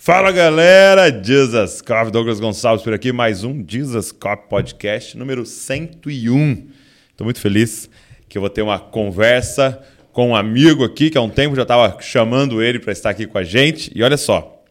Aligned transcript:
Fala 0.00 0.30
galera, 0.30 1.10
Jesus 1.10 1.82
Cop, 1.82 2.12
Douglas 2.12 2.38
Gonçalves 2.38 2.84
por 2.84 2.94
aqui, 2.94 3.10
mais 3.10 3.42
um 3.42 3.64
Jesus 3.66 4.12
Cop 4.12 4.48
Podcast 4.48 5.18
número 5.18 5.44
101. 5.44 6.68
Estou 7.10 7.24
muito 7.24 7.40
feliz 7.40 7.90
que 8.28 8.38
eu 8.38 8.40
vou 8.40 8.48
ter 8.48 8.62
uma 8.62 8.78
conversa 8.78 9.82
com 10.12 10.28
um 10.28 10.36
amigo 10.36 10.84
aqui 10.84 11.10
que 11.10 11.18
há 11.18 11.20
um 11.20 11.28
tempo 11.28 11.56
já 11.56 11.62
estava 11.62 12.00
chamando 12.00 12.62
ele 12.62 12.78
para 12.78 12.92
estar 12.92 13.10
aqui 13.10 13.26
com 13.26 13.38
a 13.38 13.42
gente. 13.42 13.90
E 13.92 14.00
olha 14.00 14.16
só, 14.16 14.62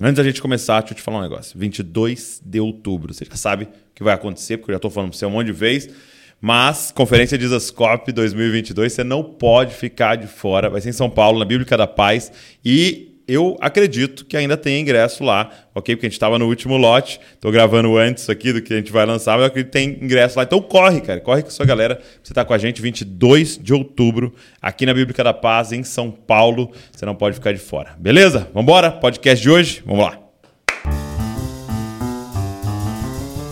antes 0.00 0.14
da 0.14 0.22
gente 0.22 0.40
começar, 0.40 0.78
deixa 0.78 0.94
eu 0.94 0.96
te 0.96 1.02
falar 1.02 1.18
um 1.18 1.22
negócio. 1.22 1.58
22 1.58 2.40
de 2.44 2.60
outubro, 2.60 3.12
você 3.12 3.24
já 3.24 3.34
sabe 3.34 3.64
o 3.64 3.68
que 3.96 4.04
vai 4.04 4.14
acontecer, 4.14 4.58
porque 4.58 4.70
eu 4.70 4.74
já 4.74 4.78
estou 4.78 4.92
falando 4.92 5.10
para 5.10 5.18
você 5.18 5.26
um 5.26 5.30
monte 5.30 5.46
de 5.46 5.54
vezes. 5.54 5.92
Mas, 6.40 6.92
Conferência 6.92 7.38
Jesus 7.38 7.72
Cop 7.72 8.12
2022, 8.12 8.92
você 8.92 9.02
não 9.02 9.24
pode 9.24 9.74
ficar 9.74 10.14
de 10.14 10.28
fora. 10.28 10.70
Vai 10.70 10.80
ser 10.80 10.90
em 10.90 10.92
São 10.92 11.10
Paulo, 11.10 11.40
na 11.40 11.44
Bíblica 11.44 11.76
da 11.76 11.88
Paz. 11.88 12.30
E 12.64 13.08
eu 13.28 13.58
acredito 13.60 14.24
que 14.24 14.38
ainda 14.38 14.56
tem 14.56 14.80
ingresso 14.80 15.22
lá, 15.22 15.50
ok? 15.74 15.94
Porque 15.94 16.06
a 16.06 16.08
gente 16.08 16.14
estava 16.14 16.38
no 16.38 16.46
último 16.46 16.78
lote, 16.78 17.20
estou 17.34 17.52
gravando 17.52 17.98
antes 17.98 18.30
aqui 18.30 18.54
do 18.54 18.62
que 18.62 18.72
a 18.72 18.76
gente 18.78 18.90
vai 18.90 19.04
lançar, 19.04 19.32
mas 19.32 19.42
eu 19.42 19.46
acredito 19.48 19.70
que 19.70 19.78
tem 19.78 19.98
ingresso 20.02 20.38
lá. 20.38 20.44
Então 20.44 20.62
corre, 20.62 21.02
cara, 21.02 21.20
corre 21.20 21.42
com 21.42 21.48
a 21.48 21.50
sua 21.50 21.66
galera. 21.66 22.00
Você 22.22 22.32
está 22.32 22.42
com 22.42 22.54
a 22.54 22.58
gente 22.58 22.80
22 22.80 23.58
de 23.58 23.74
outubro, 23.74 24.34
aqui 24.62 24.86
na 24.86 24.94
Bíblica 24.94 25.22
da 25.22 25.34
Paz, 25.34 25.72
em 25.72 25.84
São 25.84 26.10
Paulo. 26.10 26.72
Você 26.90 27.04
não 27.04 27.14
pode 27.14 27.34
ficar 27.34 27.52
de 27.52 27.58
fora, 27.58 27.94
beleza? 27.98 28.48
Vamos 28.54 28.62
embora? 28.62 28.90
Podcast 28.90 29.42
de 29.42 29.50
hoje? 29.50 29.82
Vamos 29.84 30.06
lá. 30.06 30.18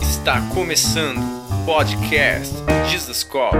Está 0.01 0.41
começando 0.55 1.19
o 1.19 1.65
podcast 1.65 2.55
Jesus 2.89 3.23
Cop, 3.23 3.55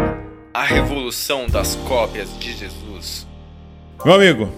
a 0.52 0.64
revolução 0.64 1.46
das 1.46 1.76
cópias 1.88 2.28
de 2.40 2.54
Jesus. 2.54 3.28
Meu 4.04 4.16
amigo, 4.16 4.52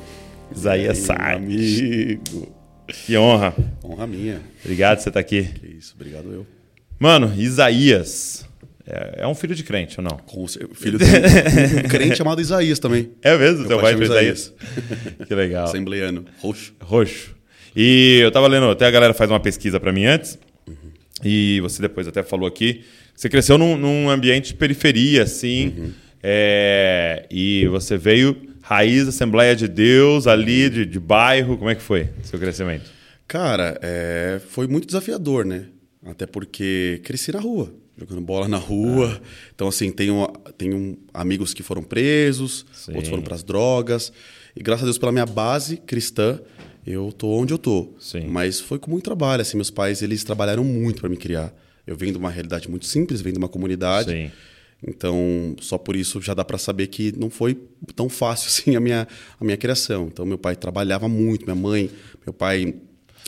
Isaías 0.55 0.97
Sai. 0.99 1.35
Amigo. 1.35 2.55
Que 2.87 3.17
honra. 3.17 3.53
Honra 3.83 4.07
minha. 4.07 4.41
Obrigado 4.63 4.97
por 4.97 5.03
você 5.03 5.09
estar 5.09 5.19
aqui. 5.19 5.43
Que 5.43 5.67
isso, 5.77 5.93
obrigado 5.95 6.31
eu. 6.31 6.45
Mano, 6.99 7.33
Isaías 7.37 8.49
é, 8.89 9.21
é 9.21 9.27
um 9.27 9.35
filho 9.35 9.53
de 9.53 9.63
crente 9.63 9.99
ou 9.99 10.03
não? 10.03 10.17
Com, 10.17 10.47
filho 10.47 10.97
de 10.97 11.05
um, 11.05 11.79
um 11.85 11.87
crente 11.87 12.15
chamado 12.17 12.41
Isaías 12.41 12.79
também. 12.79 13.11
É 13.21 13.37
mesmo? 13.37 13.59
Meu 13.59 13.67
Seu 13.67 13.79
pai 13.79 13.95
pai 13.95 14.05
chama 14.05 14.05
Isaías? 14.05 14.53
que 15.27 15.35
legal. 15.35 15.65
Assembleiano, 15.65 16.25
roxo. 16.39 16.73
Roxo. 16.81 17.35
E 17.75 18.19
eu 18.23 18.31
tava 18.31 18.47
lendo, 18.47 18.67
até 18.67 18.87
a 18.87 18.91
galera 18.91 19.13
faz 19.13 19.29
uma 19.29 19.39
pesquisa 19.39 19.79
para 19.79 19.91
mim 19.91 20.05
antes, 20.05 20.39
e 21.23 21.59
você 21.61 21.83
depois 21.83 22.07
até 22.07 22.23
falou 22.23 22.47
aqui, 22.47 22.83
você 23.15 23.29
cresceu 23.29 23.59
num, 23.59 23.77
num 23.77 24.09
ambiente 24.09 24.47
de 24.47 24.53
periferia, 24.55 25.21
assim, 25.21 25.93
é, 26.23 27.27
e 27.29 27.67
você 27.67 27.95
veio 27.95 28.35
raiz 28.69 29.07
Assembleia 29.07 29.55
de 29.55 29.67
Deus, 29.67 30.27
ali 30.27 30.69
de, 30.69 30.85
de 30.85 30.99
bairro, 30.99 31.57
como 31.57 31.71
é 31.71 31.73
que 31.73 31.81
foi 31.81 32.07
seu 32.21 32.37
crescimento? 32.37 32.91
Cara, 33.27 33.79
é, 33.81 34.39
foi 34.47 34.67
muito 34.67 34.85
desafiador, 34.85 35.43
né? 35.43 35.65
Até 36.05 36.27
porque 36.27 37.01
cresci 37.03 37.31
na 37.31 37.39
rua, 37.39 37.73
jogando 37.97 38.21
bola 38.21 38.47
na 38.47 38.57
rua. 38.57 39.19
Então, 39.55 39.67
assim, 39.67 39.91
tenho, 39.91 40.31
tenho 40.55 40.99
amigos 41.11 41.51
que 41.51 41.63
foram 41.63 41.81
presos, 41.81 42.63
Sim. 42.71 42.91
outros 42.91 43.09
foram 43.09 43.23
para 43.23 43.33
as 43.33 43.43
drogas. 43.43 44.13
E 44.55 44.61
graças 44.61 44.83
a 44.83 44.85
Deus, 44.85 44.99
pela 44.99 45.11
minha 45.11 45.25
base 45.25 45.77
cristã, 45.77 46.39
eu 46.85 47.11
tô 47.11 47.27
onde 47.29 47.51
eu 47.51 47.57
tô. 47.57 47.89
Sim. 47.99 48.27
Mas 48.27 48.59
foi 48.59 48.77
com 48.77 48.91
muito 48.91 49.03
trabalho. 49.03 49.41
Assim, 49.41 49.57
meus 49.57 49.71
pais, 49.71 50.03
eles 50.03 50.23
trabalharam 50.23 50.63
muito 50.63 51.01
para 51.01 51.09
me 51.09 51.17
criar. 51.17 51.51
Eu 51.87 51.95
venho 51.95 52.11
de 52.11 52.19
uma 52.19 52.29
realidade 52.29 52.69
muito 52.69 52.85
simples, 52.85 53.19
venho 53.19 53.33
de 53.33 53.39
uma 53.39 53.49
comunidade. 53.49 54.11
Sim. 54.11 54.31
Então, 54.85 55.55
só 55.59 55.77
por 55.77 55.95
isso 55.95 56.21
já 56.21 56.33
dá 56.33 56.43
para 56.45 56.57
saber 56.57 56.87
que 56.87 57.11
não 57.17 57.29
foi 57.29 57.57
tão 57.95 58.07
fácil 58.07 58.47
assim 58.49 58.75
a 58.75 58.79
minha, 58.79 59.07
a 59.39 59.43
minha 59.43 59.57
criação. 59.57 60.07
Então, 60.11 60.25
meu 60.25 60.37
pai 60.37 60.55
trabalhava 60.55 61.07
muito, 61.09 61.43
minha 61.45 61.55
mãe, 61.55 61.89
meu 62.25 62.33
pai. 62.33 62.75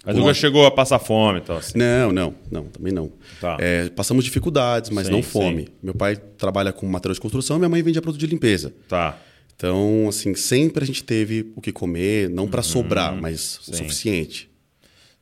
Mas 0.04 0.16
nunca 0.16 0.34
chegou 0.34 0.66
a 0.66 0.72
passar 0.72 0.98
fome 0.98 1.40
e 1.40 1.42
tal, 1.42 1.58
assim. 1.58 1.78
Não, 1.78 2.12
não, 2.12 2.34
não, 2.50 2.64
também 2.66 2.92
não. 2.92 3.12
Tá. 3.40 3.58
É, 3.60 3.88
passamos 3.90 4.24
dificuldades, 4.26 4.90
mas 4.90 5.06
Sim, 5.08 5.12
não 5.14 5.22
fome. 5.22 5.64
sim. 5.66 5.68
Meu 5.84 5.94
pai 5.94 6.16
trabalha 6.16 6.72
com 6.72 6.88
material 6.88 7.14
de 7.14 7.22
construção, 7.22 7.60
minha 7.60 7.70
mãe 7.70 7.84
vendia 7.84 8.02
produto 8.02 8.20
de 8.20 8.26
limpeza. 8.26 8.74
Tá. 8.88 9.20
Então, 9.56 10.08
assim, 10.10 10.34
sempre 10.34 10.84
a 10.84 10.88
gente 10.88 11.04
teve 11.04 11.52
o 11.56 11.62
que 11.62 11.72
comer, 11.72 12.30
não 12.32 12.48
para 12.48 12.64
sobrar, 12.64 13.16
mas 13.16 13.58
o 13.58 13.60
Uhum. 13.72 13.78
sim. 13.78 13.84
suficiente. 13.84 14.50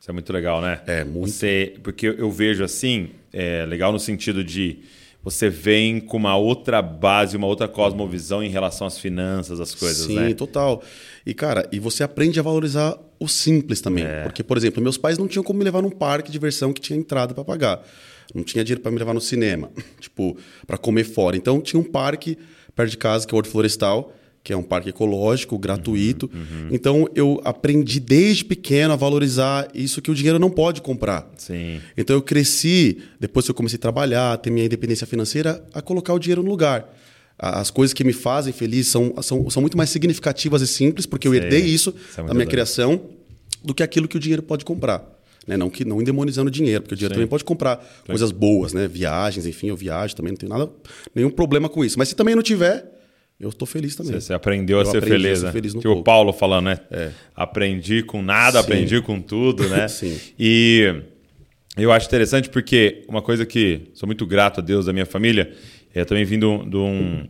Isso 0.00 0.10
é 0.10 0.14
muito 0.14 0.32
legal, 0.32 0.62
né? 0.62 0.80
É, 0.86 1.04
muito. 1.04 1.30
Você, 1.30 1.74
porque 1.82 2.06
eu 2.06 2.30
vejo 2.30 2.64
assim, 2.64 3.10
é 3.34 3.66
legal 3.66 3.92
no 3.92 3.98
sentido 3.98 4.42
de 4.42 4.78
você 5.22 5.50
vem 5.50 6.00
com 6.00 6.16
uma 6.16 6.36
outra 6.36 6.80
base, 6.80 7.36
uma 7.36 7.46
outra 7.46 7.68
cosmovisão 7.68 8.42
em 8.42 8.48
relação 8.48 8.86
às 8.86 8.98
finanças, 8.98 9.60
às 9.60 9.74
coisas, 9.74 10.06
Sim, 10.06 10.14
né? 10.14 10.34
total. 10.34 10.82
E, 11.26 11.34
cara, 11.34 11.68
e 11.70 11.78
você 11.78 12.02
aprende 12.02 12.40
a 12.40 12.42
valorizar 12.42 12.98
o 13.18 13.28
simples 13.28 13.80
também. 13.80 14.04
É. 14.04 14.22
Porque, 14.22 14.42
por 14.42 14.56
exemplo, 14.56 14.82
meus 14.82 14.96
pais 14.96 15.18
não 15.18 15.28
tinham 15.28 15.44
como 15.44 15.58
me 15.58 15.64
levar 15.64 15.82
num 15.82 15.90
parque 15.90 16.28
de 16.28 16.32
diversão 16.32 16.72
que 16.72 16.80
tinha 16.80 16.98
entrada 16.98 17.34
para 17.34 17.44
pagar. 17.44 17.82
Não 18.34 18.42
tinha 18.42 18.64
dinheiro 18.64 18.80
para 18.80 18.90
me 18.90 18.98
levar 18.98 19.12
no 19.12 19.20
cinema, 19.20 19.70
tipo, 20.00 20.36
para 20.66 20.78
comer 20.78 21.04
fora. 21.04 21.36
Então, 21.36 21.60
tinha 21.60 21.78
um 21.78 21.84
parque 21.84 22.38
perto 22.74 22.90
de 22.90 22.96
casa, 22.96 23.26
que 23.26 23.34
é 23.34 23.36
o 23.36 23.38
Horto 23.38 23.50
Florestal, 23.50 24.12
que 24.42 24.52
é 24.52 24.56
um 24.56 24.62
parque 24.62 24.88
ecológico, 24.88 25.58
gratuito. 25.58 26.30
Uhum, 26.32 26.68
Então, 26.70 27.08
eu 27.14 27.40
aprendi 27.44 28.00
desde 28.00 28.44
pequeno 28.44 28.92
a 28.94 28.96
valorizar 28.96 29.68
isso 29.74 30.00
que 30.00 30.10
o 30.10 30.14
dinheiro 30.14 30.38
não 30.38 30.50
pode 30.50 30.80
comprar. 30.80 31.30
Sim. 31.36 31.80
Então 31.96 32.16
eu 32.16 32.22
cresci, 32.22 32.98
depois 33.18 33.44
que 33.44 33.50
eu 33.50 33.54
comecei 33.54 33.76
a 33.76 33.80
trabalhar, 33.80 34.36
ter 34.38 34.50
minha 34.50 34.64
independência 34.64 35.06
financeira, 35.06 35.62
a 35.74 35.82
colocar 35.82 36.14
o 36.14 36.18
dinheiro 36.18 36.42
no 36.42 36.48
lugar. 36.48 36.88
As 37.38 37.70
coisas 37.70 37.92
que 37.94 38.02
me 38.04 38.12
fazem 38.12 38.52
feliz 38.52 38.86
são, 38.88 39.14
são, 39.22 39.48
são 39.50 39.60
muito 39.62 39.76
mais 39.76 39.90
significativas 39.90 40.60
e 40.62 40.66
simples, 40.66 41.06
porque 41.06 41.26
eu 41.28 41.32
Sei. 41.32 41.40
herdei 41.40 41.60
isso 41.60 41.94
Isso 42.10 42.20
é 42.20 42.24
da 42.24 42.34
minha 42.34 42.46
criação, 42.46 43.00
do 43.62 43.74
que 43.74 43.82
aquilo 43.82 44.08
que 44.08 44.16
o 44.16 44.20
dinheiro 44.20 44.42
pode 44.42 44.64
comprar. 44.64 45.06
Né? 45.46 45.56
Não, 45.56 45.70
que, 45.70 45.84
não 45.84 46.00
endemonizando 46.00 46.50
dinheiro, 46.50 46.82
porque 46.82 46.94
o 46.94 46.96
dinheiro 46.96 47.14
Sim. 47.14 47.18
também 47.18 47.28
pode 47.28 47.44
comprar 47.44 47.76
coisas 48.06 48.30
boas, 48.30 48.72
né? 48.72 48.86
viagens, 48.88 49.46
enfim, 49.46 49.68
eu 49.68 49.76
viajo 49.76 50.14
também, 50.16 50.32
não 50.32 50.38
tenho 50.38 50.50
nada, 50.50 50.70
nenhum 51.14 51.30
problema 51.30 51.68
com 51.68 51.84
isso. 51.84 51.98
Mas 51.98 52.08
se 52.08 52.14
também 52.16 52.34
não 52.34 52.42
tiver, 52.42 52.99
eu 53.40 53.48
estou 53.48 53.66
feliz 53.66 53.96
também. 53.96 54.12
Você, 54.20 54.34
aprendeu 54.34 54.78
a 54.80 54.84
ser 54.84 54.98
aprendi 54.98 55.14
a 55.14 55.18
feliz, 55.18 55.38
ser 55.38 55.46
né? 55.46 55.52
feliz 55.52 55.72
tipo 55.72 55.90
o. 55.90 56.02
Paulo 56.02 56.32
falando, 56.32 56.66
né? 56.66 56.78
É. 56.90 57.10
Aprendi 57.34 58.02
com 58.02 58.20
nada, 58.20 58.58
Sim. 58.58 58.64
aprendi 58.64 59.00
com 59.00 59.20
tudo, 59.20 59.66
né? 59.68 59.88
Sim. 59.88 60.18
E 60.38 60.94
eu 61.76 61.90
acho 61.90 62.06
interessante 62.06 62.50
porque 62.50 63.02
uma 63.08 63.22
coisa 63.22 63.46
que 63.46 63.88
sou 63.94 64.06
muito 64.06 64.26
grato 64.26 64.60
a 64.60 64.62
Deus 64.62 64.84
da 64.86 64.92
minha 64.92 65.06
família, 65.06 65.52
eu 65.94 66.04
também 66.04 66.24
vim 66.24 66.38
de 66.38 66.44
um, 66.44 66.56
um- 66.70 67.28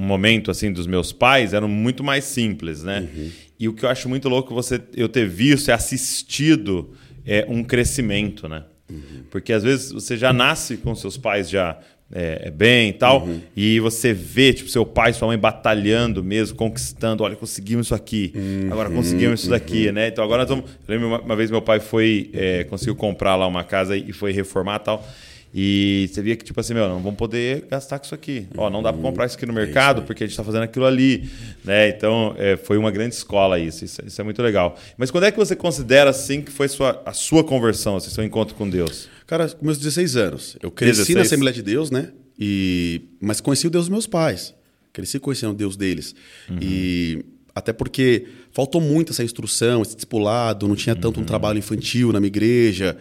momento 0.00 0.50
assim 0.50 0.72
dos 0.72 0.86
meus 0.86 1.12
pais, 1.12 1.52
eram 1.54 1.68
muito 1.68 2.02
mais 2.02 2.24
simples, 2.24 2.82
né? 2.82 3.00
Uhum. 3.14 3.30
E 3.60 3.68
o 3.68 3.72
que 3.74 3.84
eu 3.84 3.88
acho 3.88 4.08
muito 4.08 4.28
louco 4.28 4.52
você 4.54 4.80
eu 4.96 5.08
ter 5.08 5.28
visto 5.28 5.68
e 5.68 5.72
assistido 5.72 6.90
é 7.24 7.46
um 7.48 7.62
crescimento, 7.62 8.48
né? 8.48 8.64
Uhum. 8.90 9.22
Porque 9.30 9.52
às 9.52 9.62
vezes 9.62 9.92
você 9.92 10.16
já 10.16 10.32
nasce 10.32 10.76
com 10.78 10.94
seus 10.94 11.16
pais 11.16 11.48
já 11.48 11.78
é, 12.12 12.42
é 12.46 12.50
bem 12.50 12.90
e 12.90 12.92
tal, 12.92 13.22
Uhum. 13.24 13.40
e 13.56 13.80
você 13.80 14.12
vê 14.12 14.52
tipo 14.52 14.68
seu 14.68 14.84
pai, 14.84 15.12
sua 15.12 15.28
mãe 15.28 15.38
batalhando 15.38 16.22
mesmo, 16.22 16.56
conquistando, 16.56 17.24
olha, 17.24 17.36
conseguimos 17.36 17.86
isso 17.86 17.94
aqui, 17.94 18.32
agora 18.70 18.90
conseguimos 18.90 19.40
isso 19.40 19.50
daqui, 19.50 19.90
né? 19.92 20.08
Então 20.08 20.22
agora 20.24 20.42
nós 20.42 20.48
vamos. 20.48 20.64
Eu 20.86 20.94
lembro 20.94 21.08
uma, 21.08 21.20
uma 21.20 21.36
vez 21.36 21.50
meu 21.50 21.62
pai 21.62 21.80
foi 21.80 22.30
é, 22.34 22.64
conseguiu 22.64 22.94
comprar 22.94 23.36
lá 23.36 23.46
uma 23.46 23.64
casa 23.64 23.96
e 23.96 24.12
foi 24.12 24.32
reformar 24.32 24.76
e 24.76 24.84
tal. 24.84 25.06
E 25.54 26.08
você 26.10 26.22
via 26.22 26.34
que, 26.34 26.42
tipo 26.44 26.58
assim, 26.58 26.72
meu, 26.72 26.88
não 26.88 26.98
vamos 27.00 27.18
poder 27.18 27.66
gastar 27.70 27.98
com 27.98 28.06
isso 28.06 28.14
aqui. 28.14 28.46
Ó, 28.56 28.70
não 28.70 28.82
dá 28.82 28.90
para 28.90 29.02
comprar 29.02 29.26
isso 29.26 29.36
aqui 29.36 29.44
no 29.44 29.52
mercado 29.52 30.00
porque 30.02 30.24
a 30.24 30.26
gente 30.26 30.32
está 30.32 30.42
fazendo 30.42 30.62
aquilo 30.62 30.86
ali. 30.86 31.28
Né? 31.62 31.90
Então, 31.90 32.34
é, 32.38 32.56
foi 32.56 32.78
uma 32.78 32.90
grande 32.90 33.14
escola 33.14 33.58
isso. 33.58 33.84
Isso, 33.84 34.00
isso 34.06 34.18
é 34.18 34.24
muito 34.24 34.42
legal. 34.42 34.78
Mas 34.96 35.10
quando 35.10 35.24
é 35.24 35.30
que 35.30 35.36
você 35.36 35.54
considera, 35.54 36.08
assim, 36.08 36.40
que 36.40 36.50
foi 36.50 36.68
sua, 36.68 37.02
a 37.04 37.12
sua 37.12 37.44
conversão, 37.44 37.96
assim, 37.96 38.08
seu 38.08 38.24
encontro 38.24 38.54
com 38.54 38.66
Deus? 38.68 39.10
Cara, 39.32 39.48
com 39.48 39.64
meus 39.64 39.78
16 39.78 40.16
anos. 40.16 40.56
Eu 40.62 40.70
cresci 40.70 40.98
16? 40.98 41.16
na 41.16 41.22
Assembleia 41.22 41.54
de 41.54 41.62
Deus, 41.62 41.90
né? 41.90 42.10
E... 42.38 43.00
Mas 43.18 43.40
conheci 43.40 43.66
o 43.66 43.70
Deus 43.70 43.84
dos 43.86 43.88
meus 43.88 44.06
pais. 44.06 44.54
Cresci 44.92 45.18
conhecendo 45.18 45.52
o 45.52 45.54
Deus 45.54 45.74
deles. 45.74 46.14
E 46.60 47.24
até 47.54 47.72
porque 47.72 48.26
faltou 48.50 48.78
muito 48.78 49.10
essa 49.10 49.24
instrução, 49.24 49.80
esse 49.80 49.94
discipulado, 49.94 50.68
não 50.68 50.76
tinha 50.76 50.94
tanto 50.94 51.18
um 51.18 51.24
trabalho 51.24 51.58
infantil 51.58 52.12
na 52.12 52.20
minha 52.20 52.26
igreja. 52.28 52.98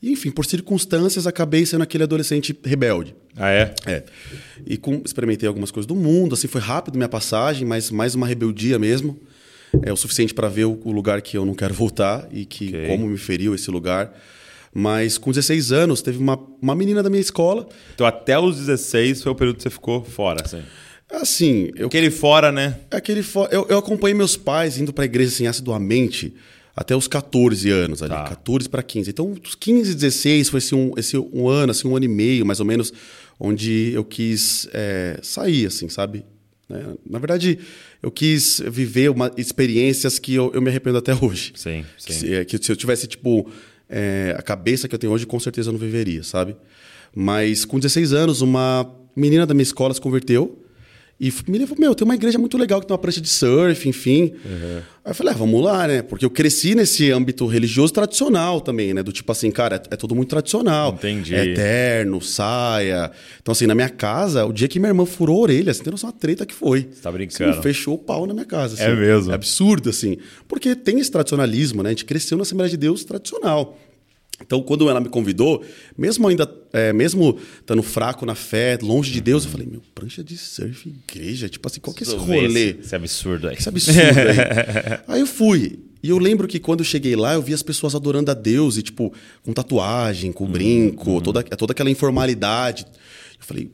E, 0.00 0.10
enfim, 0.10 0.30
por 0.30 0.46
circunstâncias, 0.46 1.26
acabei 1.26 1.66
sendo 1.66 1.82
aquele 1.82 2.04
adolescente 2.04 2.58
rebelde. 2.64 3.14
Ah, 3.36 3.50
é? 3.50 3.74
É. 3.84 4.04
E 4.66 4.78
com- 4.78 5.02
experimentei 5.04 5.46
algumas 5.46 5.70
coisas 5.70 5.86
do 5.86 5.94
mundo, 5.94 6.32
assim, 6.32 6.48
foi 6.48 6.62
rápido 6.62 6.96
minha 6.96 7.10
passagem, 7.10 7.66
mas 7.68 7.90
mais 7.90 8.14
uma 8.14 8.26
rebeldia 8.26 8.78
mesmo. 8.78 9.20
É 9.82 9.92
o 9.92 9.96
suficiente 9.98 10.32
para 10.32 10.48
ver 10.48 10.64
o, 10.64 10.80
o 10.82 10.92
lugar 10.92 11.20
que 11.20 11.36
eu 11.36 11.44
não 11.44 11.52
quero 11.52 11.74
voltar 11.74 12.26
e 12.32 12.46
que 12.46 12.68
Ok. 12.68 12.86
como 12.86 13.06
me 13.06 13.18
feriu 13.18 13.54
esse 13.54 13.70
lugar. 13.70 14.10
Mas 14.74 15.16
com 15.16 15.30
16 15.30 15.70
anos, 15.70 16.02
teve 16.02 16.18
uma, 16.18 16.36
uma 16.60 16.74
menina 16.74 17.00
da 17.02 17.08
minha 17.08 17.20
escola. 17.20 17.68
Então, 17.94 18.04
até 18.06 18.36
os 18.38 18.56
16 18.58 19.22
foi 19.22 19.30
o 19.30 19.34
período 19.34 19.56
que 19.56 19.62
você 19.62 19.70
ficou 19.70 20.02
fora, 20.04 20.42
assim. 20.44 20.62
Assim, 21.10 21.70
eu, 21.76 21.86
Aquele 21.86 22.10
fora, 22.10 22.50
né? 22.50 22.80
aquele 22.90 23.22
fo- 23.22 23.46
eu, 23.50 23.66
eu 23.68 23.78
acompanhei 23.78 24.14
meus 24.16 24.36
pais 24.36 24.78
indo 24.78 24.92
para 24.92 25.04
a 25.04 25.06
igreja 25.06 25.30
assim, 25.32 25.46
assiduamente 25.46 26.34
até 26.74 26.96
os 26.96 27.06
14 27.06 27.70
anos 27.70 28.02
ali, 28.02 28.12
Tá. 28.14 28.24
14 28.24 28.68
para 28.68 28.82
15. 28.82 29.10
Então, 29.10 29.30
dos 29.34 29.54
15 29.54 29.94
16 29.94 30.48
foi 30.48 30.58
esse 30.58 30.74
um, 30.74 30.92
esse 30.96 31.16
um 31.16 31.48
ano, 31.48 31.70
assim, 31.70 31.86
um 31.86 31.94
ano 31.94 32.04
e 32.06 32.08
meio, 32.08 32.44
mais 32.44 32.58
ou 32.58 32.66
menos, 32.66 32.92
onde 33.38 33.92
eu 33.92 34.04
quis 34.04 34.68
é, 34.72 35.20
sair, 35.22 35.66
assim, 35.66 35.88
sabe? 35.88 36.24
Né? 36.68 36.82
Na 37.08 37.20
verdade, 37.20 37.60
eu 38.02 38.10
quis 38.10 38.60
viver 38.66 39.08
uma, 39.10 39.30
experiências 39.36 40.18
que 40.18 40.34
eu, 40.34 40.50
eu 40.52 40.60
me 40.60 40.68
arrependo 40.68 40.98
até 40.98 41.14
hoje. 41.14 41.52
Sim, 41.54 41.84
sim. 41.96 42.06
Que 42.06 42.12
se, 42.12 42.44
que 42.46 42.58
se 42.64 42.72
eu 42.72 42.76
tivesse, 42.76 43.06
tipo, 43.06 43.48
é, 43.88 44.34
a 44.38 44.42
cabeça 44.42 44.88
que 44.88 44.94
eu 44.94 44.98
tenho 44.98 45.12
hoje, 45.12 45.26
com 45.26 45.38
certeza 45.38 45.68
eu 45.68 45.72
não 45.72 45.80
viveria, 45.80 46.22
sabe? 46.22 46.56
Mas 47.14 47.64
com 47.64 47.78
16 47.78 48.12
anos, 48.12 48.40
uma 48.40 48.90
menina 49.14 49.46
da 49.46 49.54
minha 49.54 49.62
escola 49.62 49.94
se 49.94 50.00
converteu 50.00 50.63
e 51.18 51.32
me 51.48 51.58
levou, 51.58 51.76
meu, 51.78 51.94
tem 51.94 52.04
uma 52.04 52.16
igreja 52.16 52.38
muito 52.38 52.58
legal 52.58 52.80
que 52.80 52.86
tem 52.86 52.92
uma 52.92 52.98
prancha 52.98 53.20
de 53.20 53.28
surf, 53.28 53.88
enfim. 53.88 54.34
Uhum. 54.44 54.82
Aí 55.04 55.10
eu 55.10 55.14
falei, 55.14 55.32
ah, 55.32 55.36
vamos 55.36 55.62
lá, 55.62 55.86
né? 55.86 56.02
Porque 56.02 56.24
eu 56.24 56.30
cresci 56.30 56.74
nesse 56.74 57.12
âmbito 57.12 57.46
religioso 57.46 57.92
tradicional 57.92 58.60
também, 58.60 58.92
né? 58.92 59.02
Do 59.02 59.12
tipo 59.12 59.30
assim, 59.30 59.50
cara, 59.50 59.76
é, 59.76 59.94
é 59.94 59.96
tudo 59.96 60.14
muito 60.14 60.30
tradicional. 60.30 60.92
Entendi. 60.94 61.34
É 61.34 61.44
eterno, 61.46 62.20
saia. 62.20 63.12
Então, 63.40 63.52
assim, 63.52 63.66
na 63.66 63.76
minha 63.76 63.88
casa, 63.88 64.44
o 64.44 64.52
dia 64.52 64.66
que 64.66 64.80
minha 64.80 64.90
irmã 64.90 65.06
furou 65.06 65.38
a 65.38 65.42
orelha, 65.42 65.72
você 65.72 65.84
tem 65.84 65.90
noção 65.92 66.10
da 66.10 66.16
treta 66.16 66.44
que 66.44 66.54
foi. 66.54 66.88
Você 66.92 67.00
tá 67.00 67.12
brincando. 67.12 67.50
Assim, 67.50 67.62
fechou 67.62 67.94
o 67.94 67.98
pau 67.98 68.26
na 68.26 68.34
minha 68.34 68.46
casa. 68.46 68.74
Assim. 68.74 68.82
É 68.82 68.94
mesmo? 68.94 69.30
É 69.30 69.34
absurdo, 69.36 69.90
assim. 69.90 70.16
Porque 70.48 70.74
tem 70.74 70.98
esse 70.98 71.12
tradicionalismo, 71.12 71.82
né? 71.82 71.90
A 71.90 71.92
gente 71.92 72.04
cresceu 72.04 72.36
na 72.36 72.42
Assembleia 72.42 72.70
de 72.70 72.76
Deus 72.76 73.04
tradicional. 73.04 73.78
Então, 74.40 74.60
quando 74.62 74.88
ela 74.88 75.00
me 75.00 75.08
convidou, 75.08 75.64
mesmo 75.96 76.26
ainda, 76.26 76.50
é, 76.72 76.92
mesmo 76.92 77.38
estando 77.60 77.82
fraco 77.82 78.26
na 78.26 78.34
fé, 78.34 78.78
longe 78.82 79.12
de 79.12 79.20
Deus, 79.20 79.44
eu 79.44 79.50
falei, 79.50 79.66
meu, 79.66 79.80
prancha 79.94 80.24
de 80.24 80.36
surf, 80.36 80.88
igreja, 80.88 81.48
tipo 81.48 81.66
assim, 81.68 81.80
qual 81.80 81.94
que 81.94 82.02
é 82.02 82.06
esse 82.06 82.16
rolê? 82.16 82.76
Esse 82.80 82.96
absurdo 82.96 83.48
aí. 83.48 83.56
Esse 83.56 83.68
absurdo 83.68 84.00
aí. 84.00 85.00
aí 85.06 85.20
eu 85.20 85.26
fui. 85.26 85.78
E 86.02 86.10
eu 86.10 86.18
lembro 86.18 86.46
que 86.46 86.58
quando 86.58 86.80
eu 86.80 86.84
cheguei 86.84 87.16
lá, 87.16 87.34
eu 87.34 87.42
vi 87.42 87.54
as 87.54 87.62
pessoas 87.62 87.94
adorando 87.94 88.30
a 88.30 88.34
Deus, 88.34 88.76
e 88.76 88.82
tipo, 88.82 89.12
com 89.42 89.52
tatuagem, 89.52 90.32
com 90.32 90.46
brinco, 90.46 91.12
uhum. 91.12 91.20
toda, 91.20 91.42
toda 91.42 91.72
aquela 91.72 91.90
informalidade. 91.90 92.84
Eu 93.38 93.46
falei, 93.46 93.70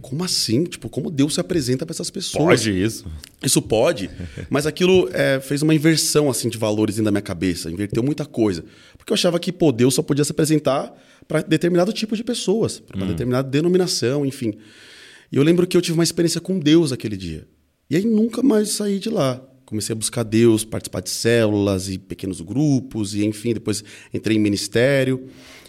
como 0.00 0.24
assim? 0.24 0.64
Tipo, 0.64 0.88
como 0.88 1.10
Deus 1.10 1.34
se 1.34 1.40
apresenta 1.40 1.84
para 1.84 1.92
essas 1.92 2.10
pessoas? 2.10 2.44
Pode 2.44 2.70
isso. 2.70 3.04
Isso 3.42 3.60
pode, 3.60 4.10
mas 4.48 4.66
aquilo 4.66 5.08
é, 5.12 5.40
fez 5.40 5.62
uma 5.62 5.74
inversão 5.74 6.30
assim 6.30 6.48
de 6.48 6.56
valores 6.56 6.96
dentro 6.96 7.06
da 7.06 7.10
minha 7.10 7.22
cabeça, 7.22 7.70
inverteu 7.70 8.02
muita 8.02 8.24
coisa. 8.24 8.64
Porque 9.04 9.12
eu 9.12 9.16
achava 9.16 9.38
que 9.38 9.52
pô, 9.52 9.70
Deus 9.70 9.92
só 9.92 10.02
podia 10.02 10.24
se 10.24 10.32
apresentar 10.32 10.90
para 11.28 11.42
determinado 11.42 11.92
tipo 11.92 12.16
de 12.16 12.24
pessoas, 12.24 12.80
para 12.80 12.96
uma 12.96 13.04
hum. 13.04 13.10
determinada 13.10 13.46
denominação, 13.46 14.24
enfim. 14.24 14.54
E 15.30 15.36
eu 15.36 15.42
lembro 15.42 15.66
que 15.66 15.76
eu 15.76 15.82
tive 15.82 15.98
uma 15.98 16.02
experiência 16.02 16.40
com 16.40 16.58
Deus 16.58 16.90
aquele 16.90 17.14
dia. 17.14 17.46
E 17.90 17.96
aí 17.96 18.04
nunca 18.06 18.42
mais 18.42 18.70
saí 18.70 18.98
de 18.98 19.10
lá. 19.10 19.42
Comecei 19.66 19.92
a 19.92 19.96
buscar 19.96 20.22
Deus, 20.22 20.64
participar 20.64 21.00
de 21.00 21.10
células 21.10 21.90
e 21.90 21.98
pequenos 21.98 22.40
grupos, 22.40 23.14
e 23.14 23.24
enfim, 23.26 23.52
depois 23.52 23.84
entrei 24.12 24.38
em 24.38 24.40
ministério. 24.40 25.26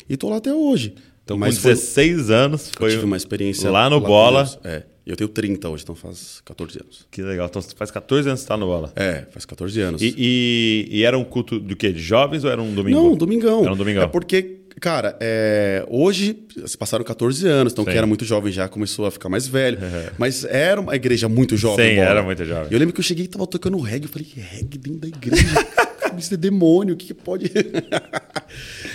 E 0.08 0.14
estou 0.14 0.30
lá 0.30 0.38
até 0.38 0.54
hoje. 0.54 0.96
Então, 1.26 1.38
Mas 1.38 1.58
com 1.58 1.68
16 1.68 2.28
foi, 2.28 2.36
anos, 2.36 2.72
foi. 2.78 2.90
Eu 2.90 2.94
tive 2.94 3.06
uma 3.06 3.18
experiência. 3.18 3.70
Lá 3.70 3.90
no 3.90 4.00
lá 4.00 4.08
Bola. 4.08 4.60
É. 4.64 4.84
Eu 5.06 5.16
tenho 5.16 5.28
30 5.28 5.70
hoje, 5.70 5.84
então 5.84 5.94
faz 5.94 6.42
14 6.44 6.80
anos. 6.80 7.06
Que 7.12 7.22
legal. 7.22 7.46
Então 7.46 7.62
faz 7.62 7.92
14 7.92 8.28
anos 8.28 8.42
que 8.42 8.42
você 8.42 8.46
está 8.46 8.58
no 8.58 8.66
Bola. 8.66 8.92
É, 8.96 9.26
faz 9.30 9.46
14 9.46 9.80
anos. 9.82 10.02
E, 10.02 10.16
e, 10.18 10.88
e, 10.90 11.04
era 11.04 11.16
um 11.16 11.24
culto 11.24 11.60
do 11.60 11.76
quê? 11.76 11.92
De 11.92 12.02
jovens 12.02 12.44
ou 12.44 12.50
era 12.50 12.60
um 12.60 12.74
domingo? 12.74 13.00
Não, 13.00 13.16
domingão. 13.16 13.62
Era 13.62 13.74
um 13.74 13.78
domingão. 13.78 14.02
É 14.02 14.08
porque, 14.08 14.62
cara, 14.82 15.16
é, 15.20 15.86
hoje 15.90 16.36
se 16.66 16.76
passaram 16.76 17.06
14 17.06 17.48
anos, 17.48 17.72
então 17.72 17.86
Sim. 17.86 17.92
quem 17.92 17.98
era 18.00 18.08
muito 18.08 18.26
jovem 18.26 18.52
já 18.52 18.68
começou 18.68 19.06
a 19.06 19.12
ficar 19.12 19.30
mais 19.30 19.48
velho. 19.48 19.78
Uhum. 19.78 20.10
Mas 20.18 20.44
era 20.44 20.82
uma 20.82 20.96
igreja 20.96 21.30
muito 21.30 21.56
jovem. 21.56 21.96
Sim, 21.96 22.00
era 22.00 22.24
muito 22.24 22.44
jovem. 22.44 22.68
Eu 22.72 22.80
lembro 22.80 22.94
que 22.94 23.00
eu 23.00 23.06
cheguei 23.06 23.26
e 23.26 23.28
tava 23.28 23.46
tocando 23.46 23.80
reggae. 23.80 24.06
Eu 24.08 24.10
falei, 24.10 24.28
reggae 24.36 24.78
dentro 24.80 25.02
da 25.02 25.08
igreja? 25.08 25.68
isso 26.18 26.34
é 26.34 26.38
demônio, 26.38 26.96
o 26.96 26.98
que, 26.98 27.08
que 27.08 27.14
pode. 27.14 27.52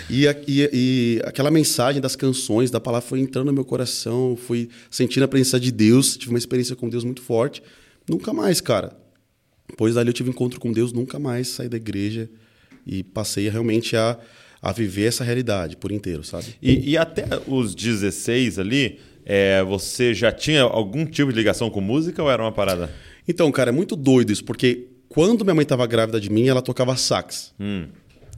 E, 0.08 0.26
e, 0.46 0.70
e, 0.72 1.22
aquela 1.24 1.50
mensagem 1.50 2.00
das 2.00 2.16
canções, 2.16 2.70
da 2.70 2.80
palavra, 2.80 3.06
foi 3.06 3.20
entrando 3.20 3.46
no 3.46 3.52
meu 3.52 3.64
coração, 3.64 4.36
fui 4.36 4.68
sentindo 4.90 5.24
a 5.24 5.28
presença 5.28 5.58
de 5.58 5.70
Deus, 5.70 6.16
tive 6.16 6.32
uma 6.32 6.38
experiência 6.38 6.74
com 6.74 6.88
Deus 6.88 7.04
muito 7.04 7.22
forte. 7.22 7.62
Nunca 8.08 8.32
mais, 8.32 8.60
cara. 8.60 8.96
Depois 9.68 9.94
dali 9.94 10.08
eu 10.08 10.12
tive 10.12 10.30
encontro 10.30 10.58
com 10.58 10.72
Deus, 10.72 10.92
nunca 10.92 11.18
mais 11.18 11.48
saí 11.48 11.68
da 11.68 11.76
igreja 11.76 12.28
e 12.86 13.02
passei 13.02 13.48
realmente 13.48 13.96
a, 13.96 14.18
a 14.60 14.72
viver 14.72 15.06
essa 15.06 15.22
realidade 15.22 15.76
por 15.76 15.92
inteiro, 15.92 16.24
sabe? 16.24 16.46
E, 16.60 16.90
e 16.90 16.96
até 16.96 17.24
os 17.46 17.74
16 17.74 18.58
ali, 18.58 18.98
é, 19.24 19.62
você 19.62 20.12
já 20.12 20.32
tinha 20.32 20.62
algum 20.62 21.06
tipo 21.06 21.30
de 21.30 21.38
ligação 21.38 21.70
com 21.70 21.80
música 21.80 22.22
ou 22.22 22.30
era 22.30 22.42
uma 22.42 22.52
parada? 22.52 22.92
Então, 23.28 23.50
cara, 23.52 23.70
é 23.70 23.72
muito 23.72 23.94
doido 23.94 24.32
isso, 24.32 24.44
porque 24.44 24.88
quando 25.08 25.44
minha 25.44 25.54
mãe 25.54 25.62
estava 25.62 25.86
grávida 25.86 26.20
de 26.20 26.30
mim, 26.30 26.48
ela 26.48 26.62
tocava 26.62 26.96
sax. 26.96 27.52
Hum. 27.60 27.86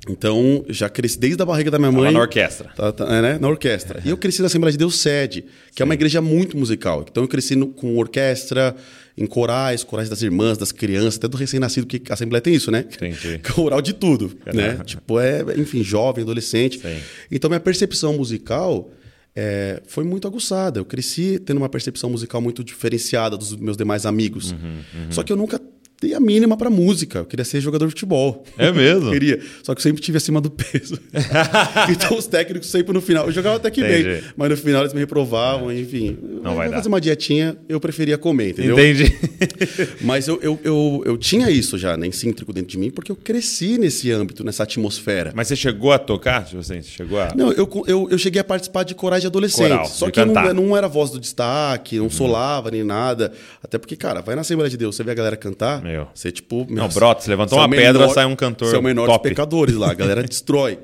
Então, 0.08 0.64
já 0.68 0.88
cresci 0.88 1.16
desde 1.16 1.40
a 1.40 1.46
barriga 1.46 1.70
da 1.70 1.78
minha 1.78 1.92
mãe. 1.92 2.02
Tava 2.02 2.12
na 2.12 2.20
orquestra. 2.20 2.70
Tá, 2.74 2.90
tá, 2.90 3.04
é, 3.14 3.22
né? 3.22 3.38
Na 3.40 3.48
orquestra. 3.48 4.02
E 4.04 4.10
eu 4.10 4.16
cresci 4.16 4.40
na 4.40 4.46
Assembleia 4.46 4.72
de 4.72 4.78
Deus 4.78 4.98
Sede, 4.98 5.42
que 5.42 5.76
Sim. 5.76 5.82
é 5.82 5.84
uma 5.84 5.94
igreja 5.94 6.20
muito 6.20 6.56
musical. 6.56 7.06
Então, 7.08 7.22
eu 7.22 7.28
cresci 7.28 7.54
no, 7.54 7.68
com 7.68 7.96
orquestra, 7.96 8.74
em 9.16 9.26
corais, 9.26 9.84
corais 9.84 10.08
das 10.08 10.20
irmãs, 10.20 10.58
das 10.58 10.72
crianças, 10.72 11.18
até 11.18 11.28
do 11.28 11.36
recém-nascido, 11.36 11.86
que 11.86 12.02
a 12.10 12.14
Assembleia 12.14 12.40
tem 12.40 12.52
isso, 12.52 12.70
né? 12.72 12.84
Entendi. 12.92 13.38
Coral 13.54 13.80
de 13.80 13.92
tudo, 13.92 14.36
né? 14.52 14.80
tipo, 14.84 15.20
é, 15.20 15.44
enfim, 15.56 15.84
jovem, 15.84 16.24
adolescente. 16.24 16.80
Sim. 16.80 16.98
Então, 17.30 17.48
minha 17.48 17.60
percepção 17.60 18.14
musical 18.14 18.90
é, 19.36 19.80
foi 19.86 20.02
muito 20.02 20.26
aguçada. 20.26 20.80
Eu 20.80 20.84
cresci 20.84 21.38
tendo 21.38 21.58
uma 21.58 21.68
percepção 21.68 22.10
musical 22.10 22.40
muito 22.40 22.64
diferenciada 22.64 23.36
dos 23.36 23.54
meus 23.54 23.76
demais 23.76 24.04
amigos. 24.04 24.50
Uhum, 24.50 24.58
uhum. 24.58 25.12
Só 25.12 25.22
que 25.22 25.32
eu 25.32 25.36
nunca 25.36 25.60
dei 26.02 26.14
a 26.14 26.20
mínima 26.20 26.56
para 26.56 26.68
música. 26.68 27.20
Eu 27.20 27.24
queria 27.24 27.44
ser 27.44 27.60
jogador 27.60 27.86
de 27.86 27.92
futebol. 27.92 28.44
É 28.58 28.72
mesmo? 28.72 29.10
queria. 29.12 29.40
Só 29.62 29.74
que 29.74 29.78
eu 29.78 29.82
sempre 29.82 30.02
tive 30.02 30.18
acima 30.18 30.40
do 30.40 30.50
peso. 30.50 30.98
então 31.90 32.16
os 32.16 32.26
técnicos 32.26 32.68
sempre 32.68 32.92
no 32.92 33.00
final. 33.00 33.26
Eu 33.26 33.32
jogava 33.32 33.56
até 33.56 33.70
que 33.70 33.80
Entendi. 33.80 34.02
bem, 34.02 34.22
mas 34.36 34.50
no 34.50 34.56
final 34.56 34.82
eles 34.82 34.92
me 34.92 35.00
reprovavam, 35.00 35.70
é. 35.70 35.78
enfim. 35.78 36.18
Não 36.42 36.56
vai 36.56 36.68
dar. 36.68 36.76
fazer 36.76 36.88
uma 36.88 37.00
dietinha, 37.00 37.56
eu 37.68 37.78
preferia 37.78 38.18
comer, 38.18 38.50
entendeu? 38.50 38.74
Entendi. 38.74 39.16
mas 40.02 40.26
eu, 40.26 40.40
eu, 40.42 40.58
eu, 40.64 41.02
eu, 41.06 41.16
tinha 41.16 41.48
isso 41.50 41.78
já, 41.78 41.96
né, 41.96 42.06
incíntrico 42.06 42.52
dentro 42.52 42.70
de 42.70 42.78
mim, 42.78 42.90
porque 42.90 43.12
eu 43.12 43.16
cresci 43.16 43.78
nesse 43.78 44.10
âmbito, 44.10 44.42
nessa 44.42 44.64
atmosfera. 44.64 45.32
Mas 45.34 45.48
você 45.48 45.56
chegou 45.56 45.92
a 45.92 45.98
tocar? 45.98 46.44
Tipo 46.44 46.60
assim, 46.60 46.82
você 46.82 46.90
chegou 46.90 47.20
a... 47.20 47.32
Não, 47.34 47.52
eu, 47.52 47.68
eu, 47.86 48.08
eu 48.10 48.18
cheguei 48.18 48.40
a 48.40 48.44
participar 48.44 48.82
de 48.82 48.94
corais 48.94 49.22
de 49.22 49.28
adolescentes. 49.28 49.68
Coral, 49.68 49.86
só 49.86 50.10
que 50.10 50.24
não, 50.24 50.54
não, 50.54 50.76
era 50.76 50.88
voz 50.88 51.10
do 51.10 51.20
destaque, 51.20 51.96
não 51.96 52.04
uhum. 52.04 52.10
solava 52.10 52.70
nem 52.70 52.82
nada. 52.82 53.32
Até 53.62 53.78
porque, 53.78 53.94
cara, 53.94 54.20
vai 54.20 54.34
na 54.34 54.40
Assembleia 54.40 54.70
de 54.70 54.76
Deus, 54.76 54.96
você 54.96 55.04
vê 55.04 55.12
a 55.12 55.14
galera 55.14 55.36
cantar, 55.36 55.82
Meu. 55.92 56.08
você, 56.14 56.32
tipo, 56.32 56.66
não, 56.70 56.88
brota, 56.88 57.20
você 57.20 57.30
levantou 57.30 57.58
uma 57.58 57.68
menor, 57.68 57.82
pedra, 57.82 58.08
sai 58.08 58.24
um 58.24 58.34
cantor. 58.34 58.68
São 58.68 58.82
menores 58.82 59.12
top. 59.12 59.28
pecadores 59.28 59.74
lá, 59.74 59.90
a 59.90 59.94
galera 59.94 60.22
destrói. 60.26 60.78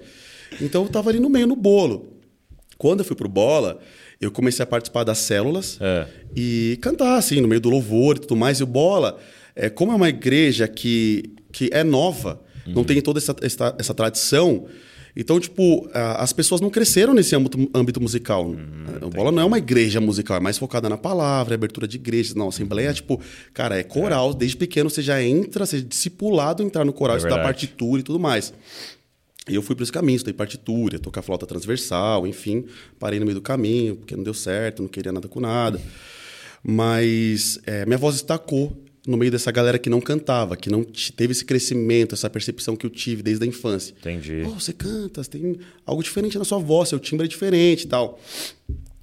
Então 0.60 0.82
eu 0.84 0.88
tava 0.88 1.10
ali 1.10 1.20
no 1.20 1.28
meio, 1.28 1.46
no 1.46 1.56
bolo. 1.56 2.18
Quando 2.76 3.00
eu 3.00 3.04
fui 3.04 3.16
pro 3.16 3.28
bola, 3.28 3.78
eu 4.20 4.30
comecei 4.30 4.62
a 4.62 4.66
participar 4.66 5.04
das 5.04 5.18
células 5.18 5.78
é. 5.80 6.06
e 6.34 6.78
cantar, 6.80 7.16
assim, 7.16 7.40
no 7.40 7.48
meio 7.48 7.60
do 7.60 7.70
louvor 7.70 8.16
e 8.16 8.20
tudo 8.20 8.36
mais. 8.36 8.60
E 8.60 8.62
o 8.62 8.66
bola, 8.66 9.18
é, 9.54 9.68
como 9.68 9.92
é 9.92 9.94
uma 9.94 10.08
igreja 10.08 10.68
que, 10.68 11.34
que 11.52 11.70
é 11.72 11.82
nova, 11.82 12.40
uhum. 12.66 12.74
não 12.74 12.84
tem 12.84 13.00
toda 13.00 13.18
essa, 13.18 13.34
essa, 13.42 13.74
essa 13.78 13.94
tradição. 13.94 14.66
Então, 15.20 15.40
tipo, 15.40 15.90
as 15.92 16.32
pessoas 16.32 16.60
não 16.60 16.70
cresceram 16.70 17.12
nesse 17.12 17.34
âmbito, 17.34 17.68
âmbito 17.74 18.00
musical. 18.00 18.46
Hum, 18.46 18.56
o 19.02 19.10
Bola 19.10 19.32
não 19.32 19.42
é 19.42 19.44
uma 19.44 19.58
igreja 19.58 20.00
musical, 20.00 20.36
é 20.36 20.40
mais 20.40 20.56
focada 20.56 20.88
na 20.88 20.96
palavra, 20.96 21.54
é 21.54 21.56
abertura 21.56 21.88
de 21.88 21.96
igrejas. 21.96 22.36
Não, 22.36 22.46
assembleia, 22.46 22.94
tipo, 22.94 23.20
cara, 23.52 23.76
é 23.76 23.82
coral. 23.82 24.30
É. 24.30 24.34
Desde 24.34 24.56
pequeno 24.56 24.88
você 24.88 25.02
já 25.02 25.20
entra, 25.20 25.66
você 25.66 25.78
é 25.78 25.80
discipulado 25.80 26.62
entrar 26.62 26.84
no 26.84 26.92
coral, 26.92 27.16
é 27.16 27.18
estudar 27.18 27.42
partitura 27.42 28.00
e 28.00 28.04
tudo 28.04 28.20
mais. 28.20 28.54
E 29.48 29.56
eu 29.56 29.62
fui 29.62 29.74
para 29.74 29.82
esse 29.82 29.90
caminho, 29.90 30.14
estudei 30.14 30.34
partitura, 30.34 31.00
tocar 31.00 31.22
flauta 31.22 31.46
transversal, 31.46 32.24
enfim. 32.24 32.66
Parei 32.96 33.18
no 33.18 33.26
meio 33.26 33.34
do 33.34 33.42
caminho, 33.42 33.96
porque 33.96 34.14
não 34.14 34.22
deu 34.22 34.34
certo, 34.34 34.82
não 34.82 34.88
queria 34.88 35.10
nada 35.10 35.26
com 35.26 35.40
nada. 35.40 35.80
Mas 36.62 37.58
é, 37.66 37.84
minha 37.86 37.98
voz 37.98 38.14
destacou 38.14 38.76
no 39.08 39.16
meio 39.16 39.32
dessa 39.32 39.50
galera 39.50 39.78
que 39.78 39.88
não 39.88 40.00
cantava, 40.00 40.54
que 40.54 40.68
não 40.68 40.84
teve 40.84 41.32
esse 41.32 41.44
crescimento, 41.44 42.14
essa 42.14 42.28
percepção 42.28 42.76
que 42.76 42.84
eu 42.84 42.90
tive 42.90 43.22
desde 43.22 43.42
a 43.42 43.46
infância. 43.46 43.94
Entendi. 43.98 44.42
Oh, 44.46 44.60
você 44.60 44.72
canta, 44.72 45.24
você 45.24 45.30
tem 45.30 45.58
algo 45.86 46.02
diferente 46.02 46.38
na 46.38 46.44
sua 46.44 46.58
voz, 46.58 46.90
seu 46.90 46.98
timbre 46.98 47.24
é 47.24 47.28
diferente 47.28 47.84
e 47.84 47.86
tal. 47.88 48.20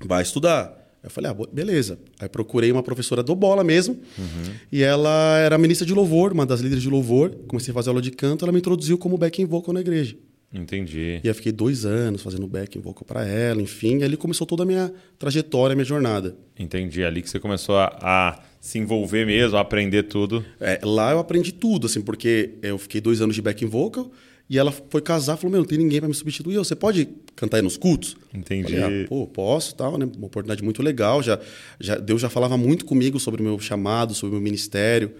Vai 0.05 0.21
estudar. 0.21 0.85
Eu 1.03 1.09
falei, 1.09 1.31
ah, 1.31 1.35
beleza. 1.51 1.97
Aí 2.19 2.29
procurei 2.29 2.71
uma 2.71 2.83
professora 2.83 3.23
do 3.23 3.35
bola 3.35 3.63
mesmo, 3.63 3.95
uhum. 4.17 4.53
e 4.71 4.83
ela 4.83 5.39
era 5.39 5.57
ministra 5.57 5.85
de 5.85 5.93
louvor, 5.93 6.33
uma 6.33 6.45
das 6.45 6.61
líderes 6.61 6.83
de 6.83 6.89
louvor. 6.89 7.31
Comecei 7.47 7.71
a 7.71 7.73
fazer 7.73 7.89
aula 7.89 8.01
de 8.01 8.11
canto, 8.11 8.45
ela 8.45 8.51
me 8.51 8.59
introduziu 8.59 8.97
como 8.99 9.17
backing 9.17 9.45
vocal 9.45 9.73
na 9.73 9.81
igreja. 9.81 10.15
Entendi. 10.53 11.19
E 11.23 11.27
eu 11.27 11.35
fiquei 11.35 11.51
dois 11.51 11.85
anos 11.85 12.21
fazendo 12.21 12.47
backing 12.47 12.79
vocal 12.79 13.03
para 13.05 13.25
ela, 13.27 13.61
enfim. 13.61 13.99
E 13.99 14.03
ali 14.03 14.15
começou 14.15 14.47
toda 14.47 14.63
a 14.63 14.65
minha 14.65 14.93
trajetória, 15.17 15.73
a 15.73 15.75
minha 15.75 15.85
jornada. 15.85 16.37
Entendi. 16.57 17.03
Ali 17.03 17.21
que 17.21 17.29
você 17.29 17.39
começou 17.39 17.75
a, 17.75 17.97
a 18.01 18.39
se 18.65 18.79
envolver 18.79 19.27
mesmo, 19.27 19.57
aprender 19.57 20.01
tudo. 20.03 20.43
É, 20.59 20.79
lá 20.81 21.11
eu 21.11 21.19
aprendi 21.19 21.51
tudo, 21.51 21.85
assim, 21.85 22.01
porque 22.01 22.55
eu 22.63 22.79
fiquei 22.79 22.99
dois 22.99 23.21
anos 23.21 23.35
de 23.35 23.41
backing 23.41 23.67
vocal 23.67 24.11
e 24.49 24.57
ela 24.57 24.71
foi 24.89 25.01
casar, 25.01 25.37
falou: 25.37 25.51
Meu, 25.51 25.59
não 25.59 25.67
tem 25.67 25.77
ninguém 25.77 25.99
para 25.99 26.07
me 26.07 26.15
substituir. 26.15 26.57
Você 26.57 26.75
pode 26.75 27.07
cantar 27.35 27.57
aí 27.57 27.61
nos 27.61 27.77
cultos? 27.77 28.17
Entendi. 28.33 28.73
Falei, 28.73 29.03
ah, 29.03 29.07
Pô, 29.07 29.27
posso, 29.27 29.75
tal, 29.75 29.99
né? 29.99 30.09
Uma 30.17 30.25
oportunidade 30.25 30.63
muito 30.63 30.81
legal. 30.81 31.21
Já, 31.21 31.39
já, 31.79 31.95
Deus 31.95 32.19
já 32.19 32.27
falava 32.27 32.57
muito 32.57 32.85
comigo 32.85 33.19
sobre 33.19 33.39
o 33.39 33.45
meu 33.45 33.59
chamado, 33.59 34.15
sobre 34.15 34.31
o 34.31 34.33
meu 34.33 34.41
ministério. 34.41 35.11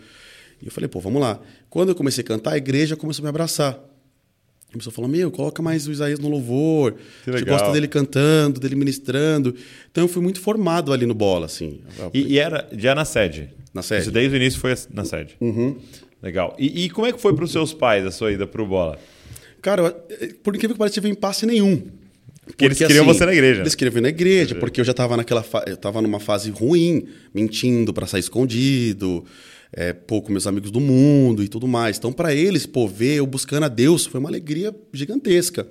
E 0.59 0.65
eu 0.65 0.71
falei: 0.71 0.87
Pô, 0.87 0.99
vamos 0.99 1.21
lá. 1.21 1.39
Quando 1.69 1.89
eu 1.89 1.95
comecei 1.95 2.23
a 2.23 2.27
cantar, 2.27 2.53
a 2.53 2.57
igreja 2.57 2.95
começou 2.95 3.21
a 3.21 3.25
me 3.25 3.29
abraçar. 3.29 3.79
A 4.73 4.77
pessoa 4.77 4.93
falou: 4.93 5.09
Meu, 5.09 5.31
coloca 5.31 5.61
mais 5.61 5.87
o 5.87 5.91
Isaías 5.91 6.19
no 6.19 6.27
louvor. 6.29 6.93
Que 7.23 7.29
A 7.29 7.33
gente 7.33 7.43
legal. 7.43 7.59
gosta 7.59 7.73
dele 7.73 7.87
cantando, 7.87 8.59
dele 8.59 8.75
ministrando. 8.75 9.55
Então 9.91 10.03
eu 10.03 10.07
fui 10.07 10.21
muito 10.21 10.41
formado 10.41 10.91
ali 10.91 11.05
no 11.05 11.13
bola, 11.13 11.45
assim. 11.45 11.79
E, 12.13 12.33
e 12.33 12.39
era 12.39 12.67
já 12.77 12.93
na 12.93 13.05
sede? 13.05 13.49
Na 13.73 13.81
sede. 13.81 14.01
Isso 14.03 14.11
desde 14.11 14.35
o 14.35 14.37
início 14.37 14.59
foi 14.59 14.73
na 14.93 15.05
sede? 15.05 15.37
Legal. 16.21 16.55
E, 16.59 16.85
e 16.85 16.89
como 16.89 17.07
é 17.07 17.11
que 17.13 17.19
foi 17.21 17.33
para 17.33 17.45
os 17.45 17.51
seus 17.51 17.73
pais 17.73 18.05
a 18.05 18.11
sua 18.11 18.31
ida 18.31 18.45
pro 18.47 18.65
bola? 18.65 18.97
Cara, 19.61 19.91
por 20.43 20.55
incrível 20.55 20.75
que 20.75 20.79
pareça, 20.79 20.95
tive 20.95 21.09
impasse 21.09 21.45
nenhum. 21.45 21.83
Porque, 22.45 22.65
eles 22.65 22.77
queriam 22.77 23.05
você 23.05 23.25
na 23.25 23.33
igreja. 23.33 23.61
Eles 23.61 23.73
queriam 23.73 23.93
ver 23.93 24.01
na 24.01 24.09
igreja, 24.09 24.53
porque 24.55 24.79
eu 24.79 24.85
já 24.85 24.91
estava 24.91 25.17
naquela 25.17 25.41
fa... 25.41 25.63
eu 25.65 25.75
tava 25.75 26.01
numa 26.01 26.19
fase 26.19 26.51
ruim, 26.51 27.07
mentindo 27.33 27.91
para 27.91 28.05
sair 28.05 28.19
escondido, 28.19 29.25
é, 29.75 29.91
pô, 29.91 30.21
com 30.21 30.31
meus 30.31 30.47
amigos 30.47 30.71
do 30.71 30.79
mundo 30.79 31.43
e 31.43 31.47
tudo 31.49 31.67
mais. 31.67 31.97
Então, 31.97 32.13
para 32.13 32.33
eles, 32.33 32.65
pô, 32.65 32.87
ver 32.87 33.15
eu 33.15 33.27
buscando 33.27 33.65
a 33.65 33.67
Deus 33.67 34.05
foi 34.05 34.19
uma 34.19 34.29
alegria 34.29 34.73
gigantesca. 34.93 35.67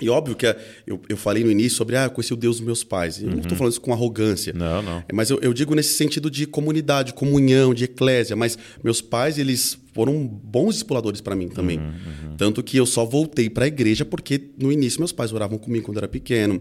E 0.00 0.08
óbvio 0.08 0.34
que 0.34 0.46
é, 0.46 0.56
eu, 0.86 1.00
eu 1.08 1.16
falei 1.16 1.44
no 1.44 1.50
início 1.50 1.76
sobre, 1.76 1.96
ah, 1.96 2.04
eu 2.04 2.10
conheci 2.10 2.32
o 2.32 2.36
Deus 2.36 2.56
dos 2.56 2.66
meus 2.66 2.82
pais. 2.82 3.22
Eu 3.22 3.30
não 3.30 3.38
estou 3.38 3.56
falando 3.56 3.72
isso 3.72 3.80
com 3.80 3.92
arrogância. 3.92 4.52
Uhum. 4.52 4.58
Não, 4.58 4.82
não. 4.82 5.04
Mas 5.12 5.30
eu, 5.30 5.38
eu 5.40 5.52
digo 5.52 5.74
nesse 5.74 5.94
sentido 5.94 6.30
de 6.30 6.46
comunidade, 6.46 7.12
comunhão, 7.12 7.72
de 7.72 7.84
eclésia. 7.84 8.34
Mas 8.34 8.58
meus 8.82 9.00
pais, 9.00 9.38
eles 9.38 9.78
foram 9.92 10.26
bons 10.26 10.72
discipuladores 10.74 11.20
para 11.20 11.36
mim 11.36 11.48
também. 11.48 11.78
Uhum, 11.78 12.36
Tanto 12.36 12.62
que 12.62 12.76
eu 12.76 12.86
só 12.86 13.04
voltei 13.04 13.48
para 13.48 13.64
a 13.64 13.68
igreja 13.68 14.04
porque 14.04 14.50
no 14.58 14.72
início 14.72 14.98
meus 14.98 15.12
pais 15.12 15.32
oravam 15.32 15.58
comigo 15.58 15.84
quando 15.84 15.98
eu 15.98 16.00
era 16.00 16.08
pequeno, 16.08 16.60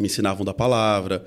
me 0.00 0.06
ensinavam 0.06 0.44
da 0.44 0.54
palavra. 0.54 1.24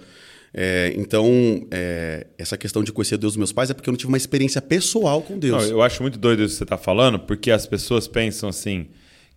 É, 0.60 0.92
então, 0.98 1.68
é, 1.70 2.26
essa 2.36 2.58
questão 2.58 2.84
de 2.84 2.92
conhecer 2.92 3.16
Deus 3.18 3.34
dos 3.34 3.38
meus 3.38 3.52
pais 3.54 3.70
é 3.70 3.76
porque 3.76 3.88
eu 3.88 3.92
não 3.92 3.98
tive 3.98 4.08
uma 4.08 4.18
experiência 4.18 4.60
pessoal 4.60 5.22
com 5.22 5.38
Deus. 5.38 5.62
Não, 5.64 5.70
eu 5.70 5.82
acho 5.84 6.02
muito 6.02 6.18
doido 6.18 6.42
isso 6.42 6.54
que 6.54 6.58
você 6.58 6.64
está 6.64 6.78
falando, 6.80 7.20
porque 7.20 7.52
as 7.52 7.68
pessoas 7.68 8.08
pensam 8.08 8.50
assim 8.50 8.88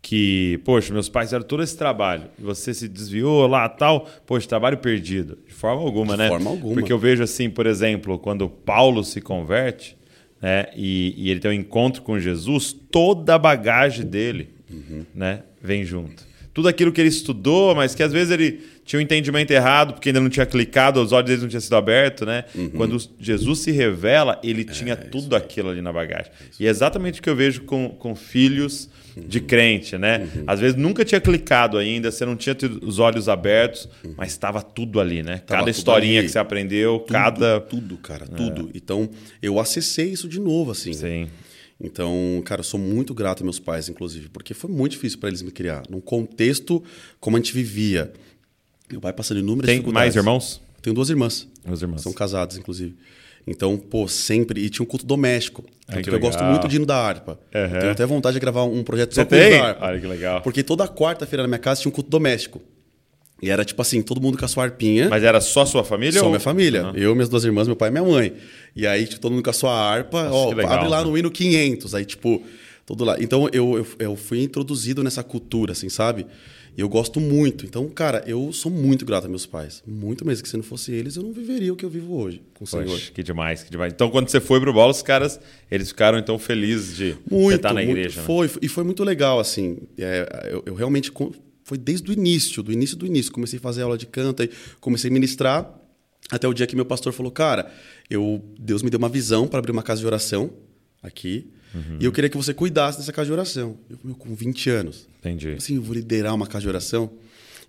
que, 0.01 0.59
poxa, 0.65 0.95
meus 0.95 1.11
pais 1.11 1.29
fizeram 1.29 1.45
todo 1.45 1.63
esse 1.63 1.77
trabalho 1.77 2.25
e 2.39 2.43
você 2.43 2.73
se 2.73 2.89
desviou 2.89 3.47
lá 3.47 3.69
tal, 3.69 4.09
poxa, 4.27 4.49
trabalho 4.49 4.79
perdido. 4.79 5.37
De 5.47 5.53
forma 5.53 5.83
alguma, 5.83 6.15
De 6.15 6.21
né? 6.23 6.29
forma 6.29 6.49
alguma. 6.49 6.73
Porque 6.73 6.91
eu 6.91 6.99
vejo 6.99 7.23
assim, 7.23 7.51
por 7.51 7.67
exemplo, 7.67 8.19
quando 8.19 8.49
Paulo 8.49 9.05
se 9.05 9.21
converte, 9.21 9.99
né, 10.41 10.69
e, 10.75 11.13
e 11.19 11.31
ele 11.31 11.39
tem 11.39 11.51
um 11.51 11.55
encontro 11.55 12.01
com 12.01 12.19
Jesus, 12.19 12.75
toda 12.91 13.35
a 13.35 13.39
bagagem 13.39 14.07
dele, 14.07 14.55
Uhum. 14.71 15.05
né, 15.15 15.43
vem 15.61 15.85
junto. 15.85 16.30
Tudo 16.53 16.69
aquilo 16.69 16.91
que 16.93 17.01
ele 17.01 17.09
estudou, 17.09 17.75
mas 17.75 17.95
que 17.95 18.03
às 18.03 18.13
vezes 18.13 18.33
ele 18.33 18.61
tinha 18.85 18.99
um 18.99 19.03
entendimento 19.03 19.51
errado, 19.53 19.93
porque 19.95 20.09
ainda 20.09 20.21
não 20.21 20.29
tinha 20.29 20.45
clicado, 20.45 21.01
os 21.01 21.13
olhos 21.13 21.29
dele 21.31 21.43
não 21.43 21.49
tinham 21.49 21.61
sido 21.61 21.77
abertos, 21.77 22.27
né? 22.27 22.45
Uhum. 22.55 22.71
Quando 22.71 22.99
Jesus 23.21 23.61
se 23.61 23.71
revela, 23.71 24.41
ele 24.43 24.63
É, 24.63 24.65
tinha 24.65 24.97
tudo 24.97 25.37
aquilo 25.37 25.69
ali 25.71 25.81
na 25.81 25.93
bagagem. 25.93 26.33
E 26.59 26.67
é 26.67 26.71
exatamente 26.71 27.21
o 27.21 27.23
que 27.23 27.31
eu 27.31 27.37
vejo 27.37 27.63
com, 27.63 27.89
com 27.91 28.15
filhos 28.17 28.89
Uhum. 29.17 29.25
de 29.27 29.41
crente, 29.41 29.99
né? 29.99 30.29
Às 30.47 30.61
vezes 30.61 30.77
nunca 30.77 31.05
tinha 31.05 31.21
clicado 31.21 31.77
ainda, 31.77 32.13
você 32.13 32.25
não 32.25 32.37
tinha 32.37 32.55
tido 32.55 32.79
os 32.87 33.01
olhos 33.01 33.29
abertos, 33.29 33.89
mas 34.17 34.29
estava 34.31 34.63
tudo 34.63 35.01
ali, 35.01 35.21
né? 35.21 35.33
Uhum. 35.33 35.39
Tava 35.41 35.59
cada 35.61 35.71
historinha 35.73 36.23
que 36.23 36.29
você 36.29 36.39
aprendeu, 36.39 37.01
Tudo, 37.01 37.13
cada. 37.13 37.61
Tudo, 37.61 37.97
cara, 37.97 38.25
tudo. 38.25 38.71
Então, 38.73 39.11
eu 39.43 39.59
acessei 39.59 40.11
isso 40.13 40.29
de 40.29 40.39
novo, 40.39 40.71
assim. 40.71 40.93
Sim. 40.93 41.27
Então, 41.83 42.43
cara, 42.45 42.61
eu 42.61 42.65
sou 42.65 42.79
muito 42.79 43.15
grato 43.15 43.39
aos 43.39 43.45
meus 43.45 43.59
pais, 43.59 43.89
inclusive, 43.89 44.29
porque 44.29 44.53
foi 44.53 44.71
muito 44.71 44.93
difícil 44.93 45.19
para 45.19 45.31
eles 45.31 45.41
me 45.43 45.51
criar. 45.51 45.83
Num 45.89 46.01
contexto 46.01 46.83
como 47.19 47.37
a 47.37 47.41
gente 47.41 47.55
vivia. 47.55 48.13
Meu 48.91 49.01
pai 49.01 49.13
passando 49.13 49.39
inúmeras 49.41 49.67
Tem 49.67 49.77
dificuldades. 49.77 50.07
mais 50.07 50.17
irmãos? 50.17 50.61
Tenho 50.83 50.95
duas 50.95 51.09
irmãs. 51.11 51.49
Duas 51.65 51.81
irmãs. 51.81 52.03
São 52.03 52.13
casadas, 52.13 52.57
inclusive. 52.57 52.97
Então, 53.47 53.77
pô, 53.77 54.07
sempre. 54.07 54.61
E 54.61 54.69
tinha 54.69 54.85
um 54.85 54.87
culto 54.87 55.07
doméstico. 55.07 55.65
Ai, 55.89 56.03
que 56.03 56.11
eu 56.11 56.21
gosto 56.21 56.43
muito 56.45 56.69
de 56.69 56.77
hino 56.77 56.85
da 56.87 56.97
harpa. 56.97 57.39
Uhum. 57.55 57.81
Tenho 57.81 57.93
até 57.93 58.05
vontade 58.05 58.35
de 58.35 58.41
gravar 58.41 58.65
um 58.65 58.83
projeto 58.85 59.15
Você 59.15 59.21
só 59.23 59.27
com 59.27 59.35
hino 59.35 59.45
tem? 59.45 59.59
da 59.59 59.67
harpa. 59.69 59.87
Olha 59.87 60.01
que 60.01 60.07
legal. 60.07 60.43
Porque 60.43 60.63
toda 60.63 60.87
quarta-feira 60.87 61.43
na 61.43 61.49
minha 61.49 61.59
casa 61.59 61.81
tinha 61.81 61.91
um 61.91 61.95
culto 61.95 62.11
doméstico. 62.11 62.61
E 63.43 63.51
era 63.51 63.65
tipo 63.65 63.81
assim, 63.81 64.03
todo 64.03 64.21
mundo 64.21 64.37
com 64.37 64.45
a 64.45 64.49
sua 64.49 64.65
harpinha. 64.65 65.09
Mas 65.09 65.23
era 65.23 65.41
só 65.41 65.65
sua 65.65 65.83
família? 65.83 66.19
Só 66.19 66.27
ou... 66.27 66.31
minha 66.31 66.41
família. 66.41 66.83
Aham. 66.83 66.93
Eu, 66.97 67.15
minhas 67.15 67.29
duas 67.29 67.45
irmãs, 67.45 67.67
meu 67.67 67.77
pai 67.77 67.89
e 67.89 67.93
minha 67.93 68.05
mãe. 68.05 68.35
E 68.77 68.87
aí, 68.87 69.07
tipo, 69.07 69.21
todo 69.21 69.33
mundo 69.33 69.43
com 69.43 69.51
a 69.51 69.55
sua 69.55 69.73
harpa. 69.73 70.25
Nossa, 70.25 70.35
ó, 70.35 70.51
legal, 70.55 70.73
abre 70.73 70.89
lá 70.89 70.99
né? 70.99 71.11
no 71.11 71.17
hino 71.17 71.31
500. 71.31 71.95
Aí, 71.95 72.05
tipo, 72.05 72.43
todo 72.85 73.05
lá. 73.05 73.17
Então, 73.19 73.49
eu, 73.53 73.79
eu, 73.79 73.87
eu 73.99 74.17
fui 74.17 74.43
introduzido 74.43 75.03
nessa 75.03 75.23
cultura, 75.23 75.73
assim, 75.73 75.89
sabe? 75.89 76.27
E 76.77 76.81
eu 76.81 76.89
gosto 76.89 77.19
muito. 77.19 77.65
Então, 77.65 77.89
cara, 77.89 78.23
eu 78.27 78.53
sou 78.53 78.71
muito 78.71 79.05
grato 79.05 79.27
a 79.27 79.29
meus 79.29 79.47
pais. 79.47 79.83
Muito 79.87 80.25
mesmo. 80.25 80.43
Que 80.43 80.49
se 80.49 80.57
não 80.57 80.63
fosse 80.63 80.93
eles, 80.93 81.17
eu 81.17 81.23
não 81.23 81.33
viveria 81.33 81.73
o 81.73 81.77
que 81.77 81.85
eu 81.85 81.91
vivo 81.91 82.17
hoje 82.17 82.43
com 82.55 82.65
o 82.65 82.67
Senhor. 82.67 82.87
Poxa, 82.87 83.11
que 83.13 83.23
demais, 83.23 83.63
que 83.63 83.71
demais. 83.71 83.93
Então, 83.93 84.11
quando 84.11 84.29
você 84.29 84.41
foi 84.41 84.61
pro 84.61 84.73
bola, 84.73 84.91
os 84.91 85.03
caras, 85.03 85.41
eles 85.71 85.89
ficaram 85.89 86.19
então 86.19 86.39
felizes 86.39 86.97
de 86.97 87.13
você 87.13 87.35
Muito, 87.35 87.57
estar 87.57 87.73
na 87.73 87.81
muito. 87.83 87.91
igreja, 87.91 88.21
né? 88.21 88.27
Foi, 88.27 88.51
e 88.63 88.69
foi 88.69 88.85
muito 88.85 89.03
legal, 89.03 89.41
assim. 89.41 89.79
É, 89.99 90.49
eu, 90.51 90.63
eu 90.67 90.75
realmente. 90.75 91.11
Foi 91.71 91.79
desde 91.79 92.11
o 92.11 92.13
início, 92.13 92.65
do 92.65 92.73
início 92.73 92.97
do 92.97 93.07
início. 93.07 93.31
Comecei 93.31 93.61
a 93.61 93.63
fazer 93.63 93.83
aula 93.83 93.97
de 93.97 94.05
canto, 94.05 94.43
comecei 94.81 95.09
a 95.09 95.13
ministrar. 95.13 95.73
Até 96.29 96.49
o 96.49 96.53
dia 96.53 96.67
que 96.67 96.75
meu 96.75 96.85
pastor 96.85 97.13
falou: 97.13 97.31
Cara, 97.31 97.73
eu, 98.11 98.45
Deus 98.59 98.83
me 98.83 98.91
deu 98.91 98.99
uma 98.99 99.09
visão 99.09 99.47
para 99.47 99.61
abrir 99.61 99.71
uma 99.71 99.85
casa 99.85 100.01
de 100.01 100.07
oração 100.09 100.51
aqui. 101.01 101.49
Uhum. 101.73 101.99
E 102.01 102.05
eu 102.05 102.11
queria 102.11 102.29
que 102.29 102.37
você 102.37 102.53
cuidasse 102.53 102.99
dessa 102.99 103.13
casa 103.13 103.27
de 103.27 103.33
oração. 103.33 103.79
Eu, 103.89 104.01
meu, 104.03 104.17
com 104.17 104.35
20 104.35 104.69
anos. 104.69 105.07
Entendi. 105.21 105.51
Assim, 105.51 105.77
eu 105.77 105.83
vou 105.83 105.95
liderar 105.95 106.35
uma 106.35 106.45
casa 106.45 106.63
de 106.63 106.69
oração. 106.69 107.09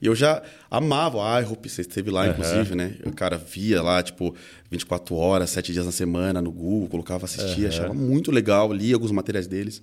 E 0.01 0.07
eu 0.07 0.15
já 0.15 0.41
amava 0.71 1.23
a 1.23 1.39
iHope, 1.41 1.69
você 1.69 1.81
esteve 1.81 2.09
lá, 2.09 2.27
inclusive, 2.27 2.73
né? 2.73 2.95
Eu, 3.05 3.13
cara, 3.13 3.37
via 3.37 3.83
lá, 3.83 4.01
tipo, 4.01 4.33
24 4.71 5.13
horas, 5.13 5.51
7 5.51 5.71
dias 5.71 5.85
na 5.85 5.91
semana 5.91 6.41
no 6.41 6.51
Google, 6.51 6.89
colocava, 6.89 7.25
assistia, 7.25 7.67
achava 7.67 7.93
muito 7.93 8.31
legal, 8.31 8.73
li 8.73 8.91
alguns 8.93 9.11
materiais 9.11 9.45
deles. 9.45 9.79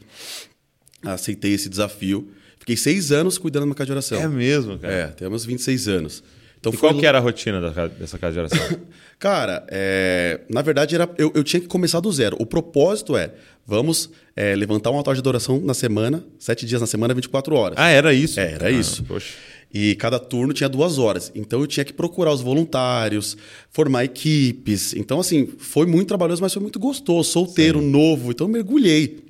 Aceitei 1.05 1.55
esse 1.55 1.69
desafio. 1.69 2.33
Fiquei 2.69 2.77
seis 2.77 3.11
anos 3.13 3.39
cuidando 3.39 3.63
de 3.63 3.69
uma 3.71 3.75
casa 3.75 3.87
de 3.87 3.93
oração. 3.93 4.21
É 4.21 4.29
mesmo, 4.29 4.79
cara. 4.79 4.93
É, 4.93 5.07
temos 5.07 5.43
26 5.47 5.89
anos. 5.89 6.23
Então 6.61 6.71
E 6.73 6.77
qual 6.77 6.93
que 6.95 7.07
era 7.07 7.17
a 7.17 7.21
rotina 7.21 7.61
da 7.61 7.87
dessa 7.87 8.19
casa 8.19 8.33
de 8.35 8.39
oração? 8.41 8.79
Cara, 9.19 9.65
é, 9.71 10.41
na 10.51 10.61
verdade 10.61 10.95
era, 10.95 11.09
eu, 11.17 11.33
eu 11.35 11.43
tinha 11.45 11.61
que 11.61 11.67
começar 11.69 11.99
do 12.01 12.11
zero. 12.13 12.37
O 12.41 12.45
propósito 12.45 13.17
é, 13.17 13.33
vamos 13.67 14.11
é, 14.37 14.55
levantar 14.55 14.91
um 14.91 14.97
altar 14.97 15.15
de 15.15 15.21
adoração 15.21 15.61
na 15.61 15.73
semana, 15.73 16.25
sete 16.39 16.67
dias 16.67 16.81
na 16.81 16.87
semana, 16.87 17.15
24 17.15 17.55
horas. 17.55 17.79
ah, 17.79 17.89
era 17.89 18.13
isso? 18.13 18.39
É, 18.39 18.53
era 18.53 18.67
Ah, 18.67 18.71
isso. 18.71 19.03
Poxa. 19.05 19.33
E 19.73 19.95
cada 19.95 20.19
turno 20.19 20.53
tinha 20.53 20.69
duas 20.69 20.99
horas. 20.99 21.33
Então 21.35 21.61
eu 21.61 21.67
tinha 21.67 21.85
que 21.85 21.93
procurar 21.93 22.33
os 22.33 22.41
voluntários, 22.41 23.37
formar 23.71 24.05
equipes. 24.05 24.95
Então, 24.95 25.21
assim, 25.21 25.49
foi 25.59 25.87
muito 25.87 26.09
trabalhoso, 26.09 26.43
mas 26.43 26.53
foi 26.53 26.63
muito 26.63 26.79
gostoso. 26.79 27.31
Solteiro, 27.31 27.81
novo. 27.81 28.31
Então 28.33 28.47
eu 28.47 28.53
mergulhei. 28.53 29.28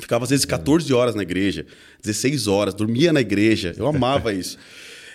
Ficava 0.00 0.24
às 0.24 0.30
vezes 0.30 0.44
14 0.44 0.92
horas 0.92 1.14
na 1.14 1.22
igreja, 1.22 1.66
16 2.02 2.46
horas, 2.46 2.74
dormia 2.74 3.12
na 3.12 3.20
igreja. 3.20 3.74
Eu 3.76 3.86
amava 3.86 4.32
isso. 4.34 4.56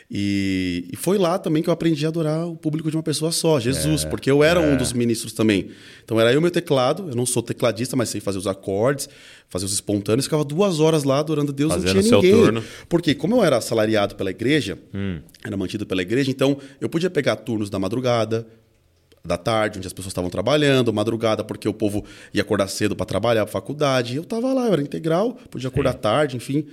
E, 0.10 0.88
e 0.94 0.96
foi 0.96 1.18
lá 1.18 1.40
também 1.40 1.64
que 1.64 1.70
eu 1.70 1.74
aprendi 1.74 2.06
a 2.06 2.10
adorar 2.10 2.48
o 2.48 2.56
público 2.56 2.92
de 2.92 2.96
uma 2.96 3.02
pessoa 3.02 3.32
só, 3.32 3.60
Jesus, 3.60 4.06
É, 4.06 4.08
porque 4.08 4.30
eu 4.30 4.44
era 4.44 4.60
um 4.60 4.78
dos 4.78 4.94
ministros 4.94 5.34
também. 5.34 5.72
Então 6.04 6.20
era 6.20 6.32
eu 6.32 6.40
meu 6.40 6.52
teclado, 6.52 7.10
eu 7.10 7.16
não 7.16 7.26
sou 7.26 7.42
tecladista, 7.42 7.96
mas 7.96 8.10
sei 8.10 8.22
fazer 8.22 8.38
os 8.38 8.46
acordes, 8.46 9.10
fazer 9.50 9.66
os 9.66 9.74
espontâneos, 9.74 10.26
ficava 10.26 10.44
duas 10.44 10.80
horas 10.80 11.04
lá 11.04 11.18
adorando 11.20 11.52
a 11.52 11.56
Deus, 11.56 11.74
Fazendo 11.74 11.88
não 11.96 12.02
tinha 12.02 12.10
seu 12.10 12.22
ninguém. 12.22 12.36
turno. 12.40 12.64
Porque 12.88 13.16
como 13.16 13.36
eu 13.38 13.44
era 13.44 13.58
assalariado 13.58 14.14
pela 14.16 14.30
igreja, 14.30 14.78
Hum. 14.94 15.22
era 15.44 15.58
mantido 15.58 15.88
pela 15.88 16.04
igreja, 16.04 16.30
então 16.30 16.56
eu 16.80 16.88
podia 16.88 17.10
pegar 17.10 17.38
turnos 17.38 17.72
da 17.72 17.80
madrugada, 17.80 18.46
da 19.28 19.38
tarde, 19.38 19.78
onde 19.80 19.88
as 19.88 19.94
pessoas 19.94 20.12
estavam 20.12 20.30
trabalhando, 20.30 20.94
madrugada, 20.94 21.44
porque 21.44 21.68
o 21.68 21.74
povo 21.74 22.04
ia 22.34 22.42
acordar 22.42 22.68
cedo 22.68 22.96
para 22.96 23.06
trabalhar, 23.06 23.44
para 23.46 23.52
faculdade. 23.52 24.14
E 24.14 24.16
eu 24.18 24.24
estava 24.24 24.54
lá, 24.54 24.68
eu 24.68 24.74
era 24.74 24.82
integral, 24.82 25.38
podia 25.50 25.68
acordar 25.70 25.94
tarde, 25.94 26.38
enfim. 26.38 26.66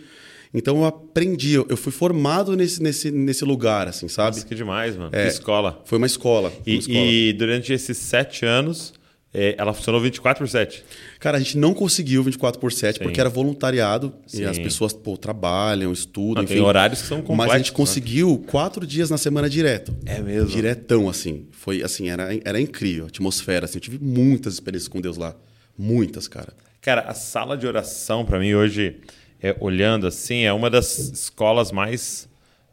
Então 0.55 0.79
eu 0.79 0.85
aprendi, 0.85 1.55
eu 1.55 1.77
fui 1.77 1.91
formado 1.93 2.55
nesse, 2.55 2.83
nesse, 2.83 3.11
nesse 3.11 3.45
lugar, 3.45 3.89
assim, 3.89 4.07
sabe? 4.07 4.37
Nossa, 4.37 4.47
que 4.47 4.55
demais, 4.55 4.97
mano. 4.97 5.11
É. 5.13 5.23
Que 5.23 5.29
escola. 5.29 5.81
Foi 5.85 5.97
uma 5.97 6.07
escola. 6.07 6.51
foi 6.51 6.61
E, 6.67 6.73
uma 6.75 6.81
escola. 6.81 6.99
e 6.99 7.33
durante 7.33 7.73
esses 7.73 7.97
sete 7.97 8.45
anos, 8.45 8.93
eh, 9.35 9.55
ela 9.59 9.73
funcionou 9.73 10.01
24 10.01 10.45
por 10.45 10.51
7. 10.51 10.85
Cara, 11.19 11.37
a 11.39 11.41
gente 11.41 11.57
não 11.57 11.73
conseguiu 11.73 12.23
24 12.23 12.61
por 12.61 12.73
7 12.73 12.99
Sim. 12.99 13.05
porque 13.05 13.21
era 13.21 13.31
voluntariado 13.31 14.15
Sim. 14.27 14.43
e 14.43 14.45
as 14.45 14.59
pessoas 14.59 14.93
pô, 14.93 15.17
trabalham, 15.17 15.93
estudam, 15.93 16.43
Ah, 16.43 16.45
enfim. 16.45 16.55
tem 16.55 16.63
horários 16.63 17.01
que 17.03 17.09
são 17.09 17.19
Mas 17.19 17.25
a 17.25 17.27
complexos, 17.29 17.57
gente 17.59 17.71
né? 17.71 17.77
conseguiu 17.77 18.45
quatro 18.47 18.87
dias 18.87 19.09
na 19.11 19.17
semana 19.19 19.49
direto. 19.49 19.95
É 20.05 20.21
mesmo? 20.21 20.49
Diretão, 20.51 21.09
assim. 21.09 21.47
Foi 21.53 21.83
assim, 21.83 22.09
era, 22.11 22.29
era 22.45 22.61
incrível. 22.61 23.05
A 23.05 23.09
atmosfera, 23.09 23.65
assim. 23.65 23.79
Eu 23.79 23.83
tive 23.83 23.99
muitas 23.99 24.55
experiências 24.55 24.89
com 24.89 25.01
Deus 25.01 25.17
lá. 25.17 25.35
Muitas, 25.79 26.29
cara. 26.29 26.53
Cara, 26.81 27.03
a 27.03 27.15
sala 27.15 27.57
de 27.57 27.67
oração, 27.67 28.25
para 28.25 28.39
mim, 28.39 28.53
hoje, 28.55 28.97
é, 29.41 29.57
olhando 29.61 30.07
assim, 30.07 30.43
é 30.43 30.53
uma 30.53 30.69
das 30.69 30.99
escolas 30.99 31.71
mais, 31.73 32.29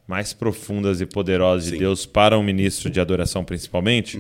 mais 0.08 0.34
profundas 0.34 1.00
e 1.00 1.06
poderosas 1.06 1.66
de 1.66 1.72
Sim. 1.74 1.78
Deus 1.78 2.06
para 2.08 2.38
um 2.38 2.44
ministro 2.44 2.89
de 2.89 3.00
adoração, 3.00 3.46
principalmente. 3.46 4.20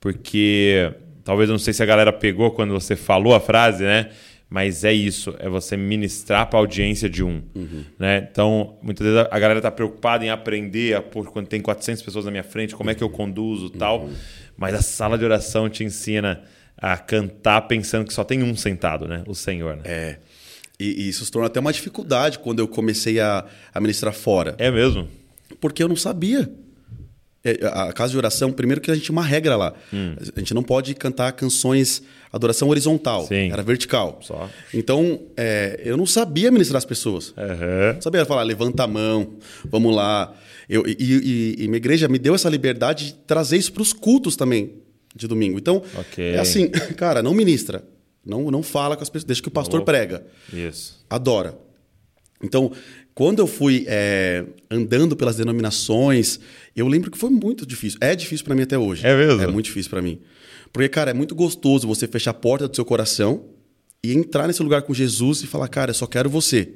Porque, 0.00 0.92
talvez, 1.28 1.50
eu 1.50 1.52
não 1.52 1.58
sei 1.58 1.74
se 1.74 1.82
a 1.82 1.86
galera 1.86 2.10
pegou 2.10 2.50
quando 2.52 2.72
você 2.72 2.96
falou 2.96 3.34
a 3.34 3.40
frase, 3.40 3.84
né? 3.84 4.08
Mas 4.48 4.82
é 4.82 4.94
isso, 4.94 5.36
é 5.38 5.46
você 5.46 5.76
ministrar 5.76 6.48
para 6.48 6.58
a 6.58 6.62
audiência 6.62 7.06
de 7.06 7.22
um. 7.22 7.42
Né? 7.98 8.26
Então, 8.32 8.78
muitas 8.80 9.06
vezes 9.06 9.28
a 9.30 9.38
galera 9.38 9.58
está 9.58 9.70
preocupada 9.70 10.24
em 10.24 10.30
aprender, 10.30 10.96
a, 10.96 11.02
pô, 11.02 11.22
quando 11.24 11.46
tem 11.46 11.60
400 11.60 12.02
pessoas 12.02 12.24
na 12.24 12.30
minha 12.30 12.42
frente, 12.42 12.74
como 12.74 12.88
é 12.88 12.94
que 12.94 13.04
eu 13.04 13.10
conduzo 13.10 13.68
tal. 13.68 14.08
Mas 14.56 14.74
a 14.74 14.80
sala 14.80 15.18
de 15.18 15.24
oração 15.26 15.68
te 15.68 15.84
ensina 15.84 16.40
a 16.78 16.96
cantar 16.96 17.60
pensando 17.68 18.06
que 18.06 18.14
só 18.14 18.24
tem 18.24 18.42
um 18.42 18.56
sentado, 18.56 19.06
né? 19.06 19.22
O 19.26 19.34
Senhor. 19.34 19.76
Né? 19.76 19.82
É. 19.84 20.16
E, 20.80 21.04
e 21.04 21.08
isso 21.10 21.26
se 21.26 21.30
tornou 21.30 21.46
até 21.46 21.60
uma 21.60 21.74
dificuldade 21.74 22.38
quando 22.38 22.60
eu 22.60 22.68
comecei 22.68 23.20
a, 23.20 23.44
a 23.74 23.80
ministrar 23.82 24.14
fora. 24.14 24.54
É 24.56 24.70
mesmo? 24.70 25.06
Porque 25.60 25.82
eu 25.82 25.88
não 25.88 25.96
sabia. 25.96 26.50
É, 27.44 27.58
A 27.66 27.92
casa 27.92 28.10
de 28.10 28.18
oração, 28.18 28.50
primeiro 28.52 28.80
que 28.80 28.90
a 28.90 28.94
gente 28.94 29.04
tinha 29.04 29.12
uma 29.12 29.24
regra 29.24 29.56
lá. 29.56 29.72
Hum. 29.92 30.14
A 30.34 30.38
gente 30.40 30.52
não 30.52 30.62
pode 30.62 30.94
cantar 30.94 31.30
canções, 31.32 32.02
adoração 32.32 32.68
horizontal. 32.68 33.26
Sim. 33.26 33.50
Era 33.52 33.62
vertical. 33.62 34.18
Só. 34.22 34.50
Então, 34.74 35.22
é, 35.36 35.80
eu 35.84 35.96
não 35.96 36.04
sabia 36.06 36.50
ministrar 36.50 36.78
as 36.78 36.84
pessoas. 36.84 37.32
Não 37.94 38.02
sabia 38.02 38.24
falar, 38.26 38.42
levanta 38.42 38.82
a 38.82 38.86
mão, 38.86 39.34
vamos 39.64 39.94
lá. 39.94 40.34
Eu, 40.68 40.84
e, 40.86 40.96
e, 40.98 41.54
e 41.64 41.68
minha 41.68 41.76
igreja 41.78 42.08
me 42.08 42.18
deu 42.18 42.34
essa 42.34 42.48
liberdade 42.48 43.06
de 43.06 43.12
trazer 43.14 43.56
isso 43.56 43.72
para 43.72 43.82
os 43.82 43.92
cultos 43.92 44.36
também, 44.36 44.74
de 45.14 45.26
domingo. 45.26 45.58
Então, 45.58 45.82
Ok. 45.96 46.32
é 46.34 46.38
assim, 46.40 46.68
cara, 46.96 47.22
não 47.22 47.32
ministra. 47.32 47.84
Não, 48.26 48.50
não 48.50 48.62
fala 48.62 48.94
com 48.96 49.02
as 49.02 49.08
pessoas, 49.08 49.24
deixa 49.24 49.40
que 49.40 49.48
o 49.48 49.50
pastor 49.52 49.80
Opa. 49.80 49.92
prega. 49.92 50.26
Isso. 50.52 51.02
Adora. 51.08 51.56
Então, 52.42 52.70
quando 53.18 53.40
eu 53.40 53.48
fui 53.48 53.84
é, 53.88 54.44
andando 54.70 55.16
pelas 55.16 55.34
denominações, 55.34 56.38
eu 56.76 56.86
lembro 56.86 57.10
que 57.10 57.18
foi 57.18 57.30
muito 57.30 57.66
difícil. 57.66 57.98
É 58.00 58.14
difícil 58.14 58.44
para 58.44 58.54
mim 58.54 58.62
até 58.62 58.78
hoje. 58.78 59.04
É 59.04 59.16
mesmo? 59.16 59.42
É 59.42 59.46
muito 59.48 59.64
difícil 59.64 59.90
para 59.90 60.00
mim. 60.00 60.20
Porque, 60.72 60.88
cara, 60.88 61.10
é 61.10 61.14
muito 61.14 61.34
gostoso 61.34 61.84
você 61.88 62.06
fechar 62.06 62.30
a 62.30 62.34
porta 62.34 62.68
do 62.68 62.76
seu 62.76 62.84
coração 62.84 63.42
e 64.04 64.12
entrar 64.12 64.46
nesse 64.46 64.62
lugar 64.62 64.82
com 64.82 64.94
Jesus 64.94 65.42
e 65.42 65.48
falar, 65.48 65.66
cara, 65.66 65.90
eu 65.90 65.94
só 65.94 66.06
quero 66.06 66.30
você. 66.30 66.68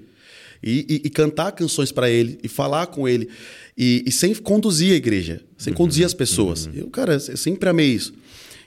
E, 0.60 0.84
e- 0.88 1.02
e 1.06 1.10
cantar 1.10 1.52
canções 1.52 1.92
para 1.92 2.10
ele, 2.10 2.36
e 2.42 2.48
falar 2.48 2.86
com 2.88 3.06
ele, 3.08 3.28
e, 3.78 4.02
e 4.04 4.10
sem 4.10 4.34
conduzir 4.34 4.92
a 4.94 4.96
igreja, 4.96 5.42
sem 5.56 5.72
conduzir 5.72 6.04
as 6.04 6.12
pessoas. 6.14 6.68
Eu, 6.74 6.88
cara, 6.90 7.12
eu 7.14 7.36
sempre 7.36 7.68
amei 7.68 7.86
isso. 7.86 8.12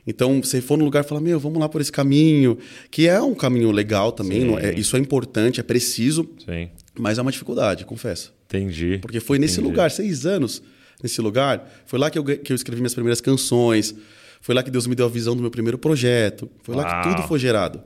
Então, 0.07 0.41
você 0.41 0.61
for 0.61 0.77
no 0.77 0.85
lugar 0.85 1.03
e 1.03 1.07
falar, 1.07 1.19
meu, 1.19 1.37
vamos 1.41 1.59
lá 1.59 1.67
por 1.67 1.81
esse 1.81 1.91
caminho, 1.91 2.57
que 2.89 3.05
é 3.05 3.21
um 3.21 3.35
caminho 3.35 3.69
legal 3.71 4.13
também, 4.13 4.55
é- 4.59 4.79
isso 4.79 4.95
é 4.95 4.99
importante, 4.99 5.59
é 5.59 5.63
preciso, 5.63 6.29
Sim. 6.45 6.69
Mas 6.97 7.17
é 7.17 7.21
uma 7.21 7.31
dificuldade, 7.31 7.85
confesso. 7.85 8.33
Entendi. 8.45 8.99
Porque 9.01 9.19
foi 9.19 9.39
nesse 9.39 9.59
Entendi. 9.59 9.69
lugar, 9.69 9.91
seis 9.91 10.25
anos 10.25 10.61
nesse 11.01 11.21
lugar, 11.21 11.69
foi 11.85 11.99
lá 11.99 12.09
que 12.09 12.17
eu, 12.17 12.23
que 12.23 12.51
eu 12.51 12.55
escrevi 12.55 12.81
minhas 12.81 12.93
primeiras 12.93 13.19
canções, 13.19 13.93
foi 14.41 14.55
lá 14.55 14.63
que 14.63 14.71
Deus 14.71 14.87
me 14.87 14.95
deu 14.95 15.05
a 15.05 15.09
visão 15.09 15.35
do 15.35 15.41
meu 15.41 15.51
primeiro 15.51 15.77
projeto, 15.77 16.49
foi 16.63 16.75
lá 16.75 16.83
Uau. 16.83 17.01
que 17.01 17.09
tudo 17.09 17.27
foi 17.27 17.39
gerado. 17.39 17.81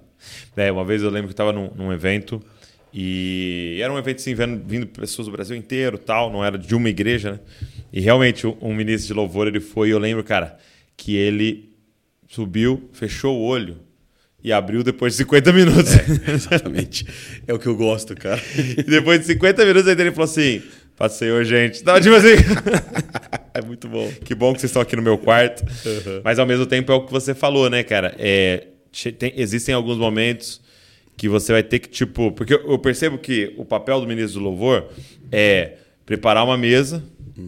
É, 0.56 0.72
uma 0.72 0.84
vez 0.84 1.02
eu 1.02 1.10
lembro 1.10 1.28
que 1.28 1.32
eu 1.32 1.46
estava 1.46 1.52
num, 1.52 1.72
num 1.76 1.94
evento 1.94 2.42
e 2.94 3.80
era 3.82 3.92
um 3.92 3.98
evento 3.98 4.18
assim, 4.18 4.34
vendo, 4.34 4.62
vindo 4.66 4.88
pessoas 4.88 5.28
do 5.28 5.32
Brasil 5.32 5.56
inteiro 5.56 5.98
tal, 5.98 6.32
não 6.32 6.44
era 6.44 6.58
de 6.58 6.76
uma 6.76 6.90
igreja, 6.90 7.34
né? 7.34 7.40
E 7.92 8.00
realmente 8.00 8.46
um, 8.46 8.74
ministro 8.74 9.08
de 9.08 9.14
louvor 9.14 9.48
ele 9.48 9.60
foi, 9.60 9.90
e 9.90 9.92
eu 9.92 10.00
lembro, 10.00 10.24
cara, 10.24 10.58
que 10.96 11.16
ele 11.16 11.70
subiu, 12.28 12.90
fechou 12.94 13.38
o 13.38 13.44
olho 13.44 13.78
e 14.44 14.52
abriu 14.54 14.84
depois 14.84 15.14
de 15.14 15.18
50 15.18 15.52
minutos. 15.54 15.92
Exatamente. 16.28 17.06
é 17.48 17.54
o 17.54 17.60
que 17.60 17.68
eu 17.68 17.76
gosto, 17.76 18.16
cara. 18.16 18.42
E 18.78 18.84
depois 18.84 19.20
de 19.20 19.26
50 19.28 19.66
minutos 19.66 19.88
aí 19.88 19.96
ele 20.00 20.12
falou 20.12 20.26
assim: 20.26 20.62
do 20.96 21.14
Senhor, 21.14 21.44
gente. 21.44 21.84
Tava 21.84 22.00
tipo 22.02 22.16
assim. 22.16 22.36
É 23.52 23.62
muito 23.62 23.90
bom. 23.90 24.10
Que 24.24 24.34
bom 24.36 24.54
que 24.54 24.62
vocês 24.62 24.70
estão 24.70 24.82
aqui 24.82 24.96
no 24.96 25.02
meu 25.02 25.18
quarto. 25.18 25.66
Mas 26.24 26.40
ao 26.40 26.46
mesmo 26.46 26.66
tempo 26.66 26.92
é 26.92 26.96
o 26.96 27.06
que 27.06 27.12
você 27.12 27.34
falou, 27.34 27.70
né, 27.70 27.84
cara? 27.84 28.16
É, 28.18 28.68
tem- 29.18 29.34
existem 29.36 29.74
alguns 29.76 29.98
momentos 29.98 30.62
que 31.18 31.28
você 31.28 31.52
vai 31.52 31.64
ter 31.64 31.80
que, 31.80 31.90
tipo. 31.90 32.32
Porque 32.32 32.54
eu 32.54 32.78
percebo 32.80 33.18
que 33.18 33.54
o 33.58 33.66
papel 33.66 34.00
do 34.00 34.08
ministro 34.08 34.40
do 34.40 34.46
louvor 34.46 34.90
é 35.32 35.74
preparar 36.06 36.46
uma 36.46 36.58
mesa, 36.58 37.04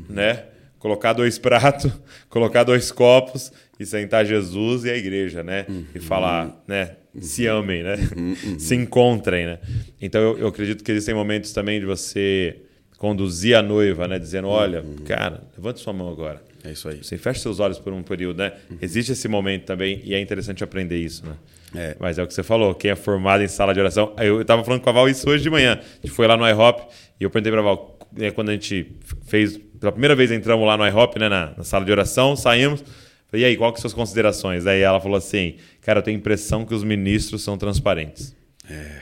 né? 0.09 0.43
Colocar 0.79 1.13
dois 1.13 1.37
pratos, 1.37 1.91
colocar 2.27 2.63
dois 2.63 2.91
copos 2.91 3.51
e 3.81 3.85
sentar 3.85 4.25
Jesus 4.25 4.85
e 4.85 4.89
a 4.89 4.95
igreja, 4.95 5.43
né? 5.43 5.65
E 5.93 5.99
falar, 5.99 6.63
né? 6.67 6.91
Se 7.19 7.47
amem, 7.47 7.83
né? 7.83 7.95
Se 8.57 8.75
encontrem, 8.75 9.45
né? 9.45 9.59
Então 10.01 10.21
eu, 10.21 10.39
eu 10.39 10.47
acredito 10.47 10.83
que 10.83 10.91
existem 10.91 11.13
momentos 11.13 11.51
também 11.51 11.79
de 11.79 11.85
você 11.85 12.61
conduzir 12.97 13.55
a 13.55 13.61
noiva, 13.61 14.07
né? 14.07 14.19
Dizendo, 14.19 14.47
olha, 14.47 14.85
cara, 15.05 15.43
levante 15.57 15.79
sua 15.79 15.91
mão 15.91 16.09
agora. 16.09 16.41
É 16.63 16.71
isso 16.71 16.87
aí. 16.87 17.03
Você 17.03 17.17
fecha 17.17 17.39
seus 17.39 17.59
olhos 17.59 17.79
por 17.79 17.91
um 17.91 18.03
período, 18.03 18.37
né? 18.37 18.53
Existe 18.79 19.13
esse 19.13 19.27
momento 19.27 19.65
também 19.65 20.01
e 20.03 20.13
é 20.13 20.19
interessante 20.19 20.63
aprender 20.63 20.97
isso, 20.97 21.25
né? 21.25 21.33
É. 21.73 21.95
Mas 21.99 22.19
é 22.19 22.23
o 22.23 22.27
que 22.27 22.33
você 22.33 22.43
falou, 22.43 22.75
quem 22.75 22.91
é 22.91 22.95
formado 22.95 23.43
em 23.43 23.47
sala 23.47 23.73
de 23.73 23.79
oração. 23.79 24.13
Eu 24.17 24.41
estava 24.41 24.63
falando 24.63 24.81
com 24.81 24.89
a 24.89 24.93
Val 24.93 25.09
isso 25.09 25.27
hoje 25.29 25.41
de 25.41 25.49
manhã. 25.49 25.79
A 25.81 26.05
gente 26.05 26.11
foi 26.11 26.27
lá 26.27 26.37
no 26.37 26.47
IHOP 26.47 26.83
e 27.19 27.23
eu 27.23 27.29
perguntei 27.29 27.51
para 27.51 27.61
a 27.61 27.63
Val, 27.63 27.99
né, 28.15 28.29
quando 28.31 28.49
a 28.49 28.53
gente 28.53 28.95
fez, 29.25 29.57
pela 29.79 29.91
primeira 29.91 30.15
vez 30.15 30.31
entramos 30.31 30.67
lá 30.67 30.77
no 30.77 30.85
IHOP, 30.85 31.17
né, 31.17 31.29
na, 31.29 31.53
na 31.57 31.63
sala 31.63 31.83
de 31.83 31.91
oração, 31.91 32.35
saímos. 32.35 32.83
Falei, 33.31 33.45
e 33.45 33.49
aí, 33.49 33.57
qual 33.57 33.71
que 33.71 33.79
são 33.79 33.89
suas 33.89 33.93
considerações? 33.93 34.67
Aí 34.67 34.81
ela 34.81 34.99
falou 34.99 35.17
assim, 35.17 35.55
cara, 35.79 35.99
eu 35.99 36.03
tenho 36.03 36.17
a 36.17 36.19
impressão 36.19 36.65
que 36.65 36.73
os 36.75 36.83
ministros 36.83 37.41
são 37.41 37.57
transparentes. 37.57 38.35
É, 38.69 39.01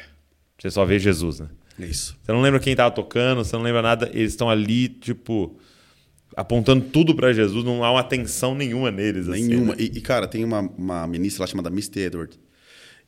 Você 0.57 0.69
só 0.69 0.85
vê 0.85 0.99
Jesus, 0.99 1.39
né? 1.39 1.47
é 1.81 1.85
isso. 1.85 2.15
Você 2.23 2.31
não 2.31 2.41
lembra 2.41 2.59
quem 2.59 2.75
tava 2.75 2.91
tocando, 2.93 3.43
você 3.43 3.55
não 3.55 3.63
lembra 3.63 3.81
nada, 3.81 4.09
eles 4.13 4.31
estão 4.33 4.47
ali, 4.49 4.87
tipo, 4.87 5.57
apontando 6.35 6.85
tudo 6.85 7.15
para 7.15 7.33
Jesus, 7.33 7.63
não 7.65 7.83
há 7.83 7.91
uma 7.91 8.01
atenção 8.01 8.53
nenhuma 8.53 8.91
neles. 8.91 9.27
assim, 9.27 9.47
Nenhuma. 9.47 9.75
né? 9.75 9.81
E, 9.81 9.97
e, 9.97 10.01
cara, 10.01 10.27
tem 10.27 10.43
uma, 10.45 10.59
uma 10.61 11.07
ministra 11.07 11.43
lá 11.43 11.47
chamada 11.47 11.69
Misty 11.71 11.99
Edward. 11.99 12.37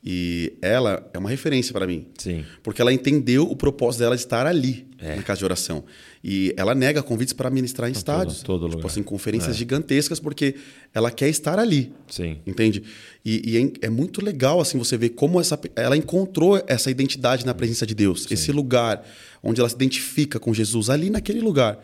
E 0.03 0.53
ela 0.63 1.07
é 1.13 1.17
uma 1.19 1.29
referência 1.29 1.71
para 1.73 1.85
mim. 1.85 2.07
Sim. 2.17 2.43
Porque 2.63 2.81
ela 2.81 2.91
entendeu 2.91 3.43
o 3.43 3.55
propósito 3.55 3.99
dela 3.99 4.15
de 4.15 4.23
estar 4.23 4.47
ali, 4.47 4.87
É. 4.97 5.15
na 5.15 5.21
casa 5.21 5.37
de 5.39 5.45
oração. 5.45 5.83
E 6.23 6.53
ela 6.57 6.73
nega 6.73 7.03
convites 7.03 7.33
para 7.33 7.51
ministrar 7.51 7.87
em 7.87 7.91
estádios. 7.93 8.41
todo 8.41 8.65
tipo 8.65 8.77
lugar. 8.77 8.89
assim, 8.89 9.03
conferências 9.03 9.55
gigantescas, 9.55 10.19
porque 10.19 10.55
ela 10.91 11.11
quer 11.11 11.29
estar 11.29 11.59
ali. 11.59 11.91
Sim. 12.09 12.39
Entende? 12.47 12.81
E, 13.23 13.51
e 13.51 13.57
é, 13.57 13.85
é 13.87 13.89
muito 13.91 14.25
legal 14.25 14.59
assim 14.59 14.77
você 14.79 14.97
ver 14.97 15.09
como 15.09 15.39
essa, 15.39 15.59
ela 15.75 15.95
encontrou 15.95 16.63
essa 16.67 16.89
identidade 16.89 17.45
na 17.45 17.53
presença 17.53 17.85
de 17.85 17.93
Deus, 17.93 18.25
esse 18.31 18.51
lugar 18.51 19.05
onde 19.43 19.59
ela 19.61 19.69
se 19.69 19.75
identifica 19.75 20.39
com 20.39 20.51
Jesus 20.51 20.89
ali 20.89 21.11
naquele 21.11 21.41
lugar. 21.41 21.77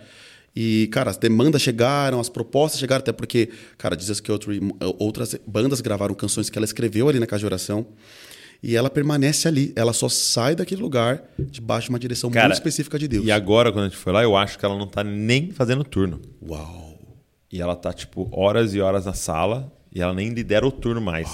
E, 0.60 0.88
cara, 0.88 1.12
as 1.12 1.18
demandas 1.18 1.62
chegaram, 1.62 2.20
as 2.20 2.30
propostas 2.30 2.80
chegaram, 2.80 3.02
até 3.02 3.12
porque, 3.14 3.52
cara, 3.78 3.96
Jesus 3.96 4.20
Country, 4.20 4.60
outras 4.98 5.36
bandas 5.46 5.82
gravaram 5.82 6.16
canções 6.16 6.50
que 6.50 6.58
ela 6.58 6.66
escreveu 6.66 7.08
ali 7.08 7.20
na 7.20 7.28
casa 7.28 7.42
de 7.42 7.46
oração. 7.46 7.86
E 8.64 8.76
ela 8.76 8.90
permanece 8.90 9.48
ali, 9.48 9.72
ela 9.76 9.94
só 9.94 10.10
sai 10.10 10.56
daquele 10.56 10.82
lugar 10.82 11.22
debaixo 11.38 11.86
de 11.86 11.90
uma 11.92 12.00
direção 12.00 12.32
Cara, 12.32 12.48
muito 12.48 12.58
específica 12.58 12.98
de 12.98 13.08
Deus. 13.08 13.24
E 13.24 13.32
agora, 13.32 13.72
quando 13.72 13.86
a 13.86 13.88
gente 13.90 14.00
foi 14.00 14.12
lá, 14.12 14.24
eu 14.24 14.36
acho 14.36 14.58
que 14.58 14.66
ela 14.66 14.76
não 14.76 14.88
tá 14.88 15.04
nem 15.04 15.52
fazendo 15.52 15.84
turno. 15.84 16.20
Uau! 16.42 16.98
E 17.52 17.62
ela 17.62 17.76
tá, 17.76 17.94
tipo, 17.94 18.28
horas 18.32 18.74
e 18.74 18.82
horas 18.82 19.06
na 19.06 19.14
sala 19.14 19.72
e 19.94 20.02
ela 20.02 20.12
nem 20.16 20.30
lidera 20.30 20.66
o 20.66 20.72
turno 20.72 21.00
mais. 21.00 21.30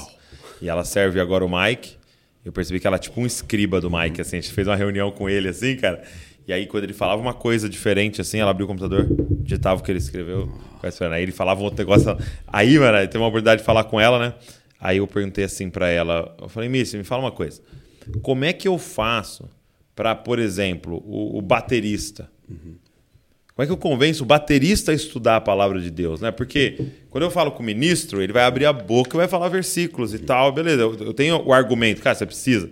E 0.61 0.67
ela 0.67 0.83
serve 0.83 1.21
agora 1.21 1.45
o 1.45 1.49
Mike. 1.49 1.95
Eu 2.43 2.51
percebi 2.51 2.77
que 2.77 2.85
ela 2.85 2.97
é 2.97 2.99
tipo 2.99 3.21
um 3.21 3.25
escriba 3.25 3.79
do 3.79 3.89
Mike, 3.89 4.19
assim. 4.19 4.35
A 4.35 4.41
gente 4.41 4.51
fez 4.51 4.67
uma 4.67 4.75
reunião 4.75 5.11
com 5.11 5.29
ele, 5.29 5.47
assim, 5.47 5.77
cara. 5.77 6.03
E 6.47 6.53
aí, 6.53 6.67
quando 6.67 6.83
ele 6.83 6.93
falava 6.93 7.21
uma 7.21 7.33
coisa 7.33 7.69
diferente, 7.69 8.19
assim, 8.19 8.39
ela 8.39 8.51
abriu 8.51 8.65
o 8.65 8.67
computador, 8.67 9.07
digitava 9.41 9.79
o 9.79 9.83
que 9.83 9.91
ele 9.91 9.99
escreveu. 9.99 10.51
Aí 11.11 11.23
ele 11.23 11.31
falava 11.31 11.61
um 11.61 11.63
outro 11.63 11.79
negócio. 11.79 12.17
Aí, 12.47 12.77
mano, 12.77 12.97
teve 13.07 13.17
uma 13.17 13.27
oportunidade 13.27 13.61
de 13.61 13.65
falar 13.65 13.85
com 13.85 13.99
ela, 13.99 14.19
né? 14.19 14.33
Aí 14.79 14.97
eu 14.97 15.07
perguntei 15.07 15.45
assim 15.45 15.69
pra 15.69 15.87
ela, 15.87 16.35
eu 16.41 16.49
falei, 16.49 16.67
Missy, 16.67 16.97
me 16.97 17.05
fala 17.05 17.23
uma 17.23 17.31
coisa. 17.31 17.61
Como 18.21 18.43
é 18.43 18.51
que 18.51 18.67
eu 18.67 18.77
faço 18.77 19.49
pra, 19.95 20.13
por 20.13 20.39
exemplo, 20.39 21.01
o, 21.05 21.37
o 21.37 21.41
baterista 21.41 22.29
como 23.55 23.63
é 23.63 23.65
que 23.67 23.71
eu 23.71 23.77
convenço 23.77 24.23
o 24.23 24.25
baterista 24.25 24.91
a 24.91 24.95
estudar 24.95 25.35
a 25.35 25.41
palavra 25.41 25.79
de 25.79 25.91
Deus, 25.91 26.19
né? 26.19 26.31
Porque 26.31 26.87
quando 27.11 27.23
eu 27.23 27.29
falo 27.29 27.51
com 27.51 27.61
o 27.61 27.65
ministro, 27.65 28.19
ele 28.19 28.33
vai 28.33 28.43
abrir 28.45 28.65
a 28.65 28.73
boca 28.73 29.15
e 29.15 29.17
vai 29.17 29.27
falar 29.27 29.47
versículos 29.47 30.11
e 30.11 30.19
tal, 30.19 30.51
beleza. 30.51 30.81
Eu, 30.81 30.95
eu 30.95 31.13
tenho 31.13 31.39
o 31.45 31.53
argumento, 31.53 32.01
cara, 32.01 32.15
você 32.15 32.25
precisa. 32.25 32.67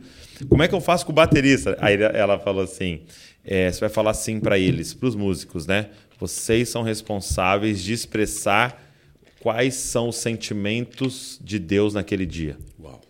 Como 0.50 0.64
é 0.64 0.68
que 0.68 0.74
eu 0.74 0.82
faço 0.82 1.06
com 1.06 1.12
o 1.12 1.16
baterista? 1.16 1.78
Aí 1.80 2.02
ela 2.02 2.40
falou 2.40 2.64
assim: 2.64 3.02
é, 3.44 3.72
você 3.72 3.80
vai 3.80 3.90
falar 3.90 4.12
assim 4.12 4.40
para 4.40 4.58
eles, 4.60 4.94
para 4.94 5.08
os 5.08 5.16
músicos, 5.16 5.66
né? 5.68 5.90
Vocês 6.20 6.70
são 6.70 6.84
responsáveis 6.84 7.82
de 7.82 7.94
expressar 7.94 8.82
quais 9.40 9.74
são 9.76 10.10
os 10.10 10.18
sentimentos 10.18 11.40
de 11.44 11.58
Deus 11.58 11.94
naquele 11.94 12.26
dia. 12.26 12.58
Uau! 12.80 13.02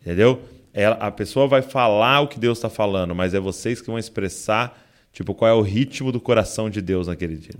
Entendeu? 0.00 0.42
Ela, 0.72 0.96
a 0.96 1.10
pessoa 1.10 1.46
vai 1.46 1.62
falar 1.62 2.20
o 2.20 2.28
que 2.28 2.38
Deus 2.38 2.58
está 2.58 2.68
falando, 2.70 3.14
mas 3.14 3.34
é 3.34 3.40
vocês 3.40 3.80
que 3.80 3.86
vão 3.86 3.98
expressar, 3.98 4.80
tipo, 5.12 5.34
qual 5.34 5.50
é 5.50 5.54
o 5.54 5.62
ritmo 5.62 6.10
do 6.12 6.20
coração 6.20 6.68
de 6.70 6.80
Deus 6.80 7.06
naquele 7.06 7.36
dia. 7.36 7.54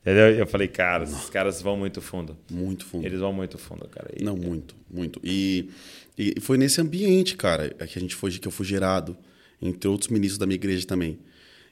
Entendeu? 0.00 0.30
Eu 0.30 0.46
falei, 0.46 0.68
cara, 0.68 1.02
esses 1.04 1.28
caras 1.30 1.60
vão 1.60 1.76
muito 1.76 2.00
fundo. 2.00 2.36
Muito 2.50 2.84
fundo. 2.84 3.04
Eles 3.04 3.18
vão 3.20 3.32
muito 3.32 3.58
fundo, 3.58 3.88
cara. 3.88 4.08
E- 4.16 4.22
Não, 4.22 4.36
muito, 4.36 4.76
muito. 4.88 5.20
E, 5.24 5.70
e 6.16 6.40
foi 6.40 6.56
nesse 6.56 6.80
ambiente, 6.80 7.36
cara, 7.36 7.70
que 7.70 7.98
a 7.98 8.00
gente 8.00 8.14
foi, 8.14 8.30
que 8.30 8.46
eu 8.46 8.52
fui 8.52 8.64
gerado, 8.66 9.16
entre 9.60 9.88
outros 9.88 10.08
ministros 10.08 10.38
da 10.38 10.46
minha 10.46 10.54
igreja 10.56 10.86
também. 10.86 11.18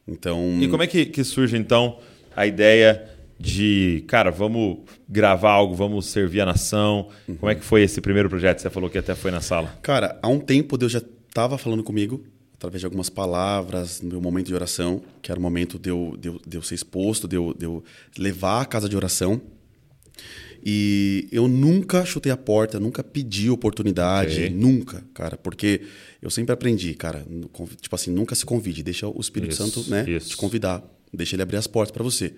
Então, 0.06 0.58
E 0.60 0.68
como 0.68 0.82
é 0.82 0.86
que, 0.86 1.06
que 1.06 1.24
surge, 1.24 1.56
então, 1.56 1.98
a 2.36 2.46
ideia 2.46 3.10
de, 3.38 4.04
cara, 4.06 4.30
vamos 4.30 4.78
gravar 5.08 5.50
algo, 5.52 5.74
vamos 5.74 6.06
servir 6.06 6.40
a 6.40 6.46
nação? 6.46 7.08
Como 7.38 7.50
é 7.50 7.54
que 7.54 7.64
foi 7.64 7.82
esse 7.82 8.00
primeiro 8.00 8.28
projeto? 8.28 8.60
Você 8.60 8.70
falou 8.70 8.88
que 8.90 8.98
até 8.98 9.14
foi 9.14 9.30
na 9.30 9.40
sala. 9.40 9.78
cara, 9.82 10.18
há 10.22 10.28
um 10.28 10.38
tempo 10.38 10.76
Deus 10.78 10.92
já 10.92 11.02
estava 11.28 11.58
falando 11.58 11.82
comigo, 11.82 12.22
através 12.54 12.80
de 12.80 12.86
algumas 12.86 13.10
palavras, 13.10 14.00
no 14.00 14.08
meu 14.10 14.20
momento 14.20 14.46
de 14.46 14.54
oração, 14.54 15.02
que 15.20 15.30
era 15.30 15.38
o 15.38 15.42
momento 15.42 15.78
de 15.78 15.90
eu, 15.90 16.16
de 16.18 16.28
eu, 16.28 16.40
de 16.46 16.56
eu 16.56 16.62
ser 16.62 16.74
exposto, 16.76 17.26
de 17.26 17.36
eu, 17.36 17.54
de 17.58 17.64
eu 17.66 17.82
levar 18.18 18.60
a 18.62 18.64
casa 18.64 18.88
de 18.88 18.96
oração. 18.96 19.40
E 20.66 21.28
eu 21.30 21.46
nunca 21.46 22.04
chutei 22.06 22.32
a 22.32 22.36
porta, 22.36 22.80
nunca 22.80 23.02
pedi 23.04 23.50
oportunidade, 23.50 24.44
Ok. 24.44 24.50
nunca, 24.50 25.02
cara, 25.12 25.36
porque 25.36 25.82
eu 26.24 26.30
sempre 26.30 26.52
aprendi, 26.52 26.94
cara, 26.94 27.24
tipo 27.80 27.94
assim, 27.94 28.10
nunca 28.10 28.34
se 28.34 28.44
convide, 28.46 28.82
deixa 28.82 29.06
o 29.06 29.20
Espírito 29.20 29.52
Isso, 29.52 29.62
Santo, 29.62 29.90
né, 29.90 30.04
isso. 30.08 30.30
te 30.30 30.36
convidar, 30.36 30.82
deixa 31.12 31.36
ele 31.36 31.42
abrir 31.42 31.58
as 31.58 31.66
portas 31.66 31.92
para 31.92 32.02
você. 32.02 32.34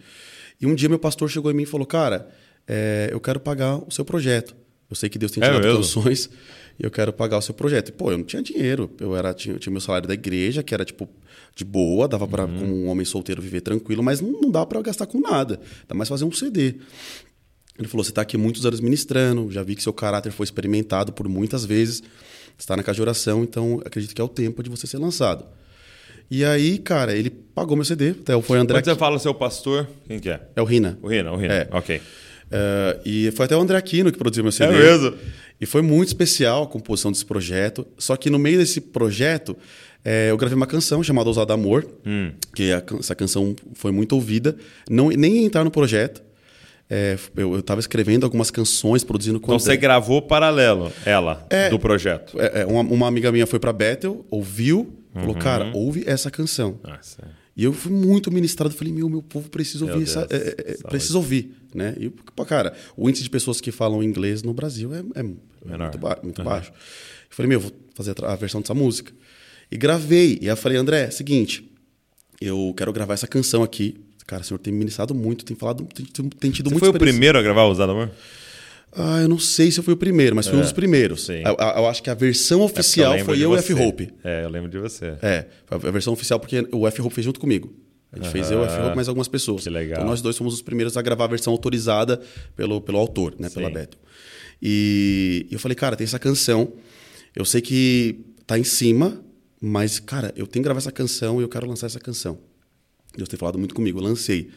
E 0.61 0.67
um 0.67 0.75
dia 0.75 0.89
meu 0.89 0.99
pastor 0.99 1.31
chegou 1.31 1.51
em 1.51 1.55
mim 1.55 1.63
e 1.63 1.67
falou, 1.67 1.87
cara, 1.87 2.29
é, 2.67 3.09
eu 3.13 3.21
quero 3.21 3.39
pagar 3.39 3.77
o 3.77 3.91
seu 3.91 4.05
projeto. 4.05 4.57
Eu 4.91 4.95
sei 4.97 5.09
que 5.09 5.19
Deus 5.19 5.33
tem 5.33 5.43
te 5.43 5.47
É 5.49 5.53
dado 5.53 5.77
canções 5.77 6.31
e 6.79 6.85
eu 6.85 6.91
quero 6.91 7.13
pagar 7.13 7.39
o 7.39 7.43
seu 7.43 7.53
projeto. 7.55 7.89
E, 7.89 7.93
pô, 7.93 8.11
eu 8.13 8.19
não 8.19 8.25
tinha 8.25 8.41
dinheiro, 8.43 8.91
eu 9.01 9.17
era 9.17 9.33
tinha, 9.35 9.55
eu 9.55 9.59
tinha 9.59 9.71
meu 9.73 9.81
salário 9.81 10.07
da 10.07 10.15
igreja, 10.15 10.63
que 10.63 10.73
era 10.75 10.85
tipo 10.85 11.09
de 11.57 11.65
boa, 11.65 12.07
dava 12.07 12.27
para 12.29 12.45
Uhum. 12.45 12.59
como 12.59 12.75
um 12.75 12.89
homem 12.89 13.05
solteiro 13.05 13.41
viver 13.43 13.61
tranquilo, 13.63 14.03
mas 14.03 14.21
não, 14.21 14.33
não 14.41 14.51
dava 14.51 14.67
para 14.67 14.81
gastar 14.83 15.07
com 15.07 15.21
nada, 15.21 15.61
ainda 15.83 15.95
mais 15.95 16.09
fazer 16.09 16.25
um 16.25 16.31
CD. 16.33 16.77
Ele 17.79 17.89
falou: 17.89 18.03
Você 18.05 18.11
está 18.11 18.23
aqui 18.23 18.37
muitos 18.37 18.65
anos 18.67 18.81
ministrando, 18.81 19.51
já 19.51 19.63
vi 19.63 19.75
que 19.75 19.83
seu 19.83 19.93
caráter 19.93 20.33
foi 20.33 20.45
experimentado 20.45 21.13
por 21.13 21.29
muitas 21.29 21.65
vezes, 21.65 22.03
está 22.59 22.77
na 22.77 22.83
casa 22.83 22.97
de 22.97 23.03
oração, 23.03 23.43
então 23.43 23.81
acredito 23.85 24.15
que 24.15 24.21
é 24.21 24.25
o 24.25 24.29
tempo 24.29 24.63
de 24.63 24.71
você 24.71 24.87
ser 24.87 24.99
lançado. 24.99 25.45
E 26.31 26.45
aí, 26.45 26.79
cara, 26.79 27.15
ele 27.17 27.31
pagou 27.31 27.77
meu 27.77 27.85
CD, 27.85 28.11
até 28.11 28.41
foi 28.43 28.59
o 28.59 28.61
André. 28.61 28.79
Quando 28.81 28.85
você 28.93 28.97
fala 28.99 29.19
seu 29.19 29.33
pastor, 29.35 29.87
quem 30.09 30.19
que 30.19 30.29
é? 30.29 30.41
É 30.57 30.61
o 30.63 30.65
Rina. 30.65 30.99
O 31.03 31.07
Rina, 31.09 31.31
o 31.33 31.37
Rina. 31.37 31.55
É. 31.55 31.69
Ok. 31.71 32.01
É, 32.51 33.01
e 33.05 33.31
foi 33.33 33.45
até 33.47 33.57
o 33.57 33.61
André 33.61 33.77
Aquino 33.77 34.11
que 34.11 34.19
produziu 34.19 34.43
meu 34.43 34.53
CD. 34.53 34.73
É 34.75 34.77
mesmo? 34.79 35.15
E 35.61 35.67
foi 35.67 35.83
muito 35.83 36.09
especial 36.09 36.65
a 36.65 36.67
composição 36.67 37.11
desse 37.13 37.25
projeto. 37.25 37.87
Só 37.99 38.17
que 38.17 38.29
no 38.31 38.39
meio 38.39 38.59
desse 38.59 38.81
projeto, 38.81 39.57
é, 40.05 40.31
eu 40.31 40.37
gravei 40.37 40.57
uma 40.57 40.67
canção 40.67 41.03
chamada 41.03 41.29
Ousado 41.29 41.53
Amor, 41.53 41.87
Hum. 42.05 42.33
que 42.55 42.73
a 42.73 42.81
can- 42.81 42.99
essa 42.99 43.15
canção 43.15 43.55
foi 43.75 43.91
muito 43.93 44.13
ouvida. 44.13 44.57
Não, 44.91 45.09
nem 45.11 45.39
ia 45.39 45.47
entrar 45.47 45.65
no 45.65 45.71
projeto. 45.71 46.23
É, 46.89 47.19
eu 47.37 47.59
estava 47.59 47.81
escrevendo 47.81 48.25
algumas 48.25 48.51
canções, 48.51 49.03
produzindo 49.03 49.41
com 49.41 49.47
Então 49.53 49.59
você 49.59 49.77
gravou 49.77 50.23
paralelo, 50.23 50.93
ela, 51.05 51.45
É. 51.51 51.69
do 51.69 51.79
projeto. 51.81 52.41
É, 52.41 52.61
é, 52.63 52.67
uma, 52.67 52.81
uma 52.83 53.09
amiga 53.09 53.33
minha 53.33 53.47
foi 53.47 53.59
pra 53.59 53.73
Bethel, 53.73 54.25
ouviu, 54.31 54.93
falou, 55.13 55.31
Uhum. 55.35 55.39
cara, 55.41 55.71
ouve 55.75 56.05
essa 56.07 56.31
canção. 56.31 56.79
Nossa. 56.85 57.29
E 57.57 57.65
eu 57.65 57.73
fui 57.73 57.91
muito 57.91 58.31
ministrado, 58.31 58.73
falei, 58.75 58.93
meu, 58.93 59.09
meu 59.09 59.23
povo 59.23 59.49
precisa 59.49 59.85
ouvir 59.85 60.05
essa, 60.05 60.27
é, 60.31 60.37
é, 60.37 60.71
é, 60.73 60.89
precisa 60.89 61.17
ouvir, 61.17 61.57
né? 61.75 61.95
E, 61.99 62.09
pô, 62.11 62.45
cara, 62.45 62.73
o 62.97 63.09
índice 63.09 63.25
de 63.25 63.31
pessoas 63.31 63.61
que 63.61 63.73
falam 63.73 64.03
inglês 64.03 64.43
no 64.43 64.53
Brasil 64.55 64.95
é, 64.95 65.03
muito, 65.23 65.99
ba- 65.99 66.19
muito 66.23 66.45
baixo. 66.45 66.71
Eu 66.71 66.75
falei, 67.31 67.49
meu, 67.49 67.59
vou 67.61 67.73
fazer 67.95 68.15
a 68.25 68.37
versão 68.37 68.61
dessa 68.61 68.75
música. 68.75 69.11
E 69.73 69.77
gravei. 69.77 70.35
E 70.41 70.45
aí 70.45 70.49
eu 70.49 70.57
falei, 70.57 70.77
André, 70.79 71.11
seguinte, 71.11 71.69
eu 72.41 72.73
quero 72.77 72.93
gravar 72.93 73.15
essa 73.15 73.27
canção 73.27 73.63
aqui. 73.63 73.97
Cara, 74.27 74.43
o 74.43 74.45
senhor 74.45 74.59
tem 74.59 74.73
ministrado 74.73 75.15
muito, 75.15 75.45
tem 75.45 75.57
falado, 75.57 75.85
tem, 75.95 76.05
tem- 76.05 76.51
tido 76.51 76.69
Você 76.69 76.75
muito 76.75 76.81
foi 76.81 76.89
o 76.89 76.93
primeiro 76.99 77.39
a 77.39 77.43
gravar 77.43 77.63
Ousado 77.65 77.93
Amor? 77.93 78.11
Ah, 78.93 79.21
eu 79.21 79.29
não 79.29 79.39
sei 79.39 79.71
se 79.71 79.79
eu 79.79 79.85
fui 79.85 79.93
o 79.95 79.97
primeiro, 79.97 80.35
mas 80.35 80.47
fui 80.49 80.57
um 80.59 80.63
dos 80.63 80.73
primeiros. 80.73 81.27
sim. 81.27 81.43
Eu, 81.45 81.55
eu 81.59 81.87
acho 81.87 82.03
que 82.03 82.09
a 82.11 82.15
versão 82.15 82.63
É 82.63 82.65
oficial 82.65 83.13
lembro 83.13 83.27
foi 83.27 83.37
de 83.37 83.43
eu 83.43 83.53
e 83.53 83.55
o. 83.55 83.59
F-Hope. 83.59 84.11
É, 84.25 84.45
eu 84.45 84.49
lembro 84.49 84.71
de 84.71 84.79
você. 84.79 85.15
É, 85.23 85.47
foi 85.67 85.89
a 85.89 85.93
versão 85.93 86.13
oficial 86.15 86.41
porque 86.41 86.67
o 86.73 86.87
F-Hope 86.89 87.15
fez 87.15 87.25
junto 87.25 87.39
comigo. 87.39 87.73
A 88.11 88.17
gente 88.17 88.31
fez 88.31 88.51
eu, 88.51 88.61
o 88.61 88.65
F-Hope 88.65 88.97
mais 88.97 89.09
algumas 89.09 89.29
pessoas. 89.29 89.65
Que 89.65 89.71
legal. 89.71 89.99
Então 89.99 90.09
nós 90.09 90.23
dois 90.23 90.37
fomos 90.39 90.55
os 90.55 90.63
primeiros 90.63 90.97
a 90.97 91.03
gravar 91.03 91.25
a 91.25 91.29
versão 91.29 91.53
autorizada 91.53 92.21
pelo, 92.57 92.81
pelo 92.81 92.97
autor, 92.99 93.35
né? 93.39 93.51
Pela 93.51 93.69
Sim. 93.69 93.75
Beto. 93.75 93.99
E 94.63 95.47
eu 95.51 95.59
falei, 95.59 95.75
cara, 95.75 95.95
tem 95.97 96.05
essa 96.05 96.19
canção. 96.19 96.73
Eu 97.35 97.45
sei 97.45 97.61
que 97.61 98.21
tá 98.47 98.59
em 98.59 98.65
cima, 98.65 99.21
mas, 99.61 99.99
cara, 99.99 100.33
eu 100.37 100.47
tenho 100.47 100.63
que 100.63 100.67
gravar 100.67 100.79
essa 100.79 100.93
canção 100.93 101.39
e 101.41 101.45
eu 101.45 101.49
quero 101.49 101.67
lançar 101.67 101.87
essa 101.87 102.01
canção. 102.01 102.39
Deus 103.17 103.29
tem 103.29 103.39
falado 103.39 103.59
muito 103.59 103.75
comigo, 103.75 104.01
lancei. 104.01 104.49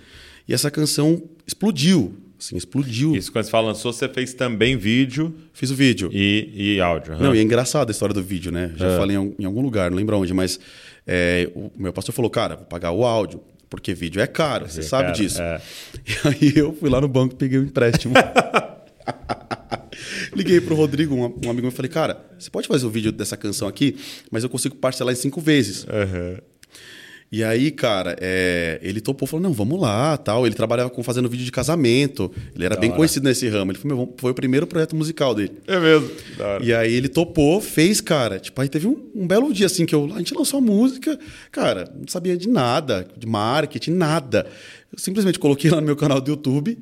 E 0.48 0.54
essa 0.54 0.72
canção 0.72 1.22
explodiu. 1.46 2.14
Assim, 2.40 2.56
explodiu. 2.56 3.16
Isso, 3.16 3.32
quando 3.32 3.44
você 3.46 3.52
fala 3.52 3.68
lançou, 3.68 3.92
você 3.92 4.08
fez 4.08 4.34
também 4.34 4.78
vídeo 4.78 5.36
Fiz 5.54 5.70
o 5.72 5.76
vídeo. 5.76 6.10
e, 6.14 6.76
e 6.76 6.82
áudio. 6.82 7.14
aham. 7.14 7.24
Não, 7.24 7.36
e 7.36 7.40
é 7.40 7.42
engraçado 7.42 7.90
a 7.90 7.92
história 7.92 8.14
do 8.14 8.24
vídeo, 8.24 8.52
né? 8.52 8.74
Já 8.78 8.88
É. 8.88 8.98
falei 8.98 9.18
em, 9.18 9.46
algum 9.46 9.62
lugar, 9.62 9.92
não 9.92 9.98
lembro 9.98 10.18
onde, 10.18 10.34
mas 10.34 10.58
é, 11.06 11.52
o 11.54 11.70
meu 11.78 11.92
pastor 11.92 12.16
falou, 12.16 12.32
cara, 12.32 12.56
vou 12.56 12.66
pagar 12.66 12.92
o 12.92 13.04
áudio, 13.06 13.42
porque 13.70 13.94
vídeo 13.94 14.22
é 14.22 14.28
caro, 14.28 14.70
você 14.70 14.80
É 14.80 14.84
sabe 14.84 15.12
disso. 15.12 15.42
é. 15.42 15.62
E 16.08 16.48
aí 16.48 16.54
eu 16.56 16.74
fui 16.74 16.90
lá 16.90 17.02
no 17.02 17.10
banco 17.10 17.34
e 17.34 17.38
peguei 17.38 17.60
o 17.60 17.64
empréstimo. 17.64 18.14
Liguei 20.34 20.62
pro 20.62 20.76
Rodrigo, 20.76 21.16
um, 21.16 21.24
um 21.24 21.50
amigo 21.50 21.62
meu, 21.62 21.70
e 21.70 21.72
falei, 21.72 21.90
cara, 21.90 22.24
você 22.38 22.50
pode 22.50 22.68
fazer 22.68 22.86
o 22.86 22.90
vídeo 22.90 23.12
dessa 23.12 23.36
canção 23.36 23.68
aqui, 23.68 23.98
mas 24.32 24.44
eu 24.44 24.50
consigo 24.50 24.76
parcelar 24.76 25.14
em 25.14 25.18
cinco 25.18 25.42
vezes. 25.42 25.86
Aham. 25.90 26.38
E 27.32 27.44
aí, 27.44 27.70
cara, 27.70 28.16
é, 28.20 28.80
ele 28.82 29.00
topou, 29.00 29.28
falou, 29.28 29.44
não, 29.44 29.54
vamos 29.54 29.80
lá, 29.80 30.18
tal. 30.18 30.48
Ele 30.48 30.56
trabalhava 30.56 30.90
com 30.90 31.04
fazendo 31.04 31.30
vídeo 31.30 31.46
de 31.46 31.52
casamento, 31.52 32.32
ele 32.56 32.66
era 32.66 32.76
bem 32.76 32.90
hora. 32.90 32.98
conhecido 32.98 33.24
nesse 33.24 33.48
ramo. 33.48 33.72
Ele 33.72 33.78
foi, 33.78 33.88
meu, 33.88 34.14
foi 34.18 34.32
o 34.32 34.34
primeiro 34.34 34.66
projeto 34.66 34.96
musical 34.96 35.36
dele. 35.36 35.52
É 35.68 35.80
mesmo. 35.80 36.10
Da. 36.36 36.60
E 36.60 36.74
aí 36.74 36.92
ele 36.92 37.08
topou, 37.08 37.62
fez, 37.62 38.02
cara. 38.02 38.40
Tipo, 38.40 38.60
aí 38.62 38.68
teve 38.68 38.88
um, 38.88 38.98
um 39.14 39.28
belo 39.28 39.54
dia 39.54 39.68
assim 39.68 39.86
que 39.86 39.94
eu, 39.94 40.10
a 40.14 40.18
gente 40.18 40.34
lançou 40.34 40.58
a 40.58 40.62
música, 40.62 41.20
cara, 41.52 41.92
não 41.96 42.08
sabia 42.08 42.36
de 42.36 42.50
nada, 42.50 43.08
de 43.16 43.28
marketing, 43.28 43.92
nada. 43.92 44.48
Eu 44.92 44.98
simplesmente 44.98 45.38
coloquei 45.38 45.70
lá 45.70 45.80
no 45.80 45.86
meu 45.86 45.96
canal 45.96 46.20
do 46.20 46.32
YouTube. 46.32 46.78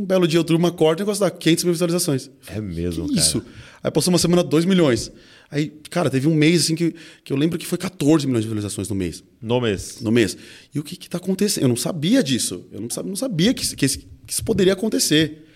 Um 0.00 0.04
belo 0.06 0.26
dia 0.26 0.38
eu 0.38 0.44
turma 0.44 0.68
uma 0.68 0.72
corda 0.72 1.00
e 1.00 1.02
o 1.02 1.06
negócio 1.06 1.20
dá 1.20 1.30
500 1.30 1.64
mil 1.64 1.72
visualizações. 1.74 2.30
É 2.46 2.60
mesmo, 2.60 3.06
que 3.08 3.14
cara. 3.14 3.26
isso? 3.26 3.42
Aí 3.82 3.90
passou 3.90 4.12
uma 4.12 4.18
semana 4.18 4.42
2 4.42 4.64
milhões. 4.64 5.10
Aí, 5.50 5.72
cara, 5.90 6.08
teve 6.08 6.28
um 6.28 6.34
mês 6.34 6.62
assim 6.64 6.74
que, 6.74 6.94
que 7.24 7.32
eu 7.32 7.36
lembro 7.36 7.58
que 7.58 7.66
foi 7.66 7.76
14 7.76 8.26
milhões 8.26 8.42
de 8.44 8.48
visualizações 8.48 8.88
no 8.88 8.94
mês 8.94 9.22
No 9.42 9.60
mês. 9.60 10.00
no 10.00 10.10
mês. 10.12 10.36
E 10.74 10.78
o 10.78 10.82
que 10.82 10.94
está 10.94 11.18
acontecendo? 11.18 11.64
Eu 11.64 11.68
não 11.68 11.76
sabia 11.76 12.22
disso. 12.22 12.64
Eu 12.70 12.80
não 12.80 12.88
sabia, 12.90 13.08
não 13.08 13.16
sabia 13.16 13.52
que, 13.52 13.62
isso- 13.64 13.76
que, 13.76 13.86
que 13.88 14.32
isso 14.32 14.44
poderia 14.44 14.72
acontecer. 14.74 15.46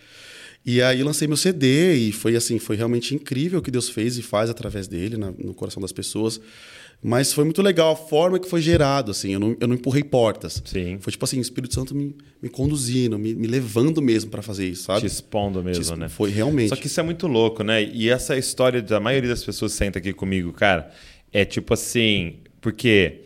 E 0.66 0.80
aí 0.80 1.02
lancei 1.02 1.28
meu 1.28 1.36
CD 1.36 1.94
e 1.94 2.10
foi 2.12 2.34
assim, 2.36 2.58
foi 2.58 2.74
realmente 2.74 3.14
incrível 3.14 3.58
o 3.58 3.62
que 3.62 3.70
Deus 3.70 3.88
fez 3.88 4.16
e 4.18 4.22
faz 4.22 4.48
através 4.50 4.88
dele 4.88 5.16
na- 5.16 5.30
no 5.32 5.52
coração 5.54 5.80
das 5.80 5.92
pessoas. 5.92 6.40
Mas 7.06 7.34
foi 7.34 7.44
muito 7.44 7.60
legal 7.60 7.92
a 7.92 7.96
forma 7.96 8.38
que 8.38 8.48
foi 8.48 8.62
gerado, 8.62 9.10
assim. 9.10 9.30
Eu 9.34 9.38
não, 9.38 9.54
eu 9.60 9.68
não 9.68 9.74
empurrei 9.74 10.02
portas. 10.02 10.62
Sim. 10.64 10.96
Foi 11.00 11.10
tipo 11.10 11.22
assim, 11.26 11.36
o 11.38 11.42
Espírito 11.42 11.74
Santo 11.74 11.94
me, 11.94 12.16
me 12.40 12.48
conduzindo, 12.48 13.18
me, 13.18 13.34
me 13.34 13.46
levando 13.46 14.00
mesmo 14.00 14.30
para 14.30 14.40
fazer 14.40 14.66
isso, 14.66 14.84
sabe? 14.84 15.00
Te 15.00 15.06
expondo 15.08 15.62
mesmo, 15.62 15.84
Te- 15.84 15.98
né? 16.00 16.08
Foi 16.08 16.30
realmente. 16.30 16.70
Só 16.70 16.76
que 16.76 16.86
isso 16.86 16.98
é 16.98 17.02
muito 17.02 17.26
louco, 17.26 17.62
né? 17.62 17.82
E 17.84 18.08
essa 18.08 18.38
história 18.38 18.80
da 18.80 18.98
maioria 18.98 19.28
das 19.28 19.44
pessoas 19.44 19.72
que 19.72 19.78
senta 19.78 19.98
aqui 19.98 20.14
comigo, 20.14 20.50
cara, 20.54 20.90
é 21.30 21.44
tipo 21.44 21.74
assim, 21.74 22.36
porque 22.58 23.20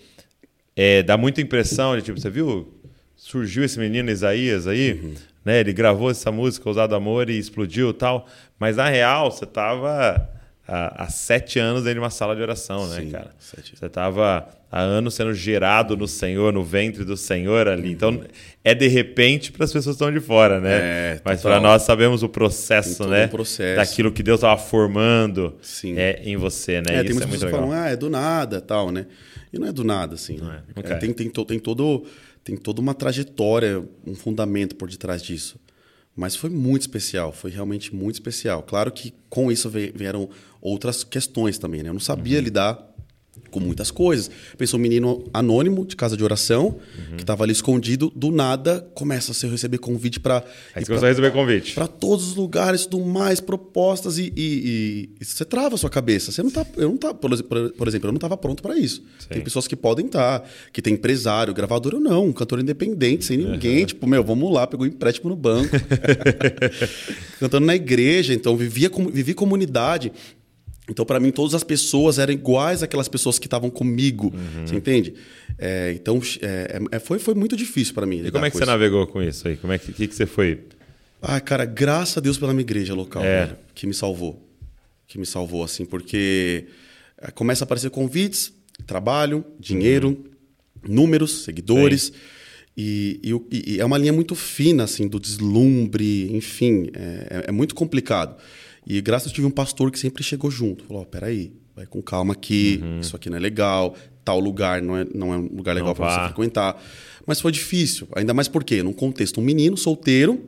é, 0.75 1.05
dá 1.05 1.17
muita 1.17 1.41
impressão 1.41 1.97
de 1.97 2.03
tipo, 2.03 2.19
você 2.21 2.29
viu? 2.31 2.75
Surgiu 3.15 3.63
esse 3.63 3.79
menino 3.79 4.11
Isaías 4.11 4.67
aí, 4.67 4.95
Uhum. 4.95 5.15
né? 5.45 5.61
Ele 5.61 5.73
gravou 5.73 6.11
essa 6.11 6.33
música, 6.33 6.69
Ousado 6.69 6.97
Amor, 6.97 7.31
e 7.31 7.39
explodiu 7.39 7.91
e 7.91 7.95
tal. 7.95 8.27
Mas 8.59 8.75
na 8.77 8.89
real, 8.89 9.31
você 9.31 9.47
tava 9.47 10.29
há, 10.69 11.05
há 11.05 11.09
sete 11.09 11.59
anos 11.59 11.83
dentro 11.83 11.95
de 11.95 12.01
uma 12.05 12.11
sala 12.11 12.37
de 12.37 12.43
oração, 12.43 12.87
né, 12.89 13.01
Sim, 13.01 13.11
cara? 13.11 13.31
sete. 13.39 13.75
Você 13.77 13.89
tava 13.89 14.47
há 14.71 14.81
anos 14.81 15.15
sendo 15.15 15.33
gerado 15.33 15.97
no 15.97 16.07
Senhor, 16.07 16.53
no 16.53 16.63
ventre 16.63 17.05
do 17.05 17.17
Senhor 17.17 17.67
Uhum. 17.67 17.73
ali. 17.73 17.91
Então, 17.91 18.21
é 18.63 18.75
de 18.75 18.87
repente 18.87 19.51
para 19.51 19.65
as 19.65 19.73
pessoas 19.73 19.97
que 19.97 20.03
estão 20.05 20.13
de 20.13 20.21
fora, 20.21 20.61
né? 20.61 20.75
É, 21.15 21.21
Mas 21.25 21.41
para 21.41 21.59
nós 21.59 21.83
sabemos 21.83 22.23
o 22.23 22.29
processo, 22.29 23.07
né? 23.09 23.25
um 23.25 23.29
processo. 23.29 23.77
Daquilo 23.77 24.13
que 24.13 24.23
Deus 24.23 24.39
estava 24.41 24.61
formando 24.61 25.55
Sim. 25.63 25.99
é, 25.99 26.21
em 26.25 26.37
você, 26.37 26.83
né? 26.83 26.97
É, 26.97 27.03
tem 27.03 27.13
muitas 27.15 27.23
é 27.23 27.33
pessoas 27.33 27.51
que 27.51 27.59
falam, 27.59 27.73
ah, 27.73 27.89
é 27.89 27.97
do 27.97 28.11
nada, 28.11 28.61
tal, 28.61 28.91
né? 28.93 29.07
E 29.53 29.59
não 29.59 29.67
é 29.69 29.73
do 29.73 29.83
nada, 29.85 30.15
assim. 30.17 30.35
é, 30.37 30.61
nunca 30.77 30.93
É, 30.93 30.97
é. 30.97 30.99
tem, 30.99 31.13
tem, 31.15 31.31
to- 31.31 31.45
tem 31.47 31.59
todo, 31.59 32.05
tem 32.45 32.55
toda 32.57 32.81
uma 32.83 32.93
trajetória, 32.93 33.83
um 34.07 34.15
fundamento 34.15 34.77
por 34.77 34.91
detrás 34.91 35.23
disso. 35.23 35.59
Mas 36.19 36.35
foi 36.35 36.51
muito 36.51 36.83
especial, 36.83 37.33
foi 37.33 37.49
realmente 37.53 37.95
muito 37.95 38.17
especial. 38.17 38.61
Claro 38.65 38.91
que 38.91 39.15
com 39.31 39.53
isso 39.53 39.71
vieram 39.71 40.29
outras 40.61 41.05
questões 41.05 41.59
também, 41.59 41.81
né? 41.81 41.91
Eu 41.91 41.95
não 41.95 42.01
Uhum. 42.01 42.05
sabia 42.05 42.41
lidar 42.41 42.77
com 43.51 43.61
muitas 43.61 43.91
coisas. 43.91 44.31
Pensou 44.57 44.79
um 44.79 44.83
menino 44.83 45.25
anônimo 45.33 45.85
de 45.87 45.97
casa 45.97 46.17
de 46.17 46.23
oração, 46.25 46.67
Uhum. 46.99 47.17
que 47.17 47.23
estava 47.23 47.45
ali 47.45 47.53
escondido, 47.53 48.13
do 48.15 48.31
nada 48.31 48.87
começa 48.95 49.33
a 49.47 49.51
receber 49.51 49.79
convite 49.79 50.21
para 50.21 50.45
Aí 50.75 50.85
você 50.85 51.07
receber 51.09 51.33
convite. 51.33 51.75
para 51.75 51.87
todos 51.87 52.29
os 52.29 52.35
lugares, 52.37 52.87
tudo 52.87 53.05
mais, 53.05 53.41
propostas 53.41 54.19
e, 54.19 54.33
e- 54.37 55.09
e- 55.21 55.25
você 55.25 55.45
trava 55.45 55.75
a 55.75 55.79
sua 55.79 55.91
cabeça. 55.91 56.31
Você 56.33 56.43
não 56.43 56.51
tá, 56.51 56.67
eu 56.77 56.89
não 56.89 56.97
tá, 56.97 57.15
por, 57.15 57.31
por- 57.43 57.89
exemplo, 57.89 58.09
eu 58.09 58.13
não 58.13 58.17
estava 58.19 58.37
pronto 58.37 58.63
para 58.63 58.77
isso. 58.77 59.03
Tem 59.29 59.41
pessoas 59.41 59.67
que 59.67 59.77
podem 59.77 60.07
estar, 60.07 60.43
que 60.73 60.83
tem 60.83 60.95
empresário, 60.95 61.53
gravador 61.55 61.95
ou 61.95 62.01
não, 62.01 62.27
um 62.27 62.33
cantor 62.33 62.61
independente, 62.61 63.25
sem 63.25 63.37
ninguém, 63.39 63.85
tipo, 63.87 64.07
meu, 64.07 64.23
vamos 64.23 64.53
lá, 64.53 64.67
pegou 64.67 64.85
um 64.87 64.89
empréstimo 64.89 65.31
no 65.31 65.37
banco. 65.37 65.69
Cantando 67.39 67.67
na 67.67 67.75
igreja, 67.75 68.35
então 68.35 68.57
vivia 68.57 68.91
com- 68.91 69.09
vivi 69.09 69.35
comunidade. 69.35 70.13
Então, 70.89 71.05
para 71.05 71.21
mim, 71.21 71.31
todas 71.31 71.55
as 71.55 71.63
pessoas 71.63 72.19
eram 72.19 72.33
iguais 72.33 72.83
àquelas 72.83 73.09
pessoas 73.09 73.39
que 73.39 73.47
estavam 73.47 73.69
comigo. 73.69 74.33
Uhum. 74.35 74.67
Você 74.67 74.75
entende? 74.75 75.15
É, 75.59 75.93
então, 75.95 76.21
é, 76.41 76.81
é, 76.93 76.99
foi, 76.99 77.19
foi 77.19 77.35
muito 77.35 77.57
difícil 77.57 77.93
para 77.95 78.07
mim. 78.07 78.25
E 78.25 78.31
como 78.31 78.45
é 78.47 78.51
que 78.51 78.57
você 78.57 78.65
navegou 78.65 79.07
com 79.07 79.23
isso 79.23 79.47
aí? 79.49 79.57
Como 79.57 79.73
é 79.73 79.79
que, 79.79 79.93
que, 79.93 80.07
que 80.09 80.15
você 80.15 80.25
foi? 80.25 80.61
Ah, 81.21 81.41
cara, 81.41 81.65
graças 81.65 82.17
a 82.17 82.21
Deus 82.21 82.39
pela 82.39 82.53
minha 82.53 82.63
igreja 82.63 82.95
local, 82.95 83.23
É. 83.23 83.47
velho, 83.47 83.57
que 83.75 83.87
me 83.87 83.93
salvou. 83.93 84.43
Que 85.07 85.19
me 85.19 85.27
salvou, 85.27 85.63
assim, 85.65 85.85
porque 85.85 86.67
eh, 87.21 87.31
começa 87.33 87.65
a 87.65 87.67
aparecer 87.67 87.91
convites, 87.91 88.53
trabalho, 88.87 89.45
dinheiro, 89.59 90.25
números, 90.87 91.43
seguidores. 91.45 92.13
E, 92.77 93.19
e 93.25 93.75
e- 93.75 93.81
é 93.81 93.85
uma 93.85 93.99
linha 93.99 94.13
muito 94.13 94.35
fina, 94.37 94.85
assim, 94.85 95.09
do 95.09 95.19
deslumbre, 95.19 96.31
enfim, 96.35 96.89
é, 96.95 97.27
é- 97.31 97.45
é 97.49 97.53
muito 97.53 97.75
complicado. 97.75 98.37
E 98.89 99.01
graças 99.03 99.27
a 99.27 99.29
Deus 99.29 99.35
tive 99.35 99.47
um 99.47 99.51
pastor 99.51 99.91
que 99.91 99.99
sempre 99.99 100.23
chegou 100.25 100.51
junto. 100.51 100.85
Falou, 100.85 101.03
ó, 101.03 101.05
peraí, 101.05 101.53
vai 101.77 101.85
com 101.87 102.01
calma 102.01 102.33
aqui, 102.33 102.81
isso 103.01 103.15
aqui 103.15 103.29
não 103.29 103.37
é 103.37 103.41
legal, 103.41 103.95
tal 104.25 104.41
lugar 104.41 104.81
não 104.81 104.97
é, 104.97 105.07
não 105.15 105.33
é 105.35 105.37
um 105.37 105.49
lugar 105.55 105.75
legal 105.75 105.95
para 105.95 106.11
você 106.11 106.27
frequentar. 106.29 106.83
Mas 107.27 107.43
foi 107.43 107.53
difícil, 107.53 108.09
ainda 108.17 108.33
mais 108.33 108.49
porque, 108.49 108.83
num 108.83 108.93
contexto, 108.95 109.39
um 109.39 109.45
menino 109.45 109.77
solteiro, 109.77 110.41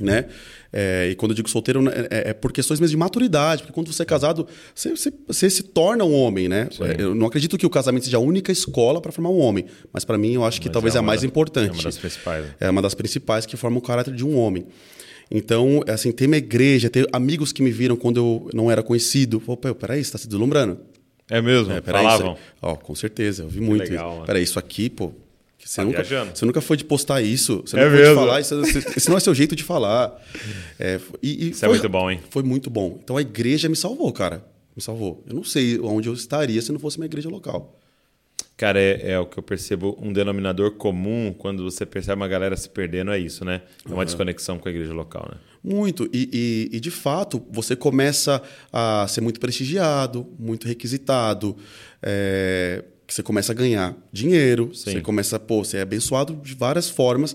né? 0.00 0.26
É, 0.72 1.08
e 1.10 1.14
quando 1.16 1.32
eu 1.32 1.34
digo 1.36 1.48
solteiro, 1.48 1.82
né, 1.82 1.90
é, 2.10 2.30
é 2.30 2.32
por 2.32 2.52
questões 2.52 2.78
mesmo 2.80 2.92
de 2.92 2.96
maturidade, 2.96 3.62
porque 3.62 3.72
quando 3.72 3.92
você 3.92 4.02
é 4.02 4.04
casado, 4.06 4.46
você, 4.74 4.90
você- 4.90 5.12
você 5.26 5.50
se 5.50 5.62
torna 5.64 6.04
um 6.04 6.12
homem, 6.14 6.48
né? 6.48 6.68
É, 6.80 7.02
Eu 7.02 7.14
não 7.14 7.26
acredito 7.26 7.56
que 7.58 7.66
o 7.66 7.70
casamento 7.70 8.04
seja 8.04 8.16
a 8.16 8.20
única 8.20 8.50
escola 8.52 9.00
para 9.00 9.10
formar 9.12 9.30
um 9.30 9.38
homem, 9.40 9.64
mas 9.92 10.04
para 10.04 10.16
mim 10.18 10.32
eu 10.34 10.44
acho 10.44 10.60
que 10.60 10.68
Mas 10.68 10.72
talvez 10.72 10.94
é, 10.94 10.98
a 10.98 11.02
mais 11.02 11.20
da- 11.22 11.26
importante. 11.26 11.70
É 11.70 11.72
uma 11.72 11.82
das 11.82 11.98
principais. 11.98 12.44
né? 12.44 12.54
É 12.60 12.70
uma 12.70 12.82
das 12.82 12.94
principais 12.94 13.44
que 13.46 13.56
formam 13.56 13.78
o 13.78 13.82
caráter 13.82 14.14
de 14.14 14.24
um 14.24 14.36
homem. 14.36 14.66
Então, 15.30 15.82
assim, 15.88 16.12
ter 16.12 16.26
uma 16.26 16.36
igreja, 16.36 16.88
ter 16.90 17.08
amigos 17.12 17.52
que 17.52 17.62
me 17.62 17.70
viram 17.70 17.96
quando 17.96 18.18
eu 18.18 18.50
não 18.54 18.70
era 18.70 18.82
conhecido. 18.82 19.40
Pô, 19.40 19.56
peraí, 19.56 20.04
você 20.04 20.12
tá 20.12 20.18
se 20.18 20.28
deslumbrando? 20.28 20.78
É 21.30 21.40
mesmo? 21.40 21.72
É, 21.72 21.80
peraí, 21.80 22.02
Falavam. 22.04 22.36
Ó, 22.60 22.76
com 22.76 22.94
certeza, 22.94 23.42
eu 23.44 23.48
vi 23.48 23.60
muito 23.60 23.82
legal, 23.88 24.06
isso. 24.06 24.14
mano. 24.14 24.26
Peraí, 24.26 24.42
isso 24.42 24.58
aqui, 24.58 24.90
pô. 24.90 25.12
Você, 25.58 25.76
Tá 25.76 25.84
nunca, 25.84 26.02
viajando. 26.02 26.36
você 26.36 26.44
nunca 26.44 26.60
foi 26.60 26.76
de 26.76 26.84
postar 26.84 27.22
isso, 27.22 27.62
você 27.66 27.74
É 27.78 27.80
não 27.82 27.88
foi 27.88 27.96
de 27.96 28.02
mesmo? 28.04 28.14
falar, 28.20 28.40
isso, 28.42 28.54
você- 28.60 28.78
esse 28.98 29.08
não 29.08 29.16
é 29.16 29.20
seu 29.20 29.34
jeito 29.34 29.56
de 29.56 29.62
falar. 29.64 30.14
É, 30.78 31.00
e, 31.22 31.46
e 31.46 31.50
Isso 31.50 31.64
é 31.64 31.68
foi- 31.68 31.78
muito 31.78 31.88
bom, 31.88 32.10
hein? 32.10 32.20
Foi 32.28 32.42
muito 32.42 32.68
bom. 32.68 32.98
Então 33.02 33.16
a 33.16 33.22
igreja 33.22 33.66
me 33.66 33.74
salvou, 33.76 34.12
cara. 34.12 34.44
Me 34.76 34.82
salvou. 34.82 35.24
Eu 35.26 35.34
não 35.34 35.42
sei 35.42 35.78
onde 35.80 36.06
eu 36.06 36.12
estaria 36.12 36.60
se 36.60 36.70
não 36.70 36.78
fosse 36.78 36.98
uma 36.98 37.06
igreja 37.06 37.30
local. 37.30 37.78
Cara, 38.56 38.80
é, 38.80 39.10
é 39.12 39.18
o 39.18 39.26
que 39.26 39.36
eu 39.36 39.42
percebo 39.42 39.98
um 40.00 40.12
denominador 40.12 40.72
comum 40.72 41.34
quando 41.36 41.64
você 41.64 41.84
percebe 41.84 42.14
uma 42.20 42.28
galera 42.28 42.56
se 42.56 42.68
perdendo, 42.68 43.10
é 43.10 43.18
isso, 43.18 43.44
né? 43.44 43.62
É 43.88 43.92
uma 43.92 44.04
desconexão 44.04 44.58
com 44.60 44.68
a 44.68 44.70
igreja 44.70 44.92
local, 44.92 45.28
né? 45.32 45.38
Muito. 45.62 46.08
E, 46.12 46.28
e- 46.70 46.76
e, 46.76 46.80
de 46.80 46.90
fato, 46.90 47.42
você 47.50 47.74
começa 47.74 48.40
a 48.72 49.06
ser 49.08 49.20
muito 49.22 49.40
prestigiado, 49.40 50.26
muito 50.38 50.68
requisitado. 50.68 51.56
é, 52.02 52.84
você 53.08 53.22
começa 53.22 53.52
a 53.52 53.54
ganhar 53.54 53.94
dinheiro, 54.12 54.70
Sim. 54.74 54.92
você 54.92 55.00
começa, 55.00 55.38
pô, 55.38 55.62
você 55.64 55.76
é 55.78 55.82
abençoado 55.82 56.34
de 56.42 56.54
várias 56.54 56.88
formas. 56.88 57.34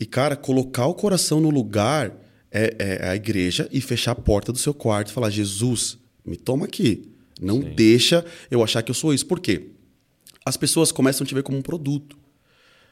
E, 0.00 0.06
cara, 0.06 0.34
colocar 0.36 0.86
o 0.86 0.94
coração 0.94 1.40
no 1.40 1.50
lugar 1.50 2.12
é, 2.50 2.74
é 2.78 3.08
a 3.10 3.14
igreja 3.16 3.68
e 3.70 3.80
fechar 3.80 4.12
a 4.12 4.14
porta 4.16 4.50
do 4.52 4.58
seu 4.58 4.72
quarto 4.74 5.08
e 5.08 5.12
falar: 5.12 5.30
Jesus, 5.30 5.98
me 6.24 6.36
toma 6.36 6.64
aqui. 6.64 7.08
Não 7.40 7.60
deixa 7.60 8.24
eu 8.50 8.62
achar 8.64 8.82
que 8.82 8.90
eu 8.90 8.94
sou 8.94 9.12
isso. 9.14 9.26
Por 9.26 9.38
quê? 9.40 9.68
As 10.50 10.56
pessoas 10.56 10.90
começam 10.90 11.24
a 11.24 11.28
te 11.28 11.32
ver 11.32 11.44
como 11.44 11.56
um 11.56 11.62
produto. 11.62 12.18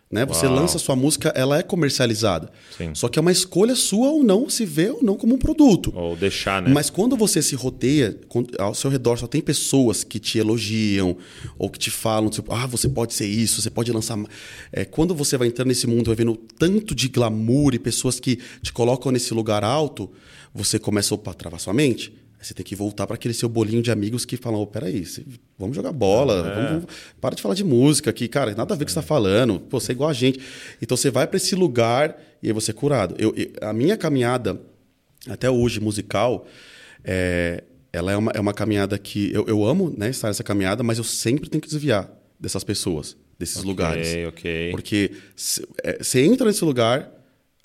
Né? 0.09 0.25
Você 0.25 0.47
Uau. 0.47 0.55
lança 0.55 0.79
sua 0.79 0.95
música, 0.95 1.33
ela 1.35 1.59
é 1.59 1.63
comercializada. 1.63 2.53
Sim. 2.77 2.95
Só 2.95 3.09
que 3.09 3.19
é 3.19 3.21
uma 3.21 3.33
escolha 3.33 3.75
sua 3.75 4.11
ou 4.11 4.23
não 4.23 4.49
se 4.49 4.65
ver 4.65 4.93
ou 4.93 5.03
não 5.03 5.17
como 5.17 5.35
um 5.35 5.39
produto. 5.39 5.93
Ou 5.93 6.15
deixar, 6.15 6.63
né? 6.63 6.71
Mas 6.73 6.89
quando 6.89 7.17
você 7.17 7.43
se 7.43 7.57
rodeia, 7.57 8.17
ao 8.61 8.75
seu 8.75 8.89
redor 8.89 9.17
só 9.19 9.27
tem 9.27 9.41
pessoas 9.41 10.05
que 10.05 10.21
te 10.21 10.39
elogiam 10.39 11.17
ou 11.59 11.69
que 11.69 11.81
te 11.81 11.91
falam, 11.91 12.31
tipo, 12.31 12.55
ah, 12.55 12.65
você 12.65 12.89
pode 12.89 13.13
ser 13.13 13.27
isso, 13.27 13.61
você 13.61 13.71
pode 13.71 13.91
lançar. 13.91 14.17
ma-". 14.17 14.29
É, 14.73 14.85
quando 14.85 15.17
você 15.17 15.37
vai 15.37 15.49
entrando 15.49 15.67
nesse 15.67 15.89
mundo, 15.89 16.07
vai 16.07 16.15
vendo 16.15 16.37
tanto 16.37 16.95
de 16.95 17.09
glamour 17.09 17.75
e 17.75 17.79
pessoas 17.81 18.21
que 18.21 18.39
te 18.63 18.73
colocam 18.73 19.11
nesse 19.11 19.35
lugar 19.35 19.65
alto, 19.65 20.09
você 20.55 20.79
começa 20.79 21.13
a 21.13 21.35
travar 21.35 21.59
sua 21.59 21.75
mente. 21.75 22.15
Aí 22.41 22.45
você 22.45 22.55
tem 22.55 22.65
que 22.65 22.77
voltar 22.77 23.07
para 23.07 23.17
aquele 23.17 23.35
seu 23.35 23.49
bolinho 23.49 23.83
de 23.83 23.91
amigos 23.91 24.25
que 24.25 24.37
falam: 24.37 24.61
oh, 24.61 24.67
peraí, 24.67 25.05
vamos 25.59 25.75
jogar 25.75 25.91
bola, 25.93 26.43
vamos, 26.55 26.71
vamos- 26.71 26.85
para 27.21 27.35
de 27.35 27.43
falar 27.43 27.55
de 27.57 27.65
música 27.65 28.11
aqui, 28.11 28.29
cara, 28.29 28.55
nada 28.55 28.75
a 28.75 28.77
ver 28.77 28.79
com 28.79 28.83
o 28.85 28.87
que 28.87 28.93
você 28.93 28.99
está 29.01 29.03
falando, 29.07 29.59
pô, 29.61 29.81
você 29.81 29.93
é 29.93 29.95
igual 29.95 30.09
a 30.09 30.13
gente. 30.13 30.39
Então 30.81 30.97
você 30.97 31.11
vai 31.11 31.27
para 31.27 31.37
esse 31.37 31.55
lugar 31.57 32.17
e 32.43 32.47
aí 32.47 32.53
você 32.53 32.71
é 32.71 32.75
curado. 32.75 33.15
Eu, 33.19 33.35
eu- 33.37 33.51
a 33.61 33.73
minha 33.73 33.97
caminhada 33.97 34.61
até 35.29 35.51
hoje 35.51 35.81
musical, 35.81 36.47
é, 37.05 37.65
ela 37.93 38.13
é 38.13 38.17
uma, 38.17 38.31
é 38.33 38.41
uma 38.41 38.55
caminhada 38.55 38.97
que 38.99 39.33
eu, 39.33 39.45
eu 39.49 39.65
amo 39.65 39.93
né, 39.97 40.11
estar 40.11 40.29
nessa 40.29 40.45
caminhada, 40.45 40.83
mas 40.83 40.99
eu 40.99 41.05
sempre 41.05 41.49
tenho 41.51 41.61
que 41.61 41.69
desviar 41.69 42.09
dessas 42.39 42.63
pessoas, 42.63 43.17
desses 43.39 43.65
lugares. 43.65 44.07
Ok, 44.09 44.27
ok. 44.27 44.71
Porque 44.71 45.11
se- 45.35 45.67
é, 45.83 46.03
você 46.03 46.21
entra 46.25 46.47
nesse 46.47 46.65
lugar, 46.65 47.11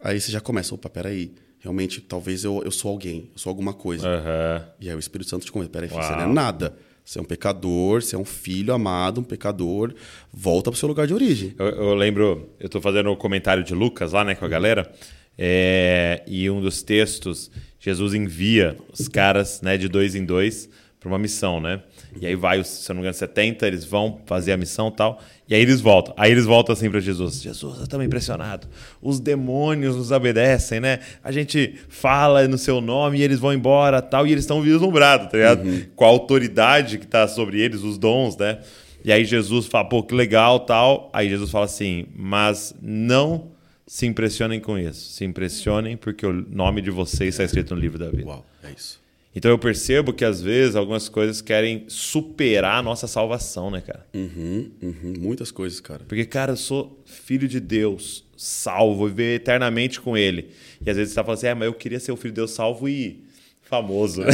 aí 0.02 0.20
você 0.20 0.32
já 0.32 0.42
começa, 0.42 0.74
opa, 0.74 0.90
peraí, 0.90 1.32
realmente, 1.64 2.02
talvez 2.02 2.44
eu, 2.44 2.62
eu 2.64 2.72
sou 2.72 2.92
alguém, 2.92 3.30
eu 3.34 3.40
sou 3.40 3.50
alguma 3.50 3.74
coisa. 3.74 4.06
Aham. 4.06 4.68
E 4.82 4.90
aí 4.90 4.96
o 4.96 5.00
Espírito 5.00 5.30
Santo 5.30 5.46
te 5.46 5.52
convence, 5.52 5.72
peraí, 5.72 5.88
você 5.88 6.12
não 6.12 6.24
é 6.24 6.28
nada. 6.28 6.76
Você 7.06 7.20
é 7.20 7.22
um 7.22 7.26
pecador, 7.26 8.02
você 8.02 8.16
é 8.16 8.20
um 8.20 8.26
filho 8.26 8.74
amado, 8.74 9.22
um 9.22 9.24
pecador, 9.24 9.94
volta 10.32 10.70
pro 10.70 10.80
seu 10.80 10.88
lugar 10.88 11.08
de 11.08 11.14
origem. 11.14 11.54
Eu, 11.58 11.68
eu 11.68 11.94
lembro, 11.94 12.50
eu 12.60 12.70
tô 12.70 12.80
fazendo 12.80 13.10
o 13.12 13.18
comentário 13.18 13.64
de 13.64 13.74
Lucas 13.74 14.14
lá, 14.14 14.24
né, 14.24 14.36
com 14.36 14.46
a 14.46 14.48
galera, 14.48 14.90
é, 15.38 16.24
e 16.28 16.50
um 16.50 16.62
dos 16.62 16.82
textos, 16.82 17.52
Jesus 17.80 18.14
envia 18.14 18.78
os 18.98 19.08
caras, 19.10 19.62
né, 19.62 19.78
de 19.78 19.90
dois 19.90 20.16
em 20.16 20.24
dois 20.24 20.70
para 21.00 21.10
uma 21.10 21.20
missão, 21.20 21.60
né? 21.60 21.82
E 22.20 22.26
aí 22.26 22.36
vai, 22.36 22.64
se 22.64 22.90
eu 22.90 22.94
não 22.94 23.02
me 23.02 23.08
engano, 23.08 23.14
70, 23.14 23.68
eles 23.68 23.86
vão 23.86 24.22
fazer 24.26 24.52
a 24.52 24.58
missão 24.58 24.90
e 24.90 24.92
tal, 24.92 25.22
e 25.48 25.56
aí 25.56 25.62
eles 25.62 25.82
voltam. 25.82 26.14
Aí 26.18 26.32
eles 26.32 26.46
voltam 26.46 26.74
assim 26.74 26.90
para 26.90 27.00
Jesus. 27.00 27.42
Jesus, 27.42 27.78
eu 27.78 27.84
estamos 27.84 28.06
impressionado. 28.06 28.68
Os 29.02 29.20
demônios 29.20 29.96
nos 29.96 30.12
obedecem, 30.12 30.80
né? 30.80 31.00
A 31.24 31.32
gente 31.32 31.76
fala 31.90 32.48
no 32.48 32.58
seu 32.58 32.80
nome 32.80 33.20
e 33.20 33.24
eles 33.24 33.40
vão 33.40 33.54
embora 33.54 34.02
tal, 34.02 34.28
e 34.28 34.32
eles 34.32 34.44
estão 34.44 34.62
vislumbrados, 34.62 35.30
tá 35.32 35.38
ligado? 35.38 35.88
Com 35.96 36.06
a 36.06 36.08
autoridade 36.08 36.98
que 36.98 37.08
tá 37.08 37.28
sobre 37.28 37.60
eles, 37.62 37.82
os 37.82 37.98
dons, 37.98 38.38
né? 38.38 38.60
E 39.04 39.12
aí 39.12 39.26
Jesus 39.26 39.66
fala, 39.68 39.90
pô, 39.90 40.02
que 40.02 40.16
legal, 40.16 40.62
tal. 40.62 41.10
Aí 41.12 41.28
Jesus 41.28 41.52
fala 41.52 41.66
assim, 41.66 42.06
mas 42.16 42.74
não 42.82 43.52
se 43.86 44.06
impressionem 44.06 44.62
com 44.62 44.78
isso. 44.78 45.12
Se 45.12 45.26
impressionem 45.26 45.98
porque 45.98 46.26
o 46.26 46.32
nome 46.32 46.82
de 46.82 46.90
vocês 46.90 47.34
está 47.34 47.44
escrito 47.44 47.76
no 47.76 47.82
livro 47.82 48.00
da 48.00 48.10
vida. 48.10 48.26
Uau, 48.26 48.46
é 48.64 48.72
isso. 48.72 49.03
Então 49.36 49.50
eu 49.50 49.58
percebo 49.58 50.14
que 50.14 50.24
às 50.24 50.42
vezes 50.42 50.76
algumas 50.76 51.10
coisas 51.10 51.42
querem 51.42 51.86
superar 51.88 52.80
a 52.80 52.84
nossa 52.84 53.08
salvação, 53.08 53.72
né, 53.72 53.82
cara? 53.82 54.06
Uhum, 54.14 54.70
uhum, 54.82 55.14
muitas 55.18 55.50
coisas, 55.52 55.80
cara. 55.80 56.02
Porque, 56.08 56.26
cara, 56.26 56.52
eu 56.52 56.58
sou 56.58 57.02
filho 57.06 57.48
de 57.48 57.60
Deus, 57.60 58.24
salvo, 58.38 59.08
viver 59.08 59.36
eternamente 59.36 60.00
com 60.00 60.16
Ele. 60.16 60.50
E 60.86 60.90
às 60.90 60.98
vezes 60.98 61.14
você 61.14 61.16
tá 61.16 61.24
falando 61.24 61.38
assim, 61.38 61.48
é, 61.48 61.54
mas 61.56 61.66
eu 61.66 61.74
queria 61.74 62.00
ser 62.00 62.12
o 62.12 62.16
filho 62.16 62.32
de 62.32 62.36
Deus 62.42 62.52
salvo 62.52 62.88
e 62.88 63.24
famoso. 63.64 64.22
né? 64.22 64.30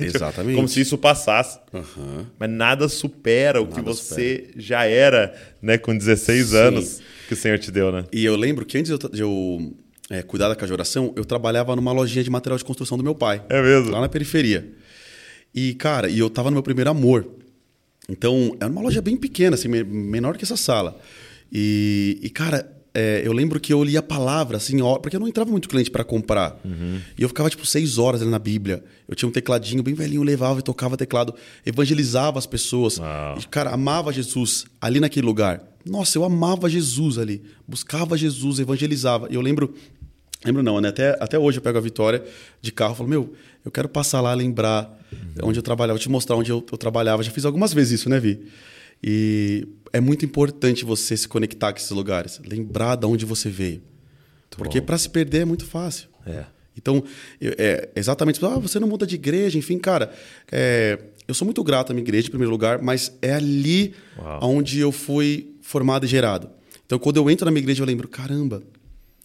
É, 0.00 0.04
exatamente. 0.06 0.54
Como 0.54 0.68
se 0.68 0.80
isso 0.80 0.96
passasse. 0.96 1.58
Aham. 1.72 2.26
Mas 2.38 2.50
nada 2.50 2.88
supera 2.88 3.60
o 3.60 3.66
que 3.66 3.80
você 3.80 4.50
já 4.56 4.84
era, 4.84 5.34
né, 5.60 5.76
com 5.78 5.96
16 5.96 6.46
Sim. 6.46 6.56
anos 6.56 7.00
que 7.26 7.34
o 7.34 7.36
Senhor 7.36 7.58
te 7.58 7.72
deu, 7.72 7.90
né? 7.90 8.04
E 8.12 8.24
eu 8.24 8.36
lembro 8.36 8.64
que 8.64 8.78
antes 8.78 8.90
eu, 8.90 8.98
eu, 9.14 9.74
é, 10.18 10.22
cuidar 10.22 10.48
da 10.48 10.54
cajoração, 10.56 11.12
eu 11.16 11.24
trabalhava 11.24 11.74
numa 11.74 11.92
lojinha 11.92 12.22
de 12.24 12.30
material 12.30 12.56
de 12.58 12.64
construção 12.64 12.96
do 12.96 13.04
meu 13.04 13.14
pai. 13.14 13.42
É 13.48 13.60
mesmo? 13.62 13.90
Lá 13.90 14.00
na 14.00 14.08
periferia. 14.08 14.70
E, 15.54 15.74
cara, 15.74 16.08
e 16.08 16.18
eu 16.18 16.28
tava 16.30 16.50
no 16.50 16.54
meu 16.54 16.62
primeiro 16.62 16.90
amor. 16.90 17.28
Então, 18.08 18.56
era 18.60 18.70
uma 18.70 18.82
loja 18.82 19.00
bem 19.00 19.16
pequena, 19.16 19.54
assim, 19.54 19.68
me- 19.68 19.84
menor 19.84 20.36
que 20.36 20.44
essa 20.44 20.56
sala. 20.56 20.98
E, 21.52 22.18
e, 22.22 22.28
cara, 22.30 22.70
é, 22.92 23.22
eu 23.24 23.32
lembro 23.32 23.58
que 23.58 23.72
eu 23.72 23.82
lia 23.82 24.00
a 24.00 24.02
palavra, 24.02 24.56
assim, 24.56 24.80
ó, 24.82 24.98
porque 24.98 25.16
eu 25.16 25.20
não 25.20 25.26
entrava 25.28 25.50
muito 25.50 25.68
cliente 25.68 25.90
para 25.90 26.04
comprar. 26.04 26.60
E 27.16 27.22
eu 27.22 27.28
ficava, 27.28 27.48
tipo, 27.48 27.64
seis 27.64 27.96
horas 27.98 28.20
ali 28.22 28.30
na 28.30 28.38
Bíblia. 28.38 28.84
Eu 29.08 29.14
tinha 29.14 29.28
um 29.28 29.32
tecladinho 29.32 29.82
bem 29.82 29.94
velhinho, 29.94 30.22
levava 30.22 30.60
e 30.60 30.62
tocava 30.62 30.96
teclado, 30.96 31.34
evangelizava 31.64 32.38
as 32.38 32.46
pessoas. 32.46 32.98
E, 33.38 33.46
cara, 33.48 33.70
amava 33.70 34.12
Jesus 34.12 34.64
ali 34.80 35.00
naquele 35.00 35.26
lugar. 35.26 35.62
Nossa, 35.84 36.16
eu 36.16 36.24
amava 36.24 36.68
Jesus 36.68 37.18
ali. 37.18 37.42
Buscava 37.68 38.16
Jesus, 38.16 38.58
evangelizava. 38.58 39.28
E 39.30 39.34
eu 39.34 39.40
lembro 39.40 39.74
Lembro 40.44 40.62
não, 40.62 40.80
né? 40.80 40.88
Até, 40.88 41.16
até 41.20 41.38
hoje 41.38 41.58
eu 41.58 41.62
pego 41.62 41.78
a 41.78 41.80
Vitória 41.80 42.22
de 42.60 42.70
carro 42.70 42.94
e 42.94 42.96
falo, 42.96 43.08
meu, 43.08 43.34
eu 43.64 43.70
quero 43.70 43.88
passar 43.88 44.20
lá, 44.20 44.34
lembrar 44.34 44.98
onde 45.42 45.58
eu 45.58 45.62
trabalhava, 45.62 45.98
te 45.98 46.08
mostrar 46.08 46.36
onde 46.36 46.50
eu, 46.50 46.64
eu 46.70 46.78
trabalhava. 46.78 47.22
Já 47.22 47.30
fiz 47.30 47.44
algumas 47.44 47.72
vezes 47.72 48.00
isso, 48.00 48.10
né, 48.10 48.20
Vi? 48.20 48.46
E 49.02 49.66
é 49.92 50.00
muito 50.00 50.24
importante 50.24 50.84
você 50.84 51.16
se 51.16 51.28
conectar 51.28 51.72
com 51.72 51.78
esses 51.78 51.90
lugares, 51.90 52.40
lembrar 52.44 52.96
de 52.96 53.06
onde 53.06 53.24
você 53.24 53.48
veio. 53.48 53.82
Porque 54.50 54.80
para 54.80 54.96
se 54.98 55.08
perder 55.08 55.40
é 55.40 55.44
muito 55.44 55.66
fácil. 55.66 56.08
É. 56.26 56.44
Então, 56.76 57.04
é 57.40 57.88
exatamente, 57.94 58.44
ah, 58.44 58.58
você 58.58 58.80
não 58.80 58.88
muda 58.88 59.06
de 59.06 59.14
igreja, 59.14 59.56
enfim, 59.56 59.78
cara, 59.78 60.12
é, 60.50 60.98
eu 61.26 61.34
sou 61.34 61.44
muito 61.44 61.62
grato 61.62 61.90
à 61.90 61.94
minha 61.94 62.02
igreja, 62.02 62.26
em 62.26 62.30
primeiro 62.30 62.50
lugar, 62.50 62.82
mas 62.82 63.16
é 63.22 63.34
ali 63.34 63.94
Uau. 64.18 64.40
onde 64.42 64.80
eu 64.80 64.90
fui 64.90 65.54
formado 65.60 66.04
e 66.04 66.08
gerado. 66.08 66.50
Então, 66.84 66.98
quando 66.98 67.16
eu 67.16 67.30
entro 67.30 67.44
na 67.44 67.50
minha 67.50 67.62
igreja, 67.62 67.82
eu 67.82 67.86
lembro, 67.86 68.08
caramba, 68.08 68.62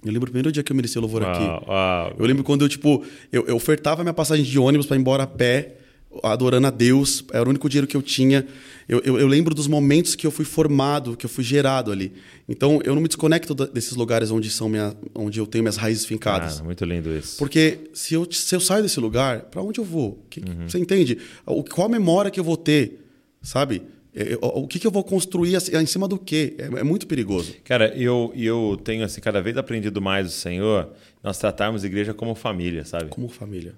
eu 0.03 0.11
lembro 0.11 0.23
o 0.27 0.31
primeiro 0.31 0.51
dia 0.51 0.63
que 0.63 0.71
eu 0.71 0.75
mereci 0.75 0.97
o 0.97 1.01
louvor 1.01 1.23
aqui. 1.23 1.43
Uau, 1.43 1.65
uau. 1.67 2.15
Eu 2.17 2.25
lembro 2.25 2.43
quando 2.43 2.63
eu, 2.63 2.69
tipo, 2.69 3.03
eu, 3.31 3.45
eu 3.47 3.55
ofertava 3.55 4.03
minha 4.03 4.13
passagem 4.13 4.45
de 4.45 4.57
ônibus 4.59 4.85
para 4.87 4.95
ir 4.95 4.99
embora 4.99 5.23
a 5.23 5.27
pé, 5.27 5.75
adorando 6.23 6.65
a 6.67 6.71
Deus, 6.71 7.23
era 7.31 7.45
o 7.45 7.49
único 7.49 7.69
dinheiro 7.69 7.85
que 7.85 7.95
eu 7.97 8.01
tinha. 8.01 8.47
Eu, 8.87 8.99
eu, 9.05 9.19
eu 9.19 9.27
lembro 9.27 9.53
dos 9.53 9.67
momentos 9.67 10.15
que 10.15 10.25
eu 10.25 10.31
fui 10.31 10.43
formado, 10.45 11.15
que 11.15 11.25
eu 11.25 11.29
fui 11.29 11.43
gerado 11.43 11.91
ali. 11.91 12.11
Então, 12.47 12.79
eu 12.83 12.95
não 12.95 13.01
me 13.01 13.07
desconecto 13.07 13.53
desses 13.53 13.95
lugares 13.95 14.31
onde, 14.31 14.49
são 14.49 14.67
minha, 14.67 14.95
onde 15.13 15.39
eu 15.39 15.45
tenho 15.45 15.63
minhas 15.63 15.75
raízes 15.77 16.05
fincadas. 16.05 16.59
Ah, 16.59 16.63
muito 16.63 16.83
lindo 16.85 17.15
isso. 17.15 17.37
Porque 17.37 17.77
se 17.93 18.15
eu, 18.15 18.27
se 18.31 18.55
eu 18.55 18.59
saio 18.59 18.81
desse 18.81 18.99
lugar, 18.99 19.41
para 19.41 19.61
onde 19.61 19.79
eu 19.79 19.83
vou? 19.85 20.25
Que- 20.29 20.39
Uhum. 20.39 20.67
Você 20.67 20.79
entende? 20.79 21.19
O, 21.45 21.63
qual 21.63 21.85
a 21.85 21.89
memória 21.91 22.31
que 22.31 22.39
eu 22.39 22.43
vou 22.43 22.57
ter? 22.57 23.05
Sabe? 23.43 23.83
É, 24.15 24.37
O 24.41 24.67
que, 24.67 24.79
que 24.79 24.87
eu 24.87 24.91
vou 24.91 25.03
construir 25.03 25.55
assim, 25.55 25.75
em 25.75 25.85
cima 25.85 26.07
do 26.07 26.17
quê? 26.17 26.55
É, 26.57 26.79
é 26.79 26.83
muito 26.83 27.07
perigoso. 27.07 27.53
Cara, 27.63 27.93
eu, 27.95 28.31
eu 28.35 28.79
tenho 28.83 29.03
assim, 29.03 29.21
cada 29.21 29.41
vez 29.41 29.57
aprendido 29.57 30.01
mais 30.01 30.25
do 30.25 30.31
Senhor, 30.31 30.89
nós 31.23 31.37
tratarmos 31.37 31.83
a 31.83 31.87
igreja 31.87 32.13
como 32.13 32.35
família, 32.35 32.83
sabe? 32.85 33.09
Como 33.09 33.29
família. 33.29 33.73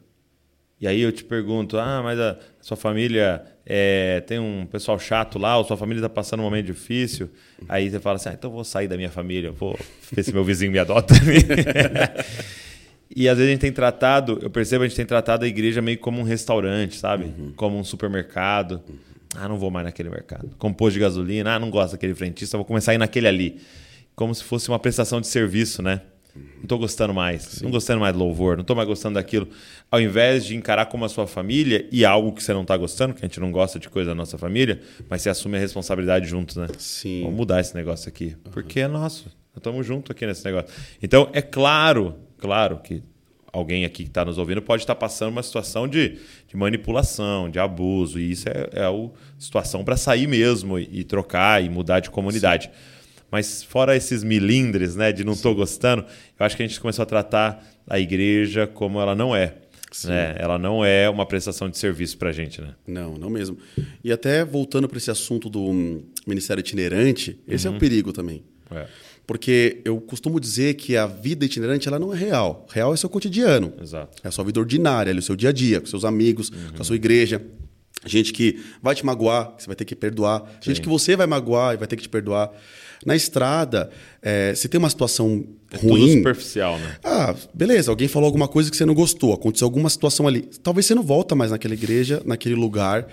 E 0.79 0.87
aí 0.87 1.01
eu 1.01 1.11
te 1.11 1.23
pergunto, 1.23 1.77
ah, 1.77 2.01
mas 2.03 2.19
a 2.19 2.39
sua 2.59 2.75
família 2.75 3.45
é, 3.63 4.21
tem 4.21 4.39
um 4.39 4.65
pessoal 4.65 4.97
chato 4.97 5.37
lá, 5.37 5.55
ou 5.55 5.63
sua 5.63 5.77
família 5.77 5.99
está 5.99 6.09
passando 6.09 6.39
um 6.39 6.43
momento 6.43 6.65
difícil. 6.65 7.29
Aí 7.69 7.87
você 7.87 7.99
fala 7.99 8.15
assim, 8.15 8.29
ah, 8.29 8.33
então 8.33 8.49
eu 8.49 8.55
vou 8.55 8.63
sair 8.63 8.87
da 8.87 8.97
minha 8.97 9.11
família, 9.11 9.51
vou 9.51 9.77
ver 10.11 10.23
se 10.23 10.33
meu 10.33 10.43
vizinho 10.43 10.71
me 10.71 10.79
adota. 10.79 11.13
e 13.15 13.29
às 13.29 13.37
vezes 13.37 13.49
a 13.49 13.51
gente 13.51 13.61
tem 13.61 13.71
tratado, 13.71 14.39
eu 14.41 14.49
percebo, 14.49 14.83
a 14.83 14.87
gente 14.87 14.95
tem 14.95 15.05
tratado 15.05 15.45
a 15.45 15.47
igreja 15.47 15.83
meio 15.83 15.99
como 15.99 16.19
um 16.19 16.23
restaurante, 16.23 16.97
sabe? 16.97 17.25
Uhum. 17.25 17.53
Como 17.55 17.77
um 17.77 17.83
supermercado. 17.83 18.81
Ah, 19.35 19.47
não 19.47 19.57
vou 19.57 19.71
mais 19.71 19.85
naquele 19.85 20.09
mercado. 20.09 20.49
Como 20.57 20.75
posto 20.75 20.93
de 20.93 20.99
gasolina, 20.99 21.55
ah, 21.55 21.59
não 21.59 21.69
gosto 21.69 21.93
daquele 21.93 22.13
frentista, 22.13 22.57
vou 22.57 22.65
começar 22.65 22.91
a 22.91 22.95
ir 22.95 22.97
naquele 22.97 23.27
ali. 23.27 23.61
Como 24.15 24.35
se 24.35 24.43
fosse 24.43 24.67
uma 24.69 24.79
prestação 24.79 25.21
de 25.21 25.27
serviço, 25.27 25.81
né? 25.81 26.01
Não 26.35 26.63
estou 26.63 26.79
gostando 26.79 27.13
mais, 27.13 27.61
não 27.61 27.69
gostando 27.69 27.99
mais 27.99 28.13
do 28.13 28.19
louvor, 28.19 28.55
não 28.55 28.61
estou 28.61 28.75
mais 28.75 28.87
gostando 28.87 29.15
daquilo. 29.15 29.49
Ao 29.89 29.99
invés 29.99 30.45
de 30.45 30.55
encarar 30.55 30.85
como 30.85 31.03
a 31.03 31.09
sua 31.09 31.27
família 31.27 31.87
e 31.91 32.05
algo 32.05 32.31
que 32.31 32.41
você 32.41 32.53
não 32.53 32.61
está 32.61 32.77
gostando, 32.77 33.13
que 33.13 33.25
a 33.25 33.27
gente 33.27 33.39
não 33.39 33.51
gosta 33.51 33.77
de 33.77 33.89
coisa 33.89 34.11
da 34.11 34.15
nossa 34.15 34.37
família, 34.37 34.81
mas 35.09 35.21
você 35.21 35.29
assume 35.29 35.57
a 35.57 35.59
responsabilidade 35.59 36.27
juntos, 36.27 36.55
né? 36.55 36.67
Sim. 36.77 37.23
Vamos 37.23 37.35
mudar 37.35 37.59
esse 37.59 37.75
negócio 37.75 38.07
aqui, 38.07 38.35
porque 38.51 38.79
é 38.79 38.87
nosso. 38.87 39.25
Nós 39.25 39.57
estamos 39.57 39.85
juntos 39.85 40.11
aqui 40.11 40.25
nesse 40.25 40.45
negócio. 40.45 40.69
Então, 41.01 41.29
é 41.33 41.41
claro, 41.41 42.15
claro 42.37 42.79
que 42.79 43.03
alguém 43.51 43.85
aqui 43.85 44.03
que 44.03 44.09
está 44.09 44.23
nos 44.23 44.37
ouvindo 44.37 44.61
pode 44.61 44.83
estar 44.83 44.95
passando 44.95 45.31
uma 45.31 45.43
situação 45.43 45.87
de, 45.87 46.17
de 46.47 46.55
manipulação, 46.55 47.49
de 47.49 47.59
abuso, 47.59 48.19
e 48.19 48.31
isso 48.31 48.47
é, 48.47 48.69
é 48.73 48.83
a 48.83 49.09
situação 49.37 49.83
para 49.83 49.97
sair 49.97 50.27
mesmo 50.27 50.79
e, 50.79 50.89
e, 50.91 51.03
trocar 51.03 51.63
e 51.63 51.69
mudar 51.69 51.99
de 51.99 52.09
comunidade. 52.09 52.65
Sim. 52.65 52.71
Mas 53.29 53.63
fora 53.63 53.95
esses 53.95 54.23
milindres, 54.23 54.95
né, 54.95 55.11
de 55.11 55.23
não 55.23 55.33
estou 55.33 55.55
gostando, 55.55 56.05
eu 56.37 56.45
acho 56.45 56.55
que 56.55 56.63
a 56.63 56.67
gente 56.67 56.79
começou 56.79 57.03
a 57.03 57.05
tratar 57.05 57.65
a 57.87 57.99
igreja 57.99 58.67
como 58.67 58.99
ela 58.99 59.15
não 59.15 59.35
é. 59.35 59.55
Né? 60.05 60.35
Ela 60.37 60.57
não 60.57 60.85
é 60.85 61.09
uma 61.09 61.25
prestação 61.25 61.69
de 61.69 61.77
serviço 61.77 62.17
para 62.17 62.29
a 62.29 62.31
gente, 62.31 62.61
né? 62.61 62.73
Não, 62.87 63.15
não 63.15 63.29
mesmo. 63.29 63.57
E 64.01 64.11
até 64.11 64.45
voltando 64.45 64.87
para 64.87 64.97
esse 64.97 65.11
assunto 65.11 65.49
do 65.49 65.61
hum, 65.61 66.03
ministério 66.25 66.61
itinerante, 66.61 67.37
esse 67.45 67.67
uhum. 67.67 67.73
é 67.73 67.77
o 67.77 67.79
perigo 67.79 68.13
também. 68.13 68.41
É. 68.71 68.87
Porque 69.31 69.79
eu 69.85 70.01
costumo 70.01 70.41
dizer 70.41 70.73
que 70.73 70.97
a 70.97 71.07
vida 71.07 71.45
itinerante 71.45 71.87
ela 71.87 71.97
não 71.97 72.13
é 72.13 72.17
real. 72.17 72.67
Real 72.69 72.93
é 72.93 72.97
seu 72.97 73.07
cotidiano. 73.07 73.71
Exato. 73.81 74.21
É 74.21 74.27
a 74.27 74.31
sua 74.31 74.43
vida 74.43 74.59
ordinária, 74.59 75.17
o 75.17 75.21
seu 75.21 75.37
dia 75.37 75.47
a 75.47 75.51
dia, 75.53 75.79
com 75.79 75.87
seus 75.87 76.03
amigos, 76.03 76.49
uhum. 76.49 76.73
com 76.75 76.81
a 76.81 76.83
sua 76.83 76.97
igreja. 76.97 77.41
Gente 78.05 78.33
que 78.33 78.61
vai 78.83 78.93
te 78.93 79.05
magoar, 79.05 79.55
que 79.55 79.63
você 79.63 79.67
vai 79.67 79.75
ter 79.77 79.85
que 79.85 79.95
perdoar. 79.95 80.41
Sim. 80.41 80.71
Gente 80.71 80.81
que 80.81 80.89
você 80.89 81.15
vai 81.15 81.27
magoar 81.27 81.75
e 81.75 81.77
vai 81.77 81.87
ter 81.87 81.95
que 81.95 82.01
te 82.01 82.09
perdoar. 82.09 82.51
Na 83.05 83.15
estrada, 83.15 83.89
é, 84.21 84.53
se 84.53 84.67
tem 84.67 84.77
uma 84.77 84.89
situação 84.89 85.45
é 85.71 85.77
ruim. 85.77 86.07
Tudo 86.07 86.17
superficial, 86.17 86.77
né? 86.77 86.97
Ah, 87.01 87.33
beleza, 87.53 87.89
alguém 87.89 88.09
falou 88.09 88.25
alguma 88.25 88.49
coisa 88.49 88.69
que 88.69 88.75
você 88.75 88.85
não 88.85 88.93
gostou, 88.93 89.31
aconteceu 89.31 89.65
alguma 89.65 89.89
situação 89.89 90.27
ali. 90.27 90.41
Talvez 90.61 90.87
você 90.87 90.93
não 90.93 91.03
volta 91.03 91.35
mais 91.35 91.51
naquela 91.51 91.73
igreja, 91.73 92.21
naquele 92.25 92.55
lugar. 92.55 93.07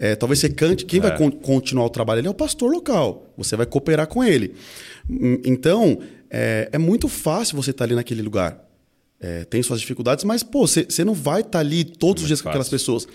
É, 0.00 0.16
talvez 0.16 0.38
você 0.38 0.48
cante. 0.48 0.86
Quem 0.86 0.98
é. 0.98 1.02
vai 1.02 1.16
con 1.16 1.30
continuar 1.30 1.84
o 1.84 1.90
trabalho 1.90 2.20
ali 2.20 2.26
é 2.26 2.30
o 2.30 2.34
pastor 2.34 2.72
local. 2.72 3.30
Você 3.36 3.54
vai 3.54 3.66
cooperar 3.66 4.06
com 4.06 4.24
ele. 4.24 4.54
Então, 5.44 5.98
é, 6.30 6.70
é 6.72 6.78
muito 6.78 7.06
fácil 7.06 7.54
você 7.54 7.70
estar 7.70 7.84
tá 7.84 7.84
ali 7.84 7.94
naquele 7.94 8.22
lugar. 8.22 8.64
É, 9.20 9.44
tem 9.44 9.62
suas 9.62 9.78
dificuldades, 9.78 10.24
mas, 10.24 10.42
pô, 10.42 10.66
você 10.66 11.04
não 11.04 11.12
vai 11.12 11.42
estar 11.42 11.50
tá 11.50 11.58
ali 11.58 11.84
todos 11.84 12.22
os 12.22 12.26
dias 12.26 12.40
com 12.40 12.48
aquelas 12.48 12.70
pessoas. 12.70 13.06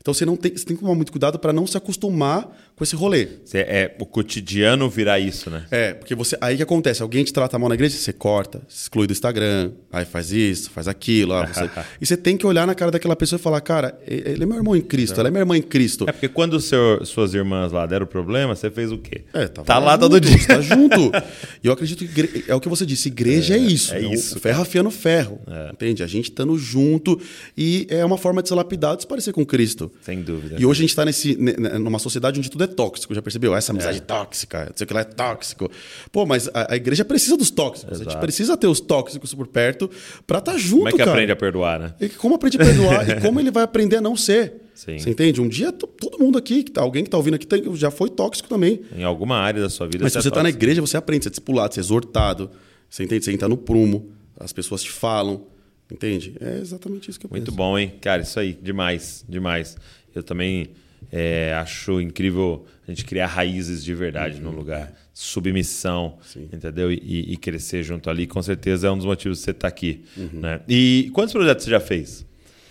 Então 0.00 0.14
você 0.14 0.24
não 0.24 0.36
tem, 0.36 0.56
você 0.56 0.64
tem 0.64 0.76
que 0.76 0.82
tomar 0.82 0.94
muito 0.94 1.12
cuidado 1.12 1.38
para 1.38 1.52
não 1.52 1.66
se 1.66 1.76
acostumar 1.76 2.48
com 2.78 2.84
esse 2.84 2.94
rolê. 2.94 3.28
É 3.52 3.94
o 3.98 4.06
cotidiano 4.06 4.88
virar 4.88 5.18
isso, 5.18 5.50
né? 5.50 5.66
É, 5.70 5.92
porque 5.92 6.14
você 6.14 6.38
aí 6.40 6.56
que 6.56 6.62
acontece, 6.62 7.02
alguém 7.02 7.24
te 7.24 7.32
trata 7.32 7.58
mal 7.58 7.68
na 7.68 7.74
igreja, 7.74 7.96
você 7.96 8.12
corta, 8.12 8.62
exclui 8.68 9.06
do 9.06 9.12
Instagram, 9.12 9.72
aí 9.92 10.04
faz 10.04 10.30
isso, 10.30 10.70
faz 10.70 10.86
aquilo, 10.86 11.32
ah, 11.32 11.46
você... 11.46 11.68
e 12.00 12.06
você 12.06 12.16
tem 12.16 12.36
que 12.36 12.46
olhar 12.46 12.66
na 12.66 12.74
cara 12.74 12.92
daquela 12.92 13.16
pessoa 13.16 13.38
e 13.38 13.42
falar, 13.42 13.60
cara, 13.60 13.98
ele 14.06 14.44
é 14.44 14.46
meu 14.46 14.56
irmão 14.56 14.76
em 14.76 14.80
Cristo, 14.80 15.18
ela 15.18 15.28
é 15.28 15.30
minha 15.30 15.42
irmã 15.42 15.56
em 15.56 15.62
Cristo. 15.62 16.08
É 16.08 16.12
porque 16.12 16.28
quando 16.28 16.60
seu, 16.60 17.04
suas 17.04 17.34
irmãs 17.34 17.72
lá 17.72 17.84
deram 17.84 18.06
problema, 18.06 18.54
você 18.54 18.70
fez 18.70 18.92
o 18.92 18.98
quê? 18.98 19.24
É, 19.34 19.48
tá 19.48 19.78
lá 19.78 19.98
todo 19.98 20.20
dia, 20.20 20.38
tá 20.46 20.60
junto. 20.60 21.10
E 21.62 21.66
eu 21.66 21.72
acredito 21.72 22.06
que 22.06 22.44
é 22.46 22.54
o 22.54 22.60
que 22.60 22.68
você 22.68 22.86
disse, 22.86 23.08
igreja 23.08 23.54
é, 23.54 23.58
é 23.58 23.60
isso, 23.60 23.94
é, 23.94 23.98
é 23.98 24.12
isso, 24.12 24.38
ferro 24.38 24.62
afiando 24.62 24.90
ferro, 24.90 25.40
é. 25.46 25.70
entende? 25.72 26.02
A 26.02 26.06
gente 26.06 26.30
estando 26.30 26.56
junto 26.56 27.20
e 27.56 27.86
é 27.90 28.04
uma 28.04 28.16
forma 28.16 28.42
de 28.42 28.48
se 28.48 28.54
lapidar, 28.54 28.94
de 28.94 29.02
se 29.02 29.08
parecer 29.08 29.32
com 29.32 29.44
Cristo. 29.44 29.87
Sem 30.02 30.22
dúvida. 30.22 30.56
E 30.58 30.66
hoje 30.66 30.80
a 30.80 30.86
gente 30.86 30.90
está 30.90 31.78
numa 31.78 31.98
sociedade 31.98 32.38
onde 32.38 32.50
tudo 32.50 32.64
é 32.64 32.66
tóxico, 32.66 33.14
já 33.14 33.22
percebeu? 33.22 33.54
Essa 33.54 33.72
amizade 33.72 33.98
é. 33.98 34.00
tóxica, 34.00 34.66
não 34.66 34.72
sei 34.76 34.84
o 34.84 34.88
que 34.88 34.94
lá 34.94 35.00
é 35.00 35.04
tóxico. 35.04 35.70
Pô, 36.10 36.26
mas 36.26 36.48
a, 36.52 36.72
a 36.72 36.76
igreja 36.76 37.04
precisa 37.04 37.36
dos 37.36 37.50
tóxicos. 37.50 37.92
Exato. 37.92 38.08
A 38.08 38.12
gente 38.12 38.20
precisa 38.20 38.56
ter 38.56 38.66
os 38.66 38.80
tóxicos 38.80 39.34
por 39.34 39.46
perto 39.46 39.90
para 40.26 40.38
estar 40.38 40.52
tá 40.52 40.58
junto, 40.58 40.78
Como 40.78 40.88
é 40.88 40.92
que 40.92 40.98
cara. 40.98 41.10
aprende 41.10 41.32
a 41.32 41.36
perdoar, 41.36 41.78
né? 41.78 41.94
E 42.00 42.08
como 42.08 42.34
aprende 42.34 42.56
a 42.56 42.64
perdoar 42.64 43.08
e 43.08 43.20
como 43.22 43.40
ele 43.40 43.50
vai 43.50 43.62
aprender 43.62 43.96
a 43.96 44.00
não 44.00 44.16
ser. 44.16 44.68
Sim. 44.74 44.96
Você 44.96 45.10
entende? 45.10 45.40
Um 45.40 45.48
dia 45.48 45.72
todo 45.72 46.18
mundo 46.20 46.38
aqui, 46.38 46.62
tá, 46.62 46.80
alguém 46.80 47.02
que 47.02 47.08
está 47.08 47.16
ouvindo 47.16 47.34
aqui 47.34 47.46
tem, 47.46 47.74
já 47.74 47.90
foi 47.90 48.08
tóxico 48.08 48.48
também. 48.48 48.80
Em 48.96 49.02
alguma 49.02 49.36
área 49.36 49.60
da 49.60 49.68
sua 49.68 49.86
vida. 49.86 50.04
Mas 50.04 50.12
se 50.12 50.22
você 50.22 50.28
está 50.28 50.40
é 50.40 50.44
na 50.44 50.50
igreja, 50.50 50.80
você 50.80 50.96
aprende, 50.96 51.24
você 51.24 51.28
é 51.28 51.30
discipulado, 51.30 51.74
você 51.74 51.80
é 51.80 51.82
exortado. 51.82 52.50
Você 52.88 53.02
entende? 53.02 53.24
Você 53.24 53.32
entra 53.32 53.48
no 53.48 53.56
prumo, 53.56 54.12
as 54.38 54.52
pessoas 54.52 54.82
te 54.82 54.90
falam. 54.90 55.46
Entende? 55.90 56.34
É 56.40 56.58
exatamente 56.58 57.10
isso 57.10 57.18
que 57.18 57.26
eu 57.26 57.30
Muito 57.30 57.46
penso. 57.46 57.56
bom, 57.56 57.78
hein? 57.78 57.94
Cara, 58.00 58.22
isso 58.22 58.38
aí, 58.38 58.52
demais, 58.52 59.24
demais. 59.28 59.76
Eu 60.14 60.22
também 60.22 60.70
é, 61.10 61.54
acho 61.54 62.00
incrível 62.00 62.66
a 62.86 62.90
gente 62.90 63.04
criar 63.04 63.26
raízes 63.26 63.82
de 63.82 63.94
verdade 63.94 64.36
uhum. 64.36 64.50
no 64.50 64.56
lugar. 64.56 64.92
Submissão, 65.14 66.18
Sim. 66.22 66.48
entendeu? 66.52 66.92
E, 66.92 67.32
e, 67.32 67.36
crescer 67.36 67.82
junto 67.82 68.08
ali, 68.08 68.26
com 68.26 68.42
certeza 68.42 68.86
é 68.86 68.90
um 68.90 68.96
dos 68.96 69.06
motivos 69.06 69.38
de 69.38 69.44
você 69.44 69.50
estar 69.50 69.62
tá 69.62 69.68
aqui. 69.68 70.04
Uhum. 70.16 70.40
Né? 70.40 70.60
E 70.68 71.10
quantos 71.12 71.32
projetos 71.32 71.64
você 71.64 71.70
já 71.70 71.80
fez? 71.80 72.24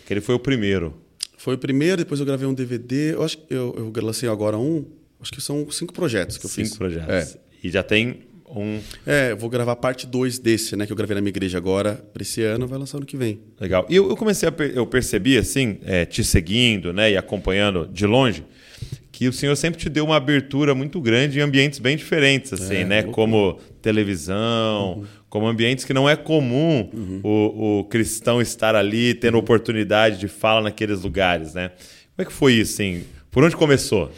Que 0.06 0.14
ele 0.14 0.22
foi 0.22 0.36
o 0.36 0.40
primeiro. 0.40 0.96
Foi 1.38 1.56
o 1.56 1.58
primeiro, 1.58 1.98
depois 1.98 2.20
eu 2.20 2.26
gravei 2.26 2.48
um 2.48 2.54
DVD. 2.54 3.14
Eu 3.14 3.24
acho 3.24 3.38
que 3.38 3.54
eu, 3.54 3.92
eu 3.96 4.04
lancei 4.04 4.30
agora 4.30 4.58
um. 4.58 4.86
Acho 5.20 5.32
que 5.32 5.42
são 5.42 5.70
cinco 5.72 5.94
projetos 5.94 6.38
que 6.38 6.46
eu 6.46 6.50
cinco 6.50 6.62
fiz. 6.62 6.70
Cinco 6.70 6.78
projetos. 6.78 7.36
É. 7.36 7.40
E 7.64 7.70
já 7.70 7.84
tem 7.84 8.27
um. 8.50 8.80
É, 9.06 9.32
eu 9.32 9.38
vou 9.38 9.50
gravar 9.50 9.76
parte 9.76 10.08
2 10.08 10.40
desse, 10.40 10.76
né? 10.76 10.86
Que 10.86 10.92
eu 10.92 10.96
gravei 10.96 11.16
na 11.16 11.22
minha 11.22 11.30
igreja 11.30 11.58
agora, 11.58 11.96
para 12.14 12.22
esse 12.22 12.42
ano, 12.44 12.68
vai 12.68 12.80
lançar 12.80 12.98
ano 12.98 13.06
que 13.06 13.18
vem. 13.18 13.40
Legal. 13.60 13.86
E 13.90 13.96
eu, 13.96 14.10
eu 14.10 14.16
comecei 14.16 14.48
a 14.48 14.52
per 14.52 14.72
eu 14.76 14.86
percebi, 14.86 15.38
assim, 15.38 15.78
é, 15.84 16.06
te 16.06 16.24
seguindo, 16.24 16.94
né? 16.94 17.12
E 17.12 17.18
acompanhando 17.18 17.88
de 17.88 18.06
longe, 18.06 18.44
que 19.12 19.28
o 19.28 19.34
senhor 19.34 19.56
sempre 19.56 19.80
te 19.80 19.90
deu 19.90 20.06
uma 20.06 20.16
abertura 20.16 20.74
muito 20.76 21.02
grande 21.02 21.40
em 21.40 21.42
ambientes 21.42 21.80
bem 21.80 21.98
diferentes, 21.98 22.54
assim, 22.54 22.78
é, 22.78 22.86
né? 22.86 23.04
Como 23.04 23.60
televisão, 23.82 25.00
uhum. 25.00 25.06
como 25.30 25.48
ambientes 25.48 25.84
que 25.84 25.94
não 25.94 26.10
é 26.10 26.16
comum 26.16 26.90
uhum. 26.94 27.20
o, 27.24 27.80
o, 27.80 27.84
cristão 27.86 28.42
estar 28.42 28.76
ali, 28.76 29.14
tendo 29.14 29.38
oportunidade 29.38 30.20
de 30.20 30.28
fala 30.28 30.62
naqueles 30.62 31.02
lugares, 31.02 31.54
né? 31.54 31.70
Como 32.16 32.20
é 32.20 32.26
que 32.26 32.34
foi 32.34 32.54
isso, 32.54 32.74
assim? 32.74 33.04
Por 33.32 33.44
onde 33.44 33.56
começou? 33.56 34.12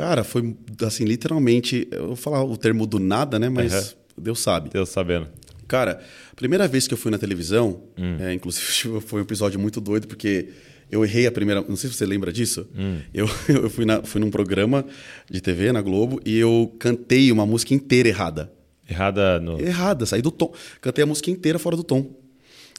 Cara, 0.00 0.24
foi 0.24 0.56
assim, 0.82 1.04
literalmente, 1.04 1.86
eu 1.90 2.06
vou 2.06 2.16
falar 2.16 2.42
o 2.42 2.56
termo 2.56 2.86
do 2.86 2.98
nada, 2.98 3.38
né? 3.38 3.50
Mas 3.50 3.94
Deus 4.16 4.40
sabe. 4.40 4.70
Deus 4.70 4.88
sabendo. 4.88 5.28
Cara, 5.68 6.00
primeira 6.34 6.66
vez 6.66 6.88
que 6.88 6.94
eu 6.94 6.98
fui 6.98 7.10
na 7.10 7.18
televisão, 7.18 7.82
hum. 7.98 8.16
é, 8.18 8.32
inclusive 8.32 8.98
foi 9.06 9.20
um 9.20 9.22
episódio 9.22 9.60
muito 9.60 9.78
doido, 9.78 10.08
porque 10.08 10.48
eu 10.90 11.04
errei 11.04 11.26
a 11.26 11.30
primeira. 11.30 11.62
Não 11.68 11.76
sei 11.76 11.90
se 11.90 11.96
você 11.96 12.06
lembra 12.06 12.32
disso. 12.32 12.66
Hum. 12.74 13.00
Eu, 13.12 13.28
eu 13.46 13.68
fui, 13.68 13.84
na, 13.84 14.02
fui 14.02 14.18
num 14.22 14.30
programa 14.30 14.86
de 15.30 15.38
TV 15.42 15.70
na 15.70 15.82
Globo 15.82 16.18
e 16.24 16.38
eu 16.38 16.74
cantei 16.78 17.30
uma 17.30 17.44
música 17.44 17.74
inteira 17.74 18.08
errada. 18.08 18.50
Errada 18.88 19.38
no. 19.38 19.60
Errada, 19.60 20.06
saí 20.06 20.22
do 20.22 20.30
tom. 20.30 20.50
Cantei 20.80 21.04
a 21.04 21.06
música 21.06 21.30
inteira 21.30 21.58
fora 21.58 21.76
do 21.76 21.84
tom. 21.84 22.10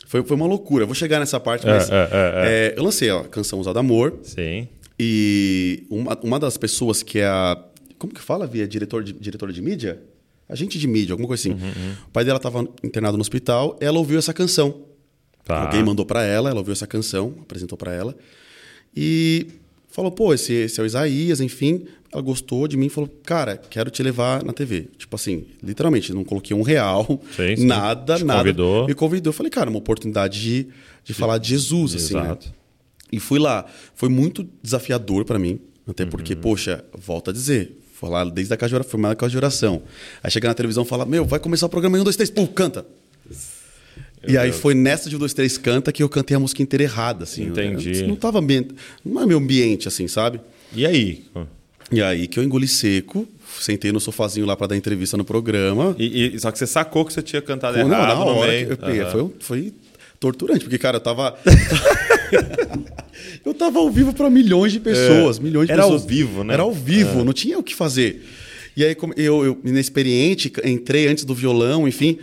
Foi, 0.07 0.23
foi 0.23 0.36
uma 0.36 0.47
loucura. 0.47 0.86
Eu 0.86 0.88
vou 0.88 0.95
chegar 0.95 1.19
nessa 1.19 1.39
parte, 1.39 1.67
É, 1.67 1.71
mas. 1.71 1.88
é, 1.88 1.93
é, 1.93 1.99
é. 2.01 2.73
é, 2.73 2.73
eu 2.79 2.84
lancei 2.84 3.12
a 3.12 3.25
canção 3.25 3.60
Usada 3.60 3.79
Amor. 3.79 4.17
Sim. 4.23 4.67
E 5.03 5.83
uma, 5.89 6.15
uma 6.21 6.39
das 6.39 6.57
pessoas 6.57 7.01
que 7.01 7.17
é 7.17 7.25
a. 7.25 7.57
Como 7.97 8.13
que 8.13 8.21
fala, 8.21 8.45
Via? 8.45 8.67
Diretor 8.67 9.03
de, 9.03 9.13
diretora 9.13 9.51
de 9.51 9.59
mídia? 9.61 9.99
Agente 10.47 10.77
de 10.77 10.87
mídia, 10.87 11.13
alguma 11.13 11.27
coisa 11.27 11.41
assim. 11.41 11.51
Uhum, 11.59 11.93
O 12.07 12.11
pai 12.11 12.23
dela 12.23 12.37
estava 12.37 12.67
internado 12.83 13.17
no 13.17 13.21
hospital, 13.21 13.77
ela 13.81 13.97
ouviu 13.97 14.19
essa 14.19 14.33
canção. 14.33 14.81
Tá. 15.43 15.63
Alguém 15.63 15.83
mandou 15.83 16.05
para 16.05 16.23
ela, 16.23 16.49
ela 16.49 16.59
ouviu 16.59 16.71
essa 16.73 16.85
canção, 16.85 17.33
apresentou 17.41 17.75
para 17.77 17.93
ela. 17.93 18.15
E 18.95 19.47
falou, 19.87 20.11
pô, 20.11 20.33
esse, 20.33 20.53
esse 20.53 20.79
é 20.79 20.83
o 20.83 20.85
Isaías, 20.85 21.41
enfim. 21.41 21.85
Ela 22.11 22.21
gostou 22.21 22.67
de 22.67 22.75
mim 22.77 22.87
e 22.87 22.89
falou, 22.89 23.09
cara, 23.23 23.55
quero 23.57 23.89
te 23.89 24.03
levar 24.03 24.43
na 24.43 24.51
TV. 24.53 24.89
Tipo 24.97 25.15
assim, 25.15 25.45
literalmente, 25.63 26.13
não 26.13 26.23
coloquei 26.23 26.55
um 26.55 26.61
real, 26.61 27.05
Sim, 27.35 27.55
sim. 27.55 27.65
nada, 27.65 28.17
Te 28.17 28.23
nada. 28.25 28.39
convidou. 28.41 28.85
Me 28.87 28.93
convidou. 28.93 29.29
Eu 29.29 29.33
falei, 29.33 29.49
cara, 29.49 29.69
uma 29.69 29.79
oportunidade 29.79 30.39
de, 30.41 30.67
de 31.03 31.13
falar 31.13 31.37
de 31.37 31.49
Jesus, 31.49 31.95
assim, 31.95 32.13
né? 32.15 32.37
E 33.12 33.19
fui 33.19 33.39
lá. 33.39 33.65
Foi 33.95 34.10
muito 34.10 34.47
desafiador 34.63 35.26
para 35.26 35.38
mim, 35.38 35.60
até 35.88 36.06
porque, 36.06 36.34
Uhum. 36.34 36.39
poxa, 36.41 36.84
volta 36.98 37.31
a 37.31 37.33
dizer, 37.33 37.77
foi 37.94 38.10
lá 38.10 38.23
desde 38.23 38.54
a 38.54 38.58
casa 38.58 38.69
de 38.69 38.75
oração, 38.75 39.00
uma 39.00 39.15
casa 39.15 39.31
de 39.31 39.38
oração. 39.38 39.81
Aí 40.23 40.31
chega 40.31 40.48
na 40.48 40.54
televisão 40.54 40.83
e 40.83 40.88
fala, 40.88 41.06
meu, 41.06 41.25
vai 41.25 41.40
começar 41.40 41.65
o 41.65 41.69
programa 41.69 41.98
em 41.98 42.02
um, 42.02 42.04
dois, 42.04 42.15
três, 42.15 42.29
pum, 42.29 42.46
canta. 42.48 42.85
e 44.27 44.38
aí 44.38 44.52
foi 44.52 44.73
nessa 44.73 45.10
de 45.10 45.15
um, 45.15 45.19
dois, 45.19 45.33
três, 45.33 45.58
canta 45.58 45.92
que 45.92 46.02
eu 46.04 46.10
cantei 46.10 46.38
a 46.38 46.40
música 46.40 46.62
inteira 46.62 46.83
errada, 46.83 47.23
assim. 47.25 47.46
Entendi. 47.48 48.02
Eu 48.02 48.08
não 48.08 48.15
tava 48.15 48.40
ambiente, 48.40 48.73
não 49.04 49.21
é 49.21 49.25
meu 49.25 49.38
ambiente, 49.40 49.88
assim, 49.88 50.08
sabe? 50.08 50.40
E 50.73 50.85
aí? 50.85 51.25
E 51.92 52.02
aí 52.02 52.27
que 52.27 52.40
eu 52.40 52.44
engoli 52.44 52.67
seco, 52.69 53.27
sentei 53.60 53.92
no 53.92 54.00
sofazinho 54.00 54.46
lá 54.46 54.56
para 54.56 54.67
dar 54.67 54.77
entrevista 54.77 55.17
no 55.17 55.25
programa. 55.25 55.94
E, 56.00 56.35
e- 56.35 56.40
só 56.40 56.50
que 56.52 56.58
você 56.58 56.65
sacou 56.65 57.04
que 57.04 57.12
você 57.12 57.21
tinha 57.21 57.42
cantado 57.42 57.77
Não, 57.77 57.88
errado 57.88 58.08
na 58.08 58.15
no 58.15 58.31
hora 58.31 58.54
eu 58.58 58.77
Aham. 58.81 59.12
foi, 59.12 59.31
foi 59.40 59.73
torturante, 60.19 60.62
porque, 60.62 60.77
cara, 60.77 60.98
eu 60.98 61.02
tava. 61.02 61.38
eu 63.46 63.54
tava 63.54 63.79
ao 63.79 63.90
vivo 63.90 64.13
para 64.13 64.29
milhões 64.29 64.71
de 64.71 64.79
pessoas. 64.79 65.38
É. 65.38 65.42
Milhões 65.42 65.67
de 65.67 65.73
Era 65.73 65.84
ao 65.84 65.92
pessoas. 65.92 66.10
vivo, 66.10 66.44
né? 66.44 66.54
Era 66.54 66.63
ao 66.63 66.73
vivo, 66.73 67.23
não 67.23 67.34
tinha 67.34 67.58
o 67.58 67.63
que 67.63 67.75
fazer. 67.75 68.25
E 68.75 68.84
aí, 68.86 68.96
eu, 69.17 69.46
eu, 69.46 69.58
inexperiente, 69.65 70.52
entrei 70.63 71.08
antes 71.08 71.25
do 71.25 71.36
violão, 71.36 71.88
enfim. 71.88 72.17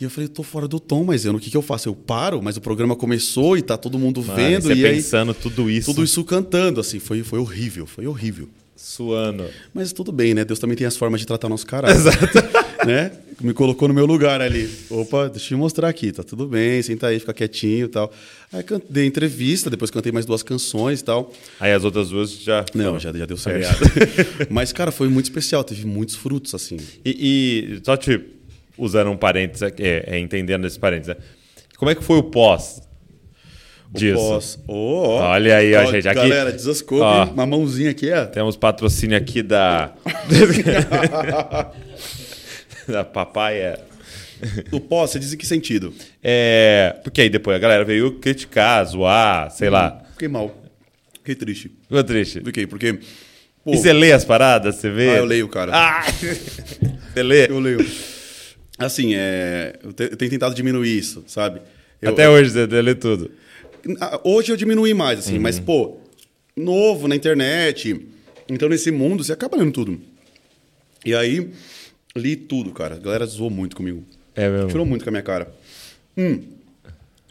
E 0.00 0.04
eu 0.04 0.10
falei, 0.10 0.28
tô 0.28 0.44
fora 0.44 0.68
do 0.68 0.78
tom, 0.78 1.02
mas 1.02 1.24
eu, 1.24 1.34
o 1.34 1.40
que, 1.40 1.50
que 1.50 1.56
eu 1.56 1.62
faço? 1.62 1.88
Eu 1.88 1.94
paro, 1.94 2.40
mas 2.40 2.56
o 2.56 2.60
programa 2.60 2.94
começou 2.94 3.56
e 3.58 3.62
tá 3.62 3.76
todo 3.76 3.98
mundo 3.98 4.22
Mano, 4.22 4.36
vendo. 4.36 4.62
você 4.62 4.74
e 4.74 4.86
aí, 4.86 4.94
pensando 4.94 5.34
tudo 5.34 5.68
isso, 5.68 5.86
tudo 5.92 6.04
isso 6.04 6.22
cantando, 6.22 6.80
assim, 6.80 7.00
foi, 7.00 7.24
foi 7.24 7.40
horrível, 7.40 7.84
foi 7.84 8.06
horrível. 8.06 8.48
suando. 8.76 9.46
Mas 9.74 9.92
tudo 9.92 10.12
bem, 10.12 10.34
né? 10.34 10.44
Deus 10.44 10.60
também 10.60 10.76
tem 10.76 10.86
as 10.86 10.96
formas 10.96 11.18
de 11.18 11.26
tratar 11.26 11.48
o 11.48 11.50
nosso 11.50 11.66
caráter. 11.66 11.96
Exato. 11.98 12.86
né? 12.86 13.10
Me 13.40 13.52
colocou 13.54 13.86
no 13.86 13.94
meu 13.94 14.04
lugar 14.04 14.40
ali. 14.40 14.68
Opa, 14.90 15.28
deixa 15.28 15.54
eu 15.54 15.58
mostrar 15.58 15.88
aqui, 15.88 16.10
tá 16.10 16.24
tudo 16.24 16.48
bem, 16.48 16.82
senta 16.82 17.06
aí, 17.06 17.20
fica 17.20 17.32
quietinho 17.32 17.84
e 17.84 17.88
tal. 17.88 18.12
Aí 18.52 18.64
can- 18.64 18.80
dei 18.90 19.06
entrevista, 19.06 19.70
depois 19.70 19.92
cantei 19.92 20.10
mais 20.10 20.26
duas 20.26 20.42
canções 20.42 20.98
e 21.00 21.04
tal. 21.04 21.32
Aí 21.60 21.72
as 21.72 21.84
outras 21.84 22.08
duas 22.08 22.32
já. 22.32 22.64
Não, 22.74 22.98
já, 22.98 23.12
já 23.12 23.24
deu 23.26 23.36
certo. 23.36 23.78
Mas, 24.50 24.72
cara, 24.72 24.90
foi 24.90 25.08
muito 25.08 25.26
especial, 25.26 25.62
teve 25.62 25.86
muitos 25.86 26.16
frutos, 26.16 26.52
assim. 26.52 26.78
E, 27.04 27.78
e 27.78 27.80
só 27.84 27.96
te 27.96 28.20
usando 28.76 29.10
um 29.12 29.16
parênteses, 29.16 29.62
aqui, 29.62 29.84
é, 29.84 30.04
é, 30.08 30.18
entendendo 30.18 30.66
esse 30.66 30.78
parênteses, 30.78 31.14
né? 31.16 31.22
como 31.76 31.90
é 31.92 31.94
que 31.94 32.02
foi 32.02 32.18
o 32.18 32.24
pós 32.24 32.80
O 33.94 33.98
disso? 33.98 34.16
pós. 34.18 34.58
Ó. 34.66 35.20
Olha 35.30 35.56
aí, 35.58 35.74
ó, 35.76 35.84
gente, 35.84 36.08
aqui- 36.08 36.18
Galera, 36.20 36.50
desascope, 36.50 37.02
Ó. 37.02 37.24
uma 37.34 37.46
mãozinha 37.46 37.90
aqui, 37.90 38.10
ó. 38.12 38.26
Temos 38.26 38.56
patrocínio 38.56 39.16
aqui 39.16 39.42
da. 39.44 39.92
da 42.92 43.04
papaya. 43.04 43.78
O 44.70 44.78
pós, 44.78 45.10
você 45.10 45.18
diz 45.18 45.32
em 45.32 45.36
que 45.36 45.44
sentido? 45.44 45.92
É, 46.22 46.94
porque 47.02 47.20
aí 47.22 47.28
depois 47.28 47.56
a 47.56 47.58
galera 47.58 47.84
veio 47.84 48.12
criticar, 48.20 48.84
zoar, 48.86 49.50
sei 49.50 49.68
lá. 49.68 50.00
Fiquei 50.12 50.28
mal. 50.28 50.56
Fiquei 51.14 51.34
triste. 51.34 51.72
Ficou 51.88 52.04
triste. 52.04 52.40
Fiquei, 52.44 52.64
porque... 52.64 53.00
pô, 53.64 53.72
E 53.72 53.76
você 53.76 53.92
lê 53.92 54.12
as 54.12 54.24
paradas? 54.24 54.76
Você 54.76 54.90
vê? 54.90 55.10
Ah, 55.10 55.16
eu 55.16 55.24
leio, 55.24 55.48
cara. 55.48 55.72
Ah! 55.74 56.04
você 57.12 57.20
lê? 57.22 57.50
Eu 57.50 57.58
leio. 57.58 57.84
Assim, 58.78 59.12
é, 59.16 59.76
eu, 59.82 59.92
te- 59.92 60.04
eu 60.04 60.16
tenho 60.16 60.30
tentado 60.30 60.54
diminuir 60.54 60.96
isso, 60.96 61.24
sabe? 61.26 61.60
Eu- 62.00 62.12
Até 62.12 62.28
hoje 62.30 62.50
você 62.50 62.66
lê 62.80 62.94
tudo. 62.94 63.32
Hoje 64.22 64.52
eu 64.52 64.56
diminui 64.56 64.94
mais, 64.94 65.18
assim, 65.18 65.34
Uhum. 65.34 65.40
mas, 65.42 65.58
pô, 65.58 65.98
novo 66.56 67.08
na 67.08 67.16
internet. 67.16 68.06
Então, 68.48 68.68
nesse 68.68 68.92
mundo, 68.92 69.24
você 69.24 69.32
acaba 69.32 69.56
lendo 69.56 69.72
tudo. 69.72 70.00
E 71.04 71.12
aí, 71.12 71.50
li 72.16 72.36
tudo, 72.36 72.72
cara. 72.72 72.96
A 72.96 72.98
galera 72.98 73.26
zoou 73.26 73.50
muito 73.50 73.76
comigo. 73.76 74.04
É 74.34 74.48
mesmo. 74.48 74.68
Tirou 74.68 74.86
muito 74.86 75.02
com 75.04 75.10
a 75.10 75.12
minha 75.12 75.22
cara. 75.22 75.48
Hum. 76.16 76.40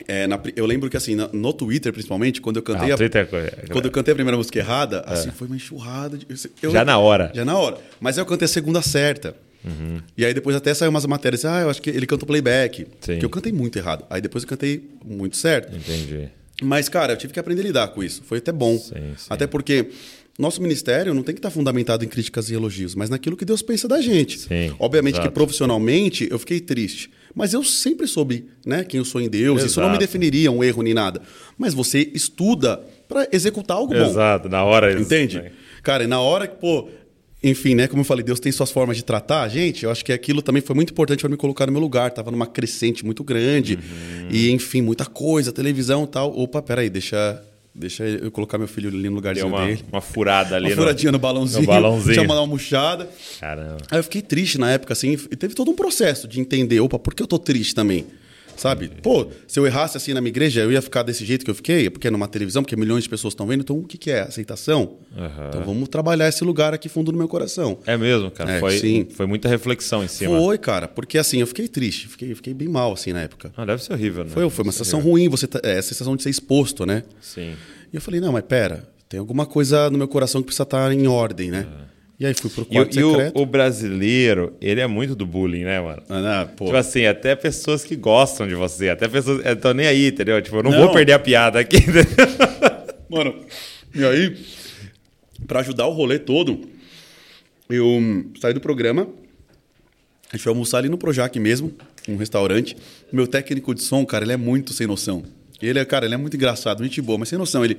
É, 0.08 0.28
na 0.28 0.40
eu 0.56 0.66
lembro 0.66 0.90
que, 0.90 0.96
assim, 0.96 1.16
na- 1.16 1.30
no 1.34 1.52
Twitter, 1.52 1.92
principalmente, 1.92 2.40
quando 2.40 2.58
eu 2.58 2.62
cantei, 2.64 2.92
Ah, 2.92 2.94
a, 2.94 2.98
Twitter 2.98 3.22
é 3.24 3.26
coisa- 3.26 3.52
quando 3.72 3.86
eu 3.86 3.92
cantei 3.92 4.12
a 4.12 4.16
primeira 4.16 4.38
música 4.38 4.60
errada, 4.60 5.02
assim, 5.08 5.32
foi 5.32 5.48
uma 5.48 5.56
enxurrada. 5.56 6.18
De, 6.18 6.26
eu- 6.62 6.72
Já 6.72 6.86
na 6.86 6.98
hora. 7.00 7.32
Já 7.34 7.44
na 7.44 7.58
hora. 7.58 7.78
Mas 8.00 8.18
eu 8.18 8.26
cantei 8.26 8.46
a 8.46 8.50
segunda 8.50 8.82
certa. 8.82 9.36
Uhum. 9.66 10.00
E 10.16 10.24
aí 10.24 10.34
depois 10.34 10.56
até 10.56 10.74
saiu 10.74 10.92
umas 10.92 11.06
matérias, 11.08 11.44
ah, 11.46 11.62
eu 11.62 11.70
acho 11.70 11.82
que 11.82 11.90
ele 11.90 12.06
cantou 12.06 12.28
playback. 12.28 12.86
Sim. 13.02 13.18
Que 13.20 13.26
eu 13.26 13.30
cantei 13.30 13.52
muito 13.52 13.78
errado. 13.78 14.06
Aí 14.10 14.22
depois 14.22 14.44
eu 14.44 14.50
cantei 14.50 14.88
muito 15.04 15.36
certo. 15.36 15.76
Entendi. 15.76 16.30
Mas, 16.62 16.88
cara, 16.88 17.14
eu 17.14 17.18
tive 17.18 17.34
que 17.34 17.40
aprender 17.40 17.62
a 17.62 17.66
lidar 17.66 17.88
com 17.90 18.04
isso. 18.04 18.22
Foi 18.24 18.38
até 18.38 18.52
bom. 18.52 18.78
Sim, 18.78 18.94
sim. 19.18 19.28
Até 19.30 19.46
porque 19.48 19.88
nosso 20.38 20.62
ministério 20.62 21.14
não 21.14 21.24
tem 21.24 21.34
que 21.34 21.40
estar 21.40 21.50
fundamentado 21.50 22.06
em 22.06 22.08
críticas 22.08 22.50
e 22.50 22.54
elogios, 22.54 22.94
mas 22.94 23.10
naquilo 23.10 23.36
que 23.36 23.44
Deus 23.44 23.62
pensa 23.62 23.88
da 23.88 24.00
gente. 24.00 24.40
Sim, 24.40 24.72
Obviamente 24.78 25.16
exato. 25.16 25.28
que 25.30 25.34
profissionalmente 25.34 26.28
eu 26.30 26.38
fiquei 26.38 26.60
triste. 26.60 27.10
Mas 27.34 27.54
eu 27.54 27.64
sempre 27.64 28.08
soube 28.08 28.46
né, 28.66 28.84
quem 28.84 28.98
eu 28.98 29.06
sou 29.06 29.22
em 29.22 29.30
Deus. 29.30 29.64
Isso 29.64 29.80
não 29.80 29.88
me 29.88 29.94
Exato. 29.94 30.06
definiria 30.06 30.52
um 30.52 30.64
erro 30.64 30.82
nem 30.82 30.94
nada. 30.94 31.22
Mas 31.58 31.74
você 31.74 32.10
estuda 32.14 32.82
para 33.08 33.28
executar 33.32 33.78
algo 33.78 33.94
bom. 33.94 34.06
Exato, 34.06 34.50
na 34.50 34.64
hora 34.64 35.00
Entende? 35.00 35.38
né? 35.38 35.52
Cara, 35.84 36.04
e 36.04 36.08
na 36.08 36.20
hora 36.20 36.48
que, 36.48 36.56
pô, 36.56 36.90
enfim, 37.44 37.76
né, 37.76 37.88
como 37.88 38.02
eu 38.02 38.06
falei, 38.06 38.24
Deus 38.24 38.40
tem 38.40 38.52
suas 38.52 38.72
formas 38.72 38.98
de 38.98 39.04
tratar 39.04 39.44
a 39.44 39.48
gente, 39.48 39.86
eu 39.86 39.92
acho 39.92 40.04
que 40.04 40.12
aquilo 40.12 40.42
também 40.42 40.62
foi 40.62 40.76
muito 40.76 40.92
importante 40.92 41.22
para 41.22 41.30
me 41.30 41.38
colocar 41.38 41.66
no 41.68 41.72
meu 41.72 41.82
lugar. 41.82 42.12
Tava 42.12 42.32
numa 42.32 42.48
crescente 42.48 43.06
muito 43.06 43.24
grande. 43.24 43.76
Uhum. 43.76 44.30
E, 44.32 44.52
enfim, 44.52 44.82
muita 44.82 45.06
coisa, 45.06 45.52
televisão 45.52 46.06
e 46.06 46.08
tal. 46.08 46.38
Opa, 46.38 46.62
peraí, 46.62 46.90
deixa, 46.90 47.42
deixa 47.78 48.04
eu 48.04 48.32
colocar 48.32 48.58
meu 48.58 48.68
filho 48.68 48.90
ali 48.90 49.10
no 49.10 49.16
lugarzinho 49.16 49.48
uma, 49.48 49.66
dele. 49.66 49.84
uma 49.92 50.02
furada 50.02 50.56
ali 50.56 50.68
Uma 50.70 50.76
furadinha 50.76 51.12
no 51.12 51.20
balãozinho. 51.20 51.62
no 51.62 51.68
balãozinho. 51.68 52.06
Deixa 52.08 52.22
eu 52.22 52.28
mandar 52.28 52.42
uma 52.42 52.48
murchada. 52.48 53.10
Caramba. 53.40 53.78
Aí 53.92 54.00
eu 54.00 54.04
fiquei 54.04 54.22
triste 54.22 54.58
na 54.58 54.72
época, 54.72 54.94
assim, 54.94 55.12
e 55.14 55.36
teve 55.36 55.54
todo 55.54 55.70
um 55.72 55.76
processo 55.76 56.28
de 56.28 56.40
entender, 56.40 56.80
opa, 56.80 56.98
por 56.98 57.14
que 57.14 57.22
eu 57.24 57.28
tô 57.28 57.38
triste 57.40 57.74
também? 57.76 58.06
Sabe? 58.58 58.90
Pô, 59.02 59.28
se 59.48 59.60
eu 59.60 59.66
errasse 59.66 59.96
assim 59.98 60.14
na 60.14 60.22
minha 60.22 60.30
igreja, 60.30 60.62
eu 60.62 60.72
ia 60.72 60.82
ficar 60.82 61.04
desse 61.04 61.24
jeito 61.24 61.46
que 61.46 61.52
eu 61.52 61.56
fiquei, 61.56 61.90
porque 61.90 62.08
é 62.08 62.12
numa 62.12 62.28
televisão, 62.28 62.64
porque 62.64 62.76
milhões 62.76 63.04
de 63.04 63.10
pessoas 63.10 63.34
estão 63.34 63.48
vendo, 63.48 63.62
então 63.62 63.78
o 63.78 63.84
que, 63.84 63.98
que 63.98 64.12
é? 64.12 64.22
Aceitação? 64.22 64.98
Aham. 65.16 65.48
Então 65.50 65.64
vamos 65.64 65.88
trabalhar 65.90 66.28
esse 66.28 66.44
lugar 66.44 66.74
aqui 66.74 66.90
fundo 66.90 67.12
no 67.12 67.18
meu 67.18 67.28
coração. 67.28 67.78
É 67.86 67.96
mesmo, 67.96 68.30
cara. 68.32 68.54
É, 68.54 68.60
foi, 68.60 68.78
sim. 68.78 69.08
foi 69.10 69.26
muita 69.26 69.48
reflexão 69.48 70.04
em 70.04 70.08
cima. 70.08 70.38
Foi, 70.38 70.58
cara, 70.58 70.88
porque 70.88 71.18
assim, 71.18 71.40
eu 71.40 71.48
fiquei 71.48 71.68
triste, 71.68 72.08
fiquei, 72.08 72.34
fiquei 72.36 72.54
bem 72.54 72.68
mal, 72.68 72.94
assim, 72.94 73.14
na 73.14 73.22
época. 73.22 73.52
Ah, 73.56 73.66
deve 73.66 73.84
ser 73.84 73.94
horrível, 73.94 74.24
né? 74.24 74.30
Foi, 74.32 74.50
foi 74.50 74.64
uma 74.64 74.72
Deve 74.72 74.78
sensação 74.78 75.00
horrível. 75.00 75.12
ruim, 75.14 75.30
você 75.30 75.48
tá, 75.48 75.60
é, 75.64 75.78
essa 75.78 75.90
sensação 75.90 76.16
de 76.16 76.24
ser 76.24 76.30
exposto, 76.30 76.86
né? 76.86 77.04
Sim. 77.22 77.54
E 77.92 77.96
eu 77.96 78.02
falei, 78.02 78.20
não, 78.20 78.32
mas 78.32 78.44
pera, 78.44 78.88
tem 79.08 79.20
alguma 79.20 79.46
coisa 79.46 79.90
no 79.90 79.98
meu 79.98 80.08
coração 80.08 80.42
que 80.42 80.48
precisa 80.48 80.64
estar 80.64 80.92
em 80.92 81.08
ordem, 81.08 81.52
né? 81.52 81.68
E 82.20 82.26
aí 82.26 82.34
fui 82.34 82.50
pro 82.50 82.64
É. 82.64 82.66
E, 82.66 82.68
o- 82.70 82.74
quarto 82.84 83.00
e 83.00 83.04
o, 83.04 83.12
secreto. 83.12 83.40
o 83.42 83.46
brasileiro, 83.46 84.56
ele 84.60 84.82
é 84.82 84.88
muito 84.88 85.16
do 85.16 85.26
bullying, 85.26 85.64
né, 85.66 85.80
mano? 85.80 86.02
Ah, 86.10 86.22
não, 86.22 86.48
pô. 86.56 86.66
Tipo 86.66 86.78
assim, 86.78 87.06
até 87.06 87.36
pessoas 87.36 87.84
que 87.84 87.96
gostam 87.96 88.48
de 88.48 88.56
você, 88.56 88.90
até 88.90 89.08
pessoas. 89.08 89.46
Eu 89.46 89.56
tô 89.56 89.72
nem 89.74 89.86
aí, 89.88 90.08
entendeu? 90.08 90.42
Tipo, 90.42 90.58
eu 90.58 90.64
não, 90.64 90.72
Não. 90.72 90.80
vou 90.86 90.92
perder 90.94 91.14
a 91.14 91.20
piada 91.20 91.60
aqui. 91.60 91.78
Mano, 93.10 93.36
e 93.94 94.04
aí, 94.04 94.36
pra 95.46 95.60
ajudar 95.60 95.86
o 95.86 95.92
rolê 95.94 96.18
todo, 96.20 96.62
eu 97.70 98.26
saí 98.42 98.54
do 98.54 98.60
programa, 98.62 99.08
a 100.32 100.36
gente 100.36 100.44
foi 100.44 100.50
almoçar 100.52 100.80
ali 100.80 100.90
no 100.90 100.98
Projac 100.98 101.40
mesmo, 101.40 101.72
um 102.08 102.18
restaurante. 102.18 102.76
Meu 103.12 103.28
técnico 103.28 103.74
de 103.76 103.82
som, 103.84 104.06
cara, 104.06 104.26
ele 104.26 104.34
é 104.34 104.38
muito 104.38 104.74
sem 104.74 104.88
noção. 104.88 105.24
Ele 105.62 105.80
é, 105.80 105.86
cara, 105.86 106.06
ele 106.06 106.14
é 106.16 106.18
muito 106.18 106.36
engraçado, 106.36 106.84
gente 106.84 107.02
boa, 107.02 107.18
mas 107.20 107.30
sem 107.30 107.38
noção. 107.38 107.64
Ele, 107.64 107.78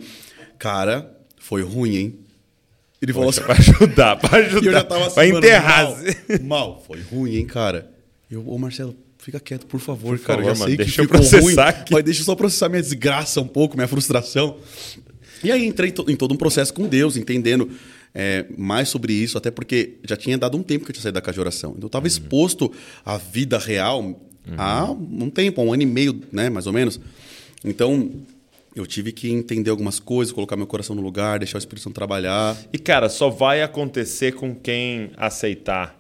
cara, 0.59 1.13
foi 1.39 1.63
ruim, 1.63 1.97
hein? 1.97 2.19
Ele 3.01 3.13
falou 3.13 3.29
assim, 3.31 3.43
pra 3.43 3.55
ajudar, 3.55 4.17
pra 4.17 4.39
ajudar. 4.39 4.63
e 4.65 4.67
eu 4.67 4.73
já 4.73 4.85
tava 4.85 5.07
assim, 5.07 5.15
pra 5.15 5.27
enterrar. 5.29 5.87
Mal, 5.87 6.41
mal, 6.41 6.85
foi 6.87 7.01
ruim, 7.01 7.37
hein, 7.37 7.47
cara? 7.47 7.91
Eu, 8.31 8.47
ô 8.49 8.59
Marcelo, 8.59 8.97
fica 9.19 9.39
quieto, 9.39 9.67
por 9.67 9.81
favor, 9.81 10.19
Por 10.19 10.27
cara. 10.27 10.39
favor, 10.39 10.51
eu 10.51 10.55
já 10.55 10.59
mano, 10.59 10.69
sei 10.71 10.77
deixa 10.77 11.07
que 11.07 11.15
eu 11.15 11.23
ficou 11.23 11.41
ruim, 11.41 11.59
aqui. 11.59 11.93
mas 11.93 12.05
deixa 12.05 12.21
eu 12.21 12.25
só 12.25 12.35
processar 12.35 12.69
minha 12.69 12.83
desgraça 12.83 13.41
um 13.41 13.47
pouco, 13.47 13.77
minha 13.77 13.89
frustração. 13.89 14.57
E 15.43 15.53
aí 15.53 15.65
entrei 15.65 15.95
em 16.09 16.17
todo 16.17 16.33
um 16.35 16.37
processo 16.37 16.75
com 16.75 16.89
Deus, 16.89 17.17
entendendo 17.17 17.71
é, 18.15 18.45
mais 18.57 18.89
sobre 18.89 19.13
isso, 19.13 19.39
até 19.39 19.51
porque 19.51 19.99
já 20.05 20.17
tinha 20.17 20.37
dado 20.37 20.57
um 20.57 20.63
tempo 20.63 20.85
que 20.85 20.91
eu 20.91 20.95
tinha 20.95 21.03
saído 21.03 21.15
da 21.15 21.21
casa 21.21 21.35
de 21.35 21.41
oração. 21.41 21.71
Então 21.71 21.85
eu 21.85 21.89
estava 21.89 22.07
exposto 22.09 22.73
à 23.05 23.17
vida 23.17 23.59
real 23.59 24.21
há 24.57 24.91
um 24.91 25.31
tempo, 25.31 25.63
um 25.63 25.73
ano 25.73 25.83
e 25.83 25.87
meio, 25.87 26.21
né, 26.33 26.49
mais 26.51 26.67
ou 26.67 26.73
menos. 26.73 26.99
Então 27.65 28.11
eu 28.81 28.87
tive 28.87 29.13
que 29.13 29.31
entender 29.31 29.71
algumas 29.71 29.99
coisas, 29.99 30.33
colocar 30.33 30.57
meu 30.57 30.67
coração 30.67 30.95
no 30.95 31.03
lugar, 31.03 31.39
deixar 31.39 31.59
o 31.59 31.61
Espírito 31.61 31.85
Santo 31.85 31.95
trabalhar. 31.95 32.57
E, 32.73 32.79
cara, 32.79 33.09
só 33.09 33.29
vai 33.29 33.63
acontecer 33.63 34.33
com 34.33 34.55
quem 34.55 35.11
aceitar 35.17 35.99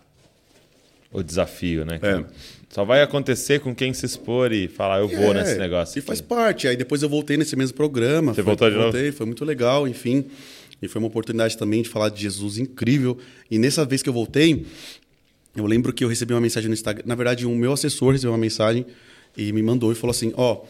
o 1.13 1.23
desafio, 1.23 1.85
né? 1.85 1.99
É. 2.03 2.25
Só 2.69 2.85
vai 2.85 3.01
acontecer 3.01 3.61
com 3.61 3.75
quem 3.75 3.95
se 3.95 4.05
expor 4.05 4.53
e 4.53 4.69
falar, 4.69 4.99
eu 5.01 5.09
vou 5.09 5.33
É, 5.33 5.35
nesse 5.35 5.59
negócio. 5.59 5.99
E 5.99 6.03
faz 6.03 6.21
parte. 6.21 6.69
Aí 6.69 6.77
depois 6.77 7.03
eu 7.03 7.09
voltei 7.09 7.37
nesse 7.37 7.57
mesmo 7.57 7.75
programa. 7.75 8.35
Você 8.35 8.43
foi, 8.43 8.45
voltou 8.45 8.69
de 8.69 8.77
novo? 8.77 8.93
voltei, 8.93 9.11
Foi 9.11 9.25
muito 9.25 9.45
legal, 9.45 9.89
enfim. 9.89 10.27
E 10.81 10.87
foi 10.87 11.01
uma 11.01 11.09
oportunidade 11.09 11.57
também 11.57 11.83
de 11.83 11.89
falar 11.89 12.11
de 12.11 12.21
Jesus 12.21 12.59
incrível. 12.59 13.19
E 13.51 13.59
nessa 13.59 13.85
vez 13.85 14.03
que 14.03 14.09
eu 14.09 14.13
voltei, 14.13 14.67
eu 15.57 15.67
lembro 15.67 15.93
que 15.93 16.05
eu 16.05 16.09
recebi 16.09 16.35
uma 16.35 16.41
mensagem 16.41 16.69
no 16.69 16.75
Instagram. 16.75 17.03
Na 17.07 17.15
verdade, 17.15 17.47
um 17.47 17.57
meu 17.57 17.73
assessor 17.73 18.13
recebeu 18.13 18.33
uma 18.33 18.39
mensagem 18.39 18.85
e 19.37 19.51
me 19.53 19.63
mandou 19.63 19.91
e 19.91 19.95
falou 19.95 20.11
assim: 20.13 20.33
Ó, 20.37 20.63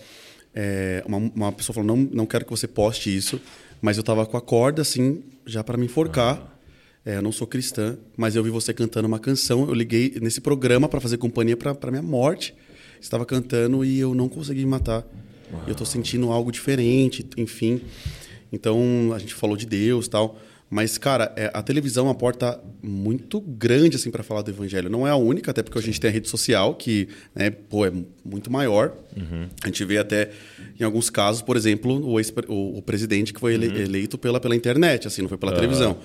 é, 0.54 1.02
uma, 1.06 1.18
uma 1.18 1.52
pessoa 1.52 1.74
falou, 1.74 1.96
não, 1.96 2.08
não 2.12 2.26
quero 2.26 2.44
que 2.44 2.50
você 2.50 2.66
poste 2.66 3.14
isso, 3.14 3.40
mas 3.80 3.96
eu 3.96 4.02
tava 4.02 4.26
com 4.26 4.36
a 4.36 4.40
corda, 4.40 4.82
assim, 4.82 5.22
já 5.46 5.62
para 5.62 5.76
me 5.76 5.86
enforcar. 5.86 6.56
É, 7.04 7.16
eu 7.16 7.22
não 7.22 7.32
sou 7.32 7.46
cristã, 7.46 7.96
mas 8.16 8.36
eu 8.36 8.42
vi 8.42 8.50
você 8.50 8.74
cantando 8.74 9.08
uma 9.08 9.18
canção. 9.18 9.66
Eu 9.66 9.74
liguei 9.74 10.14
nesse 10.20 10.40
programa 10.40 10.88
para 10.88 11.00
fazer 11.00 11.16
companhia 11.16 11.56
para 11.56 11.90
minha 11.90 12.02
morte. 12.02 12.54
Estava 13.00 13.24
cantando 13.24 13.84
e 13.84 13.98
eu 13.98 14.14
não 14.14 14.28
consegui 14.28 14.60
me 14.60 14.66
matar. 14.66 15.06
Eu 15.66 15.74
tô 15.74 15.84
sentindo 15.84 16.30
algo 16.30 16.52
diferente, 16.52 17.24
enfim. 17.36 17.80
Então 18.52 19.12
a 19.14 19.18
gente 19.18 19.34
falou 19.34 19.56
de 19.56 19.64
Deus, 19.64 20.08
tal. 20.08 20.38
Mas 20.70 20.98
cara, 20.98 21.32
é, 21.34 21.50
a 21.54 21.62
televisão 21.62 22.04
é 22.04 22.08
uma 22.08 22.14
porta 22.14 22.60
muito 22.82 23.40
grande 23.40 23.96
assim 23.96 24.10
para 24.10 24.22
falar 24.22 24.42
do 24.42 24.50
evangelho. 24.50 24.90
Não 24.90 25.06
é 25.06 25.10
a 25.10 25.16
única, 25.16 25.50
até 25.50 25.62
porque 25.62 25.78
a 25.78 25.82
gente 25.82 25.98
tem 25.98 26.10
a 26.10 26.12
rede 26.12 26.28
social 26.28 26.74
que, 26.74 27.08
né, 27.34 27.48
pô, 27.50 27.86
é 27.86 27.92
muito 28.24 28.50
maior. 28.52 28.92
A 29.62 29.66
gente 29.66 29.82
vê 29.84 29.96
até 29.96 30.30
em 30.78 30.84
alguns 30.84 31.08
casos, 31.08 31.40
por 31.40 31.56
exemplo, 31.56 32.04
o, 32.06 32.20
ex- 32.20 32.32
o- 32.48 32.78
o 32.78 32.82
presidente 32.82 33.32
que 33.32 33.40
foi 33.40 33.54
ele- 33.54 33.80
eleito 33.80 34.18
pela, 34.18 34.38
pela 34.38 34.54
internet, 34.54 35.06
assim, 35.06 35.22
não 35.22 35.28
foi 35.28 35.38
pela 35.38 35.52
televisão. 35.54 35.96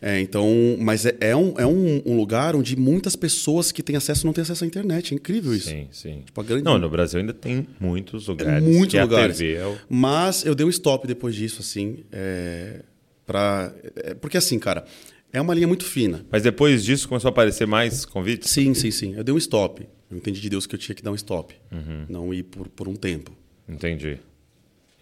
É, 0.00 0.20
então, 0.20 0.46
mas 0.78 1.06
é, 1.06 1.16
é, 1.20 1.34
um, 1.34 1.54
é 1.58 1.66
um, 1.66 2.02
um 2.04 2.16
lugar 2.16 2.54
onde 2.54 2.76
muitas 2.76 3.16
pessoas 3.16 3.72
que 3.72 3.82
têm 3.82 3.96
acesso 3.96 4.26
não 4.26 4.32
têm 4.32 4.42
acesso 4.42 4.62
à 4.62 4.66
internet. 4.66 5.12
É 5.12 5.16
incrível 5.16 5.54
isso. 5.54 5.70
Sim, 5.70 5.88
sim. 5.90 6.22
Tipo, 6.26 6.42
grande- 6.44 6.62
Não, 6.64 6.78
no 6.78 6.88
Brasil 6.90 7.18
ainda 7.18 7.32
tem 7.32 7.66
muitos 7.80 8.28
lugares. 8.28 8.62
muitos 8.62 8.88
que 8.94 9.00
lugares. 9.00 9.36
A 9.36 9.38
TV 9.38 9.54
é 9.54 9.66
o... 9.66 9.76
Mas 9.88 10.44
eu 10.44 10.54
dei 10.54 10.64
um 10.66 10.68
stop 10.70 11.06
depois 11.08 11.34
disso, 11.34 11.60
assim, 11.62 12.04
é, 12.12 12.82
pra, 13.26 13.72
é, 13.96 14.14
porque 14.14 14.36
assim, 14.36 14.58
cara, 14.58 14.84
é 15.32 15.40
uma 15.40 15.54
linha 15.54 15.66
muito 15.66 15.84
fina. 15.84 16.24
Mas 16.30 16.42
depois 16.42 16.84
disso 16.84 17.08
começou 17.08 17.28
a 17.28 17.30
aparecer 17.30 17.66
mais 17.66 18.04
convites? 18.04 18.50
Sim, 18.50 18.72
sim, 18.74 18.90
sim. 18.90 19.14
Eu 19.16 19.24
dei 19.24 19.34
um 19.34 19.38
stop. 19.38 19.86
Eu 20.10 20.16
entendi 20.16 20.40
de 20.40 20.48
Deus 20.48 20.66
que 20.66 20.74
eu 20.74 20.78
tinha 20.78 20.94
que 20.94 21.02
dar 21.02 21.10
um 21.10 21.14
stop. 21.14 21.54
Uhum. 21.72 22.06
Não 22.08 22.32
ir 22.32 22.44
por, 22.44 22.68
por 22.68 22.88
um 22.88 22.94
tempo. 22.94 23.32
Entendi. 23.68 24.18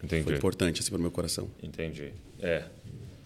Entendi. 0.03 0.23
Foi 0.23 0.35
importante, 0.35 0.81
assim, 0.81 0.89
para 0.89 0.97
o 0.97 1.01
meu 1.01 1.11
coração. 1.11 1.49
Entendi. 1.61 2.11
É. 2.41 2.63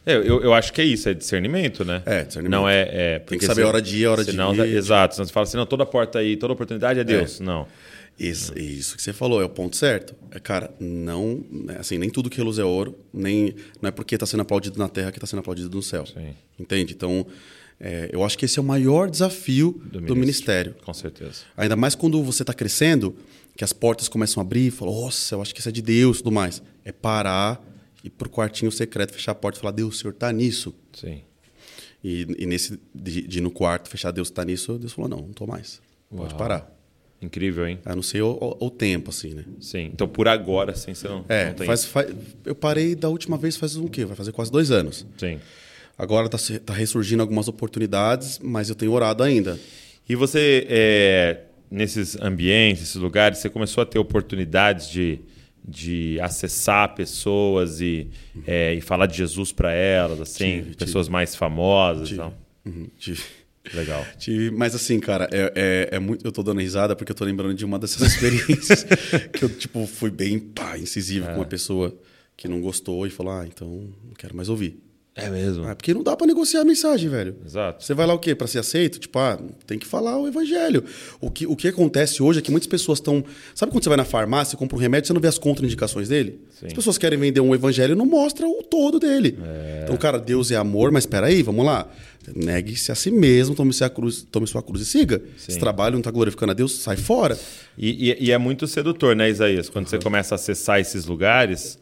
É, 0.06 0.16
Eu, 0.16 0.42
eu 0.42 0.54
acho 0.54 0.74
que 0.74 0.82
é 0.82 0.86
isso, 0.86 1.08
é 1.10 1.14
discernimento, 1.14 1.84
né? 1.86 2.02
É, 2.06 2.24
discernimento. 2.24 2.60
Não 2.60 2.68
é. 2.68 2.90
é 2.92 3.20
porque 3.20 3.40
que 3.40 3.46
saber 3.46 3.64
a 3.64 3.68
hora 3.68 3.82
de 3.82 3.98
ir, 3.98 4.06
a 4.06 4.12
hora 4.12 4.24
de 4.24 4.32
senão, 4.32 4.54
ir. 4.56 4.76
Exato. 4.76 5.16
Senão 5.16 5.26
você 5.26 5.34
fala 5.34 5.44
assim, 5.44 5.58
não, 5.58 5.66
toda 5.66 5.86
porta 5.86 6.20
aí, 6.20 6.36
toda 6.36 6.54
oportunidade 6.54 7.00
é 7.00 7.04
Deus. 7.04 7.40
Não. 7.40 7.68
Isso, 8.20 8.58
isso 8.60 8.98
que 8.98 9.02
você 9.02 9.14
falou, 9.14 9.42
é 9.42 9.46
o 9.46 9.50
ponto 9.50 9.78
certo. 9.78 10.14
É, 10.30 10.40
cara, 10.40 10.74
não. 10.80 11.44
né, 11.50 11.78
Assim, 11.80 11.98
nem 11.98 12.10
tudo 12.10 12.30
que 12.30 12.38
reluz 12.38 12.60
é 12.60 12.64
ouro, 12.66 13.00
nem. 13.14 13.56
Não 13.82 13.88
é 13.88 13.92
porque 13.92 14.16
está 14.16 14.26
sendo 14.26 14.42
aplaudido 14.42 14.78
na 14.78 14.90
terra 14.90 15.12
que 15.12 15.18
está 15.18 15.26
sendo 15.26 15.40
aplaudido 15.40 15.74
no 15.74 15.82
céu. 15.82 16.06
Sim. 16.06 16.36
Entende? 16.60 16.94
Então, 16.94 17.26
é, 17.80 18.10
eu 18.12 18.22
acho 18.24 18.38
que 18.38 18.44
esse 18.44 18.60
é 18.60 18.62
o 18.62 18.66
maior 18.66 19.10
desafio 19.10 19.82
do, 19.86 20.16
ministério. 20.16 20.76
Com 20.84 20.94
certeza. 20.94 21.44
Ainda 21.56 21.78
mais 21.78 21.96
quando 21.96 22.22
você 22.22 22.44
está 22.44 22.54
crescendo, 22.54 23.16
que 23.56 23.64
as 23.64 23.72
portas 23.72 24.10
começam 24.10 24.42
a 24.42 24.46
abrir 24.46 24.68
e 24.68 24.72
fala, 24.72 24.92
nossa, 24.92 25.36
eu 25.36 25.42
acho 25.42 25.54
que 25.54 25.62
isso 25.62 25.70
é 25.70 25.72
de 25.72 25.82
Deus 25.82 26.18
e 26.18 26.24
tudo 26.24 26.34
mais. 26.34 26.62
É 26.84 26.92
parar, 26.92 27.64
ir 28.04 28.10
pro 28.10 28.30
quartinho 28.30 28.72
secreto, 28.72 29.14
fechar 29.14 29.32
a 29.32 29.36
porta 29.36 29.58
e 29.58 29.62
falar, 29.62 29.72
Deus, 29.72 29.96
o 29.96 29.98
senhor 29.98 30.12
está 30.12 30.32
nisso. 30.34 30.76
Sim. 30.94 31.22
E, 32.04 32.28
e 32.38 32.46
nesse 32.46 32.78
de, 32.94 33.22
de 33.22 33.38
ir 33.38 33.42
no 33.42 33.52
quarto, 33.52 33.90
fechar 33.90 34.12
Deus 34.12 34.28
está 34.28 34.44
nisso, 34.44 34.78
Deus 34.78 34.92
falou, 34.92 35.10
não, 35.10 35.20
não 35.20 35.34
tô 35.34 35.48
mais. 35.48 35.82
Pode 36.10 36.34
Uau. 36.34 36.38
parar. 36.38 36.79
Incrível, 37.22 37.68
hein? 37.68 37.80
A 37.84 37.94
não 37.96 38.02
ser 38.02 38.22
o, 38.22 38.32
o- 38.32 38.68
o 38.68 38.70
tempo, 38.70 39.10
assim, 39.10 39.34
né? 39.34 39.44
Sim. 39.60 39.90
Então, 39.94 40.08
por 40.08 40.28
agora, 40.28 40.72
assim, 40.72 40.94
você 40.94 41.08
não, 41.08 41.26
É, 41.28 41.48
não 41.48 41.54
tem. 41.54 41.68
faz, 41.68 41.84
faz- 41.86 42.14
eu 42.46 42.56
parei 42.56 42.96
da 42.96 43.10
última 43.10 43.38
vez 43.38 43.58
faz 43.58 43.76
o 43.76 43.90
quê? 43.90 44.06
Vai 44.06 44.16
fazer 44.16 44.32
quase 44.32 44.50
dois 44.52 44.72
anos. 44.72 45.06
Sim. 45.18 45.38
Agora 45.98 46.28
está 46.34 46.60
tá 46.66 46.74
ressurgindo 46.74 47.22
algumas 47.22 47.50
oportunidades, 47.50 48.40
mas 48.42 48.70
eu 48.70 48.76
tenho 48.76 48.94
orado 48.94 49.22
ainda. 49.22 49.60
E 50.08 50.16
você, 50.16 50.66
é, 50.70 51.42
nesses 51.70 52.16
ambientes, 52.22 52.84
esses 52.84 52.96
lugares, 52.96 53.40
você 53.40 53.50
começou 53.50 53.82
a 53.82 53.86
ter 53.86 54.00
oportunidades 54.00 54.90
de, 54.90 55.20
de 55.68 56.18
acessar 56.22 56.96
pessoas 56.96 57.82
e, 57.82 58.08
é, 58.48 58.74
e 58.76 58.80
falar 58.82 59.08
de 59.08 59.18
Jesus 59.18 59.52
para 59.52 59.74
elas, 59.74 60.22
assim, 60.22 60.64
Tive, 60.64 60.76
pessoas 60.78 61.10
mais 61.10 61.36
famosas 61.36 62.10
e 62.12 62.16
tal. 62.16 62.34
Uhum, 62.66 62.88
tive- 62.98 63.22
Legal. 63.74 64.06
mas 64.56 64.74
assim, 64.76 65.00
cara, 65.00 65.28
é, 65.32 65.52
é- 65.92 65.96
é 65.98 66.00
muito. 66.00 66.26
Eu 66.26 66.32
tô 66.32 66.42
dando 66.44 66.60
risada 66.62 66.96
porque 66.96 67.12
eu 67.12 67.16
tô 67.16 67.26
lembrando 67.26 67.54
de 67.54 67.66
uma 67.66 67.78
dessas 67.80 68.02
experiências 68.14 68.86
que 69.34 69.44
eu, 69.44 69.50
tipo, 69.50 69.86
fui 69.86 70.10
bem 70.10 70.40
pá, 70.40 70.78
incisivo 70.78 71.28
com 71.28 71.36
uma 71.36 71.46
pessoa 71.46 71.94
que 72.38 72.48
não 72.48 72.62
gostou 72.62 73.06
e 73.06 73.10
falou: 73.10 73.34
Ah, 73.34 73.46
então 73.46 73.68
não 73.68 74.14
quero 74.18 74.36
mais 74.36 74.50
ouvir. 74.50 74.80
É 75.16 75.30
mesmo. 75.30 75.66
Ah, 75.68 75.76
porque 75.76 75.94
não 75.94 76.02
dá 76.02 76.16
pra 76.16 76.26
negociar 76.26 76.62
a 76.62 76.64
mensagem, 76.64 77.10
velho. 77.10 77.36
Exato. 77.46 77.84
Você 77.84 77.94
vai 77.94 78.08
lá 78.08 78.14
o 78.14 78.20
quê? 78.20 78.34
Pra 78.34 78.48
ser 78.48 78.60
aceito? 78.60 79.00
Tipo, 79.00 79.20
ah, 79.20 79.38
tem 79.68 79.78
que 79.78 79.86
falar 79.86 80.18
o 80.18 80.26
evangelho. 80.26 80.82
O 81.20 81.30
que, 81.30 81.46
o 81.46 81.58
que 81.58 81.68
acontece 81.68 82.24
hoje 82.24 82.40
é 82.40 82.42
que 82.42 82.50
muitas 82.52 82.68
pessoas 82.68 83.00
estão. 83.00 83.22
Sabe 83.54 83.70
quando 83.70 83.84
você 83.84 83.90
vai 83.90 83.98
na 83.98 84.06
farmácia, 84.06 84.58
compra 84.58 84.78
um 84.78 84.80
remédio, 84.80 85.08
você 85.08 85.14
não 85.14 85.20
vê 85.20 85.28
as 85.28 85.38
contraindicações 85.38 86.08
dele? 86.08 86.40
Sim. 86.58 86.68
As 86.68 86.74
pessoas 86.74 86.98
querem 86.98 87.20
vender 87.20 87.42
um 87.42 87.54
evangelho 87.54 87.94
e 87.94 87.96
não 87.98 88.06
mostra 88.06 88.48
o 88.48 88.64
todo 88.64 88.98
dele. 88.98 89.38
Então, 89.84 89.98
cara, 89.98 90.18
Deus 90.20 90.52
é 90.52 90.56
amor, 90.56 90.90
mas 90.90 91.04
espera 91.04 91.28
aí, 91.28 91.44
vamos 91.44 91.66
lá. 91.66 91.90
Negue-se 92.36 92.92
a 92.92 92.96
si 92.96 93.12
mesmo, 93.12 93.56
tome 93.56 93.72
sua 93.74 93.90
cruz, 93.90 94.26
tome 94.32 94.46
sua 94.48 94.62
cruz 94.64 94.82
e 94.82 94.86
siga. 94.86 95.20
Sim. 95.38 95.46
Esse 95.50 95.60
trabalho 95.60 95.94
não 95.94 96.00
está 96.00 96.12
glorificando 96.12 96.52
a 96.52 96.56
Deus, 96.56 96.74
sai 96.80 96.98
fora. 96.98 97.38
E, 97.78 98.12
e- 98.12 98.26
e 98.26 98.32
é 98.32 98.38
muito 98.38 98.68
sedutor, 98.68 99.16
né, 99.16 99.30
Isaías? 99.30 99.70
Quando 99.70 99.88
você 99.88 99.98
começa 100.00 100.34
a 100.34 100.38
acessar 100.38 100.80
esses 100.80 101.06
lugares, 101.06 101.78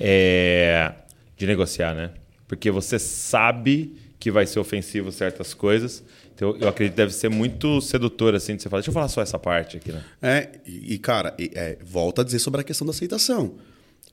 é, 0.00 0.92
de 1.36 1.46
negociar, 1.46 1.94
né? 1.94 2.10
Porque 2.46 2.70
você 2.70 2.98
sabe 2.98 3.96
que 4.18 4.30
vai 4.30 4.46
ser 4.46 4.60
ofensivo 4.60 5.10
certas 5.10 5.52
coisas. 5.54 6.02
Então, 6.34 6.56
eu 6.60 6.68
acredito 6.68 6.94
que 6.94 6.96
deve 6.96 7.12
ser 7.12 7.28
muito 7.28 7.80
sedutor, 7.80 8.34
assim, 8.34 8.56
de 8.56 8.62
você 8.62 8.68
falar, 8.68 8.80
deixa 8.80 8.90
eu 8.90 8.94
falar 8.94 9.08
só 9.08 9.20
essa 9.22 9.38
parte 9.38 9.76
aqui, 9.76 9.92
né? 9.92 10.02
É, 10.20 10.48
e, 10.66 10.94
e, 10.94 10.98
cara, 10.98 11.34
e, 11.38 11.50
é, 11.54 11.78
volta 11.84 12.22
a 12.22 12.24
dizer 12.24 12.38
sobre 12.38 12.60
a 12.60 12.64
questão 12.64 12.86
da 12.86 12.90
aceitação. 12.90 13.54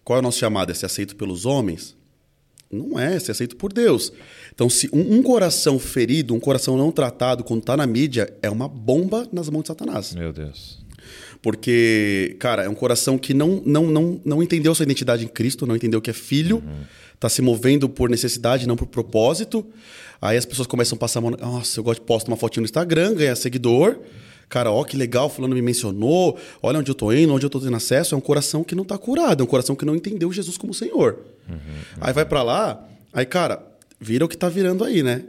Qual 0.03 0.17
é 0.17 0.19
o 0.19 0.23
nosso 0.23 0.39
chamado? 0.39 0.71
É 0.71 0.73
ser 0.75 0.85
aceito 0.85 1.15
pelos 1.15 1.45
homens? 1.45 1.95
Não 2.71 2.99
é, 2.99 3.15
é 3.15 3.19
ser 3.19 3.31
aceito 3.31 3.55
por 3.55 3.71
Deus. 3.73 4.11
Então, 4.59 4.69
se 4.69 4.89
um, 4.91 5.19
um 5.19 5.23
coração 5.23 5.79
ferido, 5.79 6.35
um 6.35 6.39
coração 6.39 6.75
não 6.75 6.91
tratado, 6.91 7.45
quando 7.45 7.61
está 7.61 7.77
na 7.77 7.87
mídia, 7.87 8.33
é 8.41 8.49
uma 8.49 8.67
bomba 8.67 9.25
nas 9.31 9.47
mãos 9.47 9.61
de 9.61 9.67
Satanás. 9.69 10.13
Meu 10.13 10.33
Deus. 10.33 10.79
Porque, 11.41 12.35
cara, 12.39 12.63
é 12.63 12.67
um 12.67 12.75
coração 12.75 13.17
que 13.17 13.33
não, 13.33 13.63
não, 13.65 13.87
não, 13.87 14.19
não 14.25 14.43
entendeu 14.43 14.75
sua 14.75 14.83
identidade 14.83 15.23
em 15.23 15.29
Cristo, 15.29 15.65
não 15.65 15.77
entendeu 15.77 16.01
que 16.01 16.09
é 16.09 16.13
filho, 16.13 16.61
está 17.15 17.29
se 17.29 17.41
movendo 17.41 17.87
por 17.87 18.09
necessidade, 18.09 18.67
não 18.67 18.75
por 18.75 18.87
propósito. 18.87 19.65
Aí 20.21 20.35
as 20.35 20.43
pessoas 20.43 20.67
começam 20.67 20.97
a 20.97 20.99
passar 20.99 21.19
a 21.19 21.21
mão. 21.21 21.31
Nossa, 21.39 21.79
eu 21.79 21.83
gosto 21.85 22.01
de 22.01 22.05
postar 22.05 22.29
uma 22.29 22.35
fotinho 22.35 22.63
no 22.63 22.65
Instagram, 22.65 23.13
ganhar 23.13 23.37
seguidor. 23.37 23.97
Cara, 24.49 24.73
ó, 24.73 24.83
que 24.83 24.97
legal, 24.97 25.29
fulano 25.29 25.55
me 25.55 25.61
mencionou. 25.61 26.37
Olha 26.61 26.79
onde 26.79 26.91
eu 26.91 26.95
tô 26.95 27.13
indo, 27.13 27.33
onde 27.33 27.45
eu 27.45 27.49
tô 27.49 27.61
tendo 27.61 27.77
acesso. 27.77 28.13
É 28.13 28.17
um 28.17 28.21
coração 28.21 28.61
que 28.65 28.75
não 28.75 28.83
tá 28.83 28.97
curado, 28.97 29.41
é 29.41 29.43
um 29.45 29.47
coração 29.47 29.73
que 29.73 29.85
não 29.85 29.95
entendeu 29.95 30.29
Jesus 30.33 30.57
como 30.57 30.73
Senhor. 30.73 31.17
Aí 32.01 32.11
vai 32.11 32.25
para 32.25 32.43
lá, 32.43 32.85
aí, 33.13 33.25
cara, 33.25 33.68
vira 33.99 34.25
o 34.25 34.27
que 34.27 34.37
tá 34.37 34.49
virando 34.49 34.83
aí, 34.83 35.03
né? 35.03 35.23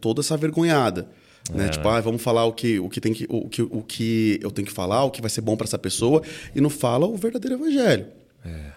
Toda 0.00 0.20
essa 0.20 0.36
vergonhada. 0.36 1.08
Né? 1.52 1.68
Tipo, 1.68 1.88
ah, 1.88 2.00
vamos 2.00 2.22
falar 2.22 2.44
o 2.44 2.52
que, 2.52 2.78
o, 2.78 2.88
que 2.88 3.00
tem 3.00 3.12
que, 3.12 3.26
o, 3.28 3.48
que, 3.48 3.62
o 3.62 3.82
que 3.82 4.38
eu 4.42 4.50
tenho 4.50 4.66
que 4.66 4.72
falar, 4.72 5.04
o 5.04 5.10
que 5.10 5.20
vai 5.20 5.30
ser 5.30 5.40
bom 5.40 5.56
para 5.56 5.66
essa 5.66 5.78
pessoa, 5.78 6.22
e 6.54 6.60
não 6.60 6.70
fala 6.70 7.06
o 7.06 7.16
verdadeiro 7.16 7.56
evangelho. 7.56 8.06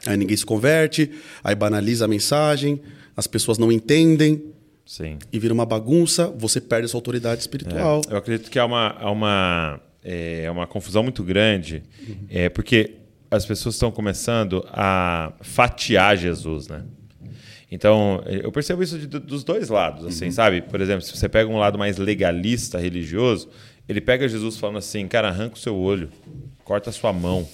Aí 0.06 0.18
ninguém 0.18 0.38
se 0.38 0.46
converte, 0.46 1.12
aí 1.44 1.56
banaliza 1.56 2.06
a 2.06 2.08
mensagem, 2.08 2.82
as 3.16 3.28
pessoas 3.28 3.58
não 3.58 3.72
entendem, 3.72 4.44
Sim. 4.86 5.18
e 5.32 5.40
vira 5.40 5.54
uma 5.54 5.66
bagunça, 5.66 6.28
você 6.28 6.62
perde 6.62 6.86
a 6.86 6.88
sua 6.88 7.00
autoridade 7.00 7.42
espiritual. 7.42 8.02
Eu 8.10 8.18
acredito 8.18 8.52
que 8.52 8.60
há 8.60 8.66
uma, 8.66 8.96
há 9.00 9.12
uma, 9.12 9.80
é, 10.04 10.50
uma 10.52 10.68
confusão 10.68 11.02
muito 11.02 11.24
grande, 11.24 11.82
é, 12.30 12.50
porque 12.50 12.96
as 13.32 13.46
pessoas 13.46 13.76
estão 13.76 13.92
começando 13.92 14.66
a 14.70 15.34
fatiar 15.42 16.16
Jesus, 16.16 16.68
né? 16.68 16.84
Então, 17.72 18.24
eu 18.28 18.51
percebo 18.51 18.84
isso 18.84 18.97
de- 18.97 19.07
dos 19.07 19.43
dois 19.43 19.70
lados, 19.70 20.05
assim, 20.05 20.30
sabe? 20.32 20.61
Por 20.61 20.80
exemplo, 20.82 21.01
se 21.01 21.16
você 21.16 21.28
pega 21.28 21.49
um 21.49 21.57
lado 21.57 21.78
mais 21.78 21.97
legalista, 21.97 22.78
religioso, 22.80 23.49
ele 23.89 23.99
pega 23.99 24.28
Jesus 24.28 24.57
falando 24.57 24.78
assim, 24.78 25.07
cara, 25.07 25.30
arranca 25.30 25.55
o 25.55 25.59
seu 25.59 25.76
olho, 25.76 26.09
corta 26.63 26.89
a 26.89 26.93
sua 26.93 27.11
mão, 27.11 27.47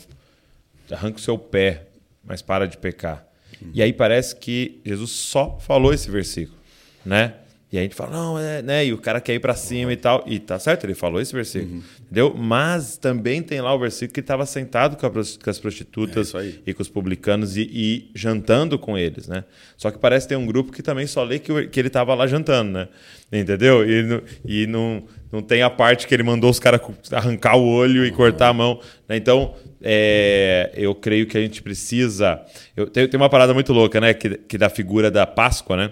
arranca 0.91 1.18
o 1.18 1.22
seu 1.22 1.38
pé, 1.38 1.88
mas 2.24 2.41
para 2.41 2.68
de 2.68 2.78
pecar. 2.78 3.26
E 3.74 3.82
aí 3.82 3.93
parece 3.93 4.36
que 4.36 4.80
Jesus 4.86 5.12
só 5.12 5.57
falou 5.59 5.93
esse 5.93 6.09
versículo, 6.12 6.57
né? 7.05 7.36
E 7.72 7.78
a 7.78 7.82
gente 7.82 7.96
fala, 7.96 8.12
não, 8.12 8.38
é, 8.38 8.62
né? 8.62 8.86
E 8.86 8.92
o 8.92 8.98
cara 8.98 9.22
quer 9.22 9.34
ir 9.34 9.40
para 9.40 9.56
cima 9.56 9.94
e 9.94 9.96
tal. 9.96 10.26
E 10.28 10.40
tá 10.40 10.60
certo, 10.60 10.84
ele 10.84 10.94
falou 10.94 11.22
esse 11.22 11.32
versículo. 11.34 11.82
Entendeu? 12.02 12.36
Mas 12.38 12.98
também 12.98 13.42
tem 13.42 13.62
lá 13.62 13.74
o 13.74 13.80
versículo 13.80 14.14
que 14.14 14.20
estava 14.20 14.46
sentado 14.46 14.98
com, 14.98 15.06
a 15.06 15.10
com 15.10 15.20
as 15.20 15.38
É 15.58 15.62
prostitutas 15.62 16.36
aí. 16.36 16.60
e 16.68 16.74
com 16.74 16.82
os 16.82 16.90
publicanos 16.90 17.56
e, 17.56 17.62
e 17.72 18.12
jantando 18.14 18.78
com 18.78 18.98
eles, 18.98 19.26
né? 19.30 19.46
Só 19.78 19.90
que 19.90 19.98
parece 19.98 20.28
ter 20.28 20.36
um 20.36 20.46
grupo 20.46 20.70
que 20.74 20.84
também 20.84 21.08
só 21.08 21.24
lê 21.24 21.40
que, 21.40 21.68
que 21.68 21.80
ele 21.80 21.88
estava 21.88 22.14
lá 22.14 22.28
jantando, 22.28 22.72
né? 22.72 22.88
Entendeu? 23.32 23.90
E, 23.90 24.04
não- 24.04 24.22
e 24.46 24.68
não, 24.68 25.04
não 25.32 25.42
tem 25.42 25.62
a 25.62 25.70
parte 25.70 26.06
que 26.08 26.14
ele 26.14 26.24
mandou 26.24 26.50
os 26.50 26.60
caras 26.60 26.82
arrancar 27.14 27.56
o 27.56 27.66
olho 27.66 28.06
e 28.06 28.12
cortar 28.12 28.50
a 28.50 28.54
mão. 28.54 28.82
né? 29.08 29.16
Então, 29.16 29.56
é, 29.82 30.72
eu 30.76 30.94
creio 30.94 31.26
que 31.26 31.38
a 31.38 31.42
gente 31.42 31.62
precisa... 31.62 32.42
Eu, 32.76 32.88
tem, 32.88 33.08
tem 33.08 33.18
uma 33.18 33.30
parada 33.30 33.54
muito 33.54 33.72
louca, 33.72 34.02
né? 34.02 34.14
Que, 34.14 34.36
que 34.38 34.58
da 34.58 34.70
figura 34.70 35.10
da 35.10 35.26
Páscoa, 35.26 35.78
né? 35.78 35.92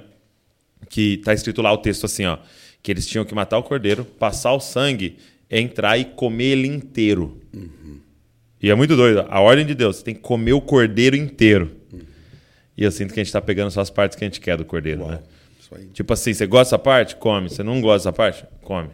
Que 0.88 1.18
tá 1.18 1.34
escrito 1.34 1.62
lá 1.62 1.72
o 1.74 1.78
texto 1.78 2.06
assim, 2.06 2.26
ó, 2.26 2.38
que 2.82 2.92
eles 2.92 3.06
tinham 3.06 3.26
que 3.26 3.36
matar 3.36 3.58
o 3.58 3.64
cordeiro, 3.64 4.06
passar 4.06 4.54
o 4.54 4.60
sangue, 4.60 5.18
entrar 5.50 5.98
e 5.98 6.06
comer 6.06 6.46
ele 6.46 6.68
inteiro. 6.68 7.42
E 8.62 8.70
é 8.70 8.76
muito 8.76 8.96
doido. 8.96 9.26
A 9.30 9.40
ordem 9.40 9.66
de 9.66 9.74
Deus, 9.74 9.98
você 9.98 10.04
tem 10.04 10.14
que 10.14 10.22
comer 10.22 10.54
o 10.54 10.62
cordeiro 10.62 11.16
inteiro. 11.16 11.72
E 12.78 12.84
eu 12.84 12.92
sinto 12.92 13.14
que 13.14 13.20
a 13.20 13.24
gente 13.24 13.34
tá 13.34 13.42
pegando 13.42 13.72
só 13.72 13.82
as 13.82 13.90
partes 13.90 14.18
que 14.18 14.24
a 14.24 14.28
gente 14.28 14.40
quer 14.40 14.58
do 14.58 14.66
cordeiro, 14.66 15.06
né? 15.06 15.20
Isso 15.60 15.76
aí. 15.76 15.86
Tipo 15.88 16.14
assim, 16.14 16.34
você 16.34 16.46
gosta 16.46 16.76
dessa 16.76 16.80
parte? 16.80 17.16
Come. 17.16 17.50
Você 17.50 17.64
não 17.64 17.82
gosta 17.82 18.10
dessa 18.10 18.14
parte? 18.14 18.46
Come. 18.62 18.90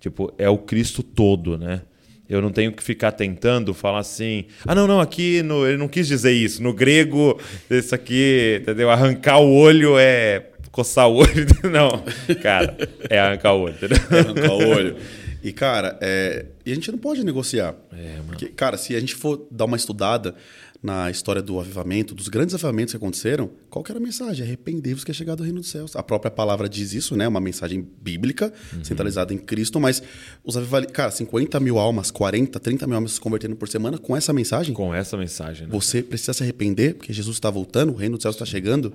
Tipo, 0.00 0.32
é 0.38 0.48
o 0.48 0.58
Cristo 0.58 1.02
todo, 1.02 1.56
né? 1.56 1.82
Eu 2.28 2.42
não 2.42 2.50
tenho 2.50 2.70
que 2.72 2.82
ficar 2.82 3.12
tentando 3.12 3.72
falar 3.72 4.00
assim. 4.00 4.44
Ah, 4.66 4.74
não, 4.74 4.86
não, 4.86 5.00
aqui 5.00 5.42
no, 5.42 5.66
ele 5.66 5.78
não 5.78 5.88
quis 5.88 6.06
dizer 6.06 6.32
isso. 6.32 6.62
No 6.62 6.74
grego, 6.74 7.40
isso 7.70 7.94
aqui, 7.94 8.58
entendeu? 8.60 8.90
Arrancar 8.90 9.38
o 9.38 9.54
olho 9.54 9.98
é 9.98 10.44
coçar 10.70 11.08
o 11.08 11.16
olho. 11.16 11.46
Não, 11.70 12.02
cara, 12.42 12.76
é 13.08 13.18
arrancar 13.18 13.54
o 13.54 13.60
olho, 13.62 13.74
entendeu? 13.74 13.98
arrancar 14.10 14.52
o 14.52 14.68
olho. 14.68 14.96
E, 15.42 15.52
cara, 15.52 15.96
é, 16.00 16.46
e 16.66 16.72
a 16.72 16.74
gente 16.74 16.90
não 16.90 16.98
pode 16.98 17.22
negociar. 17.24 17.72
É, 17.92 18.16
mano. 18.16 18.24
Porque, 18.28 18.46
cara, 18.48 18.76
se 18.76 18.96
a 18.96 19.00
gente 19.00 19.14
for 19.14 19.46
dar 19.52 19.66
uma 19.66 19.76
estudada 19.76 20.34
na 20.82 21.10
história 21.10 21.40
do 21.40 21.58
avivamento, 21.60 22.12
dos 22.14 22.28
grandes 22.28 22.54
avivamentos 22.56 22.92
que 22.92 22.96
aconteceram, 22.96 23.48
qual 23.70 23.84
que 23.84 23.90
era 23.92 23.98
a 24.00 24.02
mensagem? 24.02 24.44
Arrependei-vos 24.44 25.04
que 25.04 25.10
é 25.12 25.14
chegado 25.14 25.40
o 25.40 25.42
reino 25.44 25.60
dos 25.60 25.70
céus. 25.70 25.94
A 25.94 26.02
própria 26.02 26.30
palavra 26.30 26.68
diz 26.68 26.92
isso, 26.92 27.16
né? 27.16 27.26
Uma 27.26 27.40
mensagem 27.40 27.86
bíblica, 28.02 28.52
Uhum. 28.72 28.84
centralizada 28.84 29.32
em 29.32 29.38
Cristo, 29.38 29.78
mas 29.80 30.02
os 30.44 30.56
avivamentos... 30.56 30.92
Cara, 30.92 31.10
50 31.12 31.58
mil 31.60 31.78
almas, 31.78 32.10
40, 32.10 32.58
30 32.58 32.86
mil 32.88 32.96
almas 32.96 33.12
se 33.12 33.20
convertendo 33.20 33.54
por 33.54 33.68
semana 33.68 33.96
com 33.96 34.16
essa 34.16 34.32
mensagem, 34.32 34.74
Com 34.74 34.92
essa 34.92 35.16
mensagem, 35.16 35.66
né? 35.68 35.72
você 35.72 36.02
precisa 36.02 36.32
se 36.32 36.42
arrepender, 36.42 36.94
porque 36.94 37.12
Jesus 37.12 37.36
está 37.36 37.48
voltando, 37.48 37.92
o 37.92 37.96
reino 37.96 38.16
dos 38.16 38.22
céus 38.22 38.34
está 38.34 38.44
chegando. 38.44 38.92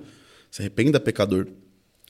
Se 0.50 0.60
arrependa, 0.62 1.00
pecador. 1.00 1.48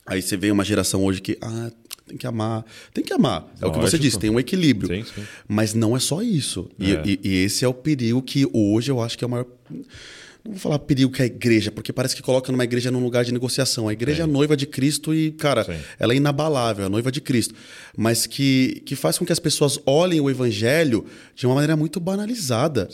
Aí 0.05 0.21
você 0.21 0.37
vê 0.37 0.51
uma 0.51 0.63
geração 0.63 1.03
hoje 1.03 1.21
que, 1.21 1.37
ah, 1.41 1.71
tem 2.07 2.15
que 2.17 2.27
amar. 2.27 2.63
Tem 2.93 3.03
que 3.03 3.11
amar. 3.13 3.51
É 3.59 3.65
o 3.65 3.71
que 3.71 3.79
você 3.79 3.97
disse, 3.97 4.19
tem 4.19 4.29
um 4.29 4.39
equilíbrio. 4.39 5.03
Sim, 5.03 5.11
sim. 5.15 5.23
Mas 5.47 5.73
não 5.73 5.95
é 5.95 5.99
só 5.99 6.21
isso. 6.21 6.69
E, 6.79 6.91
É. 6.91 7.01
e- 7.05 7.19
e 7.23 7.35
esse 7.43 7.65
é 7.65 7.67
o 7.67 7.73
perigo 7.73 8.21
que 8.21 8.47
hoje 8.53 8.91
eu 8.91 9.01
acho 9.01 9.17
que 9.17 9.23
é 9.23 9.27
o 9.27 9.29
maior. 9.29 9.47
Não 10.43 10.51
vou 10.51 10.59
falar 10.59 10.77
perigo 10.77 11.11
que 11.11 11.23
é 11.23 11.23
a 11.23 11.25
igreja, 11.25 11.71
porque 11.71 11.91
parece 11.91 12.15
que 12.15 12.21
coloca 12.21 12.51
numa 12.51 12.63
igreja 12.63 12.91
num 12.91 13.03
lugar 13.03 13.25
de 13.25 13.31
negociação. 13.31 13.87
A 13.87 13.93
igreja 13.93 14.21
é, 14.21 14.23
a 14.25 14.27
noiva 14.27 14.55
de 14.55 14.67
Cristo 14.67 15.11
e, 15.11 15.31
cara, 15.31 15.63
Sim. 15.63 15.73
ela 15.97 16.13
é 16.13 16.17
inabalável, 16.17 16.83
é 16.83 16.85
a 16.85 16.89
noiva 16.89 17.11
de 17.11 17.19
Cristo. 17.19 17.55
Mas 17.97 18.27
que, 18.27 18.83
que 18.85 18.95
faz 18.95 19.17
com 19.17 19.25
que 19.25 19.31
as 19.31 19.39
pessoas 19.39 19.79
olhem 19.87 20.21
o 20.21 20.29
evangelho 20.29 21.03
de 21.35 21.47
uma 21.47 21.55
maneira 21.55 21.75
muito 21.75 21.99
banalizada. 21.99 22.87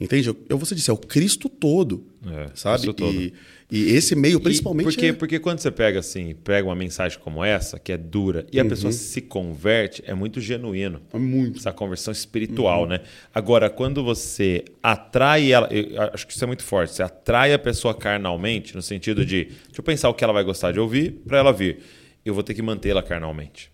Entende? 0.00 0.32
Eu 0.48 0.56
você 0.56 0.76
disse, 0.76 0.90
é 0.90 0.92
o 0.92 0.96
Cristo 0.96 1.48
todo. 1.48 2.06
É, 2.24 2.50
sabe? 2.54 2.86
E, 3.10 3.32
e 3.68 3.90
esse 3.96 4.14
meio, 4.14 4.38
principalmente. 4.38 4.84
E 4.84 4.92
porque, 4.92 5.06
é- 5.06 5.12
porque 5.12 5.38
quando 5.40 5.58
você 5.58 5.72
pega 5.72 5.98
assim, 5.98 6.36
pega 6.44 6.68
uma 6.68 6.74
mensagem 6.76 7.18
como 7.18 7.42
essa, 7.42 7.80
que 7.80 7.90
é 7.90 7.96
dura, 7.96 8.46
e 8.52 8.60
a 8.60 8.64
pessoa 8.64 8.92
se 8.92 9.20
converte, 9.20 10.04
é 10.06 10.14
muito 10.14 10.40
genuíno. 10.40 11.00
É 11.12 11.18
muito. 11.18 11.58
Essa 11.58 11.72
conversão 11.72 12.12
espiritual, 12.12 12.86
né? 12.86 13.00
Agora, 13.34 13.68
quando 13.68 14.04
você 14.04 14.64
atrai 14.80 15.50
ela, 15.50 15.66
eu 15.72 16.00
acho 16.14 16.24
que 16.26 16.32
isso 16.32 16.44
é 16.44 16.46
muito 16.46 16.62
forte, 16.62 16.92
você 16.94 17.02
atrai 17.02 17.52
a 17.52 17.58
pessoa 17.58 17.92
carnalmente, 17.92 18.76
no 18.76 18.82
sentido 18.82 19.24
de, 19.26 19.46
deixa 19.46 19.58
eu 19.78 19.82
pensar 19.82 20.08
o 20.08 20.14
que 20.14 20.22
ela 20.22 20.32
vai 20.32 20.44
gostar 20.44 20.70
de 20.70 20.78
ouvir 20.78 21.22
para 21.26 21.38
ela 21.38 21.52
vir. 21.52 21.78
Eu 22.24 22.34
vou 22.34 22.44
ter 22.44 22.54
que 22.54 22.62
mantê-la 22.62 23.02
carnalmente. 23.02 23.71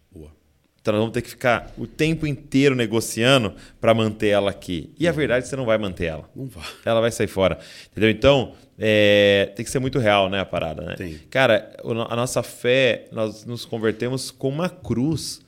Então 0.80 0.92
nós 0.92 1.00
vamos 1.00 1.12
ter 1.12 1.22
que 1.22 1.30
ficar 1.30 1.72
o 1.76 1.86
tempo 1.86 2.26
inteiro 2.26 2.74
negociando 2.74 3.54
para 3.80 3.92
manter 3.92 4.28
ela 4.28 4.50
aqui. 4.50 4.90
E 4.98 5.06
a 5.06 5.12
verdade 5.12 5.40
é 5.40 5.42
que 5.42 5.48
você 5.48 5.56
não 5.56 5.66
vai 5.66 5.76
manter 5.76 6.06
ela. 6.06 6.28
Não 6.34 6.46
vai. 6.46 6.64
Ela 6.84 7.00
vai 7.00 7.10
sair 7.10 7.26
fora. 7.26 7.58
Entendeu? 7.90 8.10
Então, 8.10 8.54
é, 8.78 9.52
tem 9.56 9.64
que 9.64 9.70
ser 9.70 9.80
muito 9.80 9.98
real, 9.98 10.30
né, 10.30 10.40
a 10.40 10.44
parada, 10.44 10.82
né? 10.82 10.94
Tem. 10.94 11.18
Cara, 11.30 11.72
a 12.08 12.16
nossa 12.16 12.42
fé, 12.42 13.06
nós 13.10 13.44
nos 13.44 13.64
convertemos 13.64 14.30
com 14.30 14.48
uma 14.48 14.68
cruz. 14.68 15.40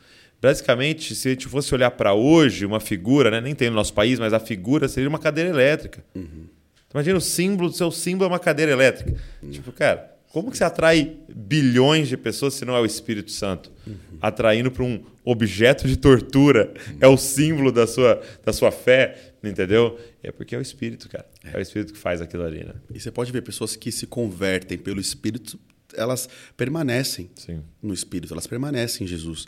Basicamente, 0.43 1.15
se 1.15 1.29
a 1.29 1.31
gente 1.33 1.47
fosse 1.49 1.73
olhar 1.75 1.91
para 1.93 2.15
hoje, 2.15 2.65
uma 2.67 2.81
figura, 2.81 3.31
né? 3.31 3.41
nem 3.41 3.55
tem 3.55 3.69
no 3.69 3.77
nosso 3.77 3.93
país, 3.93 4.19
mas 4.19 4.33
a 4.33 4.41
figura 4.41 4.89
seria 4.89 5.09
uma 5.09 5.19
cadeira 5.19 5.51
elétrica. 5.51 6.03
Imagina 6.93 7.19
o 7.19 7.21
símbolo, 7.21 7.69
o 7.69 7.73
seu 7.73 7.91
símbolo 7.91 8.25
é 8.25 8.33
uma 8.33 8.39
cadeira 8.39 8.73
elétrica. 8.73 9.15
Tipo, 9.51 9.71
cara, 9.71 10.10
como 10.31 10.49
que 10.51 10.57
você 10.57 10.65
atrai 10.65 11.17
bilhões 11.29 12.09
de 12.09 12.17
pessoas 12.17 12.55
se 12.55 12.65
não 12.65 12.77
é 12.77 12.81
o 12.81 12.87
Espírito 12.87 13.33
Santo? 13.33 13.71
Atraindo 14.23 14.71
para 14.71 14.85
um 14.85 15.03
objeto 15.25 15.89
de 15.89 15.97
tortura. 15.97 16.73
É 17.01 17.09
o 17.09 17.17
símbolo 17.17 17.73
da 17.73 17.85
sua, 17.85 18.23
da 18.45 18.53
sua 18.53 18.71
fé, 18.71 19.33
entendeu? 19.43 19.99
É 20.23 20.31
porque 20.31 20.55
é 20.55 20.59
o 20.59 20.63
Espírito, 20.63 21.09
cara. 21.09 21.27
É, 21.43 21.59
o 21.59 21.61
Espírito 21.61 21.93
que 21.93 21.99
faz 21.99 22.21
aquilo 22.21 22.45
ali, 22.45 22.63
né? 22.63 22.75
E 22.95 23.01
você 23.01 23.11
pode 23.11 23.33
ver 23.33 23.43
pessoas 23.43 23.75
que 23.75 23.91
se 23.91 24.07
convertem 24.07 24.79
pelo 24.79 25.01
Espírito, 25.01 25.59
elas 25.95 26.29
permanecem 26.57 27.29
Sim. 27.35 27.61
no 27.83 27.93
Espírito, 27.93 28.33
elas 28.33 28.47
permanecem 28.47 29.05
em 29.05 29.09
Jesus. 29.09 29.47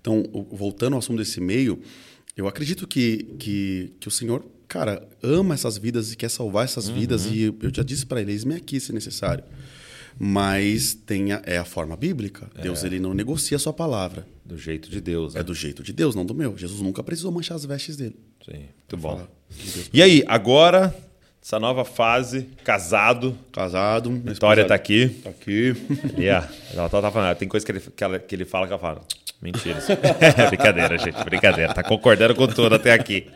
Então, 0.00 0.22
voltando 0.52 0.92
ao 0.92 1.00
assunto 1.00 1.18
desse 1.18 1.40
meio, 1.40 1.82
eu 2.36 2.46
acredito 2.46 2.86
que, 2.86 3.34
que, 3.36 3.92
que 3.98 4.06
o 4.06 4.10
Senhor, 4.12 4.46
cara, 4.68 5.04
ama 5.24 5.54
essas 5.54 5.76
vidas 5.76 6.12
e 6.12 6.16
quer 6.16 6.30
salvar 6.30 6.66
essas 6.66 6.88
vidas. 6.88 7.26
E 7.26 7.46
eu 7.46 7.74
já 7.74 7.82
disse 7.82 8.06
para 8.06 8.20
ele, 8.20 8.30
eis-me 8.30 8.54
aqui 8.54 8.78
se 8.78 8.92
necessário. 8.92 9.42
Mas 10.22 10.92
tem 10.92 11.32
a- 11.32 11.40
é 11.46 11.56
a 11.56 11.64
forma 11.64 11.96
bíblica. 11.96 12.46
Deus 12.60 12.84
ele 12.84 13.00
não 13.00 13.14
negocia 13.14 13.56
a 13.56 13.58
sua 13.58 13.72
palavra. 13.72 14.26
Do 14.44 14.58
jeito 14.58 14.90
de 14.90 15.00
Deus. 15.00 15.32
Né? 15.32 15.40
É 15.40 15.42
do 15.42 15.54
jeito 15.54 15.82
de 15.82 15.94
Deus, 15.94 16.14
não 16.14 16.26
do 16.26 16.34
meu. 16.34 16.58
Jesus 16.58 16.82
nunca 16.82 17.02
precisou 17.02 17.32
manchar 17.32 17.54
as 17.56 17.64
vestes 17.64 17.96
dele. 17.96 18.16
Sim, 18.44 18.58
muito 18.58 18.96
bom. 18.98 19.26
E 19.92 20.02
aí, 20.02 20.22
agora, 20.28 20.94
essa 21.42 21.58
nova 21.58 21.86
fase, 21.86 22.48
casado, 22.62 23.34
Casado. 23.50 24.10
Vitória 24.10 24.66
tá 24.66 24.74
aqui. 24.74 25.08
Tá 25.24 25.30
aqui. 25.30 25.74
E 26.18 26.28
a, 26.28 26.46
ela 26.74 26.86
tá, 26.90 27.00
tá 27.00 27.10
falando, 27.10 27.34
tem 27.38 27.48
coisa 27.48 27.64
que 27.64 27.72
ele, 27.72 27.80
que, 27.80 28.04
ela- 28.04 28.18
que 28.18 28.34
ele 28.34 28.44
fala 28.44 28.66
que 28.66 28.72
ela 28.74 28.80
fala. 28.80 29.02
Mentira. 29.40 29.78
brincadeira, 30.50 30.98
gente, 30.98 31.24
brincadeira. 31.24 31.72
Tá 31.72 31.82
concordando 31.82 32.34
com 32.34 32.46
tudo 32.46 32.74
até 32.74 32.92
aqui. 32.92 33.26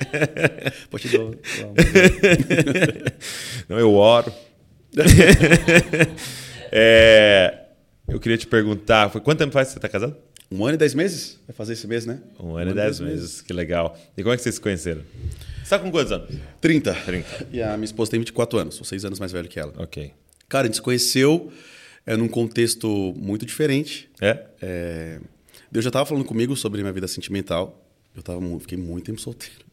Pô, 0.90 0.98
te 0.98 1.08
dou- 1.08 1.34
Não, 3.70 3.78
eu 3.78 3.94
oro. 3.94 4.30
É, 6.76 7.66
eu 8.08 8.18
queria 8.18 8.36
te 8.36 8.48
perguntar, 8.48 9.08
foi 9.08 9.20
quanto 9.20 9.38
tempo 9.38 9.52
faz 9.52 9.68
que 9.68 9.74
você 9.74 9.80
tá 9.80 9.88
casado? 9.88 10.16
Um 10.50 10.64
ano 10.64 10.74
e 10.74 10.76
dez 10.76 10.92
meses? 10.92 11.38
Vai 11.46 11.54
fazer 11.54 11.74
esse 11.74 11.86
mês, 11.86 12.04
né? 12.04 12.20
Um 12.38 12.56
ano 12.56 12.72
e 12.72 12.74
dez 12.74 12.98
meses, 12.98 13.40
que 13.40 13.52
legal. 13.52 13.96
E 14.16 14.22
como 14.24 14.34
é 14.34 14.36
que 14.36 14.42
vocês 14.42 14.56
se 14.56 14.60
conheceram? 14.60 15.02
Você 15.62 15.70
tá 15.70 15.78
com 15.78 15.88
quantos 15.88 16.10
anos? 16.10 16.34
30. 16.60 16.92
30. 16.92 17.48
E 17.52 17.62
a 17.62 17.76
minha 17.76 17.84
esposa 17.84 18.10
tem 18.10 18.18
24 18.18 18.58
anos, 18.58 18.74
sou 18.74 18.84
seis 18.84 19.04
anos 19.04 19.20
mais 19.20 19.30
velho 19.30 19.48
que 19.48 19.60
ela. 19.60 19.72
Ok. 19.78 20.12
Cara, 20.48 20.64
a 20.64 20.66
gente 20.66 20.74
se 20.74 20.82
conheceu 20.82 21.52
é, 22.04 22.16
num 22.16 22.26
contexto 22.26 23.14
muito 23.16 23.46
diferente. 23.46 24.10
É? 24.20 24.44
É, 24.60 25.20
Deus 25.70 25.84
já 25.84 25.90
estava 25.90 26.04
falando 26.04 26.24
comigo 26.24 26.56
sobre 26.56 26.82
minha 26.82 26.92
vida 26.92 27.06
sentimental. 27.06 27.88
Eu 28.16 28.22
tava, 28.22 28.40
fiquei 28.58 28.76
muito 28.76 29.06
tempo 29.06 29.20
solteiro. 29.20 29.64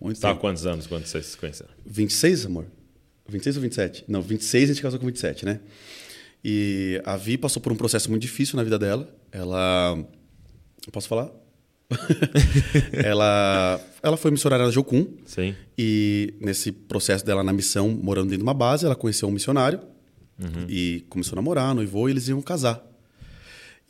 Muito 0.00 0.20
tava 0.20 0.34
tempo. 0.34 0.40
quantos 0.40 0.66
anos 0.66 0.88
quando 0.88 1.06
vocês 1.06 1.24
se 1.24 1.36
conheceram? 1.36 1.70
26, 1.86 2.46
amor? 2.46 2.66
26 3.28 3.56
ou 3.56 3.62
27? 3.62 4.04
Não, 4.08 4.22
26 4.22 4.70
a 4.70 4.72
gente 4.72 4.82
casou 4.82 4.98
com 4.98 5.06
27, 5.06 5.44
né? 5.44 5.60
E 6.44 7.00
a 7.04 7.16
Vi 7.16 7.36
passou 7.36 7.60
por 7.60 7.72
um 7.72 7.76
processo 7.76 8.10
muito 8.10 8.22
difícil 8.22 8.56
na 8.56 8.62
vida 8.62 8.78
dela. 8.78 9.08
Ela. 9.32 9.98
Posso 10.92 11.08
falar? 11.08 11.30
ela, 12.92 13.80
ela 14.02 14.16
foi 14.16 14.30
missionária 14.30 14.64
na 14.64 14.70
Jocum. 14.70 15.06
Sim. 15.24 15.54
E 15.76 16.34
nesse 16.40 16.70
processo 16.70 17.24
dela 17.24 17.42
na 17.42 17.52
missão, 17.52 17.88
morando 17.88 18.26
dentro 18.26 18.38
de 18.38 18.42
uma 18.42 18.54
base, 18.54 18.84
ela 18.84 18.94
conheceu 18.94 19.28
um 19.28 19.32
missionário 19.32 19.80
e 20.68 21.04
começou 21.08 21.34
a 21.34 21.36
namorar, 21.36 21.74
noivou 21.74 22.08
e 22.08 22.12
eles 22.12 22.28
iam 22.28 22.40
casar. 22.40 22.87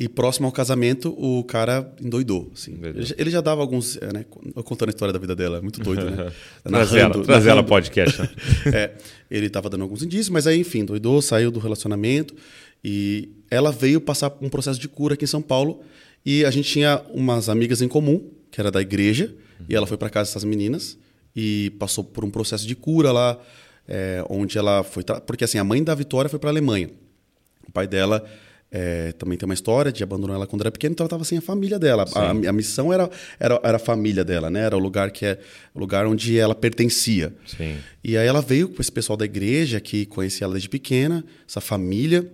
E 0.00 0.08
próximo 0.08 0.46
ao 0.46 0.52
casamento, 0.52 1.10
o 1.18 1.42
cara 1.42 1.92
endoidou. 2.00 2.52
Assim. 2.54 2.74
Endoidou. 2.74 3.02
Ele, 3.18 3.30
já, 3.30 3.40
dava 3.40 3.60
alguns. 3.60 3.96
é, 3.96 4.12
né, 4.12 4.24
contando 4.62 4.90
a 4.90 4.92
história 4.92 5.12
da 5.12 5.18
vida 5.18 5.34
dela, 5.34 5.58
é 5.58 5.60
muito 5.60 5.80
doido, 5.80 6.08
né? 6.08 6.32
Traz 6.62 6.94
ela, 6.94 7.24
traz 7.24 7.46
ela 7.46 7.64
podcast. 7.64 8.22
né? 8.22 8.28
é, 8.72 8.92
ele 9.28 9.46
estava 9.46 9.68
dando 9.68 9.82
alguns 9.82 10.04
indícios, 10.04 10.28
mas 10.28 10.46
aí, 10.46 10.60
enfim, 10.60 10.84
doidou, 10.84 11.20
saiu 11.20 11.50
do 11.50 11.58
relacionamento 11.58 12.36
e 12.84 13.28
ela 13.50 13.72
veio 13.72 14.00
passar 14.00 14.32
um 14.40 14.48
processo 14.48 14.78
de 14.78 14.88
cura 14.88 15.14
aqui 15.14 15.24
em 15.24 15.28
São 15.28 15.42
Paulo 15.42 15.80
e 16.24 16.44
a 16.44 16.50
gente 16.52 16.70
tinha 16.70 17.02
umas 17.12 17.48
amigas 17.48 17.82
em 17.82 17.88
comum, 17.88 18.22
que 18.52 18.60
era 18.60 18.70
da 18.70 18.80
igreja, 18.80 19.34
e 19.68 19.74
ela 19.74 19.86
foi 19.86 19.96
para 19.96 20.08
casa 20.08 20.30
dessas 20.30 20.44
meninas 20.44 20.96
e 21.34 21.70
passou 21.78 22.04
por 22.04 22.24
um 22.24 22.30
processo 22.30 22.66
de 22.66 22.76
cura 22.76 23.10
lá, 23.10 23.36
é, 23.88 24.24
onde 24.30 24.58
ela 24.58 24.84
foi... 24.84 25.02
Porque 25.26 25.42
assim, 25.42 25.58
a 25.58 25.64
mãe 25.64 25.82
da 25.82 25.94
Vitória 25.94 26.28
foi 26.28 26.38
para 26.38 26.50
a 26.50 26.52
Alemanha. 26.52 26.90
O 27.66 27.72
pai 27.72 27.88
dela 27.88 28.24
é, 28.70 29.12
também 29.12 29.38
tem 29.38 29.46
uma 29.46 29.54
história 29.54 29.90
de 29.90 30.02
abandonou 30.02 30.36
ela 30.36 30.46
quando 30.46 30.60
era 30.62 30.70
pequena, 30.70 30.92
então 30.92 31.04
ela 31.04 31.08
estava 31.08 31.24
sem 31.24 31.38
a 31.38 31.40
família 31.40 31.78
dela. 31.78 32.04
A, 32.14 32.30
a 32.30 32.52
missão 32.52 32.92
era, 32.92 33.10
era, 33.40 33.58
era 33.62 33.76
a 33.76 33.80
família 33.80 34.24
dela, 34.24 34.50
né? 34.50 34.60
Era 34.60 34.76
o 34.76 34.78
lugar 34.78 35.10
que 35.10 35.24
é 35.24 35.38
o 35.74 35.80
lugar 35.80 36.06
onde 36.06 36.38
ela 36.38 36.54
pertencia. 36.54 37.34
Sim. 37.46 37.76
E 38.04 38.16
aí 38.16 38.26
ela 38.26 38.42
veio 38.42 38.68
com 38.68 38.80
esse 38.80 38.92
pessoal 38.92 39.16
da 39.16 39.24
igreja 39.24 39.80
que 39.80 40.04
conhecia 40.06 40.44
ela 40.44 40.52
desde 40.52 40.68
pequena, 40.68 41.24
essa 41.48 41.60
família, 41.60 42.30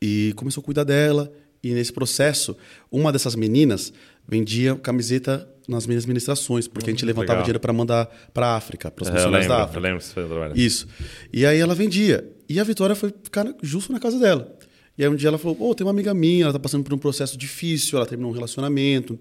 e 0.00 0.32
começou 0.36 0.60
a 0.60 0.64
cuidar 0.64 0.84
dela. 0.84 1.32
E 1.62 1.74
nesse 1.74 1.92
processo, 1.92 2.56
uma 2.90 3.10
dessas 3.12 3.34
meninas 3.34 3.92
vendia 4.28 4.76
camiseta 4.76 5.48
nas 5.66 5.86
minhas 5.86 6.06
ministrações, 6.06 6.68
porque 6.68 6.88
a 6.88 6.92
gente 6.92 7.04
levantava 7.04 7.32
legal. 7.32 7.44
dinheiro 7.44 7.60
para 7.60 7.72
mandar 7.72 8.06
para 8.32 8.46
a 8.46 8.56
África, 8.56 8.90
para 8.90 9.02
os 9.02 9.08
eu 9.08 9.14
missionários 9.14 9.48
lembro, 9.48 9.56
da 9.56 9.60
eu 9.60 9.64
África. 9.64 9.80
lembro 9.80 9.98
que 9.98 10.04
você 10.04 10.14
foi 10.14 10.26
trabalhar. 10.26 10.56
Isso. 10.56 10.88
E 11.32 11.44
aí 11.44 11.58
ela 11.58 11.74
vendia. 11.74 12.26
E 12.48 12.58
a 12.58 12.64
Vitória 12.64 12.96
foi 12.96 13.12
ficar 13.22 13.46
justo 13.62 13.92
na 13.92 14.00
casa 14.00 14.18
dela. 14.18 14.57
E 14.98 15.04
aí 15.04 15.08
um 15.08 15.14
dia 15.14 15.28
ela 15.28 15.38
falou: 15.38 15.54
Pô, 15.54 15.74
tem 15.74 15.86
uma 15.86 15.92
amiga 15.92 16.12
minha, 16.12 16.44
ela 16.44 16.52
tá 16.52 16.58
passando 16.58 16.82
por 16.82 16.92
um 16.92 16.98
processo 16.98 17.38
difícil, 17.38 17.96
ela 17.96 18.06
terminou 18.06 18.32
um 18.32 18.34
relacionamento. 18.34 19.16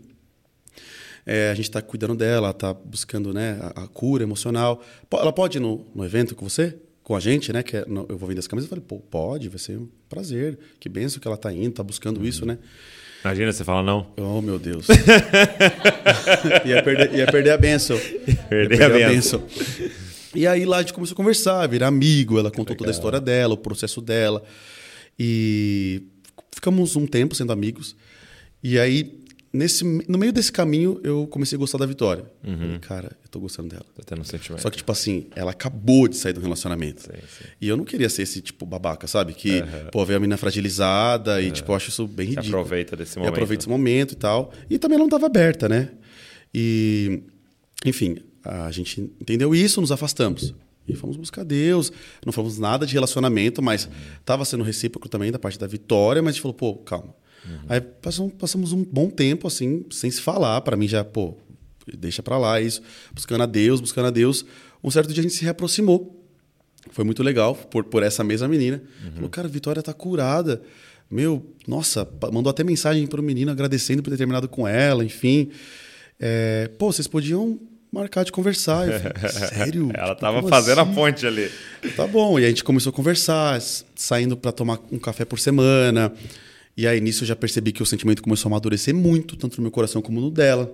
É, 1.23 1.51
a 1.51 1.53
gente 1.53 1.69
tá 1.69 1.82
cuidando 1.82 2.15
dela, 2.15 2.47
ela 2.47 2.53
tá 2.53 2.73
buscando 2.73 3.34
né, 3.34 3.59
a, 3.61 3.84
a 3.84 3.88
cura 3.88 4.23
emocional. 4.23 4.82
Ela 5.11 5.34
pode 5.34 5.57
ir 5.57 5.61
no, 5.61 5.86
no 5.93 6.03
evento 6.03 6.34
com 6.34 6.49
você? 6.49 6.75
Com 7.03 7.15
a 7.15 7.19
gente, 7.19 7.53
né? 7.53 7.61
Que 7.61 7.78
é 7.78 7.86
eu 7.88 8.17
vou 8.17 8.28
vender 8.28 8.39
as 8.39 8.47
camisas. 8.47 8.65
Eu 8.65 8.69
falei, 8.69 8.86
pô, 8.88 8.99
pode, 8.99 9.49
vai 9.49 9.59
ser 9.59 9.78
um 9.78 9.88
prazer. 10.09 10.57
Que 10.80 10.89
benção 10.89 11.19
que 11.19 11.28
ela 11.28 11.38
tá 11.38 11.53
indo, 11.53 11.71
tá 11.73 11.84
buscando 11.84 12.25
isso, 12.25 12.45
né? 12.45 12.57
Imagina 13.23 13.51
você 13.51 13.63
fala 13.63 13.84
não. 13.84 14.07
Oh, 14.17 14.41
meu 14.41 14.57
Deus. 14.57 14.88
ia, 16.65 16.82
perder, 16.82 17.13
ia 17.13 17.28
perder 17.28 17.51
a 17.51 17.57
benção. 17.57 17.99
Perder 18.49 18.80
Ia 18.80 18.86
a 18.86 19.09
benção. 19.09 19.43
E 20.34 20.47
aí 20.47 20.65
lá 20.65 20.78
a 20.78 20.82
gente 20.82 20.93
começou 20.93 21.13
a 21.13 21.17
conversar, 21.17 21.67
virar 21.67 21.88
amigo. 21.88 22.39
Ela 22.39 22.49
contou 22.49 22.75
toda 22.75 22.89
a 22.89 22.93
história 22.93 23.19
dela, 23.19 23.53
o 23.53 23.57
processo 23.57 23.99
dela. 23.99 24.43
E 25.20 26.03
ficamos 26.53 26.95
um 26.95 27.05
tempo 27.07 27.34
sendo 27.36 27.51
amigos. 27.51 27.95
E 28.63 28.78
aí, 28.80 29.20
nesse, 29.53 29.84
no 29.84 30.18
meio 30.18 30.32
desse 30.34 30.51
caminho, 30.51 30.99
eu 31.03 31.28
comecei 31.28 31.55
a 31.55 31.59
gostar 31.59 31.78
da 31.78 31.86
Vitória. 31.86 32.26
Falei, 32.43 32.80
cara, 32.80 33.15
eu 33.24 33.30
tô 33.30 33.39
gostando 33.39 33.70
dela. 33.70 33.86
Tá 33.95 34.03
tendo 34.05 34.22
um 34.22 34.24
sentimento. 34.24 34.61
Só 34.61 34.70
que, 34.70 34.78
tipo 34.78 34.91
assim, 34.91 35.28
ela 35.36 35.51
acabou 35.51 36.07
de 36.07 36.18
sair 36.18 36.34
do 36.34 36.41
relacionamento. 36.41 37.01
Sim, 37.03 37.09
sim. 37.28 37.45
E 37.61 37.68
eu 37.68 37.78
não 37.78 37.86
queria 37.86 38.09
ser 38.09 38.24
esse, 38.24 38.41
tipo, 38.41 38.65
babaca, 38.65 39.07
sabe? 39.07 39.34
Que, 39.34 39.63
pô, 39.91 40.03
vê 40.05 40.15
a 40.15 40.20
menina 40.20 40.38
fragilizada 40.38 41.41
e, 41.41 41.51
tipo, 41.51 41.72
eu 41.72 41.76
acho 41.76 41.89
isso 41.89 42.07
bem 42.07 42.28
ridículo. 42.28 42.49
aproveita 42.57 42.95
desse 42.95 43.15
E 43.15 43.20
momento. 43.20 43.34
aproveita 43.34 43.61
esse 43.63 43.70
momento 43.70 44.11
e 44.13 44.18
tal. 44.18 44.51
E 44.70 44.78
também 44.80 44.95
ela 44.95 45.03
não 45.03 45.07
estava 45.07 45.26
aberta, 45.28 45.70
né? 45.70 45.91
E, 46.53 47.22
enfim, 47.86 48.18
a 48.43 48.72
gente 48.72 49.01
entendeu 49.22 49.53
isso, 49.53 49.80
nos 49.82 49.91
afastamos. 49.91 50.53
E 50.88 50.95
fomos 50.95 51.17
buscar 51.17 51.43
Deus. 51.43 51.91
Não 52.25 52.31
falamos 52.31 52.57
nada 52.57 52.85
de 52.85 52.93
relacionamento, 52.93 53.61
mas 53.61 53.89
estava 54.19 54.45
sendo 54.45 54.63
recíproco 54.63 55.09
também 55.09 55.31
da 55.31 55.39
parte 55.39 55.59
da 55.59 55.67
Vitória, 55.67 56.21
mas 56.21 56.29
a 56.29 56.33
gente 56.33 56.41
falou, 56.41 56.55
pô, 56.55 56.75
calma. 56.75 57.13
Aí 57.69 57.79
passamos, 57.79 58.33
passamos 58.33 58.73
um 58.73 58.83
bom 58.83 59.09
tempo, 59.09 59.47
assim, 59.47 59.85
sem 59.89 60.11
se 60.11 60.21
falar. 60.21 60.61
Para 60.61 60.75
mim 60.75 60.88
já, 60.88 61.03
pô, 61.03 61.38
deixa 61.97 62.21
pra 62.21 62.38
lá 62.38 62.59
isso. 62.59 62.81
Buscando 63.13 63.43
a 63.43 63.45
Deus, 63.45 63.79
buscando 63.79 64.07
a 64.07 64.11
Deus. 64.11 64.45
Um 64.83 64.91
certo 64.91 65.13
dia 65.13 65.21
a 65.21 65.23
gente 65.23 65.35
se 65.35 65.43
reaproximou. 65.43 66.13
Foi 66.91 67.03
muito 67.03 67.21
legal 67.23 67.55
por, 67.55 67.83
por 67.83 68.03
essa 68.03 68.23
mesma 68.23 68.47
menina. 68.47 68.81
Falou, 69.15 69.29
cara, 69.29 69.47
a 69.47 69.51
Vitória 69.51 69.81
tá 69.81 69.93
curada. 69.93 70.61
Meu, 71.09 71.45
nossa, 71.65 72.07
mandou 72.33 72.49
até 72.49 72.63
mensagem 72.63 73.07
pro 73.07 73.23
menino 73.23 73.51
agradecendo 73.51 74.03
por 74.03 74.09
ter 74.09 74.17
terminado 74.17 74.47
com 74.49 74.67
ela, 74.67 75.03
enfim. 75.03 75.49
É, 76.19 76.69
pô, 76.77 76.91
vocês 76.91 77.07
podiam 77.07 77.59
marcar 77.91 78.23
de 78.23 78.31
conversar. 78.31 78.88
Eu 78.88 78.99
falei, 78.99 79.29
Sério? 79.49 79.91
Ela 79.93 80.09
Tipo, 80.09 80.21
tava 80.21 80.47
fazendo 80.47 80.81
assim? 80.81 80.91
a 80.91 80.93
ponte 80.95 81.25
ali. 81.25 81.49
Tá 81.95 82.05
bom. 82.07 82.39
E 82.39 82.45
a 82.45 82.49
gente 82.49 82.63
começou 82.63 82.89
a 82.91 82.93
conversar, 82.93 83.61
saindo 83.95 84.35
para 84.38 84.51
tomar 84.51 84.79
um 84.91 84.99
café 84.99 85.25
por 85.25 85.39
semana. 85.39 86.11
E 86.75 86.85
aí 86.85 87.01
nisso 87.01 87.23
eu 87.23 87.27
já 87.27 87.35
percebi 87.35 87.71
que 87.71 87.81
o 87.81 87.85
sentimento 87.85 88.21
começou 88.21 88.49
a 88.49 88.51
amadurecer 88.53 88.93
muito, 88.93 89.35
tanto 89.35 89.57
no 89.57 89.63
meu 89.63 89.71
coração 89.71 90.01
como 90.01 90.21
no 90.21 90.29
dela. 90.29 90.71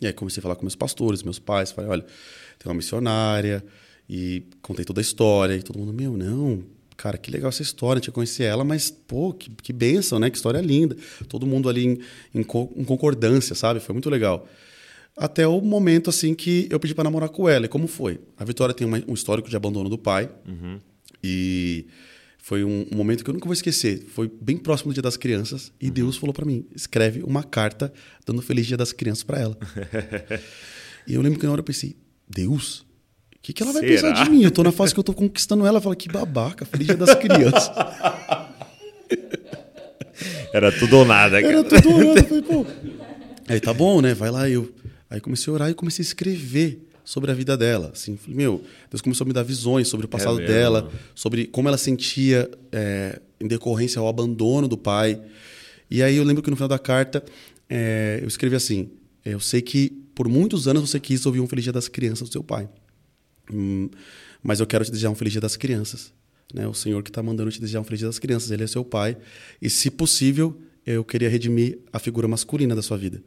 E 0.00 0.06
aí 0.06 0.12
comecei 0.12 0.40
a 0.40 0.42
falar 0.42 0.56
com 0.56 0.62
meus 0.62 0.74
pastores, 0.74 1.22
meus 1.22 1.38
pais. 1.38 1.70
Falei, 1.72 1.90
olha, 1.90 2.02
tem 2.58 2.68
uma 2.70 2.74
missionária. 2.74 3.62
E 4.08 4.42
contei 4.60 4.84
toda 4.84 5.00
a 5.00 5.02
história. 5.02 5.54
E 5.54 5.62
todo 5.62 5.78
mundo, 5.78 5.92
meu, 5.92 6.16
não, 6.16 6.64
cara, 6.96 7.16
que 7.16 7.30
legal 7.30 7.48
essa 7.50 7.62
história. 7.62 8.00
A 8.00 8.02
gente 8.02 8.10
conhecia 8.10 8.46
ela, 8.46 8.64
mas, 8.64 8.90
pô, 8.90 9.32
que, 9.32 9.50
que 9.62 9.72
bênção, 9.72 10.18
né? 10.18 10.28
Que 10.30 10.36
história 10.36 10.60
linda. 10.60 10.96
Todo 11.28 11.46
mundo 11.46 11.68
ali 11.68 11.84
em, 11.86 11.98
em 12.34 12.42
co- 12.42 12.72
em 12.76 12.82
concordância, 12.82 13.54
sabe? 13.54 13.78
Foi 13.78 13.92
muito 13.92 14.10
legal. 14.10 14.48
Até 15.16 15.46
o 15.46 15.60
momento, 15.60 16.08
assim, 16.10 16.34
que 16.34 16.66
eu 16.70 16.80
pedi 16.80 16.94
para 16.94 17.04
namorar 17.04 17.28
com 17.28 17.48
ela. 17.48 17.66
E 17.66 17.68
como 17.68 17.86
foi? 17.86 18.20
A 18.38 18.44
Vitória 18.44 18.74
tem 18.74 18.86
uma- 18.86 19.02
um 19.06 19.12
histórico 19.14 19.48
de 19.50 19.56
abandono 19.56 19.88
do 19.88 19.98
pai. 19.98 20.30
E 21.22 21.86
foi 22.38 22.64
um, 22.64 22.86
um 22.90 22.96
momento 22.96 23.22
que 23.22 23.28
eu 23.28 23.34
nunca 23.34 23.44
vou 23.46 23.52
esquecer. 23.52 24.02
Foi 24.14 24.30
bem 24.40 24.56
próximo 24.56 24.90
do 24.90 24.94
Dia 24.94 25.02
das 25.02 25.16
Crianças. 25.18 25.70
E 25.80 25.90
Deus 25.90 26.16
falou 26.16 26.32
para 26.32 26.46
mim, 26.46 26.64
escreve 26.74 27.22
uma 27.22 27.42
carta 27.42 27.92
dando 28.26 28.40
Feliz 28.40 28.66
Dia 28.66 28.76
das 28.78 28.92
Crianças 28.92 29.22
para 29.22 29.38
ela. 29.40 29.58
e 31.06 31.14
eu 31.14 31.20
lembro 31.20 31.38
que 31.38 31.44
na 31.46 31.52
hora 31.52 31.60
eu 31.60 31.64
pensei, 31.64 31.96
Deus... 32.28 32.88
O 33.36 33.42
que, 33.42 33.54
que 33.54 33.62
ela 33.62 33.72
vai 33.72 33.80
Será? 33.82 34.10
pensar 34.10 34.24
de 34.24 34.30
mim? 34.30 34.42
Eu 34.42 34.50
tô 34.50 34.62
na 34.62 34.70
fase 34.70 34.92
que 34.92 35.00
eu 35.00 35.04
tô 35.04 35.14
conquistando 35.14 35.66
ela. 35.66 35.80
Fala, 35.80 35.96
que 35.96 36.10
babaca, 36.12 36.66
Feliz 36.66 36.88
Dia 36.88 36.96
das 36.98 37.14
Crianças. 37.14 37.70
Era 40.52 40.70
tudo 40.72 40.98
ou 40.98 41.04
nada, 41.06 41.40
cara. 41.40 41.52
Era 41.54 41.64
tudo 41.64 41.88
orando. 41.94 42.18
Eu 42.18 42.24
falei, 42.26 42.42
pô. 42.42 42.66
Aí 43.48 43.58
tá 43.60 43.72
bom, 43.72 44.00
né? 44.02 44.12
Vai 44.14 44.30
lá. 44.30 44.46
Eu. 44.48 44.70
Aí 45.10 45.20
comecei 45.20 45.50
a 45.50 45.54
orar 45.54 45.70
e 45.70 45.74
comecei 45.74 46.02
a 46.02 46.06
escrever 46.06 46.86
sobre 47.04 47.30
a 47.32 47.34
vida 47.34 47.56
dela. 47.56 47.90
Assim, 47.92 48.16
falei, 48.16 48.36
meu, 48.36 48.62
Deus 48.88 49.00
começou 49.00 49.24
a 49.24 49.28
me 49.28 49.32
dar 49.32 49.42
visões 49.42 49.88
sobre 49.88 50.06
o 50.06 50.08
passado 50.08 50.36
mesmo? 50.36 50.46
dela, 50.48 50.90
sobre 51.14 51.46
como 51.46 51.68
ela 51.68 51.76
sentia 51.76 52.48
é, 52.70 53.20
em 53.40 53.48
decorrência 53.48 53.98
ao 53.98 54.06
abandono 54.06 54.68
do 54.68 54.78
pai. 54.78 55.20
E 55.90 56.02
aí 56.02 56.16
eu 56.16 56.24
lembro 56.24 56.42
que 56.42 56.50
no 56.50 56.56
final 56.56 56.68
da 56.68 56.78
carta 56.78 57.24
é, 57.68 58.20
eu 58.22 58.28
escrevi 58.28 58.54
assim: 58.54 58.90
Eu 59.24 59.40
sei 59.40 59.60
que 59.60 59.90
por 60.14 60.28
muitos 60.28 60.68
anos 60.68 60.88
você 60.88 61.00
quis 61.00 61.26
ouvir 61.26 61.40
um 61.40 61.48
Feliz 61.48 61.64
Dia 61.64 61.72
das 61.72 61.88
Crianças 61.88 62.28
do 62.28 62.32
seu 62.32 62.44
pai. 62.44 62.68
Hum, 63.52 63.90
mas 64.42 64.60
eu 64.60 64.66
quero 64.66 64.84
te 64.84 64.90
desejar 64.90 65.10
um 65.10 65.14
Feliz 65.16 65.32
Dia 65.32 65.40
das 65.40 65.56
Crianças. 65.56 66.12
Né? 66.54 66.66
O 66.66 66.74
Senhor 66.74 67.02
que 67.02 67.10
está 67.10 67.22
mandando 67.22 67.50
te 67.50 67.60
desejar 67.60 67.80
um 67.80 67.84
Feliz 67.84 67.98
Dia 67.98 68.08
das 68.08 68.18
Crianças. 68.18 68.50
Ele 68.50 68.62
é 68.62 68.66
seu 68.66 68.84
pai. 68.84 69.16
E, 69.60 69.68
se 69.68 69.90
possível, 69.90 70.56
eu 70.86 71.04
queria 71.04 71.28
redimir 71.28 71.78
a 71.92 71.98
figura 71.98 72.28
masculina 72.28 72.74
da 72.74 72.82
sua 72.82 72.96
vida. 72.96 73.22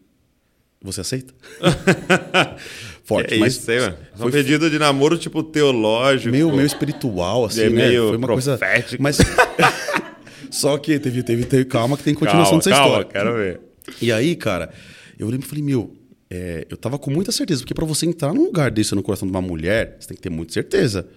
Você 0.83 1.01
aceita? 1.01 1.33
Forte, 3.05 3.33
é 3.35 3.37
mas 3.37 3.55
isso 3.57 3.69
aí, 3.71 3.79
mano. 3.79 3.97
Um 4.15 4.17
foi 4.19 4.31
pedido 4.31 4.69
de 4.69 4.79
namoro, 4.79 5.17
tipo, 5.17 5.43
teológico. 5.43 6.29
meio, 6.31 6.49
meio 6.51 6.65
espiritual, 6.65 7.45
assim, 7.45 7.61
É 7.61 7.69
né? 7.69 7.87
meio 7.87 8.09
Foi 8.09 8.17
uma 8.17 8.27
coisa. 8.27 8.57
profético. 8.57 9.01
Mas. 9.01 9.17
Só 10.49 10.77
que 10.77 10.99
teve, 10.99 11.23
teve, 11.23 11.45
teve. 11.45 11.65
Calma, 11.65 11.97
que 11.97 12.03
tem 12.03 12.13
continuação 12.13 12.59
calma, 12.59 12.63
dessa 12.63 12.69
calma, 12.75 12.87
história. 13.01 13.09
quero 13.11 13.35
ver. 13.35 13.59
E 14.01 14.11
aí, 14.11 14.35
cara, 14.35 14.69
eu 15.17 15.27
lembro 15.27 15.45
e 15.45 15.49
falei, 15.49 15.63
meu, 15.63 15.93
é, 16.29 16.65
eu 16.69 16.77
tava 16.77 16.97
com 16.99 17.09
muita 17.11 17.31
certeza, 17.31 17.61
porque 17.61 17.73
pra 17.73 17.85
você 17.85 18.05
entrar 18.05 18.33
num 18.33 18.43
lugar 18.45 18.69
desse 18.71 18.93
no 18.95 19.01
coração 19.03 19.27
de 19.27 19.31
uma 19.33 19.41
mulher, 19.41 19.97
você 19.99 20.09
tem 20.09 20.15
que 20.17 20.21
ter 20.23 20.29
muita 20.29 20.53
certeza. 20.53 21.07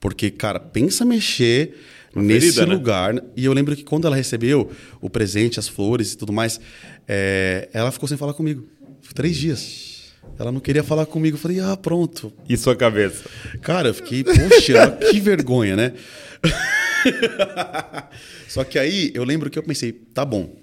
Porque, 0.00 0.30
cara, 0.30 0.58
pensa 0.58 1.04
mexer 1.04 1.74
nesse 2.16 2.52
ferida, 2.52 2.66
né? 2.66 2.74
lugar. 2.74 3.22
E 3.36 3.44
eu 3.44 3.52
lembro 3.52 3.76
que 3.76 3.84
quando 3.84 4.06
ela 4.06 4.16
recebeu 4.16 4.70
o 5.00 5.10
presente, 5.10 5.58
as 5.60 5.68
flores 5.68 6.12
e 6.14 6.18
tudo 6.18 6.32
mais, 6.32 6.58
é, 7.06 7.68
ela 7.72 7.90
ficou 7.92 8.08
sem 8.08 8.16
falar 8.16 8.32
comigo. 8.32 8.66
Três 9.14 9.36
dias. 9.36 10.12
Ela 10.38 10.52
não 10.52 10.60
queria 10.60 10.82
falar 10.82 11.06
comigo. 11.06 11.36
Eu 11.36 11.40
falei, 11.40 11.60
ah, 11.60 11.76
pronto. 11.76 12.32
E 12.48 12.56
sua 12.56 12.76
cabeça? 12.76 13.24
Cara, 13.62 13.88
eu 13.88 13.94
fiquei, 13.94 14.24
poxa, 14.24 14.98
que 15.10 15.20
vergonha, 15.20 15.76
né? 15.76 15.94
Só 18.48 18.64
que 18.64 18.78
aí 18.78 19.10
eu 19.14 19.24
lembro 19.24 19.50
que 19.50 19.58
eu 19.58 19.62
pensei, 19.62 19.92
tá 19.92 20.24
bom, 20.24 20.54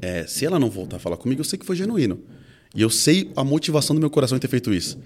é, 0.00 0.24
se 0.26 0.46
ela 0.46 0.58
não 0.58 0.70
voltar 0.70 0.96
a 0.96 1.00
falar 1.00 1.16
comigo, 1.16 1.40
eu 1.40 1.44
sei 1.44 1.58
que 1.58 1.66
foi 1.66 1.76
genuíno. 1.76 2.20
E 2.74 2.82
eu 2.82 2.90
sei 2.90 3.30
a 3.36 3.44
motivação 3.44 3.94
do 3.94 4.00
meu 4.00 4.10
coração 4.10 4.36
em 4.36 4.40
ter 4.40 4.48
feito 4.48 4.72
isso. 4.72 4.98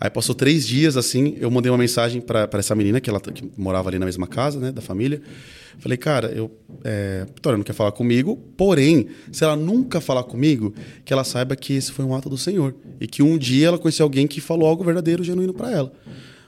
Aí 0.00 0.08
passou 0.08 0.34
três 0.34 0.66
dias 0.66 0.96
assim, 0.96 1.36
eu 1.38 1.50
mandei 1.50 1.70
uma 1.70 1.76
mensagem 1.76 2.22
para 2.22 2.48
essa 2.54 2.74
menina 2.74 3.00
que 3.00 3.10
ela 3.10 3.20
que 3.20 3.50
morava 3.56 3.90
ali 3.90 3.98
na 3.98 4.06
mesma 4.06 4.26
casa, 4.26 4.58
né, 4.58 4.72
da 4.72 4.80
família. 4.80 5.20
Falei, 5.78 5.98
cara, 5.98 6.28
eu, 6.28 6.50
é, 6.84 7.26
Vitória 7.34 7.56
não 7.56 7.64
quer 7.64 7.74
falar 7.74 7.92
comigo, 7.92 8.36
porém, 8.56 9.08
se 9.30 9.44
ela 9.44 9.56
nunca 9.56 10.00
falar 10.00 10.24
comigo, 10.24 10.74
que 11.04 11.12
ela 11.12 11.24
saiba 11.24 11.54
que 11.56 11.74
esse 11.74 11.92
foi 11.92 12.04
um 12.04 12.14
ato 12.14 12.30
do 12.30 12.38
Senhor 12.38 12.74
e 13.00 13.06
que 13.06 13.22
um 13.22 13.36
dia 13.36 13.68
ela 13.68 13.78
conheceu 13.78 14.04
alguém 14.04 14.26
que 14.26 14.40
falou 14.40 14.66
algo 14.66 14.84
verdadeiro, 14.84 15.22
genuíno 15.24 15.52
para 15.52 15.70
ela. 15.70 15.92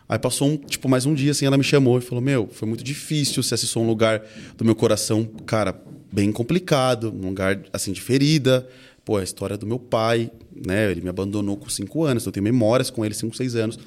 Aí 0.08 0.18
passou 0.18 0.48
um, 0.48 0.56
tipo, 0.56 0.88
mais 0.88 1.06
um 1.06 1.14
dia 1.14 1.30
assim, 1.30 1.46
ela 1.46 1.56
me 1.56 1.64
chamou 1.64 1.98
e 1.98 2.02
falou: 2.02 2.22
Meu, 2.22 2.48
foi 2.52 2.68
muito 2.68 2.84
difícil, 2.84 3.42
você 3.42 3.54
acessou 3.54 3.82
um 3.82 3.86
lugar 3.86 4.22
do 4.58 4.64
meu 4.64 4.74
coração, 4.74 5.24
cara, 5.46 5.74
bem 6.12 6.30
complicado, 6.30 7.10
um 7.10 7.28
lugar 7.28 7.60
assim 7.72 7.92
de 7.92 8.00
ferida. 8.00 8.66
Pô, 9.04 9.16
a 9.16 9.24
história 9.24 9.56
do 9.56 9.66
meu 9.66 9.78
pai, 9.78 10.30
né? 10.54 10.90
Ele 10.90 11.00
me 11.00 11.08
abandonou 11.08 11.56
com 11.56 11.68
cinco 11.68 12.04
anos, 12.04 12.26
eu 12.26 12.32
tenho 12.32 12.44
memórias 12.44 12.90
com 12.90 13.04
ele, 13.04 13.14
cinco, 13.14 13.36
seis 13.36 13.54
anos. 13.54 13.78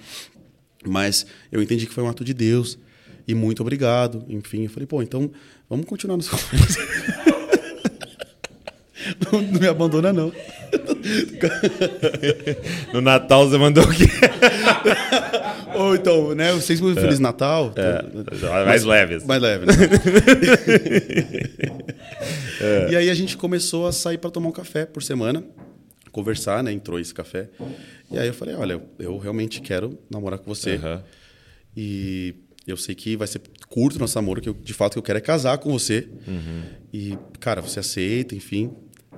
Mas 0.85 1.25
eu 1.51 1.61
entendi 1.61 1.85
que 1.85 1.93
foi 1.93 2.03
um 2.03 2.09
ato 2.09 2.23
de 2.23 2.33
Deus. 2.33 2.77
E 3.27 3.33
muito 3.33 3.61
obrigado. 3.61 4.23
Enfim, 4.29 4.63
eu 4.63 4.69
falei, 4.69 4.85
pô, 4.85 5.01
então 5.01 5.31
vamos 5.69 5.85
continuar 5.85 6.17
nossa 6.17 6.29
conversa. 6.37 6.79
não, 9.31 9.41
não 9.41 9.59
me 9.59 9.67
abandona, 9.67 10.13
não. 10.13 10.31
No 12.93 13.01
Natal 13.01 13.47
você 13.47 13.57
mandou 13.57 13.83
o 13.83 13.89
quê? 13.93 14.05
Ou 15.75 15.95
então, 15.95 16.33
né? 16.33 16.53
Vocês 16.53 16.79
muito 16.79 16.99
Feliz 17.01 17.19
Natal. 17.19 17.73
É, 17.75 18.65
mais 18.65 18.83
leve. 18.83 19.15
assim. 19.15 19.27
Mais 19.27 19.41
leve, 19.41 19.65
né? 19.65 19.73
E 22.89 22.95
aí 22.95 23.09
a 23.09 23.13
gente 23.13 23.35
começou 23.35 23.85
a 23.87 23.91
sair 23.91 24.17
para 24.17 24.29
tomar 24.31 24.47
um 24.47 24.51
café 24.51 24.85
por 24.85 25.03
semana, 25.03 25.43
conversar, 26.15 26.63
né? 26.63 26.71
Entrou 26.71 26.99
esse 26.99 27.13
café. 27.13 27.49
E 28.09 28.17
aí 28.17 28.27
eu 28.27 28.33
falei, 28.33 28.55
olha, 28.55 28.81
eu, 28.97 29.17
realmente 29.17 29.61
quero 29.61 29.99
namorar 30.09 30.39
com 30.39 30.45
você. 30.53 30.75
Aham. 30.75 31.03
E 31.75 32.33
eu 32.65 32.77
sei 32.77 32.95
que 32.95 33.17
vai 33.17 33.27
ser 33.27 33.41
curto 33.69 33.99
nosso 33.99 34.17
namoro, 34.17 34.41
que 34.41 34.47
eu, 34.49 34.53
de 34.53 34.73
fato 34.73 34.93
que 34.93 34.99
eu 34.99 35.03
quero 35.03 35.17
é 35.17 35.21
casar 35.21 35.57
com 35.57 35.71
você. 35.71 36.07
Uhum. 36.27 36.61
E, 36.93 37.17
cara, 37.39 37.61
você 37.61 37.79
aceita, 37.81 38.33
enfim. 38.33 38.71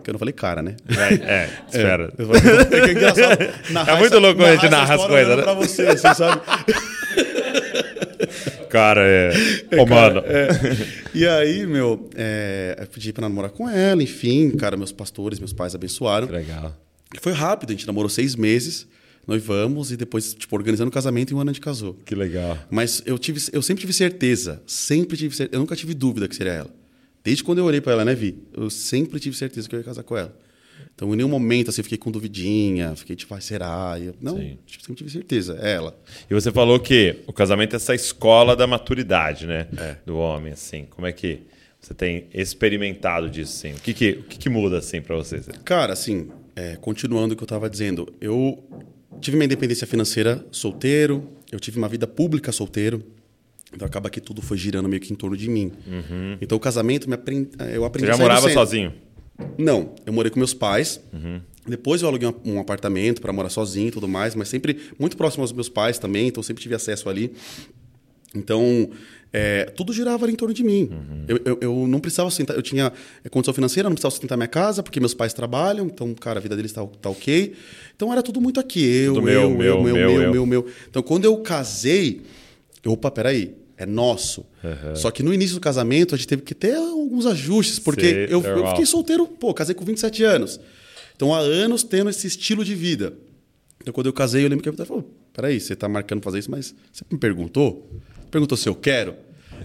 Que 0.04 0.10
eu 0.10 0.14
não 0.14 0.20
falei 0.20 0.34
cara, 0.34 0.62
né? 0.64 0.76
É, 0.90 1.14
é, 1.14 1.50
espera. 1.68 2.12
Eu 2.18 2.28
falei, 2.28 2.82
é 2.82 2.90
é 2.90 2.92
engraçado 2.92 3.40
narrar 3.72 3.96
É 3.96 4.00
muito 4.00 4.14
essa- 4.14 4.20
louco 4.20 4.44
a 4.44 4.52
gente 4.54 4.66
essa 4.66 4.76
narra 4.76 4.96
as 4.96 5.06
coisas, 5.06 5.38
né? 5.38 5.44
Pra 5.44 5.54
você, 5.54 5.86
você 5.86 6.16
sabe? 6.16 6.42
Cara, 8.70 9.02
é. 9.02 9.32
Ô, 9.80 9.86
mano. 9.86 10.22
É. 10.26 10.48
E 11.14 11.26
aí, 11.28 11.66
meu, 11.66 12.10
é, 12.16 12.76
eu 12.80 12.88
pedi 12.88 13.14
pra 13.14 13.22
namorar 13.22 13.52
com 13.52 13.70
ela, 13.70 14.04
enfim, 14.04 14.52
cara, 14.52 14.76
meus 14.76 14.92
pastores, 14.92 15.40
meus 15.40 15.54
pais 15.54 15.74
abençoaram. 15.74 16.28
Legal. 16.28 16.76
E 17.14 17.20
foi 17.20 17.32
rápido, 17.32 17.70
a 17.70 17.74
gente 17.74 17.88
namorou 17.88 18.10
seis 18.10 18.36
meses, 18.36 18.88
noivamos 19.26 19.92
e 19.92 19.98
depois, 19.98 20.34
tipo, 20.34 20.56
organizando 20.56 20.90
o 20.90 20.94
casamento 20.94 21.32
e 21.32 21.36
um 21.36 21.40
ano 21.40 21.50
a 21.50 21.54
gente 21.54 21.62
casou. 21.62 21.96
Que 22.06 22.16
legal. 22.16 22.58
Mas 22.70 23.02
eu, 23.06 23.18
tive, 23.18 23.42
eu 23.52 23.62
sempre 23.62 23.82
tive 23.82 23.94
certeza, 23.94 24.62
sempre 24.66 25.18
tive 25.18 25.36
certeza, 25.36 25.56
eu 25.56 25.60
nunca 25.60 25.76
tive 25.76 25.94
dúvida 25.94 26.28
que 26.28 26.36
seria 26.36 26.54
ela. 26.54 26.70
Desde 27.24 27.44
quando 27.44 27.58
eu 27.58 27.66
olhei 27.66 27.82
pra 27.82 27.94
ela, 27.94 28.06
né, 28.06 28.16
Vi? 28.16 28.38
Eu 28.54 28.70
sempre 28.70 29.20
tive 29.20 29.36
certeza 29.36 29.68
que 29.68 29.76
eu 29.76 29.80
ia 29.80 29.86
casar 29.86 30.04
com 30.04 30.18
ela. 30.18 30.34
Então, 30.96 31.14
em 31.14 31.18
nenhum 31.18 31.30
momento, 31.30 31.70
assim, 31.70 31.82
eu 31.82 31.84
fiquei 31.84 31.98
com 31.98 32.10
duvidinha, 32.10 32.96
fiquei 32.96 33.16
tipo, 33.16 33.34
ah, 33.36 33.40
será? 33.42 34.00
Eu, 34.00 34.16
não, 34.20 34.38
Sim. 34.38 34.58
tipo, 34.66 34.84
sempre 34.84 34.96
tive 34.96 35.12
certeza, 35.12 35.60
é 35.62 35.74
ela. 35.74 35.96
E 36.30 36.34
você 36.34 36.52
falou 36.52 36.80
que 36.80 37.18
o 37.28 37.34
casamento 37.34 37.74
é 37.74 37.76
essa 37.76 37.94
escola 37.94 38.56
da 38.56 38.66
maturidade, 38.66 39.46
né? 39.46 39.68
É. 39.78 39.98
Do 40.06 40.18
homem, 40.18 40.54
assim. 40.54 40.88
Como 40.90 41.06
é 41.06 41.12
que 41.12 41.42
você 41.80 41.94
tem 41.94 42.28
experimentado 42.34 43.30
disso, 43.30 43.54
assim? 43.58 43.76
O 43.76 43.80
que 43.80 43.94
que, 43.94 44.10
o 44.12 44.24
que, 44.24 44.40
que 44.40 44.50
muda, 44.50 44.80
assim, 44.80 45.00
pra 45.00 45.16
você? 45.16 45.40
Cara, 45.64 45.94
assim, 45.94 46.32
é, 46.58 46.76
continuando 46.76 47.36
o 47.36 47.38
que 47.38 47.44
eu 47.44 47.46
estava 47.46 47.70
dizendo, 47.70 48.12
eu 48.20 48.64
tive 49.22 49.38
minha 49.38 49.46
independência 49.46 49.86
financeira 49.86 50.44
solteiro, 50.52 51.30
eu 51.52 51.60
tive 51.60 51.78
uma 51.78 51.88
vida 51.88 52.08
pública 52.08 52.52
solteiro. 52.52 53.04
Então 53.72 53.86
acaba 53.86 54.10
que 54.10 54.20
tudo 54.20 54.42
foi 54.42 54.58
girando 54.58 54.90
meio 54.90 55.00
que 55.00 55.14
em 55.14 55.16
torno 55.16 55.38
de 55.38 55.48
mim. 55.48 55.72
Então 56.42 56.58
o 56.58 56.60
casamento 56.60 57.08
me 57.08 57.14
aprendi, 57.14 57.50
eu 57.74 57.86
aprendi 57.86 58.10
Uhum. 58.10 58.14
Você 58.14 58.18
já 58.18 58.24
morava 58.24 58.50
sozinho? 58.50 58.92
Não, 59.56 59.94
eu 60.04 60.12
morei 60.12 60.32
com 60.32 60.40
meus 60.40 60.54
pais. 60.54 61.00
Uhum. 61.14 61.40
Depois 61.68 62.02
eu 62.02 62.08
aluguei 62.08 62.28
um, 62.28 62.54
um 62.54 62.60
apartamento 62.60 63.22
para 63.22 63.32
morar 63.32 63.50
sozinho 63.50 63.90
e 63.90 63.92
tudo 63.92 64.08
mais, 64.08 64.34
mas 64.34 64.48
sempre 64.48 64.80
muito 64.98 65.16
próximo 65.16 65.44
aos 65.44 65.52
meus 65.52 65.70
pais 65.70 66.00
também, 66.00 66.28
então 66.28 66.42
sempre 66.42 66.64
tive 66.64 66.74
acesso 66.74 67.08
ali. 67.08 67.34
Então, 68.34 68.90
é, 69.32 69.66
tudo 69.66 69.92
girava 69.92 70.26
ali 70.26 70.34
em 70.34 70.36
torno 70.36 70.54
de 70.54 70.64
mim. 70.64 70.90
Uhum. 70.92 71.26
Eu, 71.28 71.40
eu, 71.46 71.58
eu 71.62 71.88
não 71.88 72.00
precisava 72.00 72.30
sustentar, 72.30 72.56
eu 72.56 72.62
tinha 72.62 72.92
é, 73.24 73.30
condição 73.30 73.54
financeira, 73.54 73.90
não 73.90 73.96
precisava 73.96 74.12
sustentar 74.12 74.38
minha 74.38 74.48
casa, 74.48 74.82
porque 74.82 75.00
meus 75.00 75.14
pais 75.14 75.34
trabalham, 75.34 75.86
então, 75.86 76.14
cara, 76.14 76.40
a 76.40 76.42
vida 76.42 76.56
deles 76.56 76.72
tá, 76.72 76.86
tá 77.02 77.10
ok. 77.10 77.54
Então 77.96 78.12
era 78.12 78.24
tudo 78.24 78.40
muito 78.40 78.60
aqui, 78.60 78.84
eu, 78.84 79.22
meu, 79.22 79.42
eu, 79.42 79.50
meu, 79.50 79.58
meu, 79.58 79.84
meu, 79.84 79.96
meu, 79.96 80.22
eu. 80.22 80.32
meu, 80.32 80.46
meu. 80.46 80.68
Então, 80.90 81.04
quando 81.04 81.26
eu 81.26 81.38
casei, 81.38 82.22
eu, 82.84 82.94
opa, 82.94 83.12
peraí, 83.12 83.56
é 83.78 83.86
nosso. 83.86 84.46
Só 84.96 85.12
que 85.12 85.22
no 85.22 85.34
início 85.34 85.56
do 85.56 85.62
casamento 85.62 86.16
a 86.16 86.18
gente 86.18 86.28
teve 86.28 86.42
que 86.42 86.56
ter 86.56 86.76
alguns 86.76 87.26
ajustes, 87.26 87.80
porque 87.80 88.10
Sei, 88.10 88.26
eu, 88.26 88.42
eu 88.42 88.68
fiquei 88.70 88.86
solteiro, 88.86 89.28
pô, 89.28 89.54
casei 89.54 89.76
com 89.76 89.86
27 89.86 90.24
anos. 90.24 90.60
Então, 91.16 91.34
há 91.34 91.40
anos 91.40 91.84
tendo 91.84 92.10
esse 92.10 92.28
estilo 92.28 92.66
de 92.66 92.76
vida. 92.76 93.14
Então, 93.82 93.94
quando 93.94 94.08
eu 94.08 94.14
casei, 94.14 94.44
eu 94.44 94.50
lembro 94.50 94.64
que 94.64 94.70
a 94.70 94.72
Vitória 94.72 94.88
falou: 94.88 95.10
peraí, 95.34 95.60
você 95.60 95.76
tá 95.76 95.88
marcando 95.88 96.22
fazer 96.22 96.40
isso, 96.40 96.52
mas 96.52 96.76
você 96.92 97.04
me 97.10 97.18
perguntou? 97.18 97.90
Perguntou 98.32 98.58
se 98.58 98.68
eu 98.70 98.76
quero? 98.76 99.14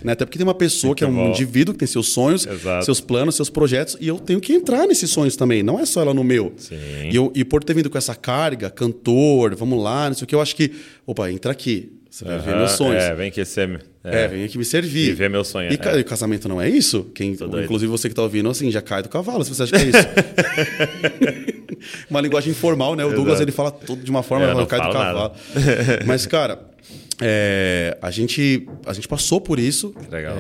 Né? 0.03 0.13
Até 0.13 0.25
porque 0.25 0.39
tem 0.39 0.47
uma 0.47 0.55
pessoa 0.55 0.95
que 0.95 1.05
é 1.05 1.07
um 1.07 1.15
bom. 1.15 1.29
indivíduo 1.31 1.73
que 1.75 1.79
tem 1.81 1.87
seus 1.87 2.09
sonhos, 2.09 2.47
Exato. 2.47 2.85
seus 2.85 3.01
planos, 3.01 3.37
seus 3.37 3.51
projetos, 3.51 3.97
e 4.01 4.09
eu 4.09 4.19
tenho 4.19 4.41
que 4.41 4.53
entrar 4.53 4.87
nesses 4.87 5.11
sonhos 5.11 5.37
também, 5.37 5.63
não 5.63 5.79
é 5.79 5.87
só 5.87 6.01
ela 6.01 6.13
no 6.15 6.25
meu. 6.25 6.53
Sim. 6.57 6.77
E, 7.11 7.15
eu, 7.15 7.31
e 7.37 7.45
por 7.45 7.63
ter 7.63 7.75
vindo 7.75 7.89
com 7.91 7.99
essa 7.99 8.15
carga, 8.15 8.69
cantor, 8.71 9.55
vamos 9.55 9.81
lá, 9.83 10.09
não 10.09 10.15
sei 10.17 10.25
o 10.25 10.27
que, 10.27 10.35
eu 10.35 10.41
acho 10.41 10.57
que, 10.57 10.73
opa, 11.07 11.31
entra 11.31 11.53
aqui, 11.53 11.93
você 12.11 12.25
vai 12.25 12.39
ver 12.39 12.57
meus 12.57 12.73
sonhos. 12.73 13.03
É, 13.03 13.15
vem 13.15 13.31
que 13.31 13.45
você. 13.45 13.79
É, 14.05 14.27
vem 14.29 14.45
aqui 14.45 14.59
me 14.59 14.65
servir. 14.65 15.11
Viver 15.11 15.31
meu 15.31 15.45
sonho, 15.45 15.71
E 15.71 15.75
é. 15.75 15.77
ca- 15.77 16.03
casamento 16.03 16.49
não 16.49 16.61
é 16.61 16.69
isso? 16.69 17.05
Quem, 17.15 17.37
Tô 17.37 17.47
doido. 17.47 17.65
inclusive 17.65 17.91
você 17.91 18.09
que 18.09 18.15
tá 18.15 18.23
ouvindo, 18.23 18.49
assim, 18.51 18.71
já 18.71 18.83
cai 18.83 19.03
do 19.03 19.09
cavalo, 19.09 19.45
se 19.45 19.55
você 19.55 19.63
acha 19.63 19.77
que 19.77 19.83
é 19.85 19.89
isso. 19.89 20.09
uma 22.11 22.21
linguagem 22.21 22.51
informal, 22.51 22.95
né? 22.95 23.05
O 23.05 23.09
Douglas, 23.11 23.35
Exato. 23.35 23.43
ele 23.45 23.53
fala 23.53 23.71
tudo 23.71 24.03
de 24.03 24.11
uma 24.11 24.23
forma, 24.23 24.45
É, 24.45 24.49
eu 24.49 24.51
ela 24.53 24.61
não 24.61 24.67
cai 24.67 24.81
do 24.81 24.93
cavalo. 24.93 25.33
Mas, 26.07 26.27
cara, 26.27 26.59
é, 27.21 27.97
a, 28.01 28.11
gente, 28.11 28.67
a 28.87 28.93
gente 28.93 29.09
passou 29.09 29.41
por 29.41 29.59
isso. 29.59 29.95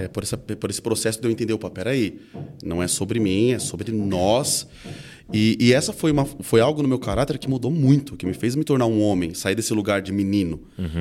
É, 0.04 0.08
por, 0.08 0.22
essa, 0.22 0.36
por 0.36 0.70
esse 0.70 0.80
processo 0.80 1.20
de 1.20 1.26
eu 1.26 1.30
entender, 1.30 1.52
opa, 1.52 1.70
peraí, 1.70 2.20
não 2.62 2.82
é 2.82 2.88
sobre 2.88 3.20
mim, 3.20 3.52
é 3.52 3.58
sobre 3.58 3.92
nós. 3.92 4.66
E, 5.32 5.56
e 5.60 5.72
essa 5.72 5.92
foi, 5.92 6.10
uma, 6.12 6.24
foi 6.24 6.60
algo 6.60 6.82
no 6.82 6.88
meu 6.88 6.98
caráter 6.98 7.38
que 7.38 7.48
mudou 7.48 7.70
muito, 7.70 8.16
que 8.16 8.26
me 8.26 8.34
fez 8.34 8.54
me 8.54 8.64
tornar 8.64 8.86
um 8.86 9.00
homem, 9.02 9.32
sair 9.34 9.54
desse 9.54 9.72
lugar 9.72 10.02
de 10.02 10.12
menino. 10.12 10.60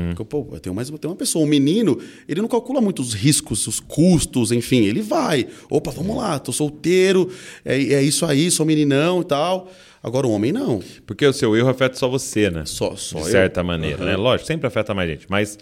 Porque, 0.10 0.24
pô, 0.24 0.48
eu 0.54 0.60
tenho 0.60 0.74
mais 0.76 0.90
eu 0.90 0.98
tenho 0.98 1.12
uma 1.12 1.18
pessoa, 1.18 1.44
um 1.44 1.48
menino, 1.48 2.00
ele 2.28 2.42
não 2.42 2.48
calcula 2.48 2.80
muito 2.80 3.02
os 3.02 3.14
riscos, 3.14 3.68
os 3.68 3.80
custos, 3.80 4.52
enfim, 4.52 4.86
ele 4.86 5.02
vai. 5.02 5.48
Opa, 5.70 5.92
vamos 5.92 6.16
lá, 6.16 6.40
tô 6.40 6.52
solteiro, 6.54 7.30
é, 7.66 7.76
é 7.76 8.02
isso 8.04 8.26
aí, 8.26 8.50
sou 8.50 8.66
meninão 8.66 9.22
e 9.22 9.26
tal. 9.26 9.72
Agora 10.04 10.26
o 10.26 10.32
homem 10.32 10.52
não. 10.52 10.82
Porque 11.06 11.26
o 11.26 11.34
seu 11.34 11.56
erro 11.56 11.70
afeta 11.70 11.96
só 11.98 12.08
você, 12.08 12.50
né? 12.50 12.64
Só, 12.66 12.96
só 12.96 13.20
De 13.20 13.26
eu. 13.26 13.32
certa 13.32 13.62
maneira, 13.64 14.04
né? 14.04 14.16
Lógico, 14.16 14.48
sempre 14.48 14.66
afeta 14.68 14.94
mais 14.96 15.10
gente. 15.10 15.28
Mas, 15.30 15.60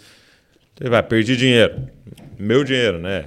você 0.78 0.88
vai, 0.88 1.02
perdi 1.02 1.36
dinheiro. 1.36 1.74
Meu 2.38 2.64
dinheiro, 2.64 2.98
né? 2.98 3.26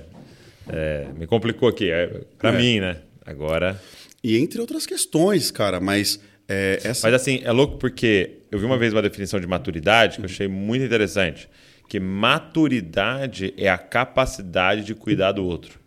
É, 0.68 1.06
me 1.16 1.28
complicou 1.28 1.70
aqui. 1.70 1.92
É, 1.92 2.22
pra 2.40 2.52
É. 2.52 2.58
mim, 2.58 2.80
né? 2.80 2.98
Agora. 3.26 3.80
E 4.24 4.38
entre 4.38 4.62
outras 4.62 4.86
questões, 4.86 5.52
cara, 5.52 5.80
mas 5.80 6.20
é, 6.48 6.80
essa. 6.84 7.08
Mas 7.08 7.22
assim, 7.22 7.42
é 7.44 7.52
louco 7.52 7.78
porque 7.78 8.40
eu 8.52 8.60
vi 8.60 8.66
uma 8.66 8.78
vez 8.78 8.94
uma 8.94 9.02
definição 9.02 9.40
de 9.40 9.48
maturidade 9.48 10.18
que 10.18 10.22
eu 10.22 10.26
achei 10.26 10.48
muito 10.48 10.86
interessante. 10.86 11.50
Que 11.90 12.00
maturidade 12.00 13.54
é 13.58 13.70
a 13.70 13.78
capacidade 13.78 14.84
de 14.84 14.96
cuidar 14.96 15.34
do 15.34 15.46
outro. 15.46 15.80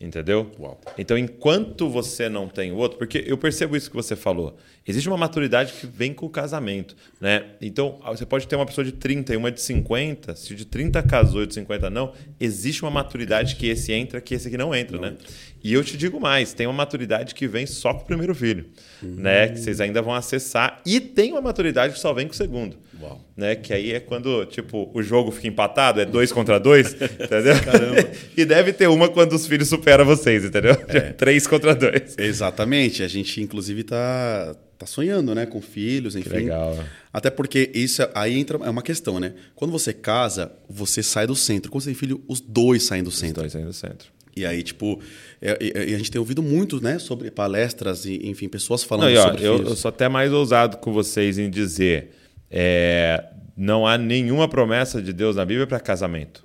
Entendeu? 0.00 0.50
Uau. 0.58 0.80
Então, 0.96 1.18
enquanto 1.18 1.86
você 1.86 2.26
não 2.26 2.48
tem 2.48 2.72
o 2.72 2.76
outro, 2.76 2.96
porque 2.96 3.22
eu 3.26 3.36
percebo 3.36 3.76
isso 3.76 3.90
que 3.90 3.96
você 3.96 4.16
falou, 4.16 4.56
existe 4.86 5.06
uma 5.06 5.18
maturidade 5.18 5.74
que 5.74 5.86
vem 5.86 6.14
com 6.14 6.24
o 6.24 6.30
casamento, 6.30 6.96
né? 7.20 7.44
Então, 7.60 7.98
você 8.06 8.24
pode 8.24 8.48
ter 8.48 8.56
uma 8.56 8.64
pessoa 8.64 8.82
de 8.82 8.92
30 8.92 9.34
e 9.34 9.36
uma 9.36 9.52
de 9.52 9.60
50, 9.60 10.34
se 10.36 10.54
de 10.54 10.64
30 10.64 11.02
casou 11.02 11.42
e 11.42 11.46
de 11.46 11.52
50 11.52 11.90
não, 11.90 12.14
existe 12.40 12.82
uma 12.82 12.90
maturidade 12.90 13.56
que 13.56 13.66
esse 13.66 13.92
entra, 13.92 14.22
que 14.22 14.34
esse 14.34 14.48
aqui 14.48 14.56
não 14.56 14.74
entra, 14.74 14.98
né? 14.98 15.16
E 15.62 15.74
eu 15.74 15.84
te 15.84 15.98
digo 15.98 16.18
mais, 16.18 16.54
tem 16.54 16.66
uma 16.66 16.72
maturidade 16.72 17.34
que 17.34 17.46
vem 17.46 17.66
só 17.66 17.92
com 17.92 18.00
o 18.00 18.06
primeiro 18.06 18.34
filho, 18.34 18.70
né? 19.02 19.48
Que 19.48 19.58
vocês 19.58 19.82
ainda 19.82 20.00
vão 20.00 20.14
acessar, 20.14 20.80
e 20.86 20.98
tem 20.98 21.32
uma 21.32 21.42
maturidade 21.42 21.92
que 21.92 22.00
só 22.00 22.14
vem 22.14 22.26
com 22.26 22.32
o 22.32 22.36
segundo. 22.36 22.78
Uau. 23.00 23.20
Né? 23.36 23.54
Que 23.56 23.72
aí 23.72 23.92
é 23.92 24.00
quando, 24.00 24.44
tipo, 24.46 24.90
o 24.94 25.02
jogo 25.02 25.30
fica 25.30 25.48
empatado, 25.48 26.00
é 26.00 26.04
dois 26.04 26.30
contra 26.32 26.58
dois, 26.58 26.92
entendeu? 26.94 27.60
Caramba. 27.64 28.08
e 28.36 28.44
deve 28.44 28.72
ter 28.72 28.88
uma 28.88 29.08
quando 29.08 29.32
os 29.34 29.46
filhos 29.46 29.68
superam 29.68 30.04
vocês, 30.04 30.44
entendeu? 30.44 30.74
Três 31.16 31.46
contra 31.46 31.74
dois. 31.74 32.16
Exatamente. 32.18 33.02
A 33.02 33.08
gente, 33.08 33.40
inclusive, 33.40 33.82
tá, 33.84 34.54
tá 34.78 34.86
sonhando, 34.86 35.34
né? 35.34 35.46
Com 35.46 35.60
filhos, 35.60 36.16
enfim. 36.16 36.30
legal. 36.30 36.78
Até 37.12 37.30
porque 37.30 37.70
isso 37.74 38.02
aí 38.14 38.38
entra 38.38 38.58
é 38.64 38.70
uma 38.70 38.82
questão, 38.82 39.18
né? 39.20 39.34
Quando 39.54 39.70
você 39.70 39.92
casa, 39.92 40.52
você 40.68 41.02
sai 41.02 41.26
do 41.26 41.34
centro. 41.36 41.70
Quando 41.70 41.82
você 41.82 41.90
tem 41.90 41.94
filho, 41.94 42.22
os 42.28 42.40
dois 42.40 42.82
saem 42.84 43.02
do 43.02 43.10
centro. 43.10 43.42
Dois 43.42 43.54
aí 43.56 43.64
no 43.64 43.72
centro. 43.72 44.08
E 44.36 44.46
aí, 44.46 44.62
tipo, 44.62 45.00
é- 45.42 45.58
é- 45.60 45.90
é- 45.90 45.94
a 45.94 45.98
gente 45.98 46.10
tem 46.10 46.18
ouvido 46.20 46.40
muito, 46.40 46.80
né, 46.80 47.00
sobre 47.00 47.30
palestras 47.32 48.04
e, 48.06 48.20
enfim, 48.28 48.48
pessoas 48.48 48.82
falando 48.84 49.06
Não, 49.06 49.10
e, 49.12 49.16
ó, 49.18 49.22
sobre 49.26 49.44
eu, 49.44 49.54
filhos. 49.56 49.70
eu 49.70 49.76
sou 49.76 49.88
até 49.88 50.08
mais 50.08 50.32
ousado 50.32 50.76
com 50.76 50.92
vocês 50.92 51.36
em 51.36 51.50
dizer: 51.50 52.12
é, 52.50 53.24
não 53.56 53.86
há 53.86 53.96
nenhuma 53.98 54.48
promessa 54.48 55.00
de 55.00 55.12
Deus 55.12 55.36
na 55.36 55.44
Bíblia 55.44 55.66
para 55.66 55.78
casamento. 55.80 56.44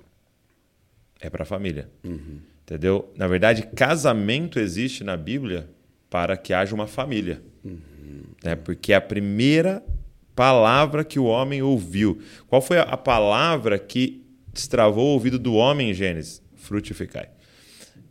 É 1.20 1.28
para 1.30 1.44
família. 1.44 1.88
Entendeu? 2.62 3.12
Na 3.16 3.26
verdade, 3.26 3.62
casamento 3.74 4.58
existe 4.58 5.02
na 5.04 5.16
Bíblia 5.16 5.68
para 6.10 6.36
que 6.36 6.52
haja 6.52 6.74
uma 6.74 6.86
família. 6.86 7.40
Né? 8.44 8.54
Porque 8.56 8.92
é 8.92 8.96
a 8.96 9.00
primeira 9.00 9.82
palavra 10.34 11.04
que 11.04 11.18
o 11.18 11.24
homem 11.24 11.62
ouviu. 11.62 12.20
Qual 12.46 12.60
foi 12.60 12.78
a- 12.78 12.82
a 12.82 12.96
palavra 12.96 13.78
que 13.78 14.22
destravou 14.52 15.06
o 15.06 15.12
ouvido 15.14 15.38
do 15.38 15.54
homem 15.54 15.90
em 15.90 15.94
Gênesis? 15.94 16.42
Frutificai. 16.54 17.28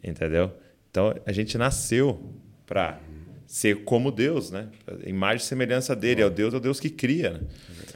Entendeu? 0.03 0.51
Então 0.89 1.13
a 1.25 1.31
gente 1.31 1.57
nasceu 1.57 2.33
para 2.65 2.99
ser 3.55 3.85
como 3.85 4.11
Deus, 4.11 4.51
né? 4.51 4.67
Imagem 5.05 5.37
e 5.37 5.47
semelhança 5.47 5.95
dele. 5.95 6.21
É 6.21 6.25
o 6.25 6.29
Deus, 6.29 6.53
é 6.53 6.57
o 6.57 6.59
Deus 6.59 6.77
que 6.77 6.89
cria. 6.89 7.31
Né? 7.31 7.39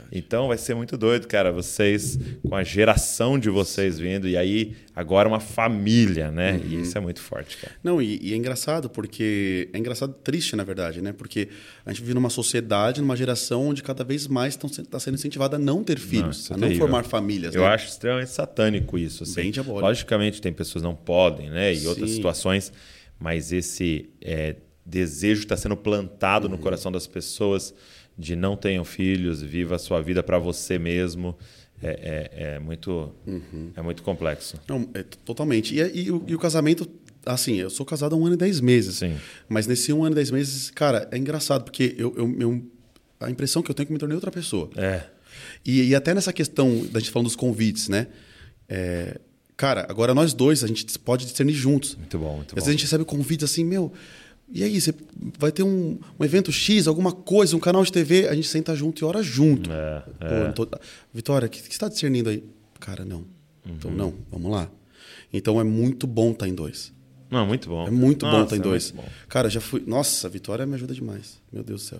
Então 0.09 0.47
vai 0.47 0.57
ser 0.57 0.73
muito 0.73 0.95
doido, 0.95 1.27
cara. 1.27 1.51
Vocês, 1.51 2.17
com 2.47 2.55
a 2.55 2.63
geração 2.63 3.37
de 3.37 3.49
vocês 3.49 3.99
vindo, 3.99 4.25
e 4.25 4.37
aí 4.37 4.77
agora 4.95 5.27
uma 5.27 5.41
família, 5.41 6.31
né? 6.31 6.61
E 6.63 6.79
isso 6.79 6.97
é 6.97 7.01
muito 7.01 7.19
forte, 7.19 7.57
cara. 7.57 7.73
Não, 7.83 8.01
e, 8.01 8.17
e 8.21 8.31
é 8.31 8.37
engraçado 8.37 8.89
porque. 8.89 9.69
É 9.73 9.77
engraçado, 9.77 10.13
triste, 10.23 10.55
na 10.55 10.63
verdade, 10.63 11.01
né? 11.01 11.11
Porque 11.11 11.49
a 11.85 11.91
gente 11.91 12.03
vive 12.03 12.13
numa 12.13 12.29
sociedade, 12.29 13.01
numa 13.01 13.17
geração 13.17 13.67
onde 13.67 13.83
cada 13.83 14.05
vez 14.05 14.27
mais 14.27 14.57
está 14.57 14.97
sendo 14.97 15.15
incentivada 15.15 15.57
a 15.57 15.59
não 15.59 15.83
ter 15.83 15.99
filhos, 15.99 16.49
é 16.49 16.53
a 16.53 16.57
não 16.57 16.69
terrível. 16.69 16.87
formar 16.87 17.03
famílias. 17.03 17.53
Eu 17.53 17.63
né? 17.63 17.67
acho 17.67 17.89
extremamente 17.89 18.31
satânico 18.31 18.97
isso. 18.97 19.23
Assim. 19.23 19.35
Bem 19.35 19.51
diabólico. 19.51 19.85
Logicamente, 19.85 20.41
tem 20.41 20.53
pessoas 20.53 20.81
que 20.81 20.87
não 20.87 20.95
podem, 20.95 21.49
né? 21.49 21.73
E 21.73 21.85
outras 21.85 22.09
Sim. 22.09 22.15
situações, 22.15 22.71
mas 23.19 23.51
esse 23.51 24.09
é, 24.21 24.55
desejo 24.89 25.41
está 25.43 25.55
sendo 25.55 25.77
plantado 25.77 26.45
Uhum. 26.47 26.51
no 26.53 26.57
coração 26.57 26.91
das 26.91 27.05
pessoas 27.07 27.73
de 28.17 28.35
não 28.35 28.57
tenham 28.57 28.83
filhos, 28.83 29.41
viva 29.41 29.75
a 29.75 29.79
sua 29.79 30.01
vida 30.01 30.21
para 30.23 30.37
você 30.39 30.77
mesmo. 30.79 31.37
É, 31.81 32.29
é- 32.33 32.43
é 32.55 32.59
muito, 32.59 33.09
Uhum. 33.25 33.71
é 33.75 33.81
muito 33.81 34.03
complexo. 34.03 34.59
Não, 34.67 34.89
é, 34.93 35.01
totalmente. 35.23 35.73
E, 35.73 35.79
e 36.07 36.11
o, 36.11 36.23
e 36.27 36.35
o 36.35 36.39
casamento, 36.39 36.85
assim, 37.25 37.55
eu 37.55 37.69
sou 37.69 37.85
casado 37.85 38.13
há 38.15 38.17
um 38.17 38.25
ano 38.25 38.35
e 38.35 38.37
dez 38.37 38.59
meses. 38.59 38.95
Sim. 38.97 39.15
Mas 39.47 39.65
nesse 39.65 39.93
um 39.93 40.03
ano 40.03 40.11
e 40.13 40.15
dez 40.15 40.29
meses, 40.31 40.69
cara, 40.71 41.07
é 41.11 41.17
engraçado, 41.17 41.63
porque 41.63 41.95
eu, 41.97 42.13
eu, 42.17 42.35
eu- 42.41 42.63
a 43.21 43.29
impressão 43.29 43.61
que 43.63 43.71
eu 43.71 43.75
tenho 43.75 43.85
é 43.85 43.87
que 43.87 43.93
me 43.93 43.99
tornei 43.99 44.15
outra 44.15 44.31
pessoa. 44.31 44.69
É. 44.75 45.03
E, 45.65 45.95
até 45.95 46.13
nessa 46.13 46.33
questão 46.33 46.85
da 46.91 46.99
gente 46.99 47.11
falando 47.11 47.27
dos 47.27 47.35
convites, 47.37 47.87
né? 47.87 48.07
É, 48.67 49.19
cara, 49.55 49.85
agora 49.89 50.13
nós 50.13 50.33
dois, 50.33 50.63
a 50.63 50.67
gente 50.67 50.85
pode 50.99 51.25
discernir 51.25 51.53
juntos. 51.53 51.95
Muito 51.95 52.17
bom, 52.17 52.35
muito 52.37 52.47
Às 52.49 52.51
bom. 52.51 52.55
vezes 52.55 52.67
a 52.67 52.71
gente 52.71 52.81
recebe 52.83 53.05
convites 53.05 53.49
assim, 53.49 53.63
meu, 53.63 53.93
e 54.51 54.63
aí, 54.63 54.79
você 54.81 54.93
vai 55.37 55.51
ter 55.51 55.63
um, 55.63 55.99
um 56.19 56.25
evento 56.25 56.51
X, 56.51 56.87
alguma 56.87 57.11
coisa, 57.11 57.55
um 57.55 57.59
canal 57.59 57.83
de 57.83 57.91
TV, 57.91 58.27
a 58.27 58.33
gente 58.35 58.47
senta 58.47 58.75
junto 58.75 59.01
e 59.01 59.05
ora 59.05 59.21
junto. 59.21 59.71
É, 59.71 59.99
Pô, 60.19 60.25
é. 60.25 60.43
não 60.45 60.51
tô- 60.53 60.67
Vitória, 61.13 61.45
o 61.47 61.49
que, 61.49 61.59
que 61.59 61.65
você 61.65 61.71
está 61.71 61.87
discernindo 61.87 62.29
aí? 62.29 62.43
Cara, 62.79 63.03
não. 63.05 63.19
Uhum. 63.19 63.75
Então, 63.77 63.91
não, 63.91 64.13
vamos 64.31 64.51
lá. 64.51 64.69
Então 65.31 65.59
é 65.59 65.63
muito 65.63 66.07
bom 66.07 66.31
estar 66.31 66.47
em 66.47 66.53
dois. 66.55 66.91
Não, 67.29 67.45
muito 67.45 67.69
bom. 67.69 67.85
É 67.87 67.91
muito 67.91 68.25
bom 68.25 68.31
Nossa, 68.31 68.43
estar 68.45 68.55
em 68.55 68.59
é 68.59 68.63
dois. 68.63 68.89
bom. 68.91 69.05
Cara, 69.27 69.49
já 69.49 69.61
fui. 69.61 69.83
Nossa, 69.85 70.25
a 70.25 70.29
Vitória 70.29 70.65
me 70.65 70.73
ajuda 70.73 70.93
demais. 70.95 71.39
Meu 71.53 71.63
Deus 71.63 71.83
do 71.83 71.87
céu. 71.87 71.99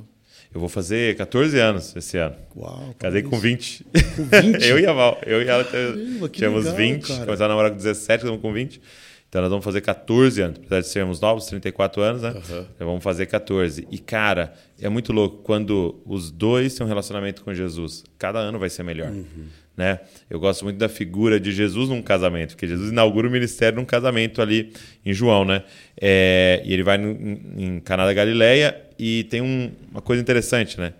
Eu 0.51 0.59
vou 0.59 0.67
fazer 0.67 1.15
14 1.15 1.59
anos 1.59 1.95
esse 1.95 2.17
ano. 2.17 2.35
Uau. 2.55 2.95
Casei 2.97 3.21
com 3.21 3.37
20. 3.39 3.85
Com 4.15 4.23
20? 4.23 4.63
eu 4.65 4.79
e 4.79 4.87
a 4.87 4.93
Val. 4.93 5.21
Eu 5.23 5.43
e 5.43 5.47
ela 5.47 5.63
Caramba, 5.63 6.27
tínhamos 6.29 6.63
legal, 6.65 6.77
20. 6.77 7.01
cara. 7.03 7.13
Começamos 7.25 7.41
a 7.41 7.47
namorar 7.47 7.69
com 7.71 7.77
17, 7.77 8.23
estamos 8.23 8.41
com 8.41 8.51
20. 8.51 8.81
Então 9.29 9.41
nós 9.41 9.49
vamos 9.51 9.63
fazer 9.63 9.81
14 9.81 10.41
anos. 10.41 10.57
Apesar 10.57 10.81
de 10.81 10.87
sermos 10.87 11.19
novos, 11.21 11.45
34 11.45 12.01
anos, 12.01 12.21
né? 12.23 12.31
Uhum. 12.31 12.65
Então 12.75 12.87
vamos 12.87 13.03
fazer 13.03 13.27
14. 13.27 13.87
E, 13.91 13.99
cara, 13.99 14.53
é 14.81 14.89
muito 14.89 15.13
louco. 15.13 15.37
Quando 15.43 16.01
os 16.05 16.31
dois 16.31 16.73
têm 16.73 16.83
um 16.85 16.89
relacionamento 16.89 17.43
com 17.43 17.53
Jesus, 17.53 18.03
cada 18.17 18.39
ano 18.39 18.57
vai 18.57 18.69
ser 18.69 18.81
melhor. 18.83 19.11
Né? 19.77 19.99
Eu 20.29 20.39
gosto 20.41 20.65
muito 20.65 20.77
da 20.77 20.89
figura 20.89 21.39
de 21.39 21.51
Jesus 21.53 21.87
num 21.87 22.01
casamento, 22.01 22.49
porque 22.49 22.67
Jesus 22.67 22.91
inaugura 22.91 23.27
o 23.29 23.31
ministério 23.31 23.77
num 23.79 23.85
casamento 23.85 24.41
ali 24.41 24.73
em 25.05 25.13
João, 25.13 25.45
né? 25.45 25.63
É, 26.01 26.61
e 26.65 26.73
ele 26.73 26.83
vai 26.83 26.97
no, 26.97 27.11
em, 27.11 27.63
em 27.75 27.79
Caná 27.79 28.05
da 28.05 28.13
Galileia 28.13 28.75
e 28.97 29.23
tem 29.25 29.41
um- 29.41 29.71
uma 29.89 30.01
coisa 30.01 30.21
interessante, 30.21 30.77
né? 30.77 30.93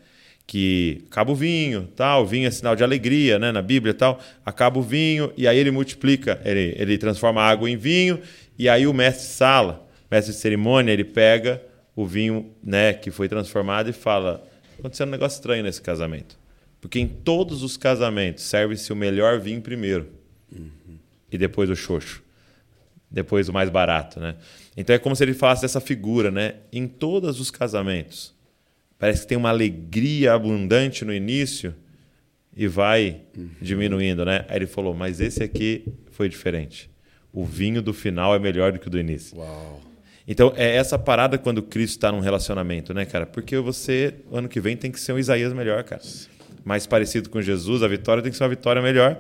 Que 0.50 1.04
acaba 1.12 1.32
o 1.32 1.36
vinho, 1.36 1.88
tal, 1.96 2.26
vinho 2.26 2.48
é 2.48 2.50
sinal 2.50 2.76
de 2.76 2.84
alegria, 2.84 3.38
né, 3.38 3.52
na 3.52 3.62
Bíblia 3.62 3.94
tal, 3.94 4.20
acaba 4.44 4.80
o 4.80 4.82
vinho 4.82 5.32
e 5.38 5.48
aí 5.48 5.56
ele 5.56 5.70
multiplica, 5.70 6.42
ele, 6.44 6.74
ele 6.76 6.98
transforma 6.98 7.40
a 7.40 7.48
água 7.48 7.70
em 7.70 7.78
vinho 7.78 8.20
e 8.58 8.68
aí 8.68 8.88
o 8.88 8.94
mestre 8.94 9.28
sala, 9.28 9.88
mestre 10.10 10.34
de 10.34 10.40
cerimônia, 10.40 10.92
ele 10.92 11.04
pega 11.04 11.62
o 11.96 12.04
vinho, 12.04 12.52
né, 12.64 12.94
que 12.94 13.12
foi 13.12 13.30
transformado 13.30 13.92
e 13.92 13.94
fala, 13.94 14.44
aconteceu 14.80 15.06
um 15.06 15.12
negócio 15.12 15.36
estranho 15.36 15.62
nesse 15.62 15.84
casamento, 15.84 16.36
porque 16.82 17.00
em 17.00 17.08
todos 17.08 17.62
os 17.62 17.78
casamentos 17.78 18.44
serve-se 18.44 18.92
o 18.92 18.96
melhor 18.96 19.40
vinho 19.40 19.62
primeiro 19.62 20.08
e 21.32 21.38
depois 21.38 21.70
o 21.70 21.76
xoxo, 21.76 22.24
depois 23.12 23.50
o 23.50 23.54
mais 23.54 23.70
barato, 23.70 24.20
né? 24.20 24.36
Então 24.76 24.96
é 24.96 24.98
como 24.98 25.16
se 25.16 25.24
ele 25.24 25.36
falasse 25.36 25.62
dessa 25.62 25.80
figura, 25.80 26.32
né? 26.32 26.56
Em 26.74 26.88
todos 26.88 27.40
os 27.40 27.52
casamentos, 27.52 28.34
parece 29.00 29.22
que 29.22 29.28
tem 29.28 29.38
uma 29.38 29.50
alegria 29.50 30.34
abundante 30.34 31.06
no 31.06 31.14
início 31.14 31.74
e 32.56 32.68
vai 32.68 33.22
diminuindo, 33.62 34.26
né? 34.26 34.46
Aí 34.50 34.58
ele 34.58 34.68
falou, 34.68 34.94
mas 34.94 35.22
esse 35.22 35.42
aqui 35.42 35.86
foi 36.12 36.28
diferente. 36.28 36.90
O 37.32 37.46
vinho 37.46 37.82
do 37.82 37.94
final 37.94 38.36
é 38.36 38.40
melhor 38.40 38.74
do 38.74 38.80
que 38.80 38.88
o 38.88 38.90
do 38.90 39.00
início. 39.00 39.38
Uau. 39.38 39.82
Então, 40.28 40.54
é 40.56 40.76
essa 40.76 41.00
parada 41.00 41.38
quando 41.38 41.64
Cristo 41.64 41.96
está 41.96 42.12
num 42.12 42.20
relacionamento, 42.20 42.94
né, 42.94 43.06
cara? 43.06 43.26
Porque 43.26 43.58
você, 43.58 44.14
ano 44.32 44.48
que 44.48 44.60
vem, 44.60 44.78
tem 44.78 44.92
que 44.92 45.00
ser 45.00 45.14
um 45.14 45.18
Isaías 45.18 45.54
melhor, 45.54 45.84
cara. 45.84 46.02
Mais 46.64 46.86
parecido 46.86 47.30
com 47.30 47.42
Jesus, 47.42 47.82
a 47.82 47.88
vitória 47.88 48.22
tem 48.22 48.32
que 48.32 48.38
ser 48.38 48.44
uma 48.44 48.50
vitória 48.50 48.80
melhor. 48.80 49.18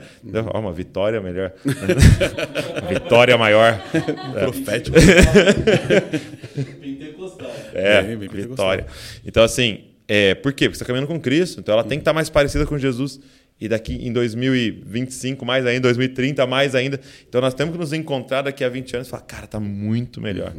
Ó, 0.53 0.59
uma 0.59 0.73
vitória 0.73 1.19
melhor. 1.21 1.53
vitória 2.87 3.35
maior. 3.37 3.81
Profético. 4.37 4.97
É, 7.73 8.01
Bem, 8.03 8.17
bem 8.17 8.29
vitória. 8.29 8.85
Então, 9.25 9.43
assim, 9.43 9.85
é, 10.07 10.35
por 10.35 10.51
quê? 10.53 10.65
Porque 10.65 10.77
você 10.77 10.83
está 10.83 10.85
caminhando 10.85 11.07
com 11.07 11.19
Cristo, 11.19 11.59
então 11.59 11.73
ela 11.73 11.83
tem 11.83 11.97
que 11.97 12.01
estar 12.01 12.13
mais 12.13 12.29
parecida 12.29 12.65
com 12.65 12.77
Jesus. 12.77 13.19
E 13.61 13.67
daqui 13.67 13.93
em 13.93 14.13
2025, 14.13 15.45
mais 15.45 15.65
ainda, 15.65 15.81
2030, 15.81 16.47
mais 16.47 16.75
ainda. 16.75 16.99
Então 17.27 17.41
nós 17.41 17.53
temos 17.53 17.73
que 17.73 17.77
nos 17.79 17.91
encontrar 17.91 18.41
daqui 18.43 18.63
a 18.63 18.69
20 18.69 18.95
anos 18.95 19.07
e 19.07 19.11
falar, 19.11 19.23
cara, 19.23 19.47
tá 19.47 19.59
muito 19.59 20.21
melhor. 20.21 20.53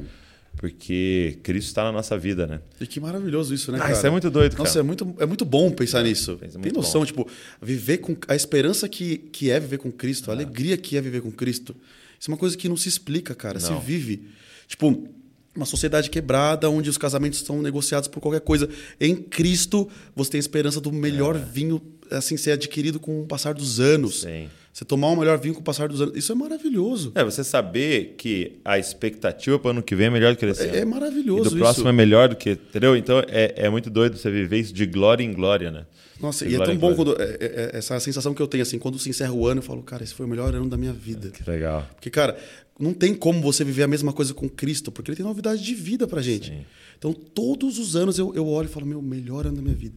Porque 0.57 1.39
Cristo 1.43 1.69
está 1.69 1.85
na 1.85 1.93
nossa 1.93 2.19
vida, 2.19 2.47
né? 2.47 2.61
E 2.79 2.87
que 2.87 3.01
maravilhoso 3.01 3.55
isso, 3.55 3.73
né, 3.73 3.79
Ah, 3.79 3.83
cara? 3.83 3.93
isso 3.95 4.07
é 4.07 4.11
muito 4.11 4.29
doido, 4.31 4.59
Nossa, 4.59 4.73
cara. 4.75 4.81
é 4.81 4.83
muito, 4.87 5.17
é 5.19 5.25
muito 5.25 5.45
bom 5.47 5.71
pensar 5.71 6.03
nisso. 6.03 6.37
Pensa 6.39 6.59
Tem 6.59 6.73
noção, 6.73 7.01
bom. 7.01 7.07
tipo, 7.07 7.27
viver 7.63 7.99
com 7.99 8.15
a 8.29 8.35
esperança 8.37 8.87
que, 8.89 9.17
que 9.17 9.51
é 9.51 9.59
viver 9.59 9.79
com 9.79 9.91
Cristo, 9.91 10.31
a 10.31 10.35
alegria 10.35 10.77
que 10.77 10.97
é 10.97 11.01
viver 11.01 11.23
com 11.23 11.33
Cristo. 11.33 11.75
Isso 12.19 12.31
é 12.31 12.35
uma 12.35 12.39
coisa 12.39 12.57
que 12.59 12.69
não 12.69 12.77
se 12.77 12.89
explica, 12.89 13.35
cara. 13.35 13.59
Se 13.59 13.71
Não. 13.71 13.81
vive. 13.81 14.29
Tipo, 14.69 15.09
uma 15.55 15.67
sociedade 15.67 16.11
quebrada 16.11 16.71
onde 16.71 16.89
os 16.89 16.97
casamentos 16.97 17.41
são 17.41 17.61
negociados 17.61 18.09
por 18.09 18.21
qualquer 18.21 18.41
coisa. 18.41 18.69
Em 19.01 19.17
Cristo, 19.17 19.89
você 20.15 20.33
tem 20.33 20.39
a 20.39 20.41
esperança 20.41 20.81
do 20.81 20.93
melhor 20.93 21.37
vinho 21.37 21.81
assim 22.11 22.37
ser 22.37 22.53
adquirido 22.53 22.99
com 22.99 23.23
o 23.23 23.27
passar 23.27 23.55
dos 23.55 23.81
anos. 23.81 24.23
Sim. 24.23 24.49
Você 24.73 24.85
tomar 24.85 25.09
o 25.09 25.17
melhor 25.17 25.37
vinho 25.39 25.53
com 25.55 25.61
o 25.61 25.65
passar 25.65 25.89
dos 25.89 26.01
anos. 26.01 26.17
Isso 26.17 26.31
é 26.31 26.35
maravilhoso. 26.35 27.11
É, 27.17 27.25
você 27.25 27.43
saber 27.43 28.15
que 28.17 28.61
a 28.65 28.79
expectativa 28.79 29.59
para 29.59 29.69
o 29.69 29.71
ano 29.73 29.83
que 29.83 29.97
vem 29.97 30.07
é 30.07 30.11
melhor 30.11 30.33
do 30.33 30.39
que 30.39 30.47
esse 30.47 30.63
É, 30.63 30.69
ano. 30.69 30.77
é 30.77 30.85
maravilhoso 30.85 31.51
E 31.51 31.55
do 31.55 31.59
próximo 31.59 31.83
isso. 31.85 31.89
é 31.89 31.93
melhor 31.93 32.29
do 32.29 32.37
que. 32.37 32.51
Entendeu? 32.53 32.97
Então 32.97 33.19
é, 33.29 33.53
é 33.57 33.69
muito 33.69 33.91
doido 33.91 34.17
você 34.17 34.31
viver 34.31 34.59
isso 34.59 34.73
de 34.73 34.87
glória 34.87 35.25
em 35.25 35.33
glória, 35.33 35.71
né? 35.73 35.87
Nossa, 36.21 36.47
De 36.47 36.53
e 36.53 36.55
é 36.55 36.65
tão 36.65 36.77
bom 36.77 36.95
glória. 36.95 37.17
quando. 37.17 37.21
é- 37.23 37.37
é- 37.41 37.71
é 37.75 37.79
essa 37.79 37.99
sensação 37.99 38.33
que 38.33 38.41
eu 38.41 38.47
tenho, 38.47 38.63
assim, 38.63 38.79
quando 38.79 38.99
se 38.99 39.09
encerra 39.11 39.33
o 39.33 39.47
ano, 39.47 39.59
eu 39.59 39.63
falo, 39.65 39.83
cara, 39.83 40.05
esse 40.05 40.15
foi 40.15 40.25
o 40.25 40.29
melhor 40.29 40.55
ano 40.55 40.69
da 40.69 40.77
minha 40.77 40.93
vida. 40.93 41.31
Que 41.31 41.51
legal. 41.51 41.87
Porque, 41.95 42.09
cara, 42.11 42.37
não 42.79 42.93
tem 42.95 43.13
como 43.15 43.41
você 43.41 43.65
viver 43.65 43.83
a 43.83 43.89
mesma 43.89 44.13
coisa 44.13 44.33
com 44.33 44.49
Cristo, 44.49 44.93
porque 44.93 45.11
ele 45.11 45.17
tem 45.17 45.27
novidade 45.27 45.63
de 45.65 45.75
vida 45.75 46.07
pra 46.07 46.23
gente. 46.23 46.51
Sim. 46.51 46.65
Então, 46.97 47.13
todos 47.13 47.79
os 47.79 47.97
anos 47.97 48.19
eu, 48.19 48.33
eu 48.37 48.47
olho 48.47 48.67
e 48.67 48.71
falo, 48.71 48.87
meu, 48.87 49.03
melhor 49.03 49.47
ano 49.47 49.57
da 49.57 49.63
minha 49.63 49.75
vida. 49.75 49.97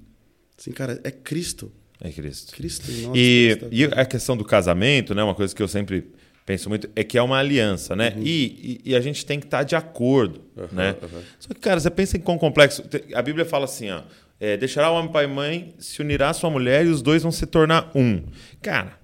Assim, 0.57 0.71
cara, 0.71 0.99
é 1.03 1.11
Cristo. 1.11 1.71
É 2.03 2.11
Cristo. 2.11 2.53
Cristo 2.53 2.91
nós. 2.91 3.11
E, 3.15 3.55
Cristo 3.57 3.69
e 3.73 3.85
a 3.85 4.05
questão 4.05 4.35
do 4.37 4.43
casamento, 4.43 5.15
né? 5.15 5.23
Uma 5.23 5.33
coisa 5.33 5.55
que 5.55 5.63
eu 5.63 5.67
sempre 5.67 6.05
penso 6.45 6.67
muito 6.67 6.89
é 6.95 7.03
que 7.03 7.17
é 7.17 7.21
uma 7.21 7.37
aliança, 7.39 7.95
né? 7.95 8.13
E, 8.17 8.79
e- 8.85 8.91
e 8.91 8.95
a 8.95 8.99
gente 8.99 9.25
tem 9.25 9.39
que 9.39 9.45
estar 9.45 9.63
de 9.63 9.75
acordo, 9.75 10.41
né? 10.71 10.95
Só 11.39 11.47
que, 11.53 11.59
cara, 11.61 11.79
você 11.79 11.89
pensa 11.89 12.17
em 12.17 12.19
quão 12.19 12.37
complexo. 12.37 12.83
A 13.15 13.21
Bíblia 13.21 13.45
fala 13.45 13.63
assim, 13.65 13.89
ó. 13.89 14.01
é, 14.39 14.57
deixará 14.57 14.91
o 14.91 14.95
homem 14.95 15.09
pai 15.09 15.23
e 15.23 15.27
mãe, 15.27 15.73
se 15.79 16.01
unirá 16.01 16.29
à 16.31 16.33
sua 16.33 16.49
mulher 16.49 16.85
e 16.85 16.89
os 16.89 17.01
dois 17.01 17.23
vão 17.23 17.31
se 17.31 17.45
tornar 17.45 17.89
um. 17.95 18.21
Cara, 18.61 18.99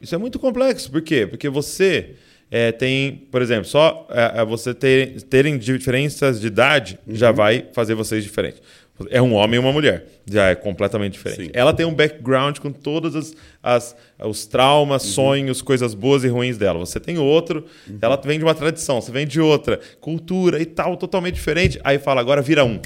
isso 0.00 0.14
é 0.14 0.18
muito 0.18 0.38
complexo. 0.38 0.90
Por 0.90 1.02
quê? 1.02 1.26
Porque 1.26 1.50
você 1.50 2.14
é, 2.50 2.72
tem, 2.72 3.28
por 3.30 3.42
exemplo, 3.42 3.66
só 3.66 4.08
é, 4.10 4.40
é, 4.40 4.44
você 4.46 4.72
ter, 4.72 5.20
terem 5.24 5.58
diferenças 5.58 6.40
de 6.40 6.46
idade 6.46 6.98
já 7.06 7.30
vai 7.30 7.66
fazer 7.74 7.94
vocês 7.94 8.24
diferentes. 8.24 8.62
É 9.08 9.22
um 9.22 9.32
homem 9.34 9.56
e 9.56 9.58
uma 9.58 9.72
mulher. 9.72 10.06
Já 10.30 10.48
é 10.50 10.54
completamente 10.54 11.12
diferente. 11.14 11.44
Sim. 11.44 11.50
Ela 11.54 11.72
tem 11.72 11.86
um 11.86 11.94
background 11.94 12.58
com 12.58 12.70
todos 12.70 13.16
as, 13.16 13.34
as- 13.62 13.96
os 14.22 14.46
traumas, 14.46 15.02
sonhos, 15.02 15.62
coisas 15.62 15.94
boas 15.94 16.22
e 16.24 16.28
ruins 16.28 16.58
dela. 16.58 16.78
Você 16.80 17.00
tem 17.00 17.16
outro, 17.18 17.64
ela 18.02 18.16
vem 18.22 18.38
de 18.38 18.44
uma 18.44 18.54
tradição, 18.54 19.00
você 19.00 19.10
vem 19.10 19.26
de 19.26 19.40
outra, 19.40 19.80
cultura 20.00 20.60
e 20.60 20.66
tal, 20.66 20.96
totalmente 20.96 21.34
diferente. 21.36 21.80
Aí 21.82 21.98
fala, 21.98 22.20
agora 22.20 22.42
vira 22.42 22.64
um. 22.64 22.80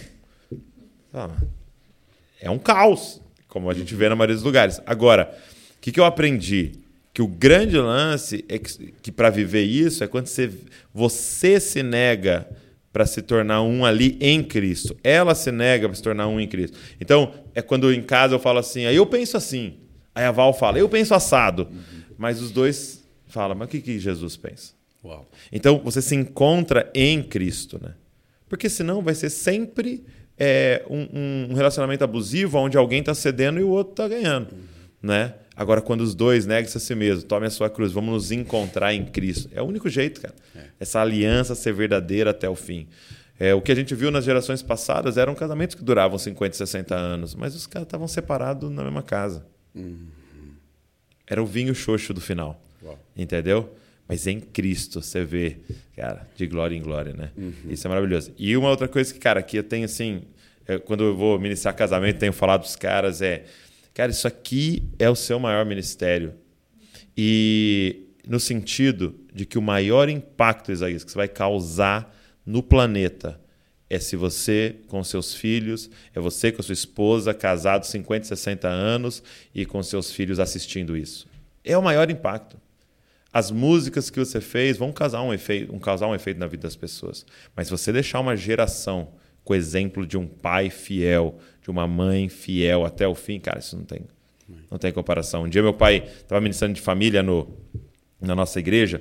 Ah, 1.13 1.31
é 2.41 2.51
um 2.51 2.59
caos, 2.59 3.21
como 3.49 3.71
a 3.71 3.75
gente 3.75 3.95
vê 3.95 4.09
na 4.09 4.17
maioria 4.17 4.35
dos 4.35 4.45
lugares. 4.45 4.81
Agora, 4.87 5.33
o 5.77 5.81
que, 5.81 5.93
que 5.93 6.01
eu 6.01 6.05
aprendi? 6.05 6.73
Que 7.13 7.23
o 7.23 7.29
grande 7.29 7.77
lance 7.79 8.45
é 8.49 8.59
que, 8.59 8.93
que 9.01 9.13
para 9.13 9.31
viver 9.31 9.63
isso 9.63 10.03
é 10.03 10.09
quando 10.09 10.27
você, 10.27 10.51
você 10.93 11.61
se 11.61 11.81
nega 11.83 12.47
para 12.95 13.05
se 13.07 13.21
tornar 13.23 13.61
um 13.61 13.85
ali 13.85 14.17
em 14.21 14.41
Cristo. 14.41 14.97
Ela 15.03 15.35
se 15.35 15.51
nega 15.51 15.89
para 15.89 15.97
se 15.97 16.03
tornar 16.03 16.29
um 16.29 16.39
em 16.39 16.47
Cristo. 16.47 16.79
Então, 17.01 17.35
é 17.53 17.61
quando 17.61 17.93
em 17.93 18.01
casa 18.01 18.37
eu 18.37 18.39
falo 18.39 18.61
assim, 18.61 18.87
aí 18.87 18.95
eu 18.95 19.05
penso 19.05 19.37
assim. 19.37 19.81
Aí 20.15 20.25
a 20.25 20.31
Val 20.31 20.55
fala, 20.55 20.79
eu 20.79 20.89
penso 20.89 21.13
assado. 21.13 21.69
Mas 22.17 22.41
os 22.41 22.53
dois 22.53 23.05
falam, 23.27 23.57
mas 23.57 23.67
o 23.67 23.71
que, 23.73 23.81
que 23.81 23.99
Jesus 23.99 24.37
pensa? 24.37 24.75
Uau. 25.05 25.29
Então 25.51 25.81
você 25.83 26.01
se 26.01 26.15
encontra 26.15 26.89
em 26.95 27.21
Cristo, 27.21 27.81
né? 27.83 27.95
Porque 28.49 28.69
senão 28.69 29.03
vai 29.03 29.17
ser 29.17 29.29
sempre 29.29 30.05
é, 30.39 30.85
um, 30.89 31.51
um 31.51 31.55
relacionamento 31.55 32.05
abusivo 32.05 32.59
onde 32.59 32.77
alguém 32.77 33.01
está 33.01 33.13
cedendo 33.13 33.59
e 33.59 33.65
o 33.65 33.71
outro 33.71 33.91
está 33.91 34.07
ganhando, 34.07 34.55
né? 35.03 35.35
Agora, 35.57 35.81
quando 35.81 36.01
os 36.01 36.15
dois 36.15 36.47
negam-se 36.47 36.77
a 36.77 36.81
si 36.81 36.95
mesmo, 36.95 37.23
tome 37.23 37.47
a 37.47 37.51
sua 37.51 37.71
cruz, 37.71 37.93
vamos 37.93 38.13
nos 38.13 38.33
encontrar 38.33 38.93
em 38.93 39.05
Cristo. 39.05 39.49
É 39.55 39.63
o 39.63 39.65
único 39.65 39.89
jeito, 39.89 40.21
cara. 40.21 40.35
Essa 40.81 41.01
aliança 41.01 41.55
ser 41.55 41.73
verdadeira 41.73 42.31
até 42.31 42.49
o 42.49 42.57
fim. 42.57 42.89
É, 43.39 43.55
o 43.55 43.61
que 43.61 43.73
a 43.73 43.75
gente 43.75 43.95
viu 43.95 44.11
nas 44.11 44.25
gerações 44.25 44.63
passadas 44.63 45.17
eram 45.17 45.35
casamentos 45.35 45.75
que 45.75 45.83
duravam 45.83 46.19
50, 46.19 46.57
60 46.57 46.95
anos, 46.95 47.35
mas 47.35 47.55
os 47.55 47.67
caras 47.67 47.87
estavam 47.87 48.07
separados 48.09 48.71
na 48.71 48.83
mesma 48.83 49.03
casa. 49.03 49.47
Era 51.27 51.43
o 51.43 51.47
vinho 51.47 51.75
xoxo 51.75 52.13
do 52.13 52.21
final. 52.21 52.61
Uau. 52.83 52.99
Entendeu? 53.17 53.75
Mas 54.07 54.27
em 54.27 54.39
Cristo 54.39 55.01
você 55.01 55.25
vê, 55.25 55.57
cara, 55.97 56.29
de 56.37 56.47
glória 56.47 56.77
em 56.77 56.83
glória, 56.83 57.13
né? 57.15 57.31
Isso 57.69 57.87
é 57.87 57.89
maravilhoso. 57.89 58.33
E 58.39 58.57
uma 58.57 58.69
outra 58.69 58.87
coisa 58.87 59.13
que, 59.13 59.19
cara, 59.19 59.43
que 59.43 59.57
eu 59.57 59.63
tenho 59.65 59.87
assim, 59.87 60.23
é, 60.67 60.79
quando 60.79 61.05
eu 61.05 61.17
vou 61.17 61.39
ministrar 61.39 61.75
casamento, 61.75 62.19
tenho 62.19 62.33
falado 62.33 62.63
dos 62.63 62.77
caras, 62.77 63.23
é, 63.23 63.45
cara, 63.95 64.11
isso 64.11 64.29
aqui 64.29 64.91
é 64.99 65.09
o 65.09 65.15
seu 65.15 65.39
maior 65.39 65.65
ministério. 65.65 66.35
E 67.17 68.09
no 68.27 68.41
sentido 68.41 69.15
de 69.33 69.47
que 69.47 69.57
o 69.57 69.63
maior 69.63 70.09
impacto, 70.09 70.73
Isaías, 70.73 71.05
que 71.05 71.11
você 71.11 71.17
vai 71.17 71.29
causar 71.29 72.15
no 72.45 72.63
planeta 72.63 73.41
é 73.89 73.99
se 73.99 74.17
você 74.17 74.77
com 74.89 75.03
seus 75.05 75.35
filhos, 75.35 75.91
é 76.15 76.21
você 76.21 76.51
com 76.51 76.61
a 76.61 76.65
sua 76.65 76.73
esposa, 76.73 77.33
casado 77.35 77.85
50, 77.87 78.27
60 78.27 78.67
anos 78.67 79.23
e 79.55 79.65
com 79.65 79.83
seus 79.83 80.11
filhos 80.11 80.41
assistindo 80.41 80.97
isso. 80.97 81.27
É 81.63 81.77
o 81.77 81.83
maior 81.83 82.11
impacto. 82.11 82.59
As 83.33 83.51
músicas 83.51 84.11
que 84.11 84.19
você 84.19 84.41
fez 84.41 84.77
vão 84.77 84.93
causar 84.93 85.23
um 85.23 85.35
efeito, 85.35 85.75
um, 85.75 85.79
causar 85.79 86.07
um 86.07 86.15
efeito 86.15 86.39
na 86.39 86.47
vida 86.47 86.63
das 86.63 86.77
pessoas. 86.77 87.27
Mas 87.55 87.67
se 87.67 87.71
você 87.71 87.93
deixar 87.93 88.21
uma 88.21 88.37
geração 88.37 89.13
com 89.45 89.53
o 89.53 89.57
exemplo 89.57 90.07
de 90.07 90.17
um 90.17 90.27
pai 90.27 90.71
fiel, 90.71 91.39
de 91.65 91.71
uma 91.71 91.89
mãe 91.89 92.29
fiel 92.29 92.85
até 92.85 93.09
o 93.09 93.15
fim, 93.15 93.41
cara, 93.41 93.59
isso 93.59 93.75
não 93.77 93.85
tem, 93.85 94.03
não 94.71 94.79
tem 94.79 94.93
comparação. 94.93 95.45
Um 95.45 95.49
dia 95.49 95.63
meu 95.63 95.73
pai 95.73 96.05
estava 96.05 96.41
ministrando 96.41 96.75
de 96.75 96.81
família 96.83 97.23
no, 97.23 97.49
na 98.21 98.35
nossa 98.35 98.61
igreja, 98.61 99.01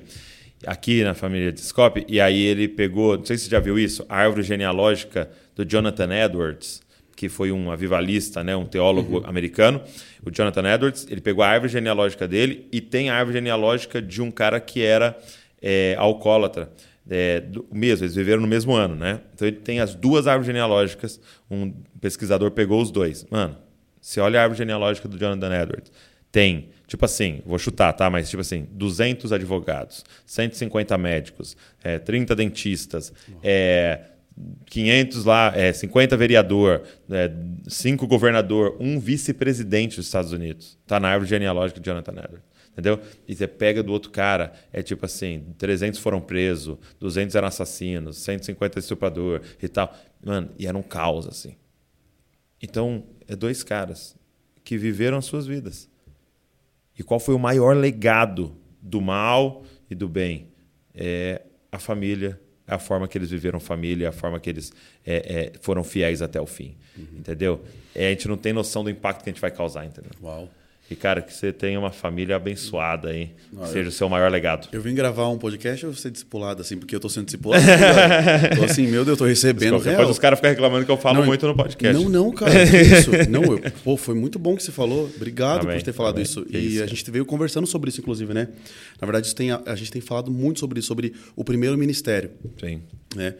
aqui 0.66 1.04
na 1.04 1.14
família 1.14 1.52
de 1.52 1.60
Scope, 1.60 2.06
e 2.08 2.18
aí 2.20 2.42
ele 2.42 2.66
pegou, 2.66 3.18
não 3.18 3.24
sei 3.24 3.36
se 3.36 3.44
você 3.44 3.50
já 3.50 3.60
viu 3.60 3.78
isso, 3.78 4.04
a 4.08 4.16
árvore 4.16 4.42
genealógica 4.42 5.30
do 5.54 5.62
Jonathan 5.62 6.08
Edwards, 6.24 6.82
que 7.14 7.28
foi 7.28 7.52
um 7.52 7.70
avivalista, 7.70 8.42
né, 8.42 8.56
um 8.56 8.64
teólogo 8.64 9.22
americano, 9.28 9.82
o 10.24 10.30
Jonathan 10.30 10.74
Edwards, 10.74 11.06
ele 11.10 11.20
pegou 11.20 11.44
a 11.44 11.48
árvore 11.48 11.70
genealógica 11.70 12.26
dele 12.26 12.66
e 12.72 12.80
tem 12.80 13.10
a 13.10 13.14
árvore 13.14 13.36
genealógica 13.36 14.00
de 14.00 14.22
um 14.22 14.30
cara 14.30 14.58
que 14.58 14.82
era 14.82 15.16
é 15.66 15.96
alcoólatra. 15.98 16.70
É, 17.08 17.40
do, 17.40 17.66
mesmo, 17.72 18.04
eles 18.04 18.14
viveram 18.14 18.40
no 18.40 18.48
mesmo 18.48 18.74
ano, 18.74 18.94
né? 18.94 19.20
Então 19.34 19.46
ele 19.46 19.58
tem 19.58 19.80
as 19.80 19.94
duas 19.94 20.26
árvores 20.26 20.46
genealógicas. 20.46 21.20
Um 21.50 21.72
pesquisador 22.00 22.50
pegou 22.50 22.80
os 22.80 22.90
dois. 22.90 23.26
Mano, 23.30 23.56
você 24.00 24.20
olha 24.20 24.40
a 24.40 24.42
árvore 24.42 24.58
genealógica 24.58 25.08
do 25.08 25.18
Jonathan 25.18 25.54
Edwards. 25.54 25.92
Tem, 26.32 26.70
tipo 26.86 27.04
assim, 27.04 27.42
vou 27.46 27.58
chutar, 27.58 27.92
tá? 27.92 28.10
Mas 28.10 28.28
tipo 28.28 28.40
assim, 28.40 28.66
200 28.72 29.32
advogados, 29.32 30.04
150 30.26 30.98
médicos, 30.98 31.56
é, 31.82 31.98
30 31.98 32.34
dentistas, 32.34 33.12
é, 33.42 34.00
500 34.66 35.24
lá, 35.24 35.52
é, 35.54 35.72
50 35.72 36.16
vereador, 36.16 36.82
é, 37.10 37.30
5 37.68 38.06
governador, 38.06 38.76
um 38.80 38.98
vice-presidente 38.98 39.96
dos 39.96 40.06
Estados 40.06 40.32
Unidos. 40.32 40.76
Tá 40.86 40.98
na 40.98 41.08
árvore 41.08 41.30
genealógica 41.30 41.80
de 41.80 41.88
Jonathan 41.88 42.12
Edwards. 42.12 42.53
Entendeu? 42.74 43.00
E 43.26 43.34
você 43.34 43.46
pega 43.46 43.84
do 43.84 43.92
outro 43.92 44.10
cara, 44.10 44.52
é 44.72 44.82
tipo 44.82 45.06
assim, 45.06 45.54
300 45.56 46.00
foram 46.00 46.20
presos, 46.20 46.76
200 46.98 47.36
eram 47.36 47.46
assassinos, 47.46 48.18
150 48.18 48.80
estuprador 48.80 49.40
e 49.62 49.68
tal. 49.68 49.96
Mano, 50.24 50.50
e 50.58 50.66
era 50.66 50.76
um 50.76 50.82
caos, 50.82 51.28
assim. 51.28 51.54
Então, 52.60 53.04
é 53.28 53.36
dois 53.36 53.62
caras 53.62 54.16
que 54.64 54.76
viveram 54.76 55.18
as 55.18 55.24
suas 55.24 55.46
vidas. 55.46 55.88
E 56.98 57.02
qual 57.04 57.20
foi 57.20 57.34
o 57.34 57.38
maior 57.38 57.76
legado 57.76 58.56
do 58.82 59.00
mal 59.00 59.62
e 59.88 59.94
do 59.94 60.08
bem? 60.08 60.48
É 60.92 61.42
a 61.70 61.78
família, 61.78 62.40
a 62.66 62.78
forma 62.78 63.06
que 63.06 63.16
eles 63.16 63.30
viveram 63.30 63.60
família, 63.60 64.08
a 64.08 64.12
forma 64.12 64.40
que 64.40 64.50
eles 64.50 64.72
é, 65.06 65.52
é, 65.54 65.58
foram 65.60 65.84
fiéis 65.84 66.22
até 66.22 66.40
o 66.40 66.46
fim. 66.46 66.76
Uhum. 66.96 67.18
Entendeu? 67.18 67.62
É, 67.94 68.08
a 68.08 68.10
gente 68.10 68.26
não 68.26 68.36
tem 68.36 68.52
noção 68.52 68.82
do 68.82 68.90
impacto 68.90 69.22
que 69.22 69.30
a 69.30 69.32
gente 69.32 69.40
vai 69.40 69.50
causar, 69.50 69.84
entendeu? 69.84 70.10
Uau. 70.20 70.50
E, 70.94 70.96
cara, 70.96 71.20
que 71.20 71.34
você 71.34 71.52
tenha 71.52 71.76
uma 71.76 71.90
família 71.90 72.36
abençoada. 72.36 73.10
Não, 73.52 73.66
seja 73.66 73.80
eu, 73.80 73.88
o 73.88 73.90
seu 73.90 74.08
maior 74.08 74.30
legado. 74.30 74.68
Eu 74.70 74.80
vim 74.80 74.94
gravar 74.94 75.28
um 75.28 75.36
podcast 75.36 75.84
ou 75.84 75.92
ser 75.92 76.12
discipulado, 76.12 76.62
assim, 76.62 76.76
porque 76.76 76.94
eu 76.94 77.00
tô 77.00 77.08
sendo 77.08 77.24
discipulado. 77.24 77.64
tô 78.56 78.62
assim, 78.62 78.86
meu 78.86 79.04
Deus, 79.04 79.08
eu 79.08 79.16
tô 79.16 79.24
recebendo. 79.24 79.72
Depois 79.78 79.84
real. 79.84 80.08
os 80.08 80.20
caras 80.20 80.38
ficam 80.38 80.52
reclamando 80.52 80.86
que 80.86 80.92
eu 80.92 80.96
falo 80.96 81.18
não, 81.18 81.26
muito 81.26 81.44
no 81.48 81.56
podcast. 81.56 82.00
Não, 82.00 82.08
não, 82.08 82.30
cara. 82.30 82.52
isso. 82.62 83.10
Não, 83.28 83.42
eu, 83.42 83.60
pô, 83.82 83.96
foi 83.96 84.14
muito 84.14 84.38
bom 84.38 84.54
que 84.54 84.62
você 84.62 84.70
falou. 84.70 85.10
Obrigado 85.16 85.64
amém, 85.64 85.78
por 85.78 85.82
ter 85.82 85.92
falado 85.92 86.14
amém. 86.14 86.22
isso. 86.22 86.44
Que 86.44 86.56
e 86.56 86.74
isso. 86.74 86.84
a 86.84 86.86
gente 86.86 87.10
veio 87.10 87.26
conversando 87.26 87.66
sobre 87.66 87.90
isso, 87.90 88.00
inclusive, 88.00 88.32
né? 88.32 88.46
Na 89.00 89.04
verdade, 89.04 89.34
tem, 89.34 89.50
a, 89.50 89.60
a, 89.66 89.74
gente 89.74 89.90
tem 89.90 90.00
falado 90.00 90.30
muito 90.30 90.60
sobre 90.60 90.78
isso, 90.78 90.86
sobre 90.86 91.12
o 91.34 91.42
primeiro 91.42 91.76
ministério. 91.76 92.30
Sim. 92.60 92.82
Né? 93.16 93.34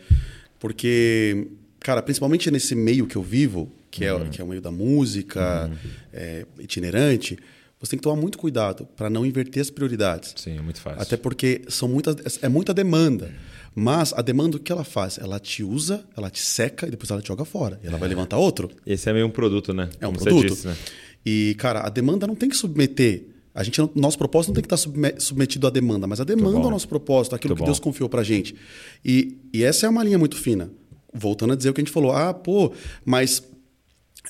Porque, 0.58 1.46
cara, 1.78 2.02
principalmente 2.02 2.50
nesse 2.50 2.74
meio 2.74 3.06
que 3.06 3.14
eu 3.14 3.22
vivo, 3.22 3.70
que, 3.94 4.10
uhum. 4.10 4.22
é, 4.22 4.28
que 4.28 4.40
é 4.40 4.44
o 4.44 4.48
meio 4.48 4.60
da 4.60 4.72
música, 4.72 5.70
uhum. 5.70 5.90
é, 6.12 6.44
itinerante, 6.58 7.38
você 7.78 7.90
tem 7.90 7.98
que 7.98 8.02
tomar 8.02 8.20
muito 8.20 8.36
cuidado 8.36 8.88
para 8.96 9.08
não 9.08 9.24
inverter 9.24 9.60
as 9.62 9.70
prioridades. 9.70 10.34
Sim, 10.36 10.58
é 10.58 10.60
muito 10.60 10.80
fácil. 10.80 11.00
Até 11.00 11.16
porque 11.16 11.62
são 11.68 11.88
muitas, 11.88 12.42
é 12.42 12.48
muita 12.48 12.74
demanda. 12.74 13.30
Mas 13.72 14.12
a 14.12 14.20
demanda, 14.20 14.56
o 14.56 14.60
que 14.60 14.72
ela 14.72 14.82
faz? 14.82 15.16
Ela 15.18 15.38
te 15.38 15.62
usa, 15.62 16.04
ela 16.16 16.28
te 16.28 16.40
seca 16.40 16.88
e 16.88 16.90
depois 16.90 17.08
ela 17.10 17.22
te 17.22 17.28
joga 17.28 17.44
fora. 17.44 17.78
E 17.84 17.86
ela 17.86 17.96
é. 17.96 18.00
vai 18.00 18.08
levantar 18.08 18.36
outro. 18.36 18.68
Esse 18.84 19.08
é 19.10 19.12
meio 19.12 19.26
um 19.26 19.30
produto, 19.30 19.72
né? 19.72 19.88
É 20.00 20.08
um 20.08 20.12
Como 20.12 20.24
produto. 20.24 20.48
Disse, 20.48 20.66
né? 20.66 20.76
E, 21.24 21.54
cara, 21.56 21.86
a 21.86 21.88
demanda 21.88 22.26
não 22.26 22.34
tem 22.34 22.48
que 22.48 22.56
submeter. 22.56 23.26
A 23.54 23.62
gente, 23.62 23.80
nosso 23.94 24.18
propósito 24.18 24.48
não 24.48 24.54
tem 24.54 24.64
que 24.64 24.74
estar 24.74 25.20
submetido 25.20 25.66
à 25.68 25.70
demanda, 25.70 26.08
mas 26.08 26.20
a 26.20 26.24
demanda 26.24 26.58
é 26.58 26.66
o 26.66 26.70
nosso 26.70 26.88
propósito, 26.88 27.36
aquilo 27.36 27.54
que 27.54 27.60
bom. 27.60 27.66
Deus 27.66 27.78
confiou 27.78 28.08
pra 28.08 28.24
gente. 28.24 28.56
E, 29.04 29.38
e 29.52 29.62
essa 29.62 29.86
é 29.86 29.88
uma 29.88 30.02
linha 30.02 30.18
muito 30.18 30.36
fina. 30.36 30.70
Voltando 31.12 31.52
a 31.52 31.56
dizer 31.56 31.70
o 31.70 31.72
que 31.72 31.80
a 31.80 31.84
gente 31.84 31.92
falou. 31.92 32.10
Ah, 32.10 32.34
pô, 32.34 32.72
mas 33.04 33.40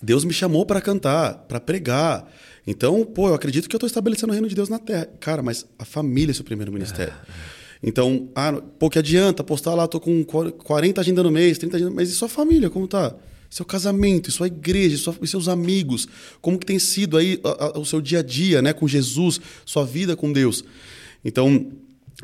Deus 0.03 0.25
me 0.25 0.33
chamou 0.33 0.67
para 0.67 0.81
cantar, 0.81 1.35
para 1.49 1.61
pregar. 1.61 2.31
Então, 2.67 3.05
pô, 3.05 3.29
eu 3.29 3.35
acredito 3.35 3.69
que 3.69 3.75
eu 3.75 3.79
estou 3.79 3.87
estabelecendo 3.87 4.31
o 4.31 4.33
reino 4.33 4.49
de 4.49 4.55
Deus 4.55 4.69
na 4.69 4.79
terra. 4.79 5.09
Cara, 5.21 5.43
mas 5.43 5.67
a 5.79 5.85
família 5.85 6.33
é 6.33 6.35
seu 6.35 6.45
primeiro 6.45 6.73
ministério. 6.73 7.15
Então, 7.83 8.31
ah, 8.35 8.53
pô, 8.79 8.89
que 8.89 8.99
adianta 8.99 9.45
postar 9.45 9.75
lá, 9.75 9.87
tô 9.87 10.01
com 10.01 10.25
40 10.25 11.01
agenda 11.01 11.23
no 11.23 11.31
mês, 11.31 11.59
30 11.59 11.77
agenda, 11.77 11.91
mas 11.91 12.09
e 12.09 12.13
sua 12.13 12.29
família, 12.29 12.71
como 12.71 12.89
tá? 12.89 13.15
Seu 13.51 13.65
casamento, 13.65 14.33
sua 14.33 14.47
igreja, 14.47 14.97
sua, 14.97 15.15
seus 15.27 15.49
amigos, 15.49 16.09
como 16.41 16.59
que 16.59 16.65
tem 16.65 16.79
sido 16.79 17.19
aí 17.19 17.39
a, 17.45 17.67
a, 17.67 17.79
o 17.79 17.85
seu 17.85 18.01
dia 18.01 18.21
a 18.21 18.23
dia, 18.23 18.63
né, 18.63 18.73
com 18.73 18.89
Jesus, 18.89 19.39
sua 19.67 19.85
vida 19.85 20.17
com 20.17 20.33
Deus. 20.33 20.65
Então, 21.23 21.71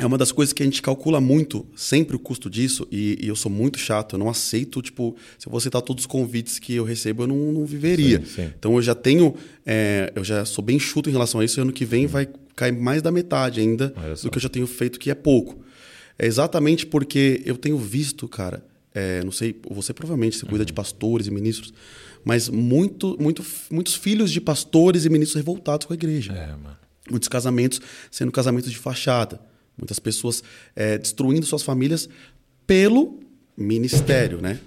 é 0.01 0.07
uma 0.07 0.17
das 0.17 0.33
coisas 0.33 0.53
que 0.53 0.63
a 0.63 0.67
gente 0.67 0.81
calcula 0.81 1.21
muito, 1.21 1.67
sempre 1.77 2.17
o 2.17 2.19
custo 2.19 2.49
disso, 2.49 2.89
e, 2.91 3.19
e, 3.21 3.29
eu 3.29 3.37
sou 3.37 3.53
muito 3.53 3.79
chato, 3.79 4.15
eu 4.15 4.19
não 4.19 4.31
aceito, 4.31 4.81
tipo, 4.81 5.15
se 5.39 5.47
eu 5.47 5.51
vou 5.51 5.59
aceitar 5.59 5.83
todos 5.83 6.05
os 6.05 6.07
convites 6.07 6.59
que 6.59 6.75
eu 6.75 6.85
recebo, 6.85 7.25
eu 7.25 7.27
não, 7.27 7.53
não 7.53 7.67
viveria. 7.67 8.19
Sim, 8.21 8.27
sim. 8.27 8.53
Então 8.59 8.75
eu 8.75 8.83
já 8.83 8.95
tenho, 8.95 9.35
é, 9.65 10.11
eu 10.17 10.25
já 10.25 10.45
sou 10.45 10.65
bem 10.65 10.79
chuto 10.79 11.11
em 11.11 11.13
relação 11.13 11.41
a 11.41 11.45
isso, 11.45 11.61
e 11.61 11.63
ano 11.63 11.73
que 11.73 11.85
vem 11.85 12.07
vai 12.07 12.27
cair 12.57 12.73
mais 12.73 13.03
da 13.03 13.13
metade 13.13 13.61
ainda 13.61 13.95
do 14.23 14.31
que 14.31 14.39
eu 14.39 14.43
já 14.43 14.49
tenho 14.49 14.67
feito, 14.67 14.99
que 14.99 15.11
é 15.11 15.15
pouco. 15.15 15.63
É 16.19 16.27
exatamente 16.27 16.87
porque 16.87 17.43
eu 17.45 17.57
tenho 17.57 17.77
visto, 17.77 18.27
cara, 18.27 18.65
é, 18.95 19.23
não 19.23 19.33
sei, 19.33 19.55
você 19.71 19.93
provavelmente 19.93 20.37
você 20.39 20.47
cuida 20.47 20.63
uhum. 20.63 20.67
de 20.67 20.73
pastores 20.73 21.27
e 21.27 21.31
ministros, 21.31 21.75
mas 22.25 22.49
muito, 22.49 23.17
muito, 23.21 23.45
muitos 23.71 23.95
filhos 23.95 24.31
de 24.31 24.41
pastores 24.41 25.05
e 25.05 25.11
ministros 25.11 25.37
revoltados 25.37 25.87
com 25.87 25.93
a 25.93 25.97
igreja. 25.97 26.33
É, 26.33 26.55
muitos 27.11 27.29
casamentos 27.29 27.81
sendo 28.11 28.33
casamentos 28.33 28.71
de 28.71 28.79
fachada 28.79 29.50
Muitas 29.77 29.99
pessoas 29.99 30.43
é, 30.77 30.99
destruindo 30.99 31.47
suas 31.47 31.63
famílias 31.63 32.09
pelo 32.67 33.21
ministério, 33.57 34.41
né? 34.41 34.61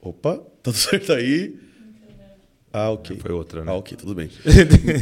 Opa, 0.00 0.40
tudo 0.62 0.76
certo 0.78 1.12
aí? 1.12 1.58
Ah, 2.72 2.90
ok. 2.90 3.16
Foi 3.18 3.32
outra, 3.32 3.64
né? 3.64 3.70
Ah, 3.70 3.74
ok, 3.74 3.96
tudo 3.96 4.14
bem. 4.14 4.30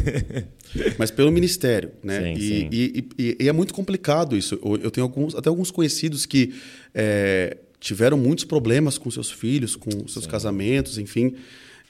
Mas 0.97 1.11
pelo 1.11 1.31
ministério, 1.31 1.91
né? 2.03 2.21
Sim, 2.21 2.33
e, 2.33 2.41
sim. 2.41 2.69
E, 2.71 3.07
e, 3.17 3.37
e, 3.41 3.47
é 3.47 3.51
muito 3.51 3.73
complicado 3.73 4.35
isso. 4.35 4.59
Eu 4.81 4.89
tenho 4.89 5.05
alguns, 5.05 5.35
até 5.35 5.49
alguns 5.49 5.69
conhecidos 5.69 6.25
que 6.25 6.53
é, 6.93 7.57
tiveram 7.79 8.17
muitos 8.17 8.43
problemas 8.43 8.97
com 8.97 9.09
seus 9.11 9.31
filhos, 9.31 9.75
com 9.75 10.07
seus 10.07 10.25
sim. 10.25 10.31
casamentos, 10.31 10.97
enfim. 10.97 11.35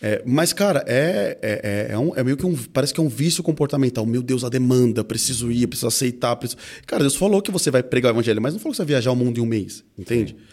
É, 0.01 0.23
mas, 0.25 0.53
cara, 0.53 0.83
é, 0.87 1.37
é, 1.41 1.87
é, 1.89 1.93
é, 1.93 1.97
um, 1.97 2.15
é 2.15 2.23
meio 2.23 2.37
que 2.37 2.45
um. 2.45 2.55
Parece 2.55 2.93
que 2.93 2.99
é 2.99 3.03
um 3.03 3.09
vício 3.09 3.43
comportamental. 3.43 4.05
Meu 4.05 4.21
Deus, 4.21 4.43
a 4.43 4.49
demanda, 4.49 5.03
preciso 5.03 5.51
ir, 5.51 5.67
preciso 5.67 5.87
aceitar. 5.87 6.35
Preciso... 6.37 6.59
Cara, 6.87 7.01
Deus 7.01 7.15
falou 7.15 7.41
que 7.41 7.51
você 7.51 7.69
vai 7.69 7.83
pregar 7.83 8.13
o 8.13 8.15
evangelho, 8.15 8.41
mas 8.41 8.53
não 8.53 8.59
falou 8.59 8.71
que 8.71 8.77
você 8.77 8.83
vai 8.83 8.87
viajar 8.87 9.11
o 9.11 9.15
mundo 9.15 9.37
em 9.39 9.41
um 9.41 9.45
mês, 9.45 9.83
entende? 9.97 10.31
Sim. 10.31 10.43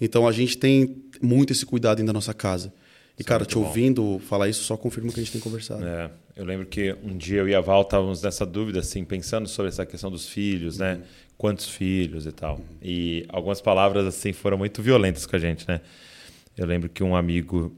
Então 0.00 0.28
a 0.28 0.32
gente 0.32 0.56
tem 0.58 0.96
muito 1.20 1.52
esse 1.52 1.64
cuidado 1.64 1.96
dentro 1.96 2.08
da 2.08 2.12
nossa 2.12 2.34
casa. 2.34 2.72
E, 3.18 3.24
cara, 3.24 3.44
te 3.44 3.54
bom. 3.54 3.66
ouvindo 3.66 4.18
falar 4.28 4.48
isso 4.48 4.64
só 4.64 4.76
confirma 4.76 5.12
que 5.12 5.20
a 5.20 5.22
gente 5.22 5.32
tem 5.32 5.40
conversado. 5.40 5.84
É, 5.84 6.10
eu 6.36 6.44
lembro 6.44 6.64
que 6.66 6.96
um 7.02 7.16
dia 7.16 7.40
eu 7.40 7.48
e 7.48 7.54
a 7.54 7.60
Val 7.60 7.82
estávamos 7.82 8.22
nessa 8.22 8.46
dúvida, 8.46 8.80
assim, 8.80 9.04
pensando 9.04 9.46
sobre 9.46 9.68
essa 9.68 9.84
questão 9.84 10.10
dos 10.10 10.26
filhos, 10.26 10.78
né? 10.78 10.92
uhum. 10.92 10.98
né? 10.98 11.04
Quantos 11.36 11.68
filhos 11.68 12.26
e 12.26 12.32
tal. 12.32 12.56
Uhum. 12.56 12.64
E 12.82 13.26
algumas 13.28 13.60
palavras, 13.62 14.06
assim, 14.06 14.32
foram 14.32 14.58
muito 14.58 14.82
violentas 14.82 15.24
com 15.24 15.36
a 15.36 15.38
gente, 15.38 15.66
né? 15.66 15.80
Eu 16.56 16.66
lembro 16.66 16.88
que 16.88 17.02
um 17.02 17.16
amigo 17.16 17.74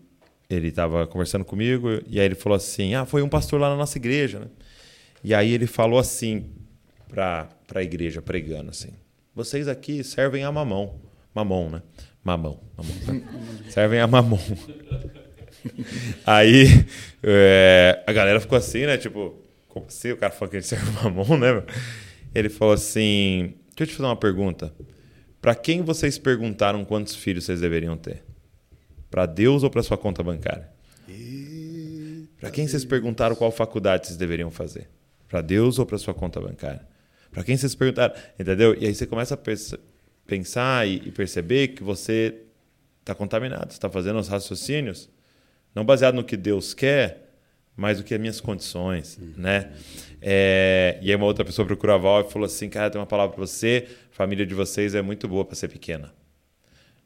ele 0.55 0.69
estava 0.69 1.07
conversando 1.07 1.45
comigo 1.45 1.89
e 2.07 2.21
aí 2.21 2.27
ele 2.27 2.35
falou 2.35 2.57
assim: 2.57 2.95
Ah, 2.95 3.05
foi 3.05 3.23
um 3.23 3.29
pastor 3.29 3.61
lá 3.61 3.71
na 3.71 3.77
nossa 3.77 3.99
igreja, 3.99 4.41
né? 4.41 4.47
E 5.25 5.35
aí 5.35 5.53
ele 5.53 5.67
falou 5.67 5.99
assim 5.99 6.51
para 7.09 7.49
a 7.75 7.83
igreja, 7.83 8.21
pregando 8.23 8.71
assim: 8.71 8.91
Vocês 9.35 9.69
aqui 9.69 10.03
servem 10.03 10.45
a 10.45 10.53
mamão. 10.53 11.01
Mamão, 11.35 11.71
né? 11.71 11.83
Mamão. 12.23 12.61
mamão 12.77 13.23
servem 13.71 14.01
a 14.01 14.07
mamão. 14.07 14.41
aí 16.27 16.67
é, 17.23 18.03
a 18.07 18.13
galera 18.13 18.41
ficou 18.41 18.59
assim, 18.59 18.87
né? 18.87 18.99
Tipo, 18.99 19.35
como 19.69 19.87
assim? 19.87 20.13
O 20.13 20.17
cara 20.17 20.33
falou 20.33 20.51
que 20.51 20.57
ele 20.57 20.65
serve 20.65 20.91
mamão, 21.03 21.39
né? 21.39 21.63
Ele 22.35 22.49
falou 22.49 22.75
assim: 22.75 23.55
Deixa 23.77 23.83
eu 23.83 23.87
te 23.87 23.95
fazer 23.95 24.09
uma 24.09 24.17
pergunta. 24.17 24.73
Para 25.41 25.55
quem 25.55 25.83
vocês 25.83 26.19
perguntaram 26.19 26.85
quantos 26.85 27.17
filhos 27.17 27.45
vocês 27.45 27.61
deveriam 27.61 27.97
ter? 27.97 28.23
Para 29.13 29.27
Deus 29.27 29.63
ou 29.63 29.69
para 29.69 29.83
sua 29.83 29.99
conta 29.99 30.23
bancária? 30.23 30.71
Para 32.41 32.51
quem 32.51 32.67
vocês 32.67 32.83
perguntaram 32.83 33.37
qual 33.37 33.53
faculdade 33.53 34.07
vocês 34.07 34.17
deveriam 34.17 34.51
fazer? 34.51 34.89
Para 35.29 35.43
Deus 35.43 35.79
ou 35.79 35.85
para 35.85 35.99
sua 35.99 36.15
conta 36.15 36.41
bancária? 36.41 36.81
Para 37.31 37.45
quem 37.45 37.55
vocês 37.55 37.75
perguntaram? 37.75 38.15
Entendeu? 38.41 38.75
E 38.75 38.87
aí 38.87 38.95
você 38.95 39.07
começa 39.07 39.35
a 39.35 39.39
pensar 40.27 40.89
e 40.89 41.11
perceber 41.11 41.69
que 41.69 41.83
você 41.83 42.37
está 43.01 43.15
contaminado, 43.15 43.71
está 43.71 43.91
fazendo 43.91 44.19
os 44.19 44.29
raciocínios 44.29 45.11
não 45.75 45.85
baseado 45.85 46.15
no 46.15 46.25
que 46.25 46.37
Deus 46.37 46.73
quer, 46.73 47.35
mas 47.77 47.99
no 47.99 48.05
que 48.05 48.15
as 48.15 48.21
minhas 48.21 48.41
condições, 48.41 49.19
uhum. 49.19 49.35
né? 49.37 49.73
É, 50.23 50.99
e 51.03 51.11
aí 51.11 51.17
uma 51.17 51.27
outra 51.27 51.45
pessoa 51.45 51.67
procurou 51.67 51.97
a 51.97 51.99
Val 51.99 52.21
e 52.23 52.31
falou 52.31 52.47
assim, 52.47 52.71
cara, 52.71 52.89
tem 52.89 52.99
uma 52.99 53.07
palavra 53.07 53.35
para 53.37 53.47
você, 53.47 53.89
a 54.11 54.15
família 54.15 54.47
de 54.47 54.55
vocês 54.55 54.95
é 54.95 55.03
muito 55.03 55.29
boa 55.29 55.45
para 55.45 55.55
ser 55.55 55.69
pequena 55.69 56.13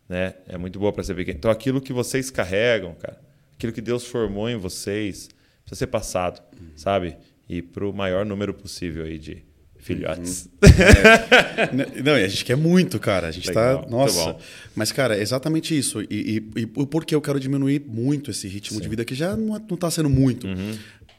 né? 0.09 0.35
É 0.49 0.57
muito 0.57 0.78
boa 0.78 0.93
para 0.93 1.03
ser 1.05 1.15
pequeno. 1.15 1.39
Então, 1.39 1.51
aquilo 1.51 1.81
que 1.81 1.93
vocês 1.93 2.31
carregam, 2.31 2.95
cara, 2.95 3.19
aquilo 3.55 3.73
que 3.73 3.81
Deus 3.81 4.07
formou 4.07 4.49
em 4.49 4.57
vocês, 4.57 5.28
precisa 5.62 5.78
ser 5.78 5.87
passado, 5.89 6.43
uhum. 6.59 6.69
sabe? 6.77 7.16
E 7.49 7.62
para 7.62 7.87
o 7.87 7.93
maior 7.93 8.24
número 8.24 8.53
possível 8.55 9.05
aí 9.05 9.19
de 9.19 9.45
filhotes. 9.78 10.49
Uhum. 10.62 11.81
É. 11.81 12.03
Não, 12.03 12.15
a 12.15 12.28
gente 12.28 12.45
quer 12.45 12.57
muito, 12.57 12.99
cara. 12.99 13.28
A 13.28 13.31
gente 13.31 13.49
está. 13.49 13.87
Nossa. 13.89 14.37
Mas, 14.74 14.91
cara, 14.91 15.16
é 15.16 15.23
exatamente 15.23 15.77
isso. 15.77 16.03
E, 16.03 16.43
e, 16.57 16.61
e 16.62 16.66
por 16.66 17.05
que 17.05 17.15
eu 17.15 17.20
quero 17.20 17.39
diminuir 17.39 17.83
muito 17.87 18.31
esse 18.31 18.49
ritmo 18.49 18.78
Sim. 18.78 18.83
de 18.83 18.89
vida, 18.89 19.05
que 19.05 19.15
já 19.15 19.37
não 19.37 19.57
está 19.57 19.91
sendo 19.91 20.11
muito. 20.11 20.47
Uhum. 20.47 20.77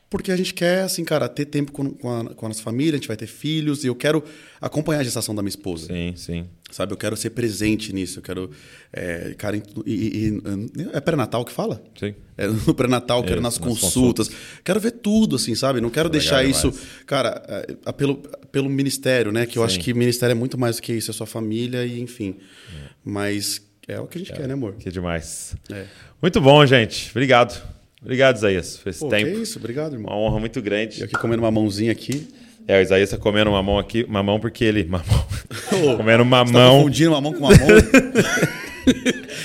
Porque 0.09 0.31
a 0.31 0.37
gente 0.37 0.53
quer, 0.53 0.83
assim, 0.83 1.03
cara, 1.03 1.27
ter 1.27 1.45
tempo 1.45 1.71
com, 1.71 1.89
com, 1.89 2.09
a, 2.09 2.33
com 2.33 2.45
a 2.45 2.49
nossa 2.49 2.63
família, 2.63 2.93
a 2.93 2.95
gente 2.95 3.09
vai 3.09 3.17
ter 3.17 3.27
filhos, 3.27 3.83
e 3.83 3.87
eu 3.87 3.95
quero 3.95 4.23
acompanhar 4.61 5.01
a 5.01 5.03
gestação 5.03 5.35
da 5.35 5.41
minha 5.41 5.49
esposa. 5.49 5.87
Sim, 5.87 6.13
sim. 6.15 6.45
Sabe, 6.69 6.91
eu 6.91 6.97
quero 6.97 7.15
ser 7.15 7.29
presente 7.29 7.93
nisso, 7.93 8.19
eu 8.19 8.23
quero. 8.23 8.51
É, 8.91 9.33
cara, 9.37 9.55
e, 9.55 9.61
e- 9.85 10.41
é 10.91 10.99
pré-natal 10.99 11.45
que 11.45 11.51
fala? 11.51 11.81
Sim. 11.97 12.13
É, 12.37 12.45
no 12.47 12.73
pré-natal, 12.75 13.23
quero 13.23 13.39
nas 13.41 13.57
nas 13.57 13.67
consultas. 13.67 14.29
Quero 14.65 14.77
ver 14.79 14.91
tudo, 14.91 15.37
assim, 15.37 15.55
sabe? 15.55 15.79
Não 15.79 15.89
quero 15.89 16.09
Legal 16.09 16.19
deixar 16.19 16.43
isso. 16.43 16.69
demais. 16.71 16.87
Cara, 17.05 17.41
é, 17.47 17.75
é, 17.85 17.91
pelo, 17.93 18.17
pelo 18.51 18.69
ministério, 18.69 19.31
né? 19.31 19.45
Que 19.45 19.57
eu 19.57 19.61
Sim. 19.61 19.65
acho 19.65 19.79
que 19.79 19.93
ministério 19.93 20.33
é 20.33 20.35
muito 20.35 20.57
mais 20.57 20.75
do 20.75 20.81
que 20.81 20.91
isso, 20.91 21.09
é 21.09 21.13
sua 21.13 21.25
família 21.25 21.85
e 21.85 22.01
enfim. 22.01 22.35
Mas 23.03 23.61
é 23.87 23.99
o 23.99 24.05
que 24.07 24.17
a 24.17 24.19
gente 24.19 24.33
quer, 24.33 24.45
né, 24.47 24.53
amor? 24.53 24.75
Que 24.75 24.91
demais. 24.91 25.55
É. 25.71 25.85
Muito 26.21 26.41
bom, 26.41 26.65
gente. 26.65 27.09
Obrigado. 27.11 27.61
Obrigado, 28.01 28.35
Isaías, 28.37 28.77
por 28.77 28.89
esse 28.89 28.99
Pô, 28.99 29.07
tempo. 29.09 29.31
que 29.31 29.41
isso, 29.41 29.57
obrigado, 29.57 29.93
irmão. 29.93 30.11
Uma 30.11 30.19
honra 30.19 30.39
muito 30.39 30.61
grande. 30.61 31.03
aqui 31.03 31.13
comendo 31.15 31.41
uma 31.41 31.51
mãozinha 31.51 31.91
aqui. 31.91 32.27
É, 32.67 32.79
o 32.79 32.81
Isaías 32.81 33.09
tá 33.09 33.17
comendo 33.17 33.49
mamão 33.51 33.79
aqui. 33.79 34.05
Mamão 34.09 34.39
porque 34.39 34.63
ele. 34.65 34.83
Mamão. 34.83 35.25
Ô, 35.93 35.97
comendo 35.97 36.23
Você 36.23 36.29
tá 36.29 36.43
mamão. 36.45 36.77
confundindo 36.79 37.11
mamão 37.11 37.33
com 37.33 37.39
mamão? 37.41 37.57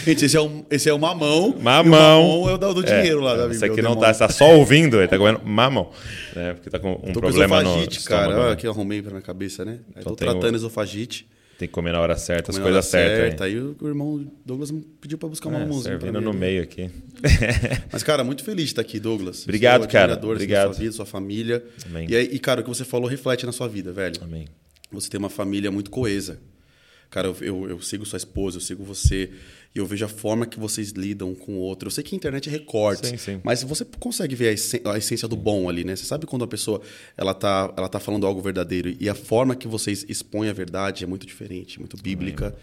Gente, 0.05 0.25
esse 0.25 0.37
é, 0.37 0.41
um, 0.41 0.65
esse 0.71 0.89
é 0.89 0.93
o 0.93 0.99
mamão. 0.99 1.55
Mamão. 1.61 1.83
O 1.83 1.91
mamão 1.91 2.51
é 2.51 2.55
o 2.55 2.59
do, 2.59 2.75
do 2.75 2.83
dinheiro 2.85 3.21
lá 3.21 3.35
da 3.35 3.45
Esse 3.47 3.55
Bíblia. 3.55 3.73
aqui 3.73 3.81
o 3.81 3.85
não 3.85 3.91
demônio. 3.95 4.13
tá, 4.19 4.27
tá 4.27 4.33
só 4.33 4.55
ouvindo, 4.57 4.99
ele 4.99 5.09
tá 5.09 5.19
comendo 5.19 5.41
mamão. 5.45 5.91
Né? 6.35 6.53
Porque 6.55 6.71
tá 6.71 6.79
com 6.79 6.93
um 6.93 7.13
Tô 7.13 7.21
com 7.21 7.21
problema 7.21 7.63
no 7.63 7.71
esofagite, 7.71 8.05
cara. 8.05 8.35
né? 8.35 8.41
Olha 8.41 8.57
que 8.57 8.67
eu 8.67 8.71
arrumei 8.71 9.03
pra 9.03 9.11
minha 9.11 9.23
cabeça, 9.23 9.65
né? 9.65 9.79
Aí 9.95 10.01
Então 10.01 10.13
tô 10.13 10.17
tem 10.17 10.29
o- 10.29 10.33
tratando 10.33 10.57
esofagite. 10.57 11.27
Tem 11.63 11.69
que 11.69 11.75
comer 11.75 11.93
na 11.93 12.01
hora 12.01 12.17
certa, 12.17 12.51
as 12.51 12.59
coisas 12.59 12.85
certas. 12.87 13.19
certa. 13.19 13.45
Aí 13.45 13.57
o, 13.57 13.77
irmão 13.87 14.27
Douglas 14.45 14.75
pediu 15.01 15.17
pra 15.17 15.29
buscar 15.29 15.49
uma 15.49 15.61
É, 15.61 15.65
pra 15.65 15.75
servindo 15.75 16.21
no 16.21 16.33
meio 16.33 16.61
aqui. 16.61 16.91
Mas, 17.93 18.03
cara, 18.03 18.25
muito 18.25 18.43
feliz 18.43 18.65
de 18.65 18.71
estar 18.73 18.83
aqui, 18.83 18.99
Douglas. 18.99 19.45
Obrigado, 19.45 19.83
Sou 19.83 19.91
cara. 19.93 20.19
Obrigado. 20.21 20.71
Da 20.71 20.75
sua 20.75 20.81
vida, 20.81 20.93
sua 20.93 21.07
família. 21.07 21.65
Amém. 21.87 22.09
E, 22.11 22.17
aí, 22.17 22.29
e, 22.33 22.39
cara, 22.41 22.63
o 22.63 22.65
que 22.65 22.69
você 22.69 22.85
falou 22.85 23.09
reflete 23.09 23.47
na 23.47 23.53
sua 23.53 23.69
vida, 23.69 23.93
velho. 23.93 24.17
Amém. 24.21 24.49
Você 24.91 25.09
tem 25.09 25.21
uma 25.21 25.31
família 25.31 25.71
muito 25.71 25.89
coesa. 25.89 26.41
Cara, 27.13 27.29
eu, 27.29 27.37
eu, 27.43 27.69
eu 27.69 27.81
sigo 27.83 28.07
sua 28.07 28.17
esposa, 28.17 28.57
eu 28.57 28.61
sigo 28.63 28.83
você, 28.83 29.29
e 29.75 29.79
eu 29.79 29.85
vejo 29.85 30.03
a 30.03 30.09
forma 30.09 30.47
que 30.47 30.59
vocês 30.59 30.93
lidam 30.93 31.35
com 31.35 31.53
o 31.53 31.59
outro. 31.59 31.89
Eu 31.89 31.91
sei 31.91 32.03
que 32.03 32.15
a 32.15 32.17
internet 32.17 32.49
é 32.49 32.53
recortes, 32.53 33.11
Sim, 33.11 33.19
sim. 33.19 33.41
mas 33.45 33.63
você 33.63 33.85
consegue 34.01 34.35
ver 34.35 34.59
a, 34.87 34.97
essência 34.97 35.29
do 35.29 35.37
bom 35.37 35.69
ali, 35.69 35.85
né? 35.85 35.95
Você 35.95 36.07
sabe 36.07 36.25
quando 36.25 36.43
a 36.43 36.49
pessoa 36.49 36.81
ela 37.15 37.35
tá, 37.35 37.71
ela 37.77 37.87
tá 37.87 38.01
falando 38.01 38.27
algo 38.27 38.41
verdadeiro 38.41 38.97
e 38.99 39.11
a 39.11 39.15
forma 39.15 39.55
que 39.55 39.69
vocês 39.69 40.07
expõem 40.09 40.49
a 40.49 40.55
verdade 40.55 41.05
é 41.05 41.07
muito 41.07 41.27
diferente, 41.27 41.79
muito 41.79 41.99
bíblica, 41.99 42.57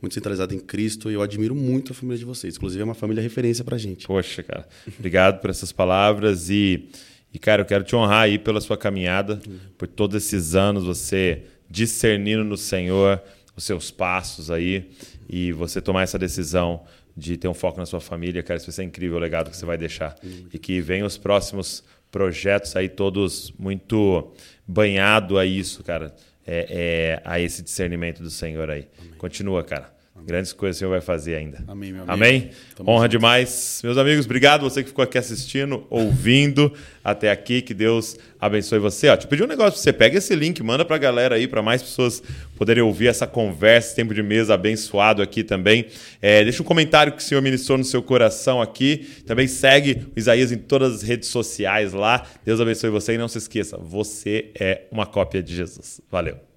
muito 0.00 0.14
centralizada 0.14 0.54
em 0.54 0.60
Cristo. 0.60 1.10
E 1.10 1.14
eu 1.14 1.20
admiro 1.20 1.54
muito 1.54 1.92
a 1.92 1.94
família 1.94 2.18
de 2.18 2.24
vocês. 2.24 2.56
Inclusive, 2.56 2.80
é 2.80 2.84
uma 2.84 2.94
família 2.94 3.22
referência 3.22 3.62
pra 3.62 3.76
gente. 3.76 4.06
Poxa, 4.06 4.42
cara. 4.42 4.66
Obrigado 4.98 5.42
por 5.42 5.50
essas 5.50 5.72
palavras 5.72 6.48
e, 6.48 6.88
e 7.34 7.38
cara, 7.38 7.60
eu 7.60 7.66
quero 7.66 7.84
te 7.84 7.94
honrar 7.94 8.22
aí 8.22 8.38
pela 8.38 8.62
sua 8.62 8.78
caminhada, 8.78 9.42
por 9.76 9.86
todos 9.86 10.16
esses 10.16 10.54
anos 10.54 10.84
você 10.84 11.42
discernindo 11.70 12.42
no 12.42 12.56
Senhor 12.56 13.22
os 13.60 13.64
seus 13.64 13.90
passos 13.90 14.50
aí 14.50 14.90
e 15.28 15.52
você 15.52 15.80
tomar 15.80 16.02
essa 16.02 16.18
decisão 16.18 16.82
de 17.16 17.36
ter 17.36 17.46
um 17.46 17.54
foco 17.54 17.78
na 17.78 17.84
sua 17.84 18.00
família, 18.00 18.42
cara, 18.42 18.56
isso 18.56 18.66
vai 18.66 18.72
ser 18.72 18.84
incrível 18.84 19.18
o 19.18 19.20
legado 19.20 19.50
que 19.50 19.56
você 19.56 19.66
vai 19.66 19.76
deixar. 19.76 20.16
E 20.52 20.58
que 20.58 20.80
venham 20.80 21.06
os 21.06 21.18
próximos 21.18 21.84
projetos 22.10 22.74
aí 22.74 22.88
todos 22.88 23.52
muito 23.58 24.32
banhado 24.66 25.38
a 25.38 25.44
isso, 25.44 25.84
cara, 25.84 26.14
é, 26.46 26.66
é, 26.70 27.22
a 27.24 27.38
esse 27.38 27.62
discernimento 27.62 28.22
do 28.22 28.30
Senhor 28.30 28.70
aí. 28.70 28.88
Continua, 29.18 29.62
cara. 29.62 29.92
Grandes 30.26 30.52
coisas 30.52 30.76
o 30.76 30.78
Senhor 30.78 30.90
vai 30.90 31.00
fazer 31.00 31.34
ainda. 31.34 31.64
Amém, 31.66 31.92
meu 31.92 32.02
amigo. 32.02 32.12
Amém? 32.12 32.50
Tamo 32.76 32.90
Honra 32.90 33.04
junto. 33.04 33.10
demais. 33.12 33.80
Meus 33.82 33.96
amigos, 33.98 34.24
obrigado 34.24 34.62
você 34.62 34.82
que 34.82 34.88
ficou 34.88 35.02
aqui 35.02 35.18
assistindo, 35.18 35.86
ouvindo 35.88 36.72
até 37.02 37.30
aqui. 37.30 37.62
Que 37.62 37.74
Deus 37.74 38.16
abençoe 38.40 38.78
você. 38.78 39.08
Ó, 39.08 39.16
te 39.16 39.26
pedi 39.26 39.42
um 39.42 39.46
negócio 39.46 39.72
pra 39.72 39.80
você. 39.80 39.92
Pega 39.92 40.18
esse 40.18 40.34
link, 40.34 40.62
manda 40.62 40.84
pra 40.84 40.98
galera 40.98 41.34
aí, 41.34 41.46
pra 41.48 41.62
mais 41.62 41.82
pessoas 41.82 42.22
poderem 42.56 42.82
ouvir 42.82 43.08
essa 43.08 43.26
conversa, 43.26 43.88
esse 43.88 43.96
tempo 43.96 44.14
de 44.14 44.22
mesa 44.22 44.54
abençoado 44.54 45.22
aqui 45.22 45.42
também. 45.42 45.86
É, 46.20 46.42
deixa 46.44 46.62
um 46.62 46.66
comentário 46.66 47.12
que 47.12 47.18
o 47.18 47.24
Senhor 47.24 47.40
ministrou 47.40 47.78
no 47.78 47.84
seu 47.84 48.02
coração 48.02 48.60
aqui. 48.60 49.06
Também 49.26 49.46
segue 49.46 50.06
o 50.14 50.18
Isaías 50.18 50.52
em 50.52 50.58
todas 50.58 50.96
as 50.96 51.02
redes 51.02 51.28
sociais 51.28 51.92
lá. 51.92 52.26
Deus 52.44 52.60
abençoe 52.60 52.90
você 52.90 53.14
e 53.14 53.18
não 53.18 53.28
se 53.28 53.38
esqueça, 53.38 53.76
você 53.78 54.50
é 54.58 54.82
uma 54.90 55.06
cópia 55.06 55.42
de 55.42 55.56
Jesus. 55.56 56.00
Valeu. 56.10 56.49